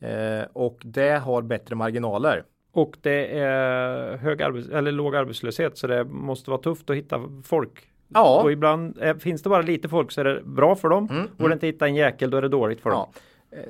Eh, 0.00 0.46
och 0.52 0.78
det 0.84 1.10
har 1.18 1.42
bättre 1.42 1.74
marginaler. 1.74 2.44
Och 2.72 2.96
det 3.02 3.38
är 3.38 4.16
hög 4.16 4.40
arbets- 4.42 4.74
eller 4.76 4.92
låg 4.92 5.16
arbetslöshet 5.16 5.78
så 5.78 5.86
det 5.86 6.04
måste 6.04 6.50
vara 6.50 6.60
tufft 6.60 6.90
att 6.90 6.96
hitta 6.96 7.20
folk. 7.44 7.82
Ja. 8.08 8.42
Och 8.42 8.52
ibland 8.52 8.98
eh, 9.02 9.16
finns 9.16 9.42
det 9.42 9.48
bara 9.48 9.62
lite 9.62 9.88
folk 9.88 10.12
så 10.12 10.20
är 10.20 10.24
det 10.24 10.40
bra 10.44 10.74
för 10.76 10.88
dem. 10.88 11.08
Mm, 11.10 11.26
Går 11.38 11.48
det 11.48 11.52
inte 11.52 11.66
att 11.66 11.74
hitta 11.74 11.86
en 11.86 11.94
jäkel 11.94 12.30
då 12.30 12.36
är 12.36 12.42
det 12.42 12.48
dåligt 12.48 12.80
för 12.80 12.90
dem. 12.90 13.06
Ja. 13.14 13.20
Eh, 13.20 13.20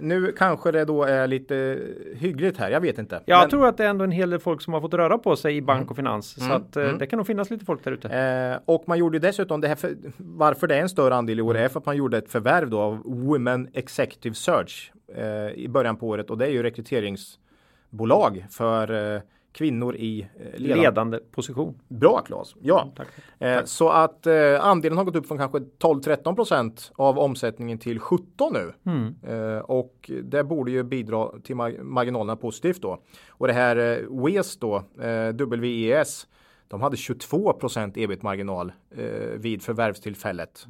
Nu 0.00 0.32
kanske 0.38 0.70
det 0.72 0.84
då 0.84 1.04
är 1.04 1.26
lite 1.26 1.78
hyggligt 2.16 2.58
här, 2.58 2.70
jag 2.70 2.80
vet 2.80 2.98
inte. 2.98 3.20
Jag 3.24 3.40
Men, 3.40 3.50
tror 3.50 3.66
att 3.66 3.76
det 3.76 3.84
är 3.84 3.88
ändå 3.88 4.04
en 4.04 4.10
hel 4.10 4.30
del 4.30 4.38
folk 4.40 4.62
som 4.62 4.72
har 4.74 4.80
fått 4.80 4.94
röra 4.94 5.18
på 5.18 5.36
sig 5.36 5.56
i 5.56 5.62
bank 5.62 5.90
och 5.90 5.96
finans. 5.96 6.30
Så 6.34 6.44
Mm, 6.44 6.56
att 6.56 6.76
eh, 6.76 6.84
mm. 6.84 6.98
det 6.98 7.06
kan 7.06 7.16
nog 7.16 7.26
finnas 7.26 7.50
lite 7.50 7.64
folk 7.64 7.84
där 7.84 7.92
ute. 7.92 8.08
eh, 8.08 8.58
och 8.64 8.84
man 8.86 8.98
gjorde 8.98 9.18
dessutom 9.18 9.60
det 9.60 9.68
här 9.68 9.74
för, 9.74 9.94
varför 10.16 10.66
det 10.66 10.76
är 10.76 10.80
en 10.80 10.88
större 10.88 11.14
andel 11.14 11.38
i 11.38 11.42
år 11.42 11.56
är 11.56 11.68
för 11.68 11.80
att 11.80 11.86
man 11.86 11.96
gjorde 11.96 12.18
ett 12.18 12.30
förvärv 12.30 12.70
då 12.70 12.80
av 12.80 13.02
Women 13.04 13.68
Executive 13.72 14.34
Search 14.34 14.92
eh, 15.16 15.48
i 15.54 15.68
början 15.68 15.96
på 15.96 16.08
året 16.08 16.30
och 16.30 16.38
det 16.38 16.46
är 16.46 16.50
ju 16.50 16.62
rekryteringsbolag 16.62 18.46
för 18.50 19.14
eh, 19.14 19.20
kvinnor 19.52 19.96
i 19.96 20.20
eh, 20.20 20.60
ledande. 20.60 20.82
Ledande 20.82 21.18
position. 21.18 21.80
Bra 21.88 22.20
Claes! 22.20 22.54
Ja, 22.60 22.92
Tack. 22.96 23.08
Eh, 23.38 23.64
så 23.64 23.88
att 23.88 24.26
eh, 24.26 24.64
andelen 24.64 24.98
har 24.98 25.04
gått 25.04 25.16
upp 25.16 25.26
från 25.26 25.38
kanske 25.38 25.58
12-13 25.58 26.34
procent 26.34 26.92
av 26.96 27.18
omsättningen 27.18 27.78
till 27.78 27.98
17 27.98 28.52
nu. 28.52 28.72
Mm. 28.92 29.14
Eh, 29.28 29.58
och 29.58 30.10
det 30.22 30.44
borde 30.44 30.70
ju 30.70 30.82
bidra 30.82 31.28
till 31.42 31.56
mar- 31.56 31.82
marginalerna 31.82 32.36
positivt 32.36 32.82
då. 32.82 32.98
Och 33.28 33.46
det 33.46 33.52
här 33.52 33.76
eh, 33.76 34.24
WES 34.24 34.56
då, 34.56 34.76
eh, 35.00 35.46
WES, 35.60 36.26
de 36.68 36.80
hade 36.80 36.96
22 36.96 37.52
procent 37.52 37.96
ebit-marginal 37.96 38.72
eh, 38.96 39.04
vid 39.36 39.62
förvärvstillfället. 39.62 40.66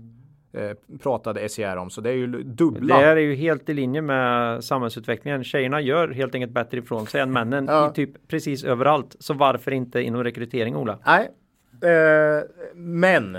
Eh, 0.52 0.70
pratade 0.98 1.48
SCR 1.48 1.76
om, 1.76 1.90
så 1.90 2.00
det 2.00 2.10
är 2.10 2.14
ju 2.14 2.26
Det 2.26 2.42
dubbla. 2.42 2.94
här 2.96 3.16
är 3.16 3.20
ju 3.20 3.34
helt 3.34 3.68
i 3.68 3.74
linje 3.74 4.02
med 4.02 4.64
samhällsutvecklingen. 4.64 5.44
Tjejerna 5.44 5.80
gör 5.80 6.08
helt 6.08 6.34
enkelt 6.34 6.52
bättre 6.52 6.78
ifrån 6.78 7.06
sig 7.06 7.20
än 7.20 7.32
männen 7.32 7.66
Ja. 7.68 7.90
i 7.90 7.94
typ 7.94 8.28
precis 8.28 8.64
överallt. 8.64 9.16
Så 9.18 9.34
varför 9.34 9.70
inte 9.70 10.02
inom 10.02 10.24
rekrytering 10.24 10.76
Ola? 10.76 10.98
Nej, 11.06 11.30
eh, 11.90 12.42
men 12.74 13.38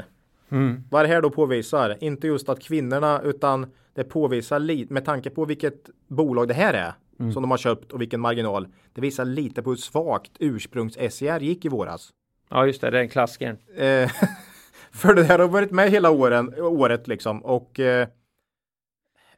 Mm. 0.52 0.84
Vad 0.92 1.04
det 1.04 1.08
här 1.08 1.22
då 1.22 1.30
påvisar, 1.30 1.98
inte 2.02 2.28
just 2.28 2.50
att 2.50 2.60
kvinnorna 2.64 3.22
utan 3.24 3.72
det 3.94 4.04
påvisar 4.04 4.60
lite 4.60 4.94
med 4.94 5.06
tanke 5.06 5.30
på 5.30 5.46
vilket 5.46 5.90
bolag 6.08 6.48
det 6.48 6.54
här 6.54 6.74
är 6.74 6.94
Mm. 7.20 7.32
som 7.32 7.44
de 7.44 7.52
har 7.52 7.58
köpt 7.58 7.92
och 7.92 8.02
vilken 8.02 8.20
marginal. 8.22 8.68
Det 8.94 9.02
visar 9.02 9.26
lite 9.26 9.62
på 9.62 9.70
hur 9.70 9.78
svagt 9.78 10.32
ursprungs 10.40 10.98
SCR 10.98 11.40
gick 11.40 11.66
i 11.66 11.70
våras. 11.70 12.10
Ja 12.50 12.66
just 12.66 12.82
det, 12.82 12.90
det 12.90 12.98
är 12.98 13.02
en 13.02 13.10
klassiker. 13.10 13.58
För 14.94 15.14
det 15.14 15.24
här 15.24 15.40
har 15.40 15.48
varit 15.48 15.72
med 15.72 15.90
hela 15.90 16.12
åren, 16.12 16.54
året 16.60 17.08
liksom 17.08 17.46
och 17.46 17.80
eh, 17.80 18.08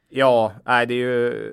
ja, 0.08 0.52
nej 0.64 0.86
det 0.86 0.94
är 0.94 0.98
ju 0.98 1.52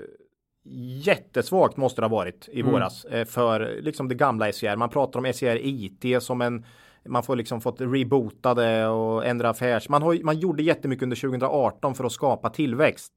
jättesvagt 1.05 1.77
måste 1.77 2.01
det 2.01 2.07
ha 2.07 2.15
varit 2.15 2.49
i 2.51 2.59
Mm. 2.61 2.71
våras 2.71 3.05
eh, 3.05 3.25
för 3.25 3.81
liksom 3.81 4.07
det 4.07 4.15
gamla 4.15 4.51
SCR. 4.51 4.75
Man 4.75 4.89
pratar 4.89 5.19
om 5.19 5.33
SCR 5.33 5.57
IT 5.61 6.23
som 6.23 6.41
en 6.41 6.65
man 7.05 7.23
får 7.23 7.35
liksom 7.35 7.61
fått 7.61 7.81
reboota 7.81 8.53
det 8.53 8.87
och 8.87 9.25
ändra 9.25 9.49
affärs. 9.49 9.89
Man, 9.89 10.01
har, 10.01 10.23
man 10.23 10.39
gjorde 10.39 10.63
jättemycket 10.63 11.03
under 11.03 11.17
2018 11.17 11.95
för 11.95 12.03
att 12.03 12.11
skapa 12.11 12.49
tillväxt. 12.49 13.13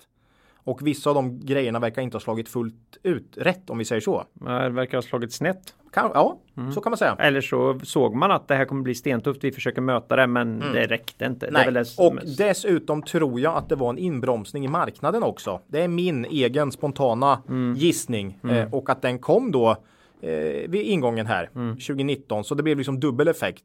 Och 0.65 0.87
vissa 0.87 1.11
av 1.11 1.15
de 1.15 1.41
grejerna 1.41 1.79
verkar 1.79 2.03
inte 2.03 2.15
ha 2.15 2.21
slagit 2.21 2.49
fullt 2.49 2.97
ut 3.03 3.37
rätt 3.37 3.71
om 3.71 3.79
vi 3.79 3.85
säger 3.85 4.01
så. 4.01 4.25
Det 4.35 4.69
verkar 4.69 4.99
ha 4.99 5.03
slagit 5.03 5.33
snett. 5.33 5.75
Kan, 5.93 6.11
ja, 6.15 6.39
Mm. 6.57 6.73
så 6.73 6.81
kan 6.81 6.91
man 6.91 6.99
säga. 6.99 7.17
Eller 7.19 7.41
så 7.41 7.81
såg 7.83 8.15
man 8.15 8.31
att 8.31 8.49
det 8.49 8.55
här 8.55 8.65
kommer 8.65 8.83
bli 8.83 8.95
stentufft. 8.95 9.45
Vi 9.45 9.53
försöker 9.53 9.81
möta 9.81 10.17
det 10.17 10.27
men 10.27 10.59
det 10.61 10.87
räckte 10.87 11.25
inte. 11.25 11.51
Nej. 11.51 11.73
det 11.73 11.85
Och 11.99 12.19
dessutom 12.39 13.03
tror 13.03 13.41
jag 13.41 13.57
att 13.57 13.69
det 13.69 13.77
var 13.77 13.91
en 13.91 13.99
inbromsning 13.99 14.65
i 14.65 14.69
marknaden 14.69 15.23
också. 15.23 15.61
Det 15.67 15.83
är 15.83 15.89
min 15.89 16.25
egen 16.25 16.73
spontana 16.73 17.43
gissning 17.77 18.39
eh, 18.51 18.75
och 18.75 18.91
att 18.91 19.03
den 19.03 19.19
kom 19.19 19.53
då 19.53 19.71
eh, 20.21 20.69
vid 20.69 20.75
ingången 20.87 21.27
här 21.27 21.47
2019 21.75 22.45
så 22.45 22.55
det 22.55 22.62
blev 22.62 22.79
liksom 22.79 23.01
dubbel 23.01 23.29
effekt. 23.29 23.65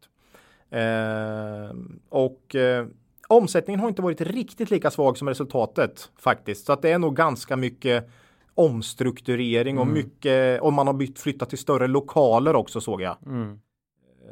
Eh, 0.70 1.76
och 2.10 2.56
eh, 2.56 2.86
omsättningen 3.30 3.80
har 3.80 3.90
inte 3.90 4.02
varit 4.02 4.22
riktigt 4.22 4.72
lika 4.72 4.92
svag 4.92 5.18
som 5.18 5.28
resultatet 5.28 6.12
faktiskt 6.18 6.66
så 6.66 6.74
att 6.74 6.82
det 6.82 6.92
är 6.92 7.00
nog 7.00 7.16
ganska 7.16 7.56
mycket 7.56 8.10
omstrukturering 8.56 9.80
och 9.80 9.88
mycket 9.88 10.62
och 10.62 10.74
man 10.74 10.88
har 10.88 10.94
bytt 10.94 11.20
flyttat 11.20 11.50
till 11.50 11.58
större 11.58 11.88
lokaler 11.88 12.56
också 12.56 12.82
såg 12.82 13.02
jag. 13.02 13.18
Mm. 13.26 13.60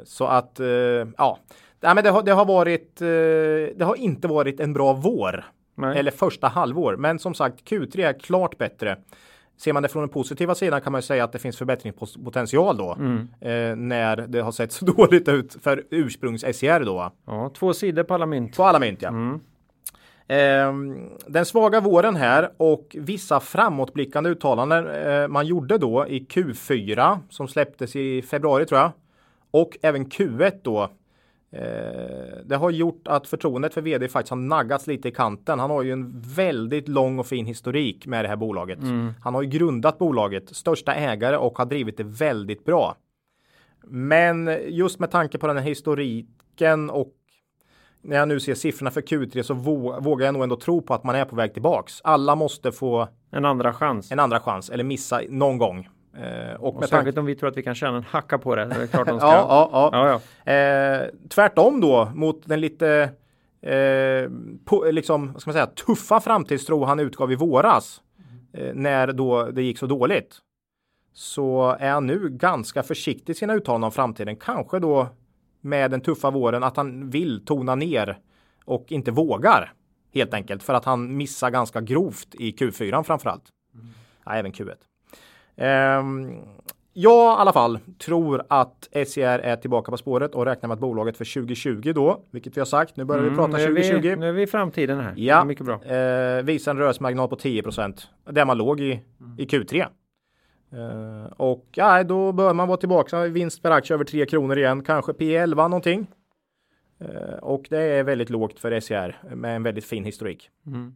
Så 0.04 0.26
att, 0.26 0.60
eh, 0.60 0.66
ja. 0.66 1.38
Nej, 1.80 1.94
men 1.94 2.04
det, 2.04 2.10
har, 2.10 2.22
det 2.22 2.32
har 2.32 2.44
varit, 2.44 3.00
eh, 3.00 3.76
det 3.76 3.84
har 3.84 3.96
inte 3.96 4.28
varit 4.28 4.60
en 4.60 4.72
bra 4.72 4.92
vår. 4.92 5.44
Nej. 5.74 5.98
Eller 5.98 6.10
första 6.10 6.48
halvår. 6.48 6.96
Men 6.96 7.18
som 7.18 7.34
sagt, 7.34 7.70
Q3 7.70 8.06
är 8.06 8.12
klart 8.12 8.58
bättre. 8.58 8.96
Ser 9.58 9.72
man 9.72 9.82
det 9.82 9.88
från 9.88 10.02
den 10.02 10.08
positiva 10.08 10.54
sidan 10.54 10.80
kan 10.80 10.92
man 10.92 11.02
säga 11.02 11.24
att 11.24 11.32
det 11.32 11.38
finns 11.38 11.56
förbättringspotential 11.56 12.76
då. 12.76 12.96
Mm. 12.98 13.28
Eh, 13.40 13.76
när 13.76 14.16
det 14.16 14.40
har 14.40 14.52
sett 14.52 14.72
så 14.72 14.84
dåligt 14.96 15.28
ut 15.28 15.56
för 15.62 15.84
ursprungs-SCR 15.90 16.84
då. 16.84 17.12
Ja, 17.26 17.50
två 17.54 17.74
sidor 17.74 18.02
på 18.02 18.14
alla 18.14 18.26
mynt. 18.26 18.56
På 18.56 18.64
alla 18.64 18.78
mynt 18.78 19.02
ja. 19.02 19.08
Mm. 19.08 19.40
Ehm, 20.28 21.10
den 21.26 21.46
svaga 21.46 21.80
våren 21.80 22.16
här 22.16 22.50
och 22.56 22.96
vissa 22.98 23.40
framåtblickande 23.40 24.30
uttalanden 24.30 24.88
eh, 24.88 25.28
man 25.28 25.46
gjorde 25.46 25.78
då 25.78 26.06
i 26.06 26.20
Q4 26.20 27.18
som 27.30 27.48
släpptes 27.48 27.96
i 27.96 28.22
februari 28.22 28.66
tror 28.66 28.80
jag. 28.80 28.90
Och 29.50 29.78
även 29.82 30.06
Q1 30.06 30.60
då. 30.62 30.90
Eh, 31.50 32.44
det 32.44 32.56
har 32.56 32.70
gjort 32.70 33.08
att 33.08 33.26
förtroendet 33.26 33.74
för 33.74 33.80
vd 33.80 34.08
faktiskt 34.08 34.30
har 34.30 34.36
naggats 34.36 34.86
lite 34.86 35.08
i 35.08 35.12
kanten. 35.12 35.58
Han 35.58 35.70
har 35.70 35.82
ju 35.82 35.92
en 35.92 36.20
väldigt 36.20 36.88
lång 36.88 37.18
och 37.18 37.26
fin 37.26 37.46
historik 37.46 38.06
med 38.06 38.24
det 38.24 38.28
här 38.28 38.36
bolaget. 38.36 38.82
Mm. 38.82 39.14
Han 39.22 39.34
har 39.34 39.42
ju 39.42 39.48
grundat 39.48 39.98
bolaget, 39.98 40.56
största 40.56 40.94
ägare 40.94 41.36
och 41.36 41.58
har 41.58 41.66
drivit 41.66 41.96
det 41.96 42.04
väldigt 42.04 42.64
bra. 42.64 42.96
Men 43.84 44.58
just 44.68 44.98
med 44.98 45.10
tanke 45.10 45.38
på 45.38 45.46
den 45.46 45.56
här 45.56 45.64
historiken 45.64 46.90
och 46.90 47.14
när 48.02 48.16
jag 48.16 48.28
nu 48.28 48.40
ser 48.40 48.54
siffrorna 48.54 48.90
för 48.90 49.00
Q3 49.00 49.42
så 49.42 49.54
vågar 50.00 50.26
jag 50.26 50.32
nog 50.32 50.42
ändå 50.42 50.56
tro 50.56 50.82
på 50.82 50.94
att 50.94 51.04
man 51.04 51.14
är 51.14 51.24
på 51.24 51.36
väg 51.36 51.52
tillbaks. 51.52 52.00
Alla 52.04 52.34
måste 52.34 52.72
få 52.72 53.08
en 53.30 53.44
andra 53.44 53.72
chans. 53.72 54.12
En 54.12 54.18
andra 54.18 54.40
chans 54.40 54.70
eller 54.70 54.84
missa 54.84 55.20
någon 55.28 55.58
gång. 55.58 55.88
Eh, 56.18 56.54
och, 56.54 56.76
och 56.76 56.84
särskilt 56.84 57.18
om 57.18 57.26
vi 57.26 57.34
tror 57.34 57.48
att 57.48 57.56
vi 57.56 57.62
kan 57.62 57.74
tjäna 57.74 57.96
en 57.96 58.02
hacka 58.02 58.38
på 58.38 58.56
det. 58.56 58.64
det 58.64 58.82
är 58.82 58.86
klart 58.86 59.08
de 59.08 59.18
ska... 59.18 59.26
ja, 59.32 59.68
ja, 59.72 59.90
ja. 59.92 60.08
ja, 60.08 60.20
ja. 60.44 60.52
Eh, 60.52 61.08
tvärtom 61.28 61.80
då 61.80 62.10
mot 62.14 62.42
den 62.44 62.60
lite 62.60 63.10
eh, 63.60 64.30
på, 64.64 64.84
liksom, 64.90 65.34
ska 65.38 65.48
man 65.48 65.52
säga, 65.52 65.66
tuffa 65.66 66.20
framtidstro 66.20 66.84
han 66.84 67.00
utgav 67.00 67.32
i 67.32 67.34
våras. 67.34 68.02
Eh, 68.52 68.74
när 68.74 69.12
då 69.12 69.44
det 69.44 69.62
gick 69.62 69.78
så 69.78 69.86
dåligt. 69.86 70.38
Så 71.12 71.76
är 71.80 71.90
han 71.90 72.06
nu 72.06 72.28
ganska 72.28 72.82
försiktig 72.82 73.32
i 73.32 73.34
sina 73.34 73.54
uttalanden 73.54 73.86
om 73.86 73.92
framtiden. 73.92 74.36
Kanske 74.36 74.78
då 74.78 75.08
med 75.60 75.90
den 75.90 76.00
tuffa 76.00 76.30
våren 76.30 76.62
att 76.62 76.76
han 76.76 77.10
vill 77.10 77.44
tona 77.44 77.74
ner 77.74 78.18
och 78.64 78.92
inte 78.92 79.10
vågar 79.10 79.72
helt 80.14 80.34
enkelt 80.34 80.62
för 80.62 80.74
att 80.74 80.84
han 80.84 81.16
missar 81.16 81.50
ganska 81.50 81.80
grovt 81.80 82.34
i 82.34 82.50
Q4 82.52 83.02
framförallt. 83.02 83.44
Mm. 83.74 83.86
Ja, 84.24 84.32
även 84.32 84.52
Q1. 84.52 84.76
Um, 85.58 86.36
jag 86.92 87.38
i 87.38 87.40
alla 87.40 87.52
fall 87.52 87.78
tror 87.98 88.42
att 88.48 88.88
SCR 89.06 89.20
är 89.20 89.56
tillbaka 89.56 89.90
på 89.90 89.96
spåret 89.96 90.34
och 90.34 90.44
räknar 90.44 90.68
med 90.68 90.74
att 90.74 90.80
bolaget 90.80 91.16
för 91.16 91.34
2020 91.34 91.92
då, 91.94 92.20
vilket 92.30 92.56
vi 92.56 92.60
har 92.60 92.66
sagt, 92.66 92.96
nu 92.96 93.04
börjar 93.04 93.22
mm, 93.22 93.32
vi 93.32 93.36
prata 93.36 93.58
2020. 93.58 94.00
Vi, 94.02 94.16
nu 94.16 94.28
är 94.28 94.32
vi 94.32 94.42
i 94.42 94.46
framtiden 94.46 95.00
här. 95.00 95.14
Ja, 95.16 95.44
mycket 95.44 95.66
bra. 95.66 95.84
Eh, 95.84 96.42
visar 96.42 96.70
en 96.70 96.78
rörelsemarginal 96.78 97.28
på 97.28 97.36
10% 97.36 98.00
där 98.24 98.44
man 98.44 98.58
låg 98.58 98.80
i, 98.80 99.02
mm. 99.20 99.38
i 99.38 99.44
Q3. 99.44 99.86
Uh, 100.74 101.32
och 101.36 101.66
ja, 101.74 102.04
då 102.04 102.32
bör 102.32 102.54
man 102.54 102.68
vara 102.68 102.78
tillbaka 102.78 103.26
i 103.26 103.30
vinst 103.30 103.62
per 103.62 103.70
aktie 103.70 103.94
över 103.94 104.04
3 104.04 104.26
kronor 104.26 104.58
igen, 104.58 104.82
kanske 104.82 105.12
P11 105.12 105.54
någonting. 105.54 106.06
Uh, 107.02 107.38
och 107.42 107.66
det 107.70 107.82
är 107.82 108.02
väldigt 108.02 108.30
lågt 108.30 108.58
för 108.58 108.80
SCR 108.80 109.34
med 109.34 109.56
en 109.56 109.62
väldigt 109.62 109.84
fin 109.84 110.04
historik. 110.04 110.50
Mm. 110.66 110.94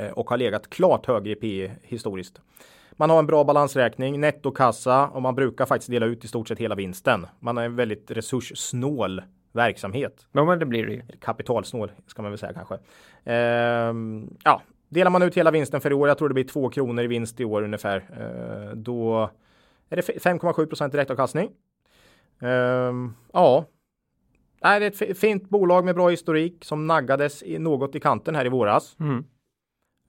Uh, 0.00 0.10
och 0.10 0.30
har 0.30 0.36
legat 0.36 0.70
klart 0.70 1.06
högre 1.06 1.32
i 1.32 1.34
P 1.34 1.70
historiskt. 1.82 2.40
Man 2.96 3.10
har 3.10 3.18
en 3.18 3.26
bra 3.26 3.44
balansräkning, 3.44 4.20
nettokassa 4.20 5.08
och 5.08 5.22
man 5.22 5.34
brukar 5.34 5.66
faktiskt 5.66 5.90
dela 5.90 6.06
ut 6.06 6.24
i 6.24 6.28
stort 6.28 6.48
sett 6.48 6.58
hela 6.58 6.74
vinsten. 6.74 7.26
Man 7.40 7.56
har 7.56 7.64
en 7.64 7.76
väldigt 7.76 8.10
resurssnål 8.10 9.22
verksamhet. 9.52 10.26
Ja, 10.32 10.44
men 10.44 10.58
det 10.58 10.66
blir 10.66 10.86
det 10.86 10.92
ju. 10.92 11.02
Kapitalsnål 11.20 11.92
ska 12.06 12.22
man 12.22 12.30
väl 12.30 12.38
säga 12.38 12.52
kanske. 12.52 12.78
Ehm, 13.24 14.36
ja, 14.44 14.62
Delar 14.92 15.10
man 15.10 15.22
ut 15.22 15.34
hela 15.34 15.50
vinsten 15.50 15.80
för 15.80 15.90
i 15.90 15.94
år, 15.94 16.08
jag 16.08 16.18
tror 16.18 16.28
det 16.28 16.34
blir 16.34 16.44
2 16.44 16.68
kronor 16.68 17.04
i 17.04 17.06
vinst 17.06 17.40
i 17.40 17.44
år 17.44 17.62
ungefär, 17.62 17.96
eh, 17.96 18.76
då 18.76 19.30
är 19.90 19.96
det 19.96 20.02
5,7 20.02 20.66
procent 20.66 20.92
direktavkastning. 20.92 21.50
Um, 22.40 23.14
ja, 23.32 23.64
det 24.60 24.68
är 24.68 24.80
ett 24.80 25.18
fint 25.18 25.48
bolag 25.48 25.84
med 25.84 25.94
bra 25.94 26.08
historik 26.08 26.64
som 26.64 26.86
naggades 26.86 27.42
i 27.42 27.58
något 27.58 27.94
i 27.94 28.00
kanten 28.00 28.34
här 28.34 28.46
i 28.46 28.48
våras. 28.48 28.96
Mm. 29.00 29.24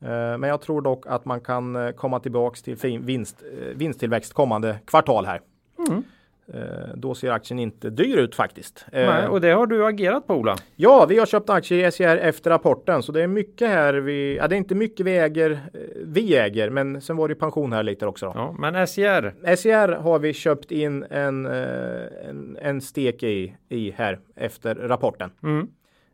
Uh, 0.03 0.09
men 0.09 0.43
jag 0.43 0.61
tror 0.61 0.81
dock 0.81 1.07
att 1.07 1.25
man 1.25 1.41
kan 1.41 1.75
eh, 1.75 1.91
komma 1.91 2.19
tillbaks 2.19 2.61
till 2.61 2.77
fin 2.77 3.05
vinst, 3.05 3.43
vinsttillväxt 3.75 4.33
kommande 4.33 4.79
kvartal 4.85 5.25
här. 5.25 5.41
Mm. 5.87 6.03
Eh, 6.47 6.95
då 6.95 7.15
ser 7.15 7.31
aktien 7.31 7.59
inte 7.59 7.89
dyr 7.89 8.17
ut 8.17 8.35
faktiskt. 8.35 8.85
Nej, 8.91 9.03
eh, 9.03 9.25
och 9.25 9.41
det 9.41 9.51
har 9.51 9.67
du 9.67 9.85
agerat 9.85 10.27
på 10.27 10.33
Ola? 10.33 10.57
Ja, 10.75 11.05
vi 11.09 11.19
har 11.19 11.25
köpt 11.25 11.49
aktier 11.49 11.87
i 11.87 11.91
SCR 11.91 12.17
efter 12.17 12.49
rapporten 12.49 13.03
så 13.03 13.11
det 13.11 13.23
är 13.23 13.27
mycket 13.27 13.69
här 13.69 13.93
vi, 13.93 14.37
ja 14.37 14.47
det 14.47 14.55
är 14.55 14.57
inte 14.57 14.75
mycket 14.75 15.05
vi 15.05 15.17
äger, 15.17 15.51
eh, 15.51 15.79
vi 16.03 16.37
äger, 16.37 16.69
men 16.69 17.01
sen 17.01 17.17
var 17.17 17.27
det 17.27 17.35
pension 17.35 17.73
här 17.73 17.83
lite 17.83 18.05
också. 18.05 18.25
Då. 18.25 18.31
Ja, 18.35 18.55
men 18.59 18.87
SCR? 18.87 19.55
SCR 19.55 19.91
har 19.91 20.19
vi 20.19 20.33
köpt 20.33 20.71
in 20.71 21.03
en, 21.09 21.45
en, 21.45 22.57
en 22.61 22.81
stek 22.81 23.23
i, 23.23 23.55
i 23.69 23.91
här 23.91 24.19
efter 24.35 24.75
rapporten. 24.75 25.29
Mm. 25.43 25.67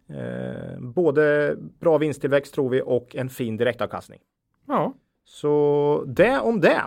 Eh, 0.10 0.80
både 0.80 1.56
bra 1.80 1.98
vinsttillväxt 1.98 2.54
tror 2.54 2.70
vi 2.70 2.82
och 2.86 3.16
en 3.16 3.30
fin 3.30 3.58
direktavkastning. 3.58 4.20
Ja. 4.68 4.94
Så 5.24 6.04
det 6.08 6.40
om 6.40 6.62
det. 6.62 6.82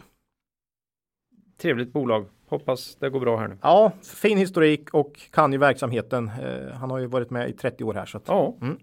Trevligt 1.59 1.93
bolag. 1.93 2.27
Hoppas 2.49 2.97
det 2.97 3.11
går 3.11 3.21
bra 3.21 3.37
här 3.37 3.49
nu. 3.49 3.59
Ja, 3.63 3.93
fin 4.03 4.39
historik 4.39 4.95
och 4.95 5.21
kan 5.31 5.53
ju 5.53 5.59
verksamheten. 5.59 6.29
Eh, 6.29 6.75
han 6.75 6.91
har 6.91 6.99
ju 6.99 7.07
varit 7.07 7.31
med 7.31 7.51
i 7.51 7.53
30 7.53 7.85
år 7.85 7.95
här. 7.95 8.07
Så 8.07 8.17
att, 8.17 8.29
ja. 8.29 8.57
Mm. 8.61 8.79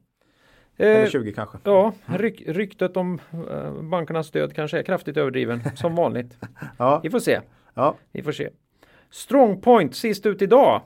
Eller 0.77 1.09
20 1.09 1.29
eh, 1.29 1.35
kanske. 1.35 1.57
Ja, 1.63 1.93
mm. 2.05 2.21
ryk, 2.21 2.43
ryktet 2.47 2.97
om 2.97 3.19
eh, 3.51 3.81
bankernas 3.81 4.27
stöd 4.27 4.55
kanske 4.55 4.79
är 4.79 4.83
kraftigt 4.83 5.17
överdriven 5.17 5.61
som 5.75 5.95
vanligt. 5.95 6.37
ja. 6.77 6.99
Vi 7.03 7.09
får 7.09 7.19
se. 7.19 7.41
Ja. 7.73 7.95
Vi 8.11 8.23
får 8.23 8.31
se. 8.31 8.49
Strongpoint 9.09 9.95
sist 9.95 10.25
ut 10.25 10.41
idag. 10.41 10.81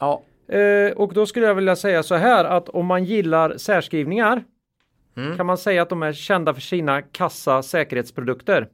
Ja. 0.00 0.22
Eh, 0.48 0.92
och 0.92 1.14
då 1.14 1.26
skulle 1.26 1.46
jag 1.46 1.54
vilja 1.54 1.76
säga 1.76 2.02
så 2.02 2.14
här 2.14 2.44
att 2.44 2.68
om 2.68 2.86
man 2.86 3.04
gillar 3.04 3.56
särskrivningar 3.56 4.44
mm. 5.16 5.36
kan 5.36 5.46
man 5.46 5.58
säga 5.58 5.82
att 5.82 5.88
de 5.88 6.02
är 6.02 6.12
kända 6.12 6.54
för 6.54 6.60
sina 6.60 7.02
kassa 7.02 7.62
säkerhetsprodukter. 7.62 8.68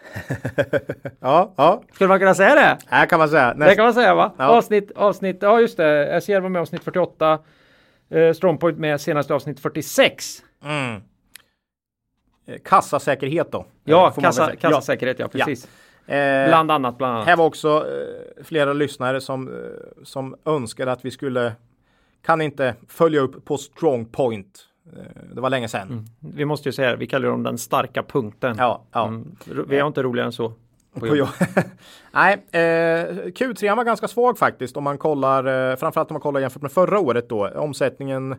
ja, 1.20 1.54
ja. 1.56 1.82
Skulle 1.92 2.08
man 2.08 2.18
kunna 2.18 2.34
säga 2.34 2.54
det? 2.54 2.78
Här 2.86 3.06
kan 3.06 3.18
man 3.18 3.28
säga. 3.28 3.54
Näst... 3.54 3.70
Det 3.70 3.76
kan 3.76 3.84
man 3.84 3.94
säga 3.94 4.14
va? 4.14 4.32
Ja. 4.38 4.44
Avsnitt, 4.44 4.92
avsnitt, 4.96 5.38
ja 5.40 5.60
just 5.60 5.76
det. 5.76 6.20
SCR 6.22 6.40
var 6.40 6.48
med 6.48 6.62
avsnitt 6.62 6.84
48. 6.84 7.38
Eh, 8.10 8.32
Strongpoint 8.32 8.78
med 8.78 9.00
senaste 9.00 9.34
avsnitt 9.34 9.60
46. 9.60 10.42
Mm. 10.64 11.02
Eh, 12.46 12.58
kassasäkerhet 12.64 13.52
då? 13.52 13.66
Ja, 13.84 14.10
kassa, 14.10 14.56
kassasäkerhet 14.56 15.18
ja, 15.18 15.28
precis. 15.28 15.64
Ja. 15.64 15.89
Eh, 16.10 16.48
bland 16.48 16.70
annat, 16.70 16.98
bland 16.98 17.14
annat. 17.14 17.26
Här 17.26 17.36
var 17.36 17.44
också 17.44 17.68
eh, 17.68 18.44
flera 18.44 18.72
lyssnare 18.72 19.20
som, 19.20 19.48
eh, 19.48 19.54
som 20.04 20.36
önskade 20.44 20.92
att 20.92 21.04
vi 21.04 21.10
skulle 21.10 21.52
kan 22.22 22.40
inte 22.40 22.74
följa 22.88 23.20
upp 23.20 23.44
på 23.44 23.56
Strongpoint 23.56 24.70
Eh, 24.96 25.34
det 25.34 25.40
var 25.40 25.50
länge 25.50 25.68
sedan. 25.68 25.88
Mm. 25.88 26.04
Vi 26.36 26.44
måste 26.44 26.68
ju 26.68 26.72
säga, 26.72 26.96
vi 26.96 27.06
kallar 27.06 27.28
dem 27.28 27.42
den 27.42 27.58
starka 27.58 28.02
punkten. 28.02 28.56
Ja, 28.58 28.82
ja. 28.92 29.06
Mm. 29.06 29.36
Vi 29.68 29.78
har 29.78 29.86
inte 29.86 30.02
roligare 30.02 30.26
än 30.26 30.32
så. 30.32 30.52
På 30.94 31.06
Nej, 32.12 32.34
eh, 32.50 32.58
Q3 33.26 33.76
var 33.76 33.84
ganska 33.84 34.08
svag 34.08 34.38
faktiskt 34.38 34.76
om 34.76 34.84
man 34.84 34.98
kollar, 34.98 35.70
eh, 35.70 35.76
framförallt 35.76 36.10
om 36.10 36.14
man 36.14 36.20
kollar 36.20 36.40
jämfört 36.40 36.62
med 36.62 36.72
förra 36.72 36.98
året 36.98 37.28
då. 37.28 37.48
Omsättningen 37.48 38.32
eh, 38.32 38.38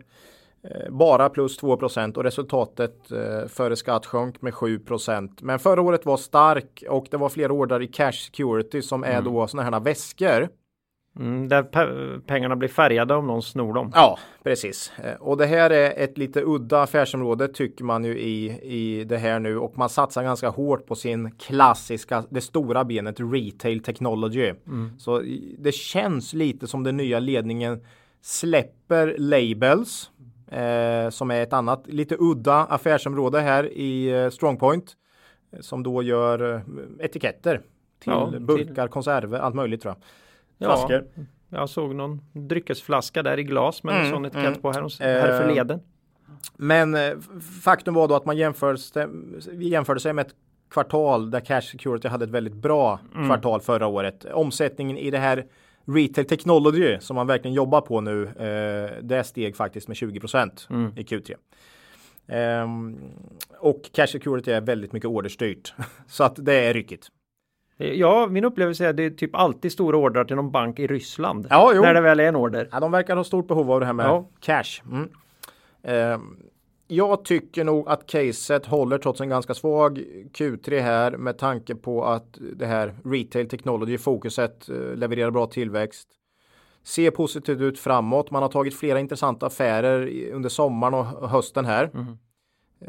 bara 0.90 1.28
plus 1.28 1.62
2% 1.62 2.16
och 2.16 2.24
resultatet 2.24 3.12
eh, 3.12 3.48
före 3.48 3.76
skatt 3.76 4.06
sjönk 4.06 4.42
med 4.42 4.52
7% 4.52 5.38
Men 5.40 5.58
förra 5.58 5.82
året 5.82 6.06
var 6.06 6.16
stark 6.16 6.84
och 6.88 7.06
det 7.10 7.16
var 7.16 7.28
flera 7.28 7.52
order 7.52 7.82
i 7.82 7.86
cash 7.86 8.12
security 8.12 8.82
som 8.82 9.04
är 9.04 9.18
mm. 9.18 9.24
då 9.24 9.46
sådana 9.46 9.70
här 9.70 9.80
väskor 9.80 10.48
Mm, 11.16 11.48
där 11.48 11.62
pe 11.62 11.86
pengarna 12.26 12.56
blir 12.56 12.68
färgade 12.68 13.14
om 13.14 13.26
någon 13.26 13.42
snor 13.42 13.74
dem. 13.74 13.92
Ja, 13.94 14.18
precis. 14.42 14.92
Eh, 15.04 15.14
och 15.14 15.36
det 15.36 15.46
här 15.46 15.70
är 15.70 16.04
ett 16.04 16.18
lite 16.18 16.42
udda 16.44 16.82
affärsområde 16.82 17.48
tycker 17.48 17.84
man 17.84 18.04
ju 18.04 18.18
i, 18.18 18.60
i 18.62 19.04
det 19.04 19.18
här 19.18 19.40
nu 19.40 19.58
och 19.58 19.78
man 19.78 19.88
satsar 19.88 20.22
ganska 20.22 20.48
hårt 20.48 20.86
på 20.86 20.94
sin 20.94 21.30
klassiska, 21.30 22.24
det 22.30 22.40
stora 22.40 22.84
benet 22.84 23.16
retail 23.18 23.82
technology. 23.82 24.52
Mm. 24.66 24.98
Så 24.98 25.22
det 25.58 25.72
känns 25.74 26.32
lite 26.32 26.66
som 26.66 26.84
den 26.84 26.96
nya 26.96 27.18
ledningen 27.18 27.80
släpper 28.22 29.16
labels 29.18 30.10
eh, 30.52 31.10
som 31.10 31.30
är 31.30 31.42
ett 31.42 31.52
annat 31.52 31.86
lite 31.86 32.16
udda 32.18 32.54
affärsområde 32.54 33.40
här 33.40 33.72
i 33.72 34.10
eh, 34.10 34.30
Strongpoint 34.30 34.96
som 35.60 35.82
då 35.82 36.02
gör 36.02 36.54
eh, 36.54 36.60
etiketter 37.04 37.60
till 37.98 38.12
ja, 38.12 38.32
burkar, 38.40 38.74
till... 38.74 38.92
konserver, 38.92 39.38
allt 39.38 39.54
möjligt 39.54 39.82
tror 39.82 39.94
jag. 39.94 40.04
Flaskor. 40.66 41.04
Ja, 41.14 41.22
jag 41.58 41.68
såg 41.68 41.94
någon 41.94 42.20
dryckesflaska 42.32 43.22
där 43.22 43.38
i 43.38 43.44
glas 43.44 43.82
med 43.82 43.94
mm, 43.94 44.06
en 44.06 44.12
sån 44.12 44.24
etikett 44.24 44.46
mm. 44.46 44.60
på 44.60 44.72
här, 44.72 44.82
här 45.00 45.40
förleden. 45.40 45.80
Men 46.56 46.94
eh, 46.94 47.18
faktum 47.64 47.94
var 47.94 48.08
då 48.08 48.14
att 48.14 48.24
man 48.24 48.36
jämförde, 48.36 48.78
jämförde 49.52 50.00
sig 50.00 50.12
med 50.12 50.26
ett 50.26 50.34
kvartal 50.70 51.30
där 51.30 51.40
Cash 51.40 51.60
Security 51.60 52.08
hade 52.08 52.24
ett 52.24 52.30
väldigt 52.30 52.54
bra 52.54 53.00
mm. 53.14 53.26
kvartal 53.26 53.60
förra 53.60 53.86
året. 53.86 54.24
Omsättningen 54.24 54.98
i 54.98 55.10
det 55.10 55.18
här 55.18 55.46
Retail 55.84 56.26
Technology 56.26 56.98
som 57.00 57.16
man 57.16 57.26
verkligen 57.26 57.54
jobbar 57.54 57.80
på 57.80 58.00
nu, 58.00 58.22
eh, 58.26 59.02
det 59.02 59.24
steg 59.24 59.56
faktiskt 59.56 59.88
med 59.88 59.96
20 59.96 60.20
mm. 60.70 60.92
i 60.96 61.02
Q3. 61.02 61.34
Um, 62.26 62.36
ehm, 62.36 62.98
och 63.58 63.82
Cash 63.92 64.06
Security 64.06 64.50
är 64.50 64.60
väldigt 64.60 64.92
mycket 64.92 65.08
orderstyrt. 65.08 65.74
så 66.06 66.24
att 66.24 66.36
det 66.36 66.54
är 66.54 66.74
ryckigt. 66.74 67.08
Ja, 67.76 68.26
min 68.26 68.44
upplevelse 68.44 68.84
är 68.84 68.90
att 68.90 68.96
det 68.96 69.02
är 69.02 69.10
typ 69.10 69.34
alltid 69.34 69.72
stora 69.72 69.96
ordrar 69.96 70.24
till 70.24 70.36
någon 70.36 70.50
bank 70.50 70.78
i 70.78 70.86
Ryssland. 70.86 71.46
Ja, 71.50 71.72
jo. 71.74 71.82
När 71.82 71.94
det 71.94 72.00
väl 72.00 72.20
är 72.20 72.24
en 72.24 72.36
order. 72.36 72.68
Ja, 72.72 72.80
de 72.80 72.90
verkar 72.90 73.16
ha 73.16 73.24
stort 73.24 73.48
behov 73.48 73.70
av 73.70 73.80
det 73.80 73.86
här 73.86 73.92
med 73.92 74.06
ja. 74.06 74.28
cash. 74.40 74.82
Mm. 74.90 75.08
Uh, 75.88 76.20
Jag 76.92 77.24
tycker 77.24 77.64
nog 77.64 77.88
att 77.88 78.06
caset 78.06 78.66
håller 78.66 78.98
trots 78.98 79.20
en 79.20 79.28
ganska 79.28 79.54
svag 79.54 79.98
Q3 80.32 80.80
här 80.80 81.16
med 81.16 81.38
tanke 81.38 81.74
på 81.74 82.04
att 82.04 82.38
det 82.56 82.66
här 82.66 82.94
retail 83.04 83.48
technology 83.48 83.98
fokuset 83.98 84.68
eh, 84.68 84.76
levererar 84.76 85.30
bra 85.30 85.46
tillväxt. 85.46 86.08
Ser 86.82 87.10
positivt 87.10 87.60
ut 87.60 87.78
framåt. 87.78 88.30
Man 88.30 88.42
har 88.42 88.48
tagit 88.48 88.78
flera 88.78 89.00
intressanta 89.00 89.46
affärer 89.46 90.30
under 90.32 90.48
sommaren 90.48 90.94
och 90.94 91.30
hösten 91.30 91.64
här. 91.64 91.90
Mm. 91.94 92.18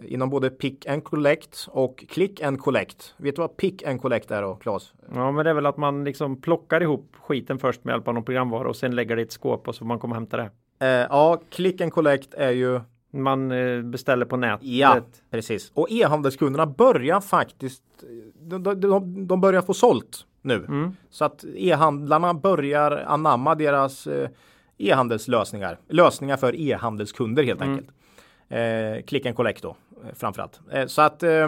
Inom 0.03 0.29
både 0.29 0.49
pick 0.49 0.85
and 0.85 1.03
collect 1.03 1.67
och 1.71 2.05
click 2.09 2.41
and 2.41 2.59
collect. 2.59 3.13
Vet 3.17 3.35
du 3.35 3.41
vad 3.41 3.57
pick 3.57 3.83
and 3.83 4.01
collect 4.01 4.31
är 4.31 4.41
då, 4.41 4.55
Claes? 4.55 4.93
Ja, 5.13 5.31
men 5.31 5.45
det 5.45 5.49
är 5.49 5.55
väl 5.55 5.65
att 5.65 5.77
man 5.77 6.03
liksom 6.03 6.41
plockar 6.41 6.81
ihop 6.81 7.15
skiten 7.21 7.59
först 7.59 7.83
med 7.83 7.93
hjälp 7.93 8.07
av 8.07 8.13
någon 8.13 8.25
programvara 8.25 8.69
och 8.69 8.75
sen 8.75 8.95
lägger 8.95 9.15
det 9.15 9.21
i 9.21 9.25
ett 9.25 9.31
skåp 9.31 9.67
och 9.67 9.75
så 9.75 9.79
får 9.79 9.85
man 9.85 9.99
komma 9.99 10.11
och 10.11 10.15
hämta 10.15 10.37
det. 10.37 10.49
Eh, 10.79 11.07
ja, 11.09 11.41
click 11.49 11.81
and 11.81 11.93
collect 11.93 12.33
är 12.33 12.51
ju 12.51 12.79
man 13.13 13.51
eh, 13.51 13.81
beställer 13.81 14.25
på 14.25 14.37
nätet. 14.37 14.67
Ja, 14.67 15.01
precis. 15.31 15.71
Och 15.73 15.91
e-handelskunderna 15.91 16.65
börjar 16.65 17.21
faktiskt. 17.21 17.83
De, 18.39 18.63
de, 18.63 19.27
de 19.27 19.41
börjar 19.41 19.61
få 19.61 19.73
sålt 19.73 20.25
nu 20.41 20.55
mm. 20.55 20.95
så 21.09 21.25
att 21.25 21.45
e-handlarna 21.55 22.33
börjar 22.33 22.91
anamma 23.07 23.55
deras 23.55 24.07
eh, 24.07 24.29
e-handelslösningar. 24.77 25.79
Lösningar 25.87 26.37
för 26.37 26.55
e-handelskunder 26.55 27.43
helt 27.43 27.61
mm. 27.61 27.71
enkelt. 27.71 27.91
Eh, 28.49 29.05
click 29.05 29.25
and 29.25 29.35
collect 29.35 29.61
då 29.61 29.75
framförallt. 30.13 30.59
Eh, 30.71 30.85
så 30.85 31.01
att 31.01 31.23
eh, 31.23 31.47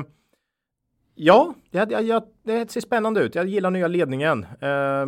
Ja, 1.18 1.54
det, 1.72 1.92
jag, 1.92 2.24
det 2.44 2.72
ser 2.72 2.82
spännande 2.82 3.22
ut. 3.22 3.36
Jag 3.36 3.48
gillar 3.48 3.72
nya 3.72 3.88
ledningen. 3.88 4.44
Eh, 4.44 5.06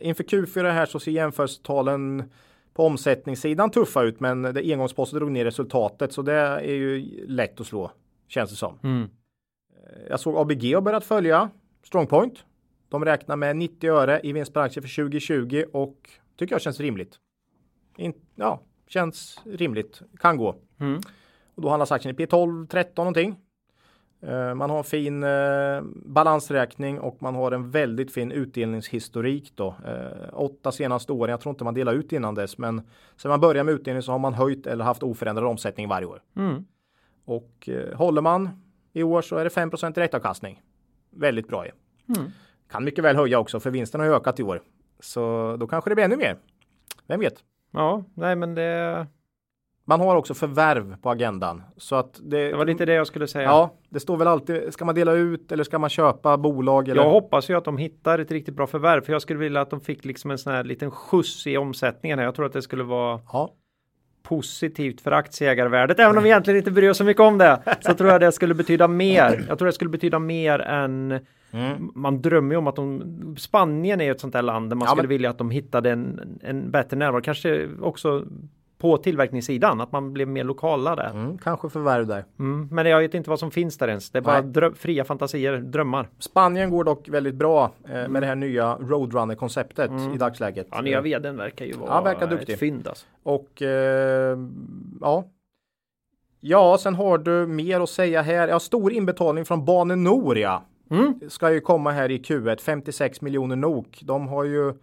inför 0.00 0.24
Q4 0.24 0.70
här 0.70 0.86
så 0.86 1.00
ser 1.00 1.12
jämförelsetalen 1.12 2.30
på 2.78 2.86
omsättningssidan 2.86 3.70
tuffa 3.70 4.02
ut, 4.02 4.20
men 4.20 4.42
det 4.42 4.72
engångsposten 4.72 5.18
drog 5.18 5.30
ner 5.30 5.44
resultatet, 5.44 6.12
så 6.12 6.22
det 6.22 6.34
är 6.34 6.60
ju 6.62 7.26
lätt 7.26 7.60
att 7.60 7.66
slå, 7.66 7.90
känns 8.28 8.50
det 8.50 8.56
som. 8.56 8.78
Mm. 8.82 9.02
Eh, 9.02 10.08
jag 10.08 10.20
såg 10.20 10.36
ABG 10.36 10.74
har 10.74 10.80
börjat 10.80 11.04
följa 11.04 11.50
Strongpoint. 11.82 12.44
De 12.88 13.04
räknar 13.04 13.36
med 13.36 13.56
90 13.56 13.90
öre 13.90 14.20
i 14.22 14.32
vinst 14.32 14.54
per 14.54 14.60
aktie 14.60 14.82
för 14.82 15.02
2020 15.04 15.64
och 15.72 16.10
tycker 16.36 16.54
jag 16.54 16.62
känns 16.62 16.80
rimligt. 16.80 17.14
In, 17.96 18.14
ja, 18.34 18.62
känns 18.88 19.40
rimligt. 19.44 20.02
Kan 20.18 20.36
gå. 20.36 20.56
Mm. 20.80 21.00
Och 21.54 21.62
då 21.62 21.68
handlas 21.68 21.92
aktien 21.92 22.14
i 22.14 22.18
P12, 22.18 22.66
13 22.66 23.04
någonting. 23.04 23.36
Eh, 24.20 24.54
man 24.54 24.70
har 24.70 24.78
en 24.78 24.84
fin 24.84 25.22
eh, 25.22 25.82
balansräkning 25.94 27.00
och 27.00 27.22
man 27.22 27.34
har 27.34 27.52
en 27.52 27.70
väldigt 27.70 28.12
fin 28.12 28.32
utdelningshistorik 28.32 29.52
då. 29.54 29.74
Eh, 29.86 30.28
åtta 30.32 30.72
senaste 30.72 31.12
åren, 31.12 31.30
jag 31.30 31.40
tror 31.40 31.50
inte 31.50 31.64
man 31.64 31.74
delar 31.74 31.92
ut 31.92 32.12
innan 32.12 32.34
dess, 32.34 32.58
men 32.58 32.82
sen 33.16 33.28
man 33.28 33.40
börjar 33.40 33.64
med 33.64 33.74
utdelning 33.74 34.02
så 34.02 34.12
har 34.12 34.18
man 34.18 34.34
höjt 34.34 34.66
eller 34.66 34.84
haft 34.84 35.02
oförändrad 35.02 35.46
omsättning 35.46 35.88
varje 35.88 36.06
år. 36.06 36.22
Mm. 36.36 36.64
Och 37.24 37.68
håller 37.94 38.22
man 38.22 38.50
i 38.92 39.02
år 39.02 39.22
så 39.22 39.36
är 39.36 39.44
det 39.44 39.50
5% 39.50 39.94
direktavkastning. 39.94 40.62
Väldigt 41.10 41.48
bra. 41.48 41.64
Mm. 41.64 42.30
Kan 42.70 42.84
mycket 42.84 43.04
väl 43.04 43.16
höja 43.16 43.38
också 43.38 43.60
för 43.60 43.70
vinsten 43.70 44.00
har 44.00 44.08
ökat 44.08 44.40
i 44.40 44.42
år. 44.42 44.62
Så 45.00 45.56
då 45.60 45.66
kanske 45.66 45.90
det 45.90 45.94
blir 45.94 46.04
ännu 46.04 46.16
mer. 46.16 46.36
Vem 47.06 47.20
vet? 47.20 47.44
Ja, 47.70 48.04
nej 48.14 48.36
men 48.36 48.54
det 48.54 49.06
man 49.88 50.00
har 50.00 50.16
också 50.16 50.34
förvärv 50.34 50.96
på 50.96 51.10
agendan. 51.10 51.62
Så 51.76 51.96
att 51.96 52.20
det, 52.22 52.50
det 52.50 52.56
var 52.56 52.66
lite 52.66 52.86
det 52.86 52.92
jag 52.92 53.06
skulle 53.06 53.26
säga. 53.26 53.44
Ja, 53.44 53.74
det 53.88 54.00
står 54.00 54.16
väl 54.16 54.28
alltid, 54.28 54.72
ska 54.72 54.84
man 54.84 54.94
dela 54.94 55.12
ut 55.12 55.52
eller 55.52 55.64
ska 55.64 55.78
man 55.78 55.90
köpa 55.90 56.36
bolag? 56.36 56.88
Eller? 56.88 57.02
Jag 57.02 57.10
hoppas 57.10 57.50
ju 57.50 57.56
att 57.56 57.64
de 57.64 57.76
hittar 57.76 58.18
ett 58.18 58.30
riktigt 58.30 58.54
bra 58.54 58.66
förvärv, 58.66 59.00
för 59.00 59.12
jag 59.12 59.22
skulle 59.22 59.38
vilja 59.38 59.60
att 59.60 59.70
de 59.70 59.80
fick 59.80 60.04
liksom 60.04 60.30
en 60.30 60.38
sån 60.38 60.52
här 60.52 60.64
liten 60.64 60.90
skjuts 60.90 61.46
i 61.46 61.56
omsättningen. 61.56 62.18
Jag 62.18 62.34
tror 62.34 62.46
att 62.46 62.52
det 62.52 62.62
skulle 62.62 62.84
vara 62.84 63.20
ja. 63.32 63.50
positivt 64.22 65.00
för 65.00 65.12
aktieägarvärdet, 65.12 65.98
även 65.98 66.16
om 66.16 66.22
vi 66.22 66.28
egentligen 66.28 66.58
inte 66.58 66.70
bryr 66.70 66.90
oss 66.90 66.98
så 66.98 67.04
mycket 67.04 67.22
om 67.22 67.38
det. 67.38 67.62
Så 67.80 67.94
tror 67.94 68.10
jag 68.10 68.20
det 68.20 68.32
skulle 68.32 68.54
betyda 68.54 68.88
mer. 68.88 69.44
Jag 69.48 69.58
tror 69.58 69.66
det 69.66 69.72
skulle 69.72 69.90
betyda 69.90 70.18
mer 70.18 70.58
än 70.58 71.20
Mm. 71.50 71.90
Man 71.94 72.22
drömmer 72.22 72.54
ju 72.54 72.58
om 72.58 72.66
att 72.66 72.76
de, 72.76 73.36
Spanien 73.38 74.00
är 74.00 74.10
ett 74.10 74.20
sånt 74.20 74.32
där 74.32 74.42
land 74.42 74.70
där 74.70 74.76
man 74.76 74.86
ja, 74.86 74.90
skulle 74.90 75.02
men... 75.02 75.08
vilja 75.08 75.30
att 75.30 75.38
de 75.38 75.50
hittade 75.50 75.90
en, 75.90 76.38
en 76.42 76.70
bättre 76.70 76.96
närvaro. 76.96 77.22
Kanske 77.22 77.68
också 77.80 78.24
på 78.78 78.96
tillverkningssidan, 78.96 79.80
att 79.80 79.92
man 79.92 80.12
blev 80.12 80.28
mer 80.28 80.44
lokala 80.44 80.96
där. 80.96 81.10
Mm, 81.10 81.38
kanske 81.38 81.68
förvärv 81.68 82.06
där. 82.06 82.24
Mm, 82.38 82.68
men 82.72 82.86
jag 82.86 83.00
vet 83.00 83.14
inte 83.14 83.30
vad 83.30 83.38
som 83.38 83.50
finns 83.50 83.78
där 83.78 83.88
ens. 83.88 84.10
Det 84.10 84.18
är 84.18 84.22
bara 84.22 84.42
dröm, 84.42 84.74
fria 84.74 85.04
fantasier, 85.04 85.56
drömmar. 85.56 86.08
Spanien 86.18 86.70
går 86.70 86.84
dock 86.84 87.08
väldigt 87.08 87.34
bra 87.34 87.72
eh, 87.84 87.90
med 87.90 88.04
mm. 88.04 88.20
det 88.20 88.26
här 88.26 88.34
nya 88.34 88.76
Roadrunner-konceptet 88.76 89.90
mm. 89.90 90.14
i 90.14 90.18
dagsläget. 90.18 90.66
Ja, 90.70 90.80
nya 90.80 91.00
vdn 91.00 91.36
verkar 91.36 91.64
ju 91.64 91.72
vara 91.72 91.90
ja, 91.90 92.00
verkar 92.00 92.26
duktig. 92.26 92.52
ett 92.52 92.58
fynd. 92.58 92.88
Alltså. 92.88 93.06
Och 93.22 93.62
eh, 93.62 94.38
ja. 95.00 95.24
Ja, 96.40 96.78
sen 96.80 96.94
har 96.94 97.18
du 97.18 97.46
mer 97.46 97.80
att 97.80 97.90
säga 97.90 98.22
här. 98.22 98.48
Ja, 98.48 98.60
stor 98.60 98.92
inbetalning 98.92 99.44
från 99.44 99.64
Bane 99.64 99.96
Nor, 99.96 100.38
ja. 100.38 100.64
Mm. 100.90 101.20
Ska 101.28 101.52
ju 101.52 101.60
komma 101.60 101.90
här 101.90 102.10
i 102.10 102.18
Q1, 102.18 102.60
56 102.60 103.20
miljoner 103.20 103.56
NOK. 103.56 104.00
De 104.02 104.28
har 104.28 104.44
ju 104.44 104.74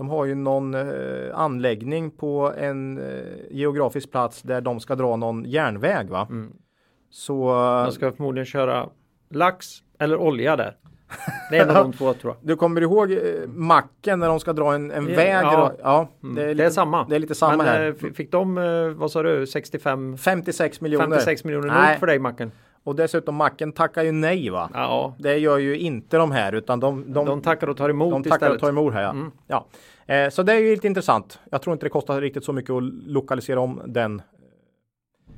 de 0.00 0.08
har 0.08 0.24
ju 0.24 0.34
någon 0.34 0.74
eh, 0.74 1.38
anläggning 1.38 2.10
på 2.10 2.52
en 2.56 2.98
eh, 2.98 3.24
geografisk 3.50 4.10
plats 4.10 4.42
där 4.42 4.60
de 4.60 4.80
ska 4.80 4.94
dra 4.94 5.16
någon 5.16 5.44
järnväg 5.44 6.08
va? 6.08 6.26
Mm. 6.30 6.52
Så 7.10 7.52
de 7.84 7.92
ska 7.92 8.12
förmodligen 8.12 8.46
köra 8.46 8.88
lax 9.30 9.66
eller 9.98 10.16
olja 10.16 10.56
där. 10.56 10.76
Det 11.50 11.58
är 11.58 11.62
en 11.62 11.76
av 11.76 11.84
de 11.90 11.92
två 11.92 12.14
tror 12.14 12.34
jag. 12.34 12.48
Du 12.48 12.56
kommer 12.56 12.80
ihåg 12.80 13.12
eh, 13.12 13.18
macken 13.46 14.18
när 14.18 14.28
de 14.28 14.40
ska 14.40 14.52
dra 14.52 14.74
en, 14.74 14.90
en 14.90 15.06
väg? 15.06 15.44
Ja, 15.44 15.72
ja 15.82 16.08
mm. 16.22 16.34
det, 16.34 16.42
är 16.42 16.48
lite, 16.48 16.62
det, 16.62 16.66
är 16.66 16.70
samma. 16.70 17.04
Det 17.04 17.14
är 17.14 17.20
lite 17.20 17.34
samma 17.34 17.56
Men, 17.56 17.66
här. 17.66 17.86
Eh, 18.04 18.12
fick 18.12 18.32
de, 18.32 18.58
eh, 18.58 18.88
vad 18.88 19.10
sa 19.10 19.22
du, 19.22 19.46
65? 19.46 20.16
56 20.16 20.80
miljoner. 20.80 21.06
56 21.06 21.44
miljoner 21.44 21.88
nog 21.88 21.98
för 21.98 22.06
dig 22.06 22.18
macken. 22.18 22.52
Och 22.90 22.96
dessutom 22.96 23.34
macken 23.34 23.72
tackar 23.72 24.02
ju 24.02 24.12
nej 24.12 24.50
va? 24.50 24.70
Ja. 24.74 25.14
Det 25.18 25.38
gör 25.38 25.58
ju 25.58 25.78
inte 25.78 26.16
de 26.16 26.32
här 26.32 26.52
utan 26.52 26.80
de, 26.80 27.12
de, 27.12 27.26
de 27.26 27.42
tackar 27.42 27.66
och 27.66 27.76
tar 27.76 27.88
emot 27.88 28.10
de 28.10 28.20
istället. 28.20 28.40
tackar 28.40 28.54
och 28.54 28.60
tar 28.60 28.68
emot 28.68 28.94
här 28.94 29.02
ja. 29.02 29.10
Mm. 29.10 29.30
ja. 29.46 29.66
Eh, 30.06 30.30
så 30.30 30.42
det 30.42 30.52
är 30.52 30.58
ju 30.58 30.70
lite 30.70 30.86
intressant. 30.86 31.40
Jag 31.50 31.62
tror 31.62 31.72
inte 31.72 31.86
det 31.86 31.90
kostar 31.90 32.20
riktigt 32.20 32.44
så 32.44 32.52
mycket 32.52 32.70
att 32.70 32.82
lokalisera 33.06 33.60
om 33.60 33.82
den. 33.86 34.22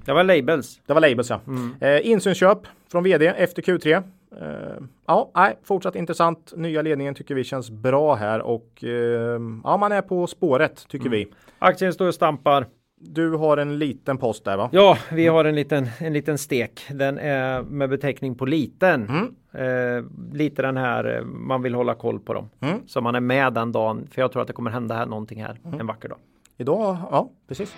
Det 0.05 0.13
var 0.13 0.25
labels. 0.25 0.81
Det 0.87 0.95
var 0.95 1.01
labels 1.01 1.31
ja. 1.31 1.41
Mm. 1.47 1.75
Eh, 1.81 2.11
insynsköp 2.11 2.59
från 2.93 3.05
vd 3.05 3.27
efter 3.27 3.63
Q3. 3.63 4.03
Eh, 4.41 4.85
ja, 5.07 5.31
nej, 5.35 5.59
fortsatt 5.63 5.97
intressant. 5.97 6.53
Nya 6.57 6.83
ledningen 6.83 7.15
tycker 7.15 7.35
vi 7.35 7.45
känns 7.45 7.71
bra 7.71 8.15
här 8.15 8.41
och 8.43 8.85
eh, 8.85 9.41
ja, 9.65 9.77
man 9.77 9.93
är 9.93 10.03
på 10.03 10.27
spåret 10.27 10.89
tycker 10.89 11.07
mm. 11.07 11.19
vi. 11.19 11.27
Aktien 11.59 11.93
står 11.93 12.09
och 12.09 12.15
stampar. 12.15 12.67
Du 13.05 13.31
har 13.31 13.57
en 13.57 13.79
liten 13.79 14.19
post 14.19 14.45
där 14.45 14.57
va? 14.57 14.69
Ja, 14.73 14.99
vi 15.13 15.27
har 15.27 15.45
en 15.45 15.55
liten, 15.55 15.89
en 15.99 16.13
liten 16.13 16.39
stek. 16.39 16.81
Den 16.91 17.19
är 17.19 17.63
med 17.63 17.89
beteckning 17.89 18.35
på 18.35 18.47
liten. 18.47 19.09
Mm. 19.09 19.35
Eh, 19.53 20.05
lite 20.33 20.63
den 20.63 20.77
här, 20.77 21.17
eh, 21.17 21.25
man 21.25 21.63
vill 21.63 21.75
hålla 21.75 21.95
koll 21.95 22.21
på 22.21 22.35
dem. 22.35 22.51
Mm. 22.61 22.79
Så 22.87 23.01
man 23.01 23.15
är 23.15 23.21
med 23.21 23.53
den 23.53 23.73
dagen, 23.73 24.07
för 24.11 24.23
jag 24.23 24.33
tror 24.33 24.43
att 24.43 24.49
det 24.49 24.55
kommer 24.55 24.71
hända 24.71 24.95
här 24.95 25.07
någonting 25.07 25.43
här 25.43 25.61
mm. 25.65 25.81
en 25.81 25.87
vacker 25.87 26.09
dag. 26.09 26.19
Idag, 26.57 26.97
ja 27.11 27.31
precis. 27.49 27.75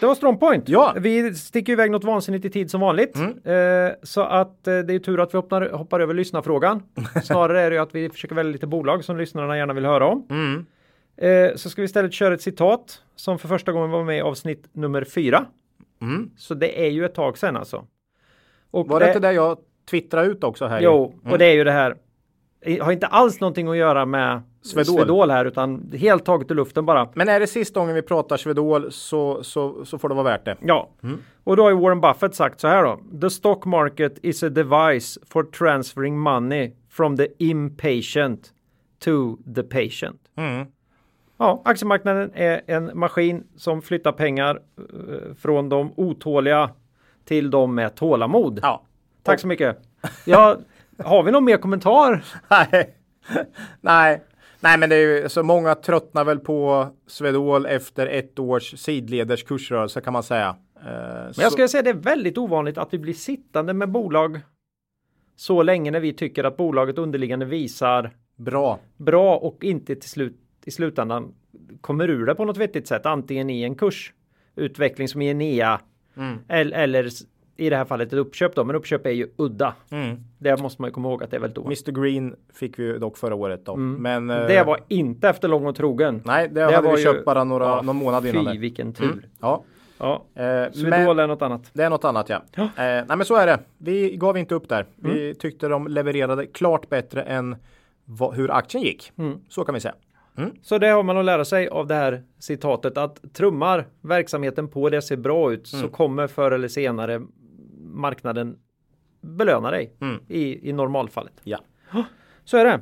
Det 0.00 0.06
var 0.06 0.14
Strongpoint. 0.14 0.68
Ja. 0.68 0.94
Vi 0.96 1.34
sticker 1.34 1.72
iväg 1.72 1.90
något 1.90 2.04
vansinnigt 2.04 2.44
i 2.44 2.50
tid 2.50 2.70
som 2.70 2.80
vanligt. 2.80 3.16
Mm. 3.16 3.86
Eh, 3.86 3.92
så 4.02 4.20
att 4.20 4.66
eh, 4.66 4.78
det 4.78 4.94
är 4.94 4.98
tur 4.98 5.20
att 5.20 5.34
vi 5.34 5.38
hoppar, 5.38 5.70
hoppar 5.70 6.00
över 6.00 6.14
lyssnarfrågan. 6.14 6.82
Snarare 7.24 7.60
är 7.60 7.70
det 7.70 7.78
att 7.78 7.94
vi 7.94 8.10
försöker 8.10 8.34
välja 8.34 8.52
lite 8.52 8.66
bolag 8.66 9.04
som 9.04 9.18
lyssnarna 9.18 9.56
gärna 9.56 9.72
vill 9.72 9.84
höra 9.84 10.06
om. 10.06 10.26
Mm. 10.30 10.66
Eh, 11.16 11.56
så 11.56 11.70
ska 11.70 11.82
vi 11.82 11.86
istället 11.86 12.12
köra 12.12 12.34
ett 12.34 12.42
citat 12.42 13.02
som 13.16 13.38
för 13.38 13.48
första 13.48 13.72
gången 13.72 13.90
var 13.90 14.04
med 14.04 14.18
i 14.18 14.20
avsnitt 14.20 14.68
nummer 14.72 15.04
fyra. 15.04 15.46
Mm. 16.02 16.30
Så 16.36 16.54
det 16.54 16.86
är 16.86 16.90
ju 16.90 17.04
ett 17.04 17.14
tag 17.14 17.38
sedan 17.38 17.56
alltså. 17.56 17.84
Och 18.70 18.88
var 18.88 19.00
det, 19.00 19.06
det 19.06 19.10
inte 19.10 19.28
det 19.28 19.32
jag 19.32 19.58
twittrade 19.90 20.26
ut 20.28 20.44
också 20.44 20.66
här? 20.66 20.80
Jo, 20.80 21.14
och 21.20 21.26
mm. 21.26 21.38
det 21.38 21.44
är 21.46 21.54
ju 21.54 21.64
det 21.64 21.72
här. 21.72 21.96
Har 22.80 22.92
inte 22.92 23.06
alls 23.06 23.40
någonting 23.40 23.68
att 23.68 23.76
göra 23.76 24.06
med 24.06 24.42
Svedol. 24.68 24.96
Svedol 24.96 25.30
här 25.30 25.44
utan 25.44 25.92
helt 25.92 26.24
taget 26.24 26.50
i 26.50 26.54
luften 26.54 26.86
bara. 26.86 27.08
Men 27.14 27.28
är 27.28 27.40
det 27.40 27.46
sista 27.46 27.80
gången 27.80 27.94
vi 27.94 28.02
pratar 28.02 28.36
Svedol 28.36 28.92
så, 28.92 29.44
så, 29.44 29.84
så 29.84 29.98
får 29.98 30.08
det 30.08 30.14
vara 30.14 30.24
värt 30.24 30.44
det. 30.44 30.56
Ja, 30.60 30.90
mm. 31.02 31.18
och 31.44 31.56
då 31.56 31.62
har 31.62 31.70
ju 31.70 31.76
Warren 31.76 32.00
Buffett 32.00 32.34
sagt 32.34 32.60
så 32.60 32.68
här 32.68 32.82
då. 32.82 33.00
The 33.20 33.30
stock 33.30 33.64
market 33.64 34.18
is 34.22 34.42
a 34.42 34.48
device 34.48 35.18
for 35.30 35.42
transferring 35.42 36.18
money 36.18 36.72
from 36.90 37.16
the 37.16 37.26
impatient 37.38 38.52
to 38.98 39.36
the 39.54 39.62
patient. 39.62 40.20
Mm. 40.36 40.66
Ja, 41.38 41.62
aktiemarknaden 41.64 42.30
är 42.34 42.60
en 42.66 42.90
maskin 42.94 43.46
som 43.56 43.82
flyttar 43.82 44.12
pengar 44.12 44.60
uh, 44.78 45.34
från 45.34 45.68
de 45.68 45.92
otåliga 45.96 46.70
till 47.24 47.50
de 47.50 47.74
med 47.74 47.94
tålamod. 47.94 48.60
Ja. 48.62 48.82
Tack 49.22 49.40
så 49.40 49.46
mycket. 49.46 49.78
Ja, 50.24 50.56
har 51.04 51.22
vi 51.22 51.32
någon 51.32 51.44
mer 51.44 51.56
kommentar? 51.56 52.24
Nej. 52.48 52.94
Nej, 53.80 54.22
Nej, 54.60 54.78
men 54.78 54.88
det 54.90 54.96
är 54.96 55.22
ju 55.22 55.28
så 55.28 55.42
många 55.42 55.74
tröttnar 55.74 56.24
väl 56.24 56.38
på 56.38 56.88
Swedol 57.06 57.66
efter 57.66 58.06
ett 58.06 58.38
års 58.38 58.78
sidleders 58.78 59.44
kursrörelse 59.44 60.00
kan 60.00 60.12
man 60.12 60.22
säga. 60.22 60.56
Eh, 60.76 60.82
men 60.84 61.32
jag 61.36 61.52
skulle 61.52 61.68
säga 61.68 61.82
det 61.82 61.90
är 61.90 61.94
väldigt 61.94 62.38
ovanligt 62.38 62.78
att 62.78 62.94
vi 62.94 62.98
blir 62.98 63.14
sittande 63.14 63.72
med 63.74 63.90
bolag 63.90 64.40
så 65.36 65.62
länge 65.62 65.90
när 65.90 66.00
vi 66.00 66.12
tycker 66.12 66.44
att 66.44 66.56
bolaget 66.56 66.98
underliggande 66.98 67.46
visar 67.46 68.10
bra, 68.36 68.78
bra 68.96 69.36
och 69.36 69.64
inte 69.64 69.94
till 69.96 70.10
slut 70.10 70.40
i 70.64 70.70
slutändan 70.70 71.34
kommer 71.80 72.10
ur 72.10 72.26
det 72.26 72.34
på 72.34 72.44
något 72.44 72.56
vettigt 72.56 72.88
sätt. 72.88 73.06
Antingen 73.06 73.50
i 73.50 73.62
en 73.62 73.74
kursutveckling 73.74 75.08
som 75.08 75.22
i 75.22 75.28
Enea 75.30 75.80
Mm. 76.18 76.38
eller, 76.48 76.78
eller 76.78 77.08
i 77.58 77.70
det 77.70 77.76
här 77.76 77.84
fallet 77.84 78.08
ett 78.08 78.12
uppköp 78.18 78.54
då. 78.54 78.64
Men 78.64 78.76
uppköp 78.76 79.06
är 79.06 79.10
ju 79.10 79.28
udda. 79.36 79.74
Det 80.38 80.62
måste 80.62 80.82
man 80.82 80.88
ju 80.88 80.92
komma 80.92 81.08
ihåg 81.08 81.22
att 81.22 81.30
det 81.30 81.36
är 81.36 81.40
väldigt 81.40 81.58
ovanligt. 81.58 81.88
Mr 81.88 82.02
Green 82.02 82.36
fick 82.54 82.78
vi 82.78 82.82
ju 82.82 82.98
dock 82.98 83.18
förra 83.18 83.34
året 83.34 83.60
då. 83.64 83.76
Men, 83.76 84.30
eh, 84.30 84.36
Mm. 84.36 84.48
Det 84.48 84.62
var 84.64 84.78
inte 84.88 85.28
efter 85.28 85.48
lång 85.48 85.66
och 85.66 85.76
trogen. 85.76 86.22
Nej, 86.24 86.48
det, 86.48 86.60
hade 86.62 86.80
var 86.80 86.90
vi 86.96 86.98
ju- 86.98 87.04
köpt 87.04 87.24
bara 87.24 87.44
några, 87.44 87.64
Ja, 87.64 87.82
någon 87.82 87.96
månad 87.96 88.26
innan 88.26 88.44
Fy 88.46 88.52
det. 88.52 88.58
vilken 88.58 88.92
tur. 88.92 89.28
Ja. 89.40 89.64
Ja. 89.98 90.24
Eh, 90.34 90.72
Swedol 90.72 91.18
är 91.18 91.26
något 91.26 91.42
annat. 91.42 91.70
det 91.72 91.82
är 91.82 91.90
något 91.90 92.04
annat 92.04 92.28
ja. 92.28 92.42
Ja. 92.54 92.62
Eh, 92.62 92.68
nej 92.76 93.04
men 93.08 93.24
så 93.24 93.34
är 93.36 93.46
det. 93.46 93.58
Vi 93.78 94.16
gav 94.16 94.38
inte 94.38 94.54
upp 94.54 94.68
där. 94.68 94.86
Vi 94.96 95.34
tyckte 95.34 95.68
de 95.68 95.86
levererade 95.88 96.46
klart 96.46 96.88
bättre 96.88 97.22
än 97.22 97.56
vad, 98.04 98.34
hur 98.34 98.50
aktien 98.50 98.82
gick. 98.84 99.12
Så 99.48 99.64
kan 99.64 99.74
vi 99.74 99.80
säga. 99.80 99.94
Så 100.62 100.78
det 100.78 100.86
har 100.88 101.02
man 101.02 101.16
att 101.18 101.24
lära 101.24 101.44
sig 101.44 101.68
av 101.68 101.86
det 101.86 101.94
här 101.94 102.22
citatet 102.38 102.98
att 102.98 103.20
trummar 103.32 103.86
verksamheten 104.00 104.68
på 104.68 104.90
det 104.90 105.02
ser 105.02 105.16
bra 105.16 105.52
ut 105.52 105.66
så 105.68 105.88
kommer 105.88 106.26
förr 106.26 106.50
eller 106.50 106.68
senare 106.68 107.22
marknaden 107.98 108.56
belöna 109.20 109.70
dig 109.70 109.92
i, 110.28 110.68
i 110.70 110.72
normalfallet. 110.72 111.32
Ja. 111.44 111.58
Så 112.44 112.56
är 112.56 112.64
det. 112.64 112.80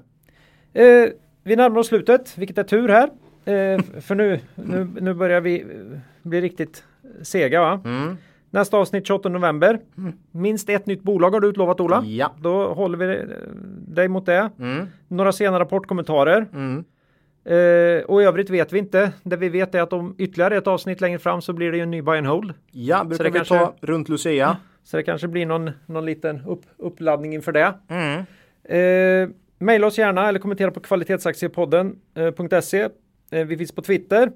Eh, 0.85 1.11
vi 1.43 1.57
närmar 1.57 1.79
oss 1.79 1.87
slutet, 1.87 2.39
vilket 2.39 2.59
är 2.59 2.65
tur 2.65 2.89
här. 2.89 3.09
Eh, 3.45 3.81
för 4.01 4.15
nu, 4.15 4.41
nu, 4.55 4.89
nu 5.01 5.15
börjar 5.15 5.41
vi 5.41 5.61
eh, 5.61 5.67
bli 6.23 6.41
riktigt 6.41 6.85
sega 7.23 7.61
va? 7.61 7.81
Nästa 8.51 8.77
avsnitt 8.77 9.07
28 9.07 9.29
november. 9.29 9.81
Minst 10.31 10.69
ett 10.69 10.87
nytt 10.87 11.03
bolag 11.03 11.31
har 11.31 11.41
du 11.41 11.49
utlovat 11.49 11.81
Ola. 11.81 12.03
Ja. 12.05 12.33
Då 12.41 12.75
håller 12.75 12.99
vi 12.99 13.17
eh, 13.17 13.25
dig 13.89 14.09
mot 14.09 14.27
det. 14.27 14.51
Mm. 14.59 14.87
Några 15.09 15.33
sena 15.33 15.61
rapportkommentarer. 15.61 16.41
Eh, 17.45 18.05
och 18.05 18.23
i 18.23 18.25
övrigt 18.25 18.51
vet 18.51 18.73
vi 18.73 18.79
inte. 18.79 19.13
Det 19.23 19.37
vi 19.37 19.49
vet 19.49 19.75
är 19.75 19.83
att 19.83 19.93
om 19.93 20.15
ytterligare 20.19 20.57
ett 20.57 20.67
avsnitt 20.67 21.01
längre 21.01 21.19
fram 21.19 21.43
så 21.43 21.53
blir 21.53 21.71
det 21.71 21.77
ju 21.77 21.83
en 21.83 21.91
ny 21.91 22.03
buy 22.03 22.19
and 22.19 22.27
hold. 22.27 22.55
Ja, 22.71 23.05
brukar 23.05 23.25
vi 23.25 23.31
kanske- 23.31 23.59
ta 23.59 23.75
runt 23.81 24.09
Lucia. 24.09 24.57
Så 24.87 24.97
det 24.97 25.03
kanske 25.03 25.29
blir 25.29 25.47
någon, 25.47 25.71
någon 25.87 26.07
liten 26.07 26.43
upp, 26.47 26.63
uppladdning 26.77 27.35
inför 27.35 27.53
det. 27.53 27.75
Mm. 27.89 28.25
Eh, 28.65 29.29
maila 29.59 29.87
oss 29.87 29.99
gärna 29.99 30.29
eller 30.29 30.39
kommentera 30.39 30.71
på 30.71 30.81
kvalitetsaktiepodden.se. 30.81 32.89
Eh, 33.31 33.47
vi 33.47 33.57
finns 33.57 33.73
på 33.73 33.83
Twitter 33.83 34.33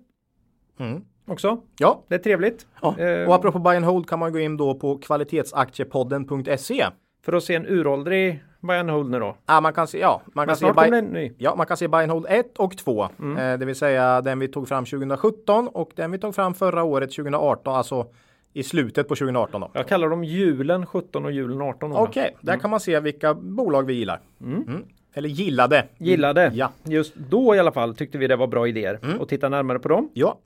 Mm. 0.81 1.05
också. 1.27 1.61
Ja, 1.79 2.05
Det 2.09 2.15
är 2.15 2.19
trevligt. 2.19 2.67
ja. 2.83 2.99
Eh, 2.99 3.29
och 3.29 3.35
apropå 3.35 3.59
buy 3.59 3.77
and 3.77 3.85
hold 3.85 4.09
kan 4.09 4.19
man 4.19 4.33
gå 4.33 4.39
in 4.39 4.57
då 4.57 4.75
på 4.75 4.99
kvalitetsaktiepodden.se. 4.99 6.87
För 7.25 7.33
att 7.33 7.45
se 7.45 7.55
en 7.55 7.67
uråldrig 7.67 8.45
buy 8.61 8.77
and 8.77 8.91
hold 8.91 9.11
nu 9.11 9.19
då. 9.19 9.37
Ja, 9.47 9.61
man 9.61 9.73
kan 9.73 9.87
se, 9.87 9.99
ja, 9.99 10.23
man 10.35 10.47
kan 10.47 10.57
se 10.57 10.73
buy. 10.73 11.33
Ja, 11.39 11.55
man 11.57 11.67
kan 11.67 11.77
se 11.77 11.89
buy 11.89 12.03
and 12.03 12.13
hold 12.13 12.27
1 12.29 12.59
och 12.59 12.77
2. 12.77 13.09
Mm. 13.19 13.37
Eh, 13.53 13.59
det 13.59 13.67
vill 13.67 13.77
säga 13.77 14.21
den 14.21 14.39
vi 14.39 14.49
tog 14.49 14.69
fram 14.69 14.85
2017 14.85 15.69
och 15.69 15.91
den 15.97 16.11
vi 16.11 16.19
tog 16.19 16.35
fram 16.35 16.55
förra 16.55 16.83
året 16.83 17.11
2018, 17.13 17.75
alltså 17.75 18.07
i 18.53 18.63
slutet 18.63 19.09
på 19.09 19.15
2018 19.15 19.61
då. 19.61 19.71
Jag 19.73 19.87
kallar 19.89 20.09
dem 20.09 20.25
julen 20.25 20.87
17 20.87 21.25
och 21.25 21.33
julen 21.33 21.61
18. 21.63 21.93
Ola. 21.93 22.01
Okej, 22.01 22.37
där 22.41 22.57
kan 22.57 22.71
man 22.71 22.81
se 22.81 23.01
vilka 23.01 23.35
bolag 23.35 23.87
vi 23.87 23.93
gillar. 23.93 24.21
Mm. 24.41 24.85
Eller 25.15 25.29
gillade. 25.29 25.87
Gillade. 25.99 26.51
Ja. 26.55 26.71
Just 26.85 27.15
då 27.15 27.55
i 27.55 27.59
alla 27.59 27.73
fall 27.73 27.95
tyckte 27.95 28.19
vi 28.19 28.27
det 28.27 28.37
var 28.37 28.47
bra 28.47 28.69
idéer. 28.69 28.99
Och 29.21 29.29
titta 29.29 29.49
närmare 29.49 29.79
på 29.79 29.89
dem. 29.89 30.11
Ja. 30.13 30.39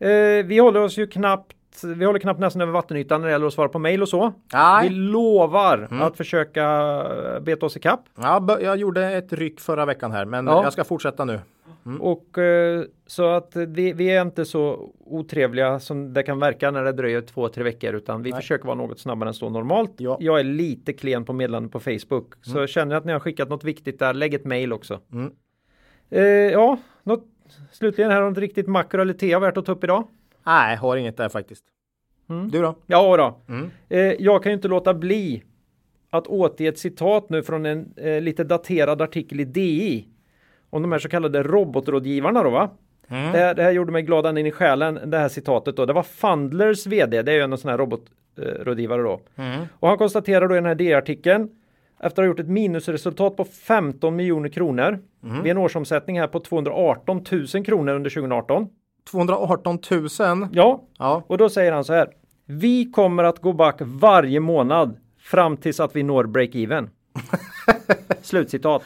Eh, 0.00 0.46
vi 0.46 0.58
håller 0.58 0.80
oss 0.82 0.98
ju 0.98 1.06
knappt 1.06 1.52
vi 1.84 2.04
håller 2.04 2.18
knappt 2.18 2.40
nästan 2.40 2.62
över 2.62 2.72
vattenytan 2.72 3.20
när 3.20 3.28
det 3.28 3.32
gäller 3.32 3.46
att 3.46 3.52
svara 3.52 3.68
på 3.68 3.78
mejl 3.78 4.02
och 4.02 4.08
så. 4.08 4.32
Nej. 4.52 4.88
Vi 4.88 4.94
lovar 4.94 5.88
att 6.02 6.16
försöka 6.16 6.64
eh, 7.34 7.40
beta 7.40 7.66
oss 7.66 7.76
ikapp. 7.76 8.00
Ja, 8.18 8.58
jag 8.62 8.76
gjorde 8.76 9.06
ett 9.12 9.32
ryck 9.32 9.60
förra 9.60 9.84
veckan 9.86 10.12
här, 10.12 10.24
men 10.24 10.46
Ja. 10.46 10.62
jag 10.64 10.72
ska 10.72 10.84
fortsätta 10.84 11.24
nu. 11.24 11.40
Och 12.00 12.38
eh, 12.38 12.84
så 13.06 13.26
att 13.28 13.56
vi, 13.56 13.92
vi 13.92 14.10
är 14.10 14.22
inte 14.22 14.44
så 14.44 14.92
otrevliga 15.00 15.80
som 15.80 16.12
det 16.12 16.22
kan 16.22 16.38
verka 16.38 16.70
när 16.70 16.84
det 16.84 16.92
dröjer 16.92 17.20
två, 17.20 17.48
tre 17.48 17.64
veckor 17.64 17.94
utan 17.94 18.22
vi 18.22 18.32
försöker 18.32 18.64
vara 18.64 18.74
något 18.74 18.98
snabbare 18.98 19.28
än 19.28 19.34
så 19.34 19.50
normalt. 19.50 19.92
Ja. 19.96 20.14
Mm. 20.14 20.26
Jag 20.26 20.40
är 20.40 20.44
lite 20.44 20.92
klen 20.92 21.24
på 21.24 21.32
meddelanden 21.32 21.70
på 21.70 21.80
Facebook 21.80 22.34
så 22.42 22.66
känner 22.66 22.92
jag 22.92 23.00
att 23.00 23.04
ni 23.04 23.12
har 23.12 23.20
skickat 23.20 23.48
något 23.48 23.64
viktigt 23.64 23.98
där, 23.98 24.14
lägg 24.14 24.34
ett 24.34 24.44
mejl 24.44 24.72
också. 24.72 25.00
Eh, 26.10 26.22
ja, 26.24 26.78
något, 27.02 27.24
slutligen 27.72 28.10
här 28.10 28.20
något 28.20 28.38
riktigt 28.38 28.66
makro 28.66 29.00
eller 29.00 29.14
tea 29.14 29.38
värt 29.38 29.56
att 29.56 29.66
ta 29.66 29.72
upp 29.72 29.84
idag. 29.84 30.08
Nej, 30.46 30.76
har 30.76 30.96
inget 30.96 31.16
där 31.16 31.28
faktiskt. 31.28 31.64
Mm. 32.28 32.50
Du 32.50 32.62
då? 32.62 32.74
Ja 32.86 33.16
då. 33.16 33.54
Eh, 33.88 34.00
jag 34.00 34.42
kan 34.42 34.52
ju 34.52 34.56
inte 34.56 34.68
låta 34.68 34.94
bli 34.94 35.42
att 36.10 36.26
återge 36.26 36.68
ett 36.68 36.78
citat 36.78 37.30
nu 37.30 37.42
från 37.42 37.66
en 37.66 37.94
eh, 37.96 38.20
lite 38.20 38.44
daterad 38.44 39.02
artikel 39.02 39.40
i 39.40 39.44
DI. 39.44 40.08
Om 40.76 40.82
de 40.82 40.92
här 40.92 40.98
så 40.98 41.08
kallade 41.08 41.42
robotrådgivarna 41.42 42.42
då 42.42 42.50
va? 42.50 42.70
Det, 43.08 43.14
här, 43.14 43.54
det 43.54 43.62
här 43.62 43.70
gjorde 43.70 43.92
mig 43.92 44.02
glad 44.02 44.26
ända 44.26 44.40
in 44.40 44.46
i 44.46 44.50
själen, 44.52 45.00
det 45.10 45.18
här 45.18 45.28
citatet 45.28 45.76
då. 45.76 45.86
Det 45.86 45.92
var 45.92 46.02
Fundlers 46.02 46.86
vd, 46.86 47.22
det 47.22 47.32
är 47.32 47.36
ju 47.36 47.42
en 47.42 47.58
sån 47.58 47.70
här 47.70 47.78
robotrådgivare 47.78 49.02
då. 49.02 49.20
Och 49.70 49.88
han 49.88 49.98
konstaterar 49.98 50.48
då 50.48 50.54
i 50.54 50.58
den 50.58 50.66
här 50.66 50.74
DI-artikeln 50.74 51.48
efter 52.00 52.06
att 52.06 52.16
ha 52.16 52.24
gjort 52.24 52.40
ett 52.40 52.48
minusresultat 52.48 53.36
på 53.36 53.44
15 53.44 54.16
miljoner 54.16 54.48
kronor 54.48 54.98
vid 55.42 55.50
en 55.50 55.58
årsomsättning 55.58 56.20
här 56.20 56.26
på 56.26 56.40
218 56.40 57.24
000 57.54 57.64
kronor 57.64 57.94
under 57.94 58.10
2018. 58.10 58.68
218 59.10 59.78
000. 59.90 60.08
Ja, 60.52 60.82
Ja. 60.98 61.22
och 61.26 61.38
då 61.38 61.48
säger 61.48 61.72
han 61.72 61.84
så 61.84 61.92
här. 61.92 62.08
Vi 62.46 62.84
kommer 62.90 63.24
att 63.24 63.38
gå 63.38 63.52
back 63.52 63.76
varje 63.80 64.40
månad 64.40 64.96
fram 65.18 65.56
tills 65.56 65.80
att 65.80 65.96
vi 65.96 66.02
når 66.02 66.24
break-even. 66.24 66.88
Slutcitat. 68.22 68.82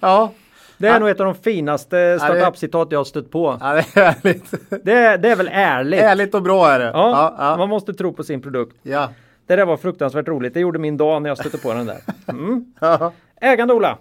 Ja. 0.00 0.32
Det 0.78 0.88
är 0.88 1.00
nog 1.00 1.08
ett 1.08 1.20
av 1.20 1.26
de 1.26 1.34
finaste 1.34 2.18
startup-citat 2.20 2.88
jag 2.92 2.98
har 2.98 3.04
stött 3.04 3.30
på. 3.30 3.58
ja, 3.60 3.72
det 3.74 3.78
är 4.00 4.04
härligt. 4.12 4.50
Det 4.70 5.16
det 5.16 5.28
är 5.30 5.36
väl 5.36 5.48
ärligt? 5.52 6.00
Ärligt 6.00 6.34
och 6.34 6.42
bra 6.42 6.70
är 6.70 6.78
det. 6.78 6.84
Ja, 6.84 6.90
Ja, 6.94 7.34
ja. 7.38 7.56
man 7.56 7.68
måste 7.68 7.94
tro 7.94 8.12
på 8.12 8.24
sin 8.24 8.42
produkt. 8.42 8.76
ja. 8.82 9.08
Det 9.46 9.56
där 9.56 9.64
var 9.66 9.76
fruktansvärt 9.76 10.28
roligt. 10.28 10.54
Det 10.54 10.60
gjorde 10.60 10.78
min 10.78 10.96
dag 10.96 11.22
när 11.22 11.30
jag 11.30 11.38
stötte 11.38 11.58
på 11.58 11.72
den 11.74 11.86
där. 11.86 11.98
Mm. 12.28 12.64
ja. 12.80 13.12
Ägande 13.40 13.74
Ola. 13.74 13.98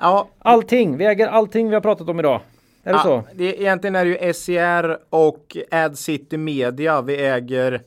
ja. 0.00 0.28
Allting. 0.38 0.96
Vi 0.96 1.04
äger 1.04 1.28
allting 1.28 1.68
vi 1.68 1.74
har 1.74 1.80
pratat 1.80 2.08
om 2.08 2.18
idag. 2.20 2.40
Är 2.84 2.92
det 2.92 2.98
så? 2.98 3.08
Ja, 3.08 3.24
det, 3.34 3.60
egentligen 3.60 3.96
är 3.96 4.04
det 4.04 4.10
ju 4.10 4.32
SCR 4.32 4.98
och 5.10 5.56
AdCity 5.70 6.36
Media 6.36 7.00
vi 7.02 7.26
äger 7.26 7.82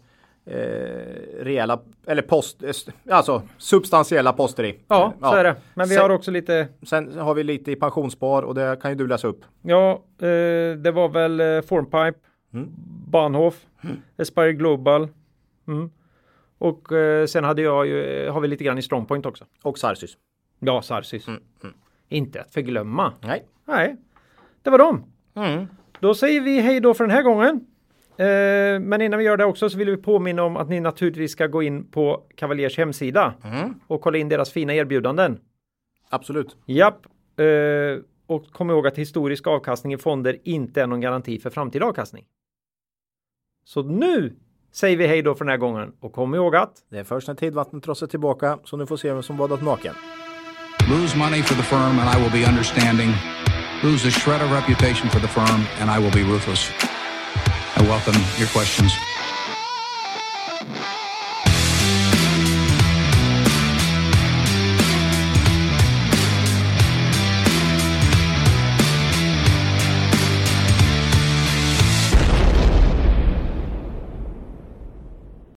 eh, 0.47 1.43
rejäla, 1.43 1.79
eller 2.07 2.21
post, 2.21 2.63
eh, 2.63 2.69
alltså 3.09 3.41
substantiella 3.57 4.33
poster 4.33 4.63
i. 4.63 4.79
Ja, 4.87 5.13
så 5.21 5.33
är 5.35 5.43
det. 5.43 5.55
Men 5.73 5.87
vi 5.89 5.95
Sen- 5.95 6.01
har 6.03 6.09
också 6.09 6.31
lite 6.31 6.67
Sen 6.83 7.17
har 7.19 7.33
vi 7.33 7.43
lite 7.43 7.71
i 7.71 7.75
pensionsspar 7.75 8.43
och 8.43 8.55
det 8.55 8.79
kan 8.81 8.91
ju 8.91 8.95
du 8.95 9.07
läsa 9.07 9.27
upp. 9.27 9.41
Ja, 9.61 9.91
eh, 10.19 10.27
det 10.77 10.91
var 10.93 11.09
väl 11.09 11.39
eh, 11.39 11.61
Formpipe, 11.61 12.19
Bahnhof, 13.07 13.65
Aspire 14.17 14.53
Global. 14.53 15.07
Mm. 15.67 15.89
Och 16.57 16.91
eh, 16.91 17.25
sen 17.25 17.43
hade 17.43 17.61
jag 17.61 17.87
ju, 17.87 18.03
eh, 18.25 18.33
har 18.33 18.41
vi 18.41 18.47
lite 18.47 18.63
grann 18.63 18.77
i 18.77 18.81
Strongpoint 18.81 19.25
också. 19.25 19.45
Och 19.63 19.77
Sarsis. 19.79 20.17
Ja, 20.59 20.81
Sarsis. 20.81 21.25
Inte 22.09 22.41
att 22.41 22.53
förglömma. 22.53 23.13
Nej. 23.21 23.45
Nej, 23.65 23.95
det 24.61 24.69
var 24.69 24.77
dem. 24.77 25.03
Mm. 25.35 25.67
Då 25.99 26.13
säger 26.15 26.41
vi 26.41 26.59
hej 26.61 26.79
då 26.79 26.93
för 26.93 27.03
den 27.03 27.11
här 27.11 27.21
gången. 27.23 27.65
Eh, 28.19 28.79
men 28.79 29.01
innan 29.01 29.19
vi 29.19 29.25
gör 29.25 29.37
det 29.37 29.45
också 29.45 29.69
så 29.69 29.77
vill 29.77 29.89
vi 29.89 29.97
påminna 29.97 30.43
om 30.43 30.57
att 30.57 30.69
ni 30.69 30.79
naturligtvis 30.79 31.31
ska 31.31 31.47
gå 31.47 31.63
in 31.63 31.91
på 31.91 32.23
Cavaliers 32.35 32.77
hemsida 32.77 33.33
och 33.87 34.01
kolla 34.01 34.17
in 34.17 34.29
deras 34.29 34.51
fina 34.51 34.73
erbjudanden. 34.73 35.39
Absolut. 36.09 36.57
Japp. 36.65 37.05
Eh, 37.39 38.03
och 38.27 38.51
kom 38.51 38.69
ihåg 38.69 38.87
att 38.87 38.97
historisk 38.97 39.47
avkastning 39.47 39.93
i 39.93 39.97
fonder 39.97 40.37
inte 40.43 40.81
är 40.81 40.87
någon 40.87 41.01
garanti 41.01 41.39
för 41.39 41.49
framtida 41.49 41.85
avkastning. 41.85 42.25
Så 43.65 43.83
nu 43.83 44.35
säger 44.71 44.97
vi 44.97 45.07
hej 45.07 45.21
då 45.21 45.35
för 45.35 45.45
den 45.45 45.51
här 45.51 45.57
gången 45.57 45.93
och 45.99 46.13
kom 46.13 46.35
ihåg 46.35 46.55
att 46.55 46.73
Det 46.89 46.99
är 46.99 47.03
först 47.03 47.27
när 47.27 47.35
tidvattnet 47.35 47.83
trotsar 47.83 48.07
tillbaka 48.07 48.59
så 48.63 48.77
nu 48.77 48.85
får 48.85 48.97
se 48.97 49.13
vem 49.13 49.23
som 49.23 49.37
badat 49.37 49.63
naken. 49.63 49.93
Lose 50.89 51.17
money 51.17 51.41
for 51.41 51.55
the 51.55 51.63
firm 51.63 51.99
and 51.99 52.09
I 52.15 52.23
will 52.23 52.31
be 52.31 52.49
understanding. 52.49 53.09
Lose 53.83 54.07
a 54.07 54.11
shred 54.11 54.41
of 54.41 54.51
reputation 54.51 55.09
for 55.09 55.19
the 55.19 55.27
firm 55.27 55.61
and 55.81 55.89
I 55.91 56.03
will 56.03 56.13
be 56.13 56.33
ruthless. 56.33 56.96
I 57.77 57.81
welcome 57.83 58.15
your 58.39 58.47
questions. 58.47 59.16